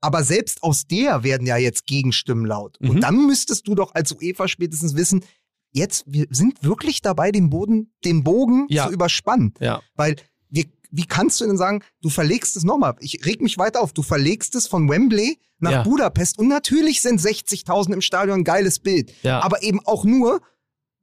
Aber 0.00 0.22
selbst 0.22 0.62
aus 0.62 0.86
der 0.86 1.24
werden 1.24 1.46
ja 1.46 1.56
jetzt 1.56 1.86
Gegenstimmen 1.86 2.46
laut. 2.46 2.76
Mhm. 2.80 2.90
Und 2.90 3.00
dann 3.00 3.26
müsstest 3.26 3.66
du 3.66 3.74
doch 3.74 3.94
als 3.94 4.12
UEFA 4.12 4.46
spätestens 4.48 4.94
wissen, 4.94 5.24
jetzt, 5.72 6.04
wir 6.06 6.26
sind 6.30 6.62
wirklich 6.62 7.02
dabei, 7.02 7.30
den 7.32 7.50
Boden, 7.50 7.92
den 8.04 8.24
Bogen 8.24 8.66
Ja. 8.68 8.86
zu 8.86 8.92
überspannen. 8.92 9.54
Ja. 9.60 9.80
Weil 9.96 10.16
wir, 10.50 10.64
wie 10.90 11.04
kannst 11.06 11.40
du 11.40 11.46
denn 11.46 11.56
sagen, 11.58 11.82
du 12.02 12.08
verlegst 12.08 12.56
es 12.56 12.64
nochmal? 12.64 12.94
Ich 13.00 13.24
reg 13.26 13.40
mich 13.40 13.58
weiter 13.58 13.80
auf. 13.80 13.92
Du 13.92 14.02
verlegst 14.02 14.54
es 14.54 14.66
von 14.66 14.88
Wembley 14.88 15.38
nach 15.58 15.70
Ja. 15.72 15.82
Budapest 15.82 16.38
und 16.38 16.48
natürlich 16.48 17.02
sind 17.02 17.20
60.000 17.20 17.92
im 17.92 18.00
Stadion 18.00 18.40
ein 18.40 18.44
geiles 18.44 18.78
Bild. 18.78 19.12
Aber 19.24 19.62
eben 19.62 19.80
auch 19.84 20.04
nur, 20.04 20.40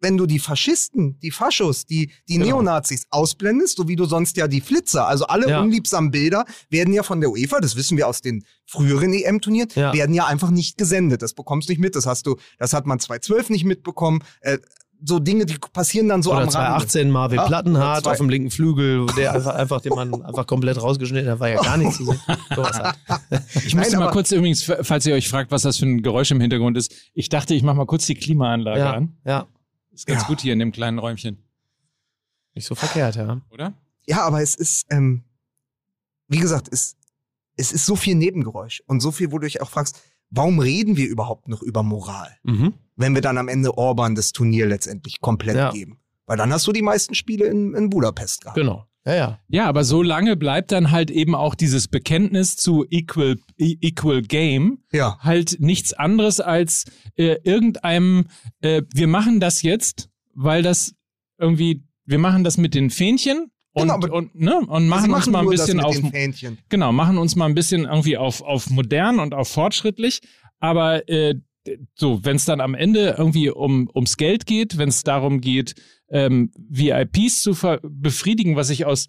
wenn 0.02 0.18
du 0.18 0.26
die 0.26 0.39
Faschisten, 0.39 1.18
die 1.20 1.32
Faschos, 1.32 1.86
die, 1.86 2.12
die 2.28 2.34
Genau. 2.38 2.46
Neonazis 2.62 3.06
ausblendest, 3.10 3.78
so 3.78 3.88
wie 3.88 3.96
du 3.96 4.06
sonst 4.06 4.38
ja 4.38 4.48
die 4.48 4.62
Flitzer, 4.62 5.08
also 5.08 5.26
alle 5.28 5.50
Ja. 5.50 5.62
unliebsamen 5.62 6.12
Bilder 6.12 6.46
werden 6.70 6.93
ja 6.93 7.02
von 7.04 7.22
der 7.22 7.30
UEFA, 7.32 7.60
das 7.62 7.76
wissen 7.76 7.98
wir 7.98 8.08
aus 8.08 8.22
den 8.22 8.43
früheren 8.66 9.14
EM-Turnieren, 9.14 9.70
Ja. 9.76 9.93
werden 9.93 10.14
ja 10.14 10.26
einfach 10.26 10.50
nicht 10.52 10.78
gesendet. 10.78 11.22
Das 11.22 11.34
bekommst 11.34 11.70
du 11.70 11.72
nicht 11.72 11.80
mit. 11.80 11.96
Das 11.96 12.06
hast 12.06 12.28
du, 12.28 12.36
das 12.60 12.74
hat 12.74 12.86
man 12.86 13.00
2012 13.00 13.50
nicht 13.50 13.64
mitbekommen. 13.66 14.22
Äh, 14.41 14.58
so 15.04 15.20
Dinge, 15.20 15.46
die 15.46 15.56
passieren 15.74 16.08
dann 16.08 16.24
so 16.24 16.30
Oder 16.32 16.39
am 16.43 16.50
Rande. 16.50 16.54
2018 16.88 17.12
Marvin 17.12 17.38
Ja, 17.38 17.46
Plattenhardt 17.48 17.98
oder 17.98 18.04
zwei- 18.06 18.12
auf 18.12 18.18
dem 18.18 18.30
linken 18.30 18.50
Flügel, 18.50 19.06
der 19.18 19.34
einfach, 19.34 19.54
einfach 19.56 19.82
den 19.82 19.93
Mann 19.93 20.14
einfach 20.24 20.48
komplett 20.48 20.82
rausgeschnitten 20.82 21.30
hat, 21.30 21.39
war 21.41 21.50
ja 21.50 21.62
gar 21.62 21.76
nichts 21.78 21.98
zu 21.98 22.06
sehen. 22.06 22.20
Halt. 22.28 22.96
Ich 23.66 23.76
musste 23.76 23.91
Nein, 23.98 24.00
mal 24.06 24.12
kurz 24.12 24.32
übrigens, 24.32 24.64
falls 24.82 25.06
ihr 25.06 25.14
euch 25.16 25.28
fragt, 25.30 25.52
was 25.52 25.64
das 25.64 25.78
für 25.78 25.86
ein 25.86 26.02
Geräusch 26.02 26.32
im 26.32 26.39
Hintergrund 26.39 26.78
ist. 26.78 26.93
Ich 27.14 27.30
dachte, 27.30 27.54
ich 27.54 27.62
mache 27.64 27.76
mal 27.76 27.86
kurz 27.86 28.06
die 28.06 28.16
Klimaanlage 28.16 28.80
Ja, 28.80 28.93
an. 28.93 29.18
ja. 29.26 29.48
Ist 29.96 30.06
ganz 30.06 30.22
Ja. 30.24 30.28
gut 30.28 30.41
hier 30.41 30.54
in 30.54 30.60
dem 30.60 30.72
kleinen 30.72 31.00
Räumchen, 31.00 31.38
Nicht 32.54 32.68
so 32.68 32.76
verkehrt, 32.76 33.16
ja. 33.16 33.41
oder? 33.50 33.74
Ja, 34.06 34.22
aber 34.24 34.41
es 34.41 34.56
ist, 34.56 34.86
ähm, 34.91 35.24
wie 36.28 36.38
gesagt, 36.39 36.70
es, 36.72 36.96
es 37.58 37.72
ist 37.72 37.86
so 37.86 37.96
viel 37.96 38.16
Nebengeräusch 38.16 38.84
und 38.88 39.00
so 39.00 39.12
viel, 39.12 39.32
wo 39.32 39.39
du 39.39 39.46
dich 39.46 39.62
auch 39.62 39.70
fragst, 39.70 40.00
warum 40.30 40.60
reden 40.60 40.96
wir 40.98 41.08
überhaupt 41.08 41.48
noch 41.48 41.62
über 41.62 41.82
Moral, 41.84 42.38
Mhm. 42.43 42.74
wenn 42.96 43.14
wir 43.16 43.22
dann 43.22 43.38
am 43.38 43.48
Ende 43.48 43.78
Orban 43.78 44.16
das 44.16 44.32
Turnier 44.32 44.68
letztendlich 44.68 45.22
komplett 45.22 45.56
Ja. 45.56 45.72
geben? 45.72 46.00
Weil 46.28 46.38
dann 46.38 46.52
hast 46.52 46.66
du 46.68 46.72
die 46.72 46.82
meisten 46.82 47.14
Spiele 47.16 47.46
in, 47.46 47.74
in 47.76 47.89
Budapest 47.89 48.41
gehabt. 48.41 48.58
Genau. 48.58 48.86
Ja, 49.06 49.16
ja. 49.16 49.39
Ja, 49.49 49.66
aber 49.68 49.84
so 49.84 50.01
lange 50.01 50.36
bleibt 50.36 50.72
dann 50.72 50.89
halt 50.91 51.12
eben 51.12 51.36
auch 51.36 51.53
dieses 51.56 51.88
Bekenntnis 51.88 52.56
zu 52.56 52.86
Equal, 52.89 53.38
E- 53.58 53.78
Equal 53.82 54.22
Game 54.24 54.80
Ja. 54.91 55.18
halt 55.20 55.58
nichts 55.60 55.93
anderes 55.93 56.39
als 56.39 56.86
äh, 57.16 57.38
irgendeinem, 57.43 58.26
äh, 58.62 58.82
wir 58.93 59.08
machen 59.08 59.39
das 59.39 59.62
jetzt, 59.62 60.10
weil 60.34 60.64
das 60.64 60.95
irgendwie, 61.38 61.84
wir 62.06 62.18
machen 62.20 62.43
das 62.43 62.58
mit 62.58 62.74
den 62.74 62.89
Fähnchen 62.89 63.51
und, 63.74 63.89
Genau, 63.89 64.16
und, 64.16 64.34
ne, 64.36 64.58
und 64.60 64.88
machen, 64.88 65.06
Sie 65.10 65.14
uns 65.14 65.28
mal 65.28 65.39
ein 65.41 65.49
bisschen 65.49 65.78
mit 65.78 65.86
auf, 65.86 65.95
den 65.95 66.12
Fähnchen. 66.12 66.58
genau, 66.70 66.91
machen 66.91 67.18
uns 67.18 67.36
mal 67.36 67.45
ein 67.45 67.56
bisschen 67.56 67.84
irgendwie 67.86 68.18
auf, 68.18 68.41
auf 68.41 68.70
modern 68.70 69.20
und 69.20 69.34
auf 69.34 69.49
fortschrittlich, 69.49 70.22
aber 70.60 71.08
äh, 71.10 71.36
so, 71.95 72.24
wenn 72.24 72.36
es 72.38 72.45
dann 72.45 72.62
am 72.62 72.74
Ende 72.76 73.16
irgendwie 73.18 73.49
um, 73.49 73.89
ums 73.93 74.18
Geld 74.18 74.45
geht, 74.45 74.78
wenn 74.78 74.89
es 74.89 75.03
darum 75.03 75.41
geht, 75.41 75.74
ähm, 76.10 76.51
VIPs 76.70 77.41
zu 77.41 77.56
befriedigen, 77.84 78.56
was 78.56 78.70
ich 78.70 78.86
aus 78.86 79.08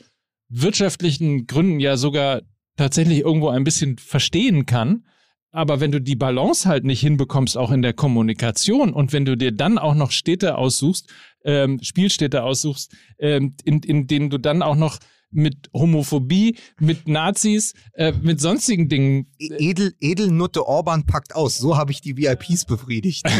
wirtschaftlichen 0.48 1.46
Gründen 1.46 1.80
ja 1.80 1.96
sogar 1.96 2.42
tatsächlich 2.76 3.20
irgendwo 3.20 3.48
ein 3.48 3.64
bisschen 3.64 3.98
verstehen 3.98 4.66
kann. 4.66 5.04
Aber 5.50 5.80
wenn 5.80 5.90
du 5.90 6.00
die 6.00 6.16
Balance 6.16 6.68
halt 6.68 6.84
nicht 6.84 7.00
hinbekommst, 7.00 7.56
auch 7.56 7.70
in 7.70 7.80
der 7.80 7.94
Kommunikation, 7.94 8.92
und 8.92 9.12
wenn 9.12 9.24
du 9.24 9.36
dir 9.36 9.52
dann 9.52 9.78
auch 9.78 9.94
noch 9.94 10.10
Städte 10.10 10.58
aussuchst, 10.58 11.08
ähm, 11.44 11.78
Spielstädte 11.82 12.42
aussuchst, 12.42 12.94
ähm, 13.18 13.54
in, 13.64 13.80
in 13.80 14.06
denen 14.06 14.28
du 14.28 14.38
dann 14.38 14.62
auch 14.62 14.76
noch 14.76 14.98
mit 15.30 15.70
Homophobie, 15.72 16.56
mit 16.78 17.08
Nazis, 17.08 17.74
äh, 17.94 18.12
mit 18.20 18.40
sonstigen 18.40 18.88
Dingen 18.88 19.32
E- 19.38 19.70
Edel, 19.70 19.94
Edelnutte 20.00 20.66
Orban 20.66 21.06
packt 21.06 21.34
aus. 21.34 21.56
So 21.56 21.76
habe 21.76 21.90
ich 21.92 22.00
die 22.00 22.16
VIPs 22.16 22.64
befriedigt. 22.66 23.26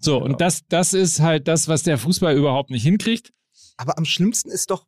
So, 0.00 0.16
und 0.22 0.40
das, 0.40 0.62
das 0.68 0.92
ist 0.94 1.20
halt 1.20 1.46
das, 1.46 1.68
was 1.68 1.82
der 1.82 1.98
Fußball 1.98 2.36
überhaupt 2.36 2.70
nicht 2.70 2.82
hinkriegt. 2.82 3.32
Aber 3.76 3.98
am 3.98 4.04
schlimmsten 4.04 4.50
ist 4.50 4.70
doch, 4.70 4.86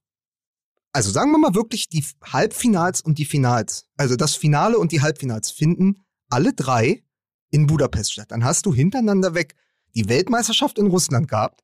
also 0.92 1.10
sagen 1.10 1.30
wir 1.32 1.38
mal 1.38 1.54
wirklich, 1.54 1.88
die 1.88 2.04
Halbfinals 2.24 3.00
und 3.02 3.18
die 3.18 3.24
Finals, 3.24 3.86
also 3.96 4.16
das 4.16 4.34
Finale 4.36 4.78
und 4.78 4.92
die 4.92 5.00
Halbfinals 5.02 5.50
finden 5.50 6.02
alle 6.30 6.52
drei 6.54 7.02
in 7.50 7.66
Budapest 7.66 8.12
statt. 8.12 8.30
Dann 8.30 8.44
hast 8.44 8.64
du 8.66 8.74
hintereinander 8.74 9.34
weg 9.34 9.54
die 9.94 10.08
Weltmeisterschaft 10.08 10.78
in 10.78 10.86
Russland 10.86 11.28
gehabt, 11.28 11.60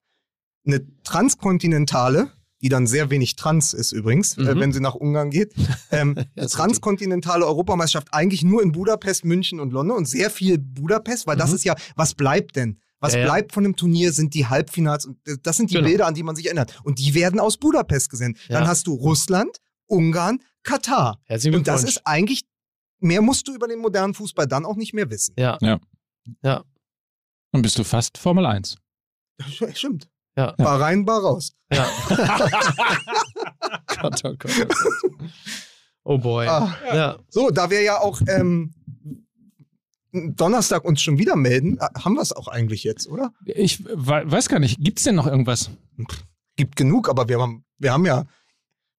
eine 0.66 0.86
transkontinentale, 1.02 2.30
die 2.60 2.68
dann 2.68 2.86
sehr 2.86 3.08
wenig 3.10 3.36
trans 3.36 3.72
ist 3.72 3.92
übrigens, 3.92 4.36
äh, 4.36 4.54
Mhm. 4.54 4.60
wenn 4.60 4.72
sie 4.72 4.80
nach 4.80 4.94
Ungarn 4.94 5.30
geht. 5.30 5.54
Ähm, 5.90 6.16
Ja, 6.34 6.46
transkontinentale 6.46 7.46
Europameisterschaft 7.46 8.08
eigentlich 8.12 8.42
nur 8.42 8.62
in 8.62 8.72
Budapest, 8.72 9.24
München 9.24 9.60
und 9.60 9.72
London 9.72 9.96
und 9.96 10.04
sehr 10.06 10.28
viel 10.30 10.58
Budapest, 10.58 11.26
weil 11.26 11.36
das 11.36 11.50
Mhm. 11.50 11.56
ist 11.56 11.64
ja, 11.64 11.74
was 11.96 12.14
bleibt 12.14 12.56
denn? 12.56 12.80
Was 13.00 13.12
Ja, 13.14 13.20
ja. 13.20 13.24
bleibt 13.26 13.52
von 13.52 13.62
dem 13.64 13.76
Turnier 13.76 14.12
sind 14.12 14.34
die 14.34 14.46
Halbfinals 14.46 15.06
und 15.06 15.18
das 15.42 15.56
sind 15.56 15.70
die 15.70 15.74
Genau. 15.74 15.86
Bilder, 15.88 16.06
an 16.06 16.14
die 16.14 16.22
man 16.22 16.34
sich 16.36 16.46
erinnert. 16.46 16.78
Und 16.84 16.98
die 16.98 17.14
werden 17.14 17.38
aus 17.40 17.56
Budapest 17.56 18.10
gesendet. 18.10 18.40
Ja. 18.48 18.58
Dann 18.58 18.68
hast 18.68 18.86
du 18.86 18.94
Russland, 18.94 19.58
Ungarn, 19.86 20.40
Katar. 20.64 21.20
Herzlichen 21.24 21.56
Und 21.56 21.68
das 21.68 21.84
ist 21.84 22.02
eigentlich, 22.06 22.44
mehr 22.98 23.22
musst 23.22 23.46
du 23.48 23.54
über 23.54 23.68
den 23.68 23.78
modernen 23.78 24.14
Fußball 24.14 24.46
dann 24.46 24.64
auch 24.66 24.76
nicht 24.76 24.94
mehr 24.94 25.08
wissen. 25.10 25.34
Ja. 25.38 25.56
Ja. 25.60 25.78
Ja. 26.42 26.64
Dann 27.52 27.62
bist 27.62 27.78
du 27.78 27.84
fast 27.84 28.18
Formel 28.18 28.44
1. 28.46 28.76
Stimmt. 29.74 30.08
Ja. 30.36 30.52
Bar 30.52 30.80
rein, 30.80 31.04
bar 31.04 31.20
raus. 31.22 31.52
Ja. 31.72 31.88
Gott, 34.00 34.20
oh 34.24 34.34
Gott, 34.38 34.50
oh 34.60 34.64
Gott. 34.66 34.74
Oh 36.04 36.18
boy. 36.18 36.46
Ah. 36.46 36.74
Ja. 36.94 37.18
So, 37.28 37.50
da 37.50 37.70
wir 37.70 37.82
ja 37.82 38.00
auch 38.00 38.20
ähm, 38.28 38.72
Donnerstag 40.36 40.84
uns 40.84 41.00
schon 41.02 41.18
wieder 41.18 41.36
melden, 41.36 41.78
äh, 41.78 41.86
haben 42.02 42.14
wir 42.14 42.22
es 42.22 42.32
auch 42.32 42.48
eigentlich 42.48 42.84
jetzt, 42.84 43.06
oder? 43.08 43.32
Ich 43.44 43.84
we- 43.84 44.22
weiß 44.24 44.48
gar 44.48 44.58
nicht, 44.58 44.78
gibt's 44.82 45.02
denn 45.04 45.14
noch 45.14 45.26
irgendwas? 45.26 45.70
Gibt 46.56 46.76
genug, 46.76 47.08
aber 47.08 47.28
wir 47.28 47.40
haben, 47.40 47.64
wir 47.78 47.92
haben 47.92 48.04
ja, 48.06 48.26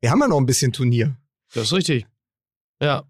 wir 0.01 0.11
haben 0.11 0.20
ja 0.22 0.28
noch 0.28 0.38
ein 0.39 0.45
bisschen 0.45 0.72
Turnier. 0.74 1.15
Das 1.53 1.65
ist 1.65 1.74
richtig. 1.74 2.05
Ja. 2.82 3.03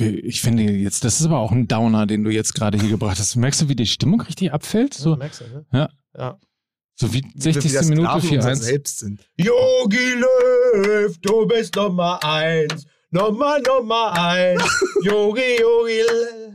Ich 0.00 0.40
finde 0.40 0.62
jetzt, 0.62 1.04
das 1.04 1.20
ist 1.20 1.26
aber 1.26 1.38
auch 1.40 1.52
ein 1.52 1.68
Downer, 1.68 2.06
den 2.06 2.24
du 2.24 2.30
jetzt 2.30 2.54
gerade 2.54 2.78
hier 2.78 2.88
gebracht 2.88 3.18
hast. 3.18 3.36
Merkst 3.36 3.60
du, 3.62 3.68
wie 3.68 3.76
die 3.76 3.86
Stimmung 3.86 4.22
richtig 4.22 4.50
abfällt? 4.52 4.94
So, 4.94 5.16
merkst 5.16 5.42
du, 5.42 5.44
ne? 5.44 5.66
Ja. 5.72 5.90
Ja. 6.16 6.38
so 6.94 7.12
wie 7.12 7.22
Wir 7.34 7.52
60. 7.52 7.70
wieder 7.72 7.82
Minute 7.84 8.06
Sklaven 8.08 8.30
unserer 8.36 8.52
4-1. 8.52 8.54
selbst 8.56 8.98
sind. 9.00 9.30
Yogi 9.36 10.14
Löw, 10.14 11.18
du 11.18 11.46
bist 11.46 11.76
Nummer 11.76 12.18
eins. 12.24 12.86
Nummer, 13.14 13.60
Nummer 13.60 14.12
eins. 14.12 14.60
Yogi, 15.04 15.60
Yogi 15.60 16.00
Löw. 16.00 16.52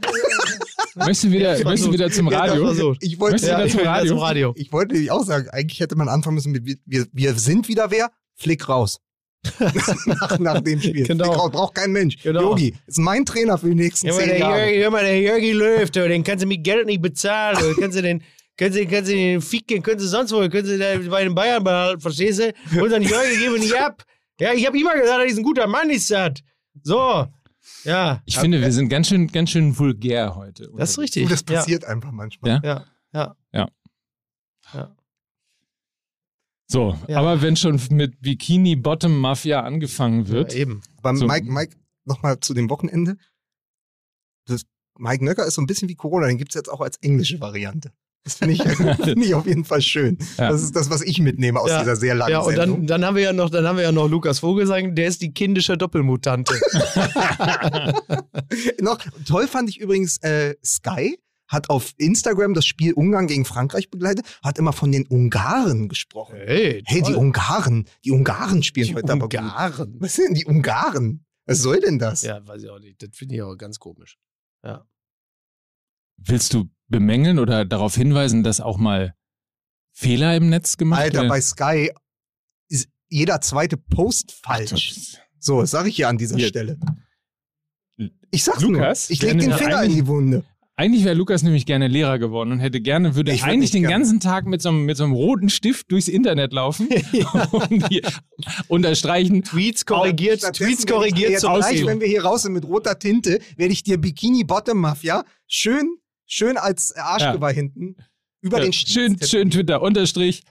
Möchtest 0.95 1.23
du 1.23 1.31
wieder, 1.31 1.51
möchtest 1.63 1.87
du 1.87 1.93
wieder 1.93 2.11
zum 2.11 2.27
Radio? 2.27 2.95
ich 2.99 3.17
wollte 3.17 3.35
Möchtest 3.35 3.45
du 3.45 3.51
Ja, 3.51 3.57
wieder 3.59 3.65
ich 3.65 3.71
zum 3.71 3.81
Radio? 3.87 4.09
zum 4.09 4.17
Radio. 4.19 4.53
Ich 4.57 4.73
wollte 4.73 4.93
nämlich 4.93 5.09
auch 5.09 5.23
sagen, 5.23 5.47
eigentlich 5.51 5.79
hätte 5.79 5.95
man 5.95 6.09
anfangen 6.09 6.35
müssen 6.35 6.51
mit, 6.51 6.79
wir, 6.85 7.05
wir 7.13 7.33
sind 7.35 7.69
wieder 7.69 7.91
wer? 7.91 8.11
Flick 8.35 8.67
raus. 8.67 8.99
nach, 10.05 10.37
nach 10.39 10.59
dem 10.59 10.81
Spiel. 10.81 11.07
Genau. 11.07 11.31
Braucht, 11.31 11.53
braucht 11.53 11.75
kein 11.75 11.93
Mensch. 11.93 12.17
Genau. 12.21 12.41
Yogi 12.41 12.75
ist 12.87 12.99
mein 12.99 13.25
Trainer 13.25 13.57
für 13.57 13.69
die 13.69 13.75
nächsten 13.75 14.09
Hör 14.09 14.15
mal, 14.15 14.19
zehn 14.19 14.29
der 14.29 14.39
Jahre. 14.39 14.77
Hör 14.79 14.91
mal, 14.91 15.03
der 15.05 15.21
Jörgi 15.21 15.51
Löw, 15.53 15.89
den 15.89 16.23
kannst 16.25 16.43
du 16.43 16.47
mit 16.49 16.61
Geld 16.65 16.87
nicht 16.87 17.01
bezahlen. 17.01 17.57
Du. 17.57 17.73
Kannst 17.79 17.97
du 17.97 18.01
den, 18.01 18.21
kannst 18.57 18.77
du, 18.77 18.85
kannst 18.85 19.09
du 19.09 19.15
den 19.15 19.39
ficken, 19.41 19.81
kannst 19.81 20.03
du 20.03 20.09
sonst 20.09 20.33
wo, 20.33 20.39
kannst 20.49 20.69
du 20.69 20.77
da 20.77 20.97
bei 21.09 21.23
den 21.23 21.33
Bayern 21.33 21.63
behalten, 21.63 22.01
verstehst 22.01 22.41
du? 22.41 22.81
Unseren 22.83 23.03
Jörgi 23.03 23.37
geben 23.37 23.53
wir 23.53 23.61
nicht 23.61 23.79
ab. 23.79 24.03
Ja, 24.39 24.53
ich 24.53 24.65
habe 24.65 24.79
immer 24.79 24.93
gesagt, 24.93 25.19
er 25.19 25.25
ist 25.25 25.37
ein 25.37 25.43
guter 25.43 25.67
Mann, 25.67 25.89
ist 25.89 26.09
das. 26.11 26.33
So. 26.83 27.27
Ja. 27.83 28.21
Ich 28.25 28.37
finde, 28.37 28.61
wir 28.61 28.71
sind 28.71 28.89
ganz 28.89 29.07
schön, 29.09 29.27
ganz 29.27 29.49
schön 29.51 29.77
vulgär 29.77 30.35
heute. 30.35 30.71
Das 30.77 30.91
ist 30.91 30.99
richtig. 30.99 31.29
das 31.29 31.43
passiert 31.43 31.85
einfach 31.85 32.11
manchmal. 32.11 32.51
Ja? 32.51 32.61
Ja, 32.63 32.85
ja. 33.13 33.35
Ja. 33.53 33.69
ja. 34.73 34.95
So, 36.67 36.97
Ja. 37.07 37.19
aber 37.19 37.41
wenn 37.41 37.55
schon 37.55 37.81
mit 37.91 38.21
Bikini 38.21 38.75
Bottom 38.75 39.17
Mafia 39.19 39.61
angefangen 39.61 40.27
wird, 40.27 40.53
ja 40.53 40.59
eben. 40.59 40.81
Aber 40.97 41.15
So. 41.15 41.25
Mike, 41.25 41.51
Mike, 41.51 41.75
nochmal 42.05 42.39
zu 42.39 42.53
dem 42.53 42.69
Wochenende. 42.69 43.17
Das, 44.45 44.63
Mike 44.97 45.23
Nöcker 45.25 45.45
ist 45.45 45.55
so 45.55 45.61
ein 45.61 45.67
bisschen 45.67 45.89
wie 45.89 45.95
Corona, 45.95 46.27
den 46.27 46.37
gibt 46.37 46.51
es 46.51 46.55
jetzt 46.55 46.69
auch 46.69 46.81
als 46.81 46.97
englische 46.97 47.39
Variante. 47.39 47.91
Das 48.25 48.35
finde 48.35 48.53
ich, 48.53 48.61
find 48.63 49.23
ich 49.25 49.33
auf 49.33 49.45
jeden 49.47 49.65
Fall 49.65 49.81
schön. 49.81 50.17
Ja. 50.37 50.49
Das 50.51 50.61
ist 50.61 50.75
das, 50.75 50.89
was 50.89 51.01
ich 51.01 51.19
mitnehme 51.19 51.59
aus 51.59 51.69
Ja. 51.69 51.79
dieser 51.79 51.95
sehr 51.95 52.15
langen 52.15 52.31
Ja, 52.31 52.39
und 52.41 52.55
Sendung. 52.55 52.77
dann, 52.79 52.87
dann 52.87 53.05
haben 53.05 53.15
wir 53.15 53.23
ja 53.23 53.33
noch, 53.33 53.49
dann 53.49 53.65
haben 53.65 53.77
wir 53.77 53.83
ja 53.83 53.91
noch 53.91 54.07
Lukas 54.09 54.39
Vogelsang, 54.39 54.93
der 54.95 55.07
ist 55.07 55.21
die 55.21 55.33
kindische 55.33 55.77
Doppelmutante. 55.77 56.53
Noch 58.81 58.99
toll 59.25 59.47
fand 59.47 59.69
ich 59.69 59.79
übrigens 59.79 60.17
äh, 60.17 60.55
Sky 60.63 61.17
hat 61.47 61.71
auf 61.71 61.93
Instagram 61.97 62.53
das 62.53 62.65
Spiel 62.67 62.93
Ungarn 62.93 63.25
gegen 63.25 63.43
Frankreich 63.43 63.89
begleitet, 63.89 64.23
hat 64.43 64.59
immer 64.59 64.71
von 64.71 64.91
den 64.91 65.07
Ungarn 65.07 65.89
gesprochen. 65.89 66.35
Hey, 66.37 66.83
Hey, 66.85 67.01
die 67.01 67.13
toll. 67.13 67.15
Ungarn, 67.15 67.85
die 68.05 68.11
Ungarn 68.11 68.61
spielen 68.61 68.87
Die 68.89 68.95
heute 68.95 69.11
aber 69.13 69.29
gut. 69.29 69.39
Ungarn. 69.39 69.95
Was 69.99 70.13
sind 70.15 70.25
denn 70.27 70.33
die 70.35 70.45
Ungarn? 70.45 71.25
Was 71.47 71.59
soll 71.59 71.79
denn 71.79 71.97
das? 71.97 72.21
Ja, 72.21 72.45
weiß 72.47 72.61
ich 72.63 72.69
auch 72.69 72.77
nicht. 72.79 73.01
Das 73.01 73.09
finde 73.13 73.33
ich 73.35 73.41
auch 73.41 73.55
ganz 73.55 73.79
komisch. 73.79 74.17
Ja. 74.63 74.85
willst 76.17 76.53
du 76.53 76.69
bemängeln 76.89 77.39
oder 77.39 77.65
darauf 77.65 77.95
hinweisen, 77.95 78.43
dass 78.43 78.61
auch 78.61 78.77
mal 78.77 79.13
Fehler 79.93 80.35
im 80.35 80.49
Netz 80.49 80.77
gemacht 80.77 81.01
Alter, 81.01 81.19
werden? 81.19 81.29
bei 81.29 81.41
Sky 81.41 81.91
ist 82.67 82.89
jeder 83.07 83.41
zweite 83.41 83.77
Post 83.77 84.31
falsch. 84.43 85.17
So, 85.39 85.61
das 85.61 85.71
sage 85.71 85.89
ich 85.89 85.95
hier 85.95 86.09
an 86.09 86.17
dieser 86.17 86.37
Hier. 86.37 86.47
Stelle. 86.47 86.77
Ich 88.31 88.43
sag's 88.43 88.61
Lukas, 88.61 89.09
nur. 89.09 89.13
Ich 89.13 89.21
leg 89.21 89.39
den 89.39 89.53
Finger 89.53 89.83
in 89.83 89.93
die 89.95 90.07
Wunde. 90.07 90.43
Eigentlich 90.79 91.03
wäre 91.03 91.15
Lukas 91.15 91.43
nämlich 91.43 91.65
gerne 91.65 91.89
Lehrer 91.89 92.19
geworden 92.19 92.53
und 92.53 92.59
hätte 92.59 92.79
gerne, 92.79 93.13
würde 93.13 93.33
Ich 93.33 93.43
eigentlich 93.43 93.71
den 93.71 93.81
gerne. 93.81 93.95
ganzen 93.95 94.21
Tag 94.21 94.45
mit 94.45 94.61
so, 94.61 94.69
einem, 94.69 94.85
mit 94.85 94.95
so 94.95 95.03
einem 95.03 95.11
roten 95.11 95.49
Stift 95.49 95.91
durchs 95.91 96.07
Internet 96.07 96.53
laufen 96.53 96.87
und 97.51 97.83
unterstreichen. 98.69 99.43
Tweets 99.43 99.85
korrigiert, 99.85 100.41
Tweets 100.53 100.87
korrigiert 100.87 101.31
jetzt 101.31 101.41
zu 101.41 101.51
gleich, 101.51 101.85
wenn 101.85 101.99
wir 101.99 102.07
hier 102.07 102.23
raus 102.23 102.43
sind 102.43 102.53
mit 102.53 102.63
roter 102.63 102.97
Tinte, 102.97 103.41
werde 103.57 103.73
ich 103.73 103.83
dir 103.83 103.97
Bikini 103.97 104.45
Bottom 104.45 104.79
Mafia 104.79 105.25
schön, 105.47 105.97
schön 106.29 106.57
als 106.57 106.95
Arschgeweih 106.95 107.53
hinten 107.53 107.95
über 108.41 108.59
Ja, 108.59 108.63
den 108.65 108.73
Stiel 108.73 108.93
schön, 109.17 109.21
schön 109.27 109.49
Twitter, 109.51 109.81
Unterstrich, 109.81 110.43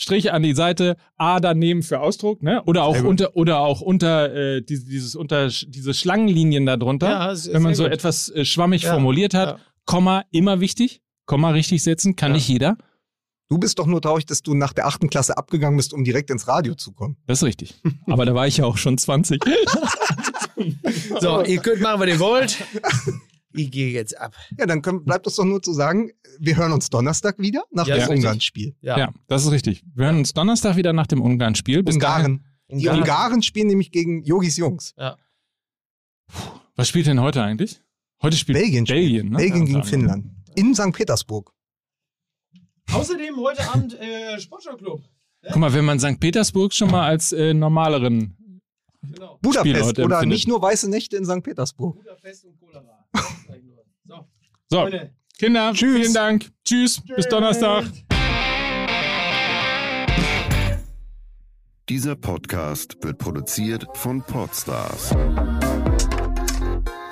Strich 0.00 0.32
an 0.32 0.42
die 0.44 0.54
Seite, 0.54 0.96
A 1.16 1.40
daneben 1.40 1.82
für 1.82 2.00
Ausdruck, 2.00 2.42
ne? 2.42 2.62
Oder 2.64 2.84
auch 2.84 2.92
Sehr 2.94 3.02
gut. 3.02 3.10
unter, 3.10 3.36
oder 3.36 3.58
auch 3.60 3.80
unter 3.80 4.32
äh, 4.32 4.62
diese, 4.62 4.86
dieses 4.86 5.14
unter 5.16 5.48
diese 5.48 5.92
Schlangenlinien 5.92 6.66
da 6.66 6.76
drunter, 6.76 7.08
Ja, 7.10 7.52
wenn 7.52 7.62
man 7.62 7.74
so 7.74 7.82
gut. 7.84 7.92
etwas 7.92 8.28
äh, 8.30 8.44
schwammig 8.44 8.82
Ja, 8.82 8.92
formuliert 8.94 9.34
hat. 9.34 9.58
ja. 9.58 9.64
Komma, 9.86 10.24
immer 10.30 10.60
wichtig. 10.60 11.00
Komma 11.26 11.50
richtig 11.50 11.82
setzen, 11.82 12.14
kann 12.16 12.30
Ja. 12.30 12.36
nicht 12.36 12.48
jeder. 12.48 12.76
Du 13.50 13.58
bist 13.58 13.78
doch 13.78 13.86
nur 13.86 14.00
traurig, 14.02 14.26
dass 14.26 14.42
du 14.42 14.54
nach 14.54 14.72
der 14.72 14.86
achten 14.86 15.08
Klasse 15.10 15.36
abgegangen 15.38 15.76
bist, 15.78 15.92
um 15.94 16.04
direkt 16.04 16.30
ins 16.30 16.46
Radio 16.48 16.74
zu 16.74 16.92
kommen. 16.92 17.16
Das 17.26 17.38
ist 17.38 17.44
richtig. 17.44 17.74
Aber 18.06 18.24
da 18.26 18.34
war 18.34 18.46
ich 18.46 18.58
ja 18.58 18.66
auch 18.66 18.76
schon 18.76 18.98
20. 18.98 19.40
So, 21.20 21.42
ihr 21.44 21.58
könnt 21.60 21.80
machen, 21.80 22.00
was 22.00 22.08
ihr 22.08 22.18
wollt. 22.20 22.56
Ich 23.58 23.70
gehe 23.70 23.90
jetzt 23.90 24.16
ab. 24.18 24.34
Ja, 24.58 24.66
dann 24.66 24.82
können, 24.82 25.04
bleibt 25.04 25.26
uns 25.26 25.36
doch 25.36 25.44
nur 25.44 25.60
zu 25.62 25.72
sagen, 25.72 26.10
wir 26.38 26.56
hören 26.56 26.72
uns 26.72 26.90
Donnerstag 26.90 27.38
wieder 27.38 27.64
nach 27.70 27.86
Ja, 27.86 28.06
dem. 28.06 28.16
Ungarn-Spiel. 28.18 28.76
Ja. 28.80 28.98
Ja. 28.98 29.12
das 29.26 29.44
ist 29.44 29.50
richtig. 29.50 29.84
Wir 29.94 30.06
hören 30.06 30.18
uns 30.18 30.32
Donnerstag 30.32 30.76
wieder 30.76 30.92
nach 30.92 31.06
dem 31.06 31.20
Ungarn-Spiel. 31.22 31.80
Ungarn. 31.86 32.44
Die 32.70 32.88
Ungarn 32.88 33.42
spielen 33.42 33.66
nämlich 33.68 33.90
gegen 33.90 34.22
Yogis 34.24 34.56
Jungs. 34.56 34.94
Was 36.76 36.88
spielt 36.88 37.06
denn 37.06 37.20
heute 37.20 37.42
eigentlich? 37.42 37.80
Heute 38.22 38.36
spielt 38.36 38.58
Belgien. 38.58 38.86
spielt. 38.86 39.00
Belgien, 39.00 39.28
ne? 39.30 39.36
Belgien 39.38 39.66
Ja, 39.66 39.72
gegen. 39.72 39.84
Finnland. 39.84 40.26
In 40.54 40.74
St. 40.74 40.92
Petersburg. 40.92 41.52
Außerdem 42.92 43.36
heute 43.36 43.68
Abend 43.70 43.94
äh, 44.00 44.38
Sportschau-Club. 44.40 45.02
Guck 45.46 45.56
mal, 45.56 45.72
wenn 45.72 45.84
man 45.84 45.98
St. 46.00 46.18
Petersburg 46.20 46.72
schon 46.72 46.90
mal 46.90 47.06
als 47.06 47.32
äh, 47.32 47.54
normaleren 47.54 48.34
Genau. 49.00 49.38
Budapest 49.40 49.82
heute 49.84 50.04
oder 50.04 50.16
empfindet. 50.16 50.36
nicht 50.36 50.48
nur 50.48 50.60
weiße 50.60 50.90
Nächte 50.90 51.16
in 51.16 51.24
St. 51.24 51.42
Petersburg. 51.44 51.96
Budapest 51.98 52.44
und 52.46 52.58
Cholera. 52.58 52.97
So, 53.14 54.26
So, 54.70 54.80
Freunde. 54.82 55.14
Kinder, 55.38 55.72
Tschüss. 55.72 55.96
vielen 56.00 56.14
Dank. 56.14 56.50
Tschüss, 56.64 57.00
bis 57.14 57.28
Donnerstag. 57.28 57.84
Dieser 61.88 62.16
Podcast 62.16 62.96
wird 63.02 63.18
produziert 63.18 63.86
von 63.94 64.22
Podstars 64.22 65.14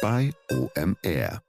bei 0.02 0.32
OMR. 0.50 1.40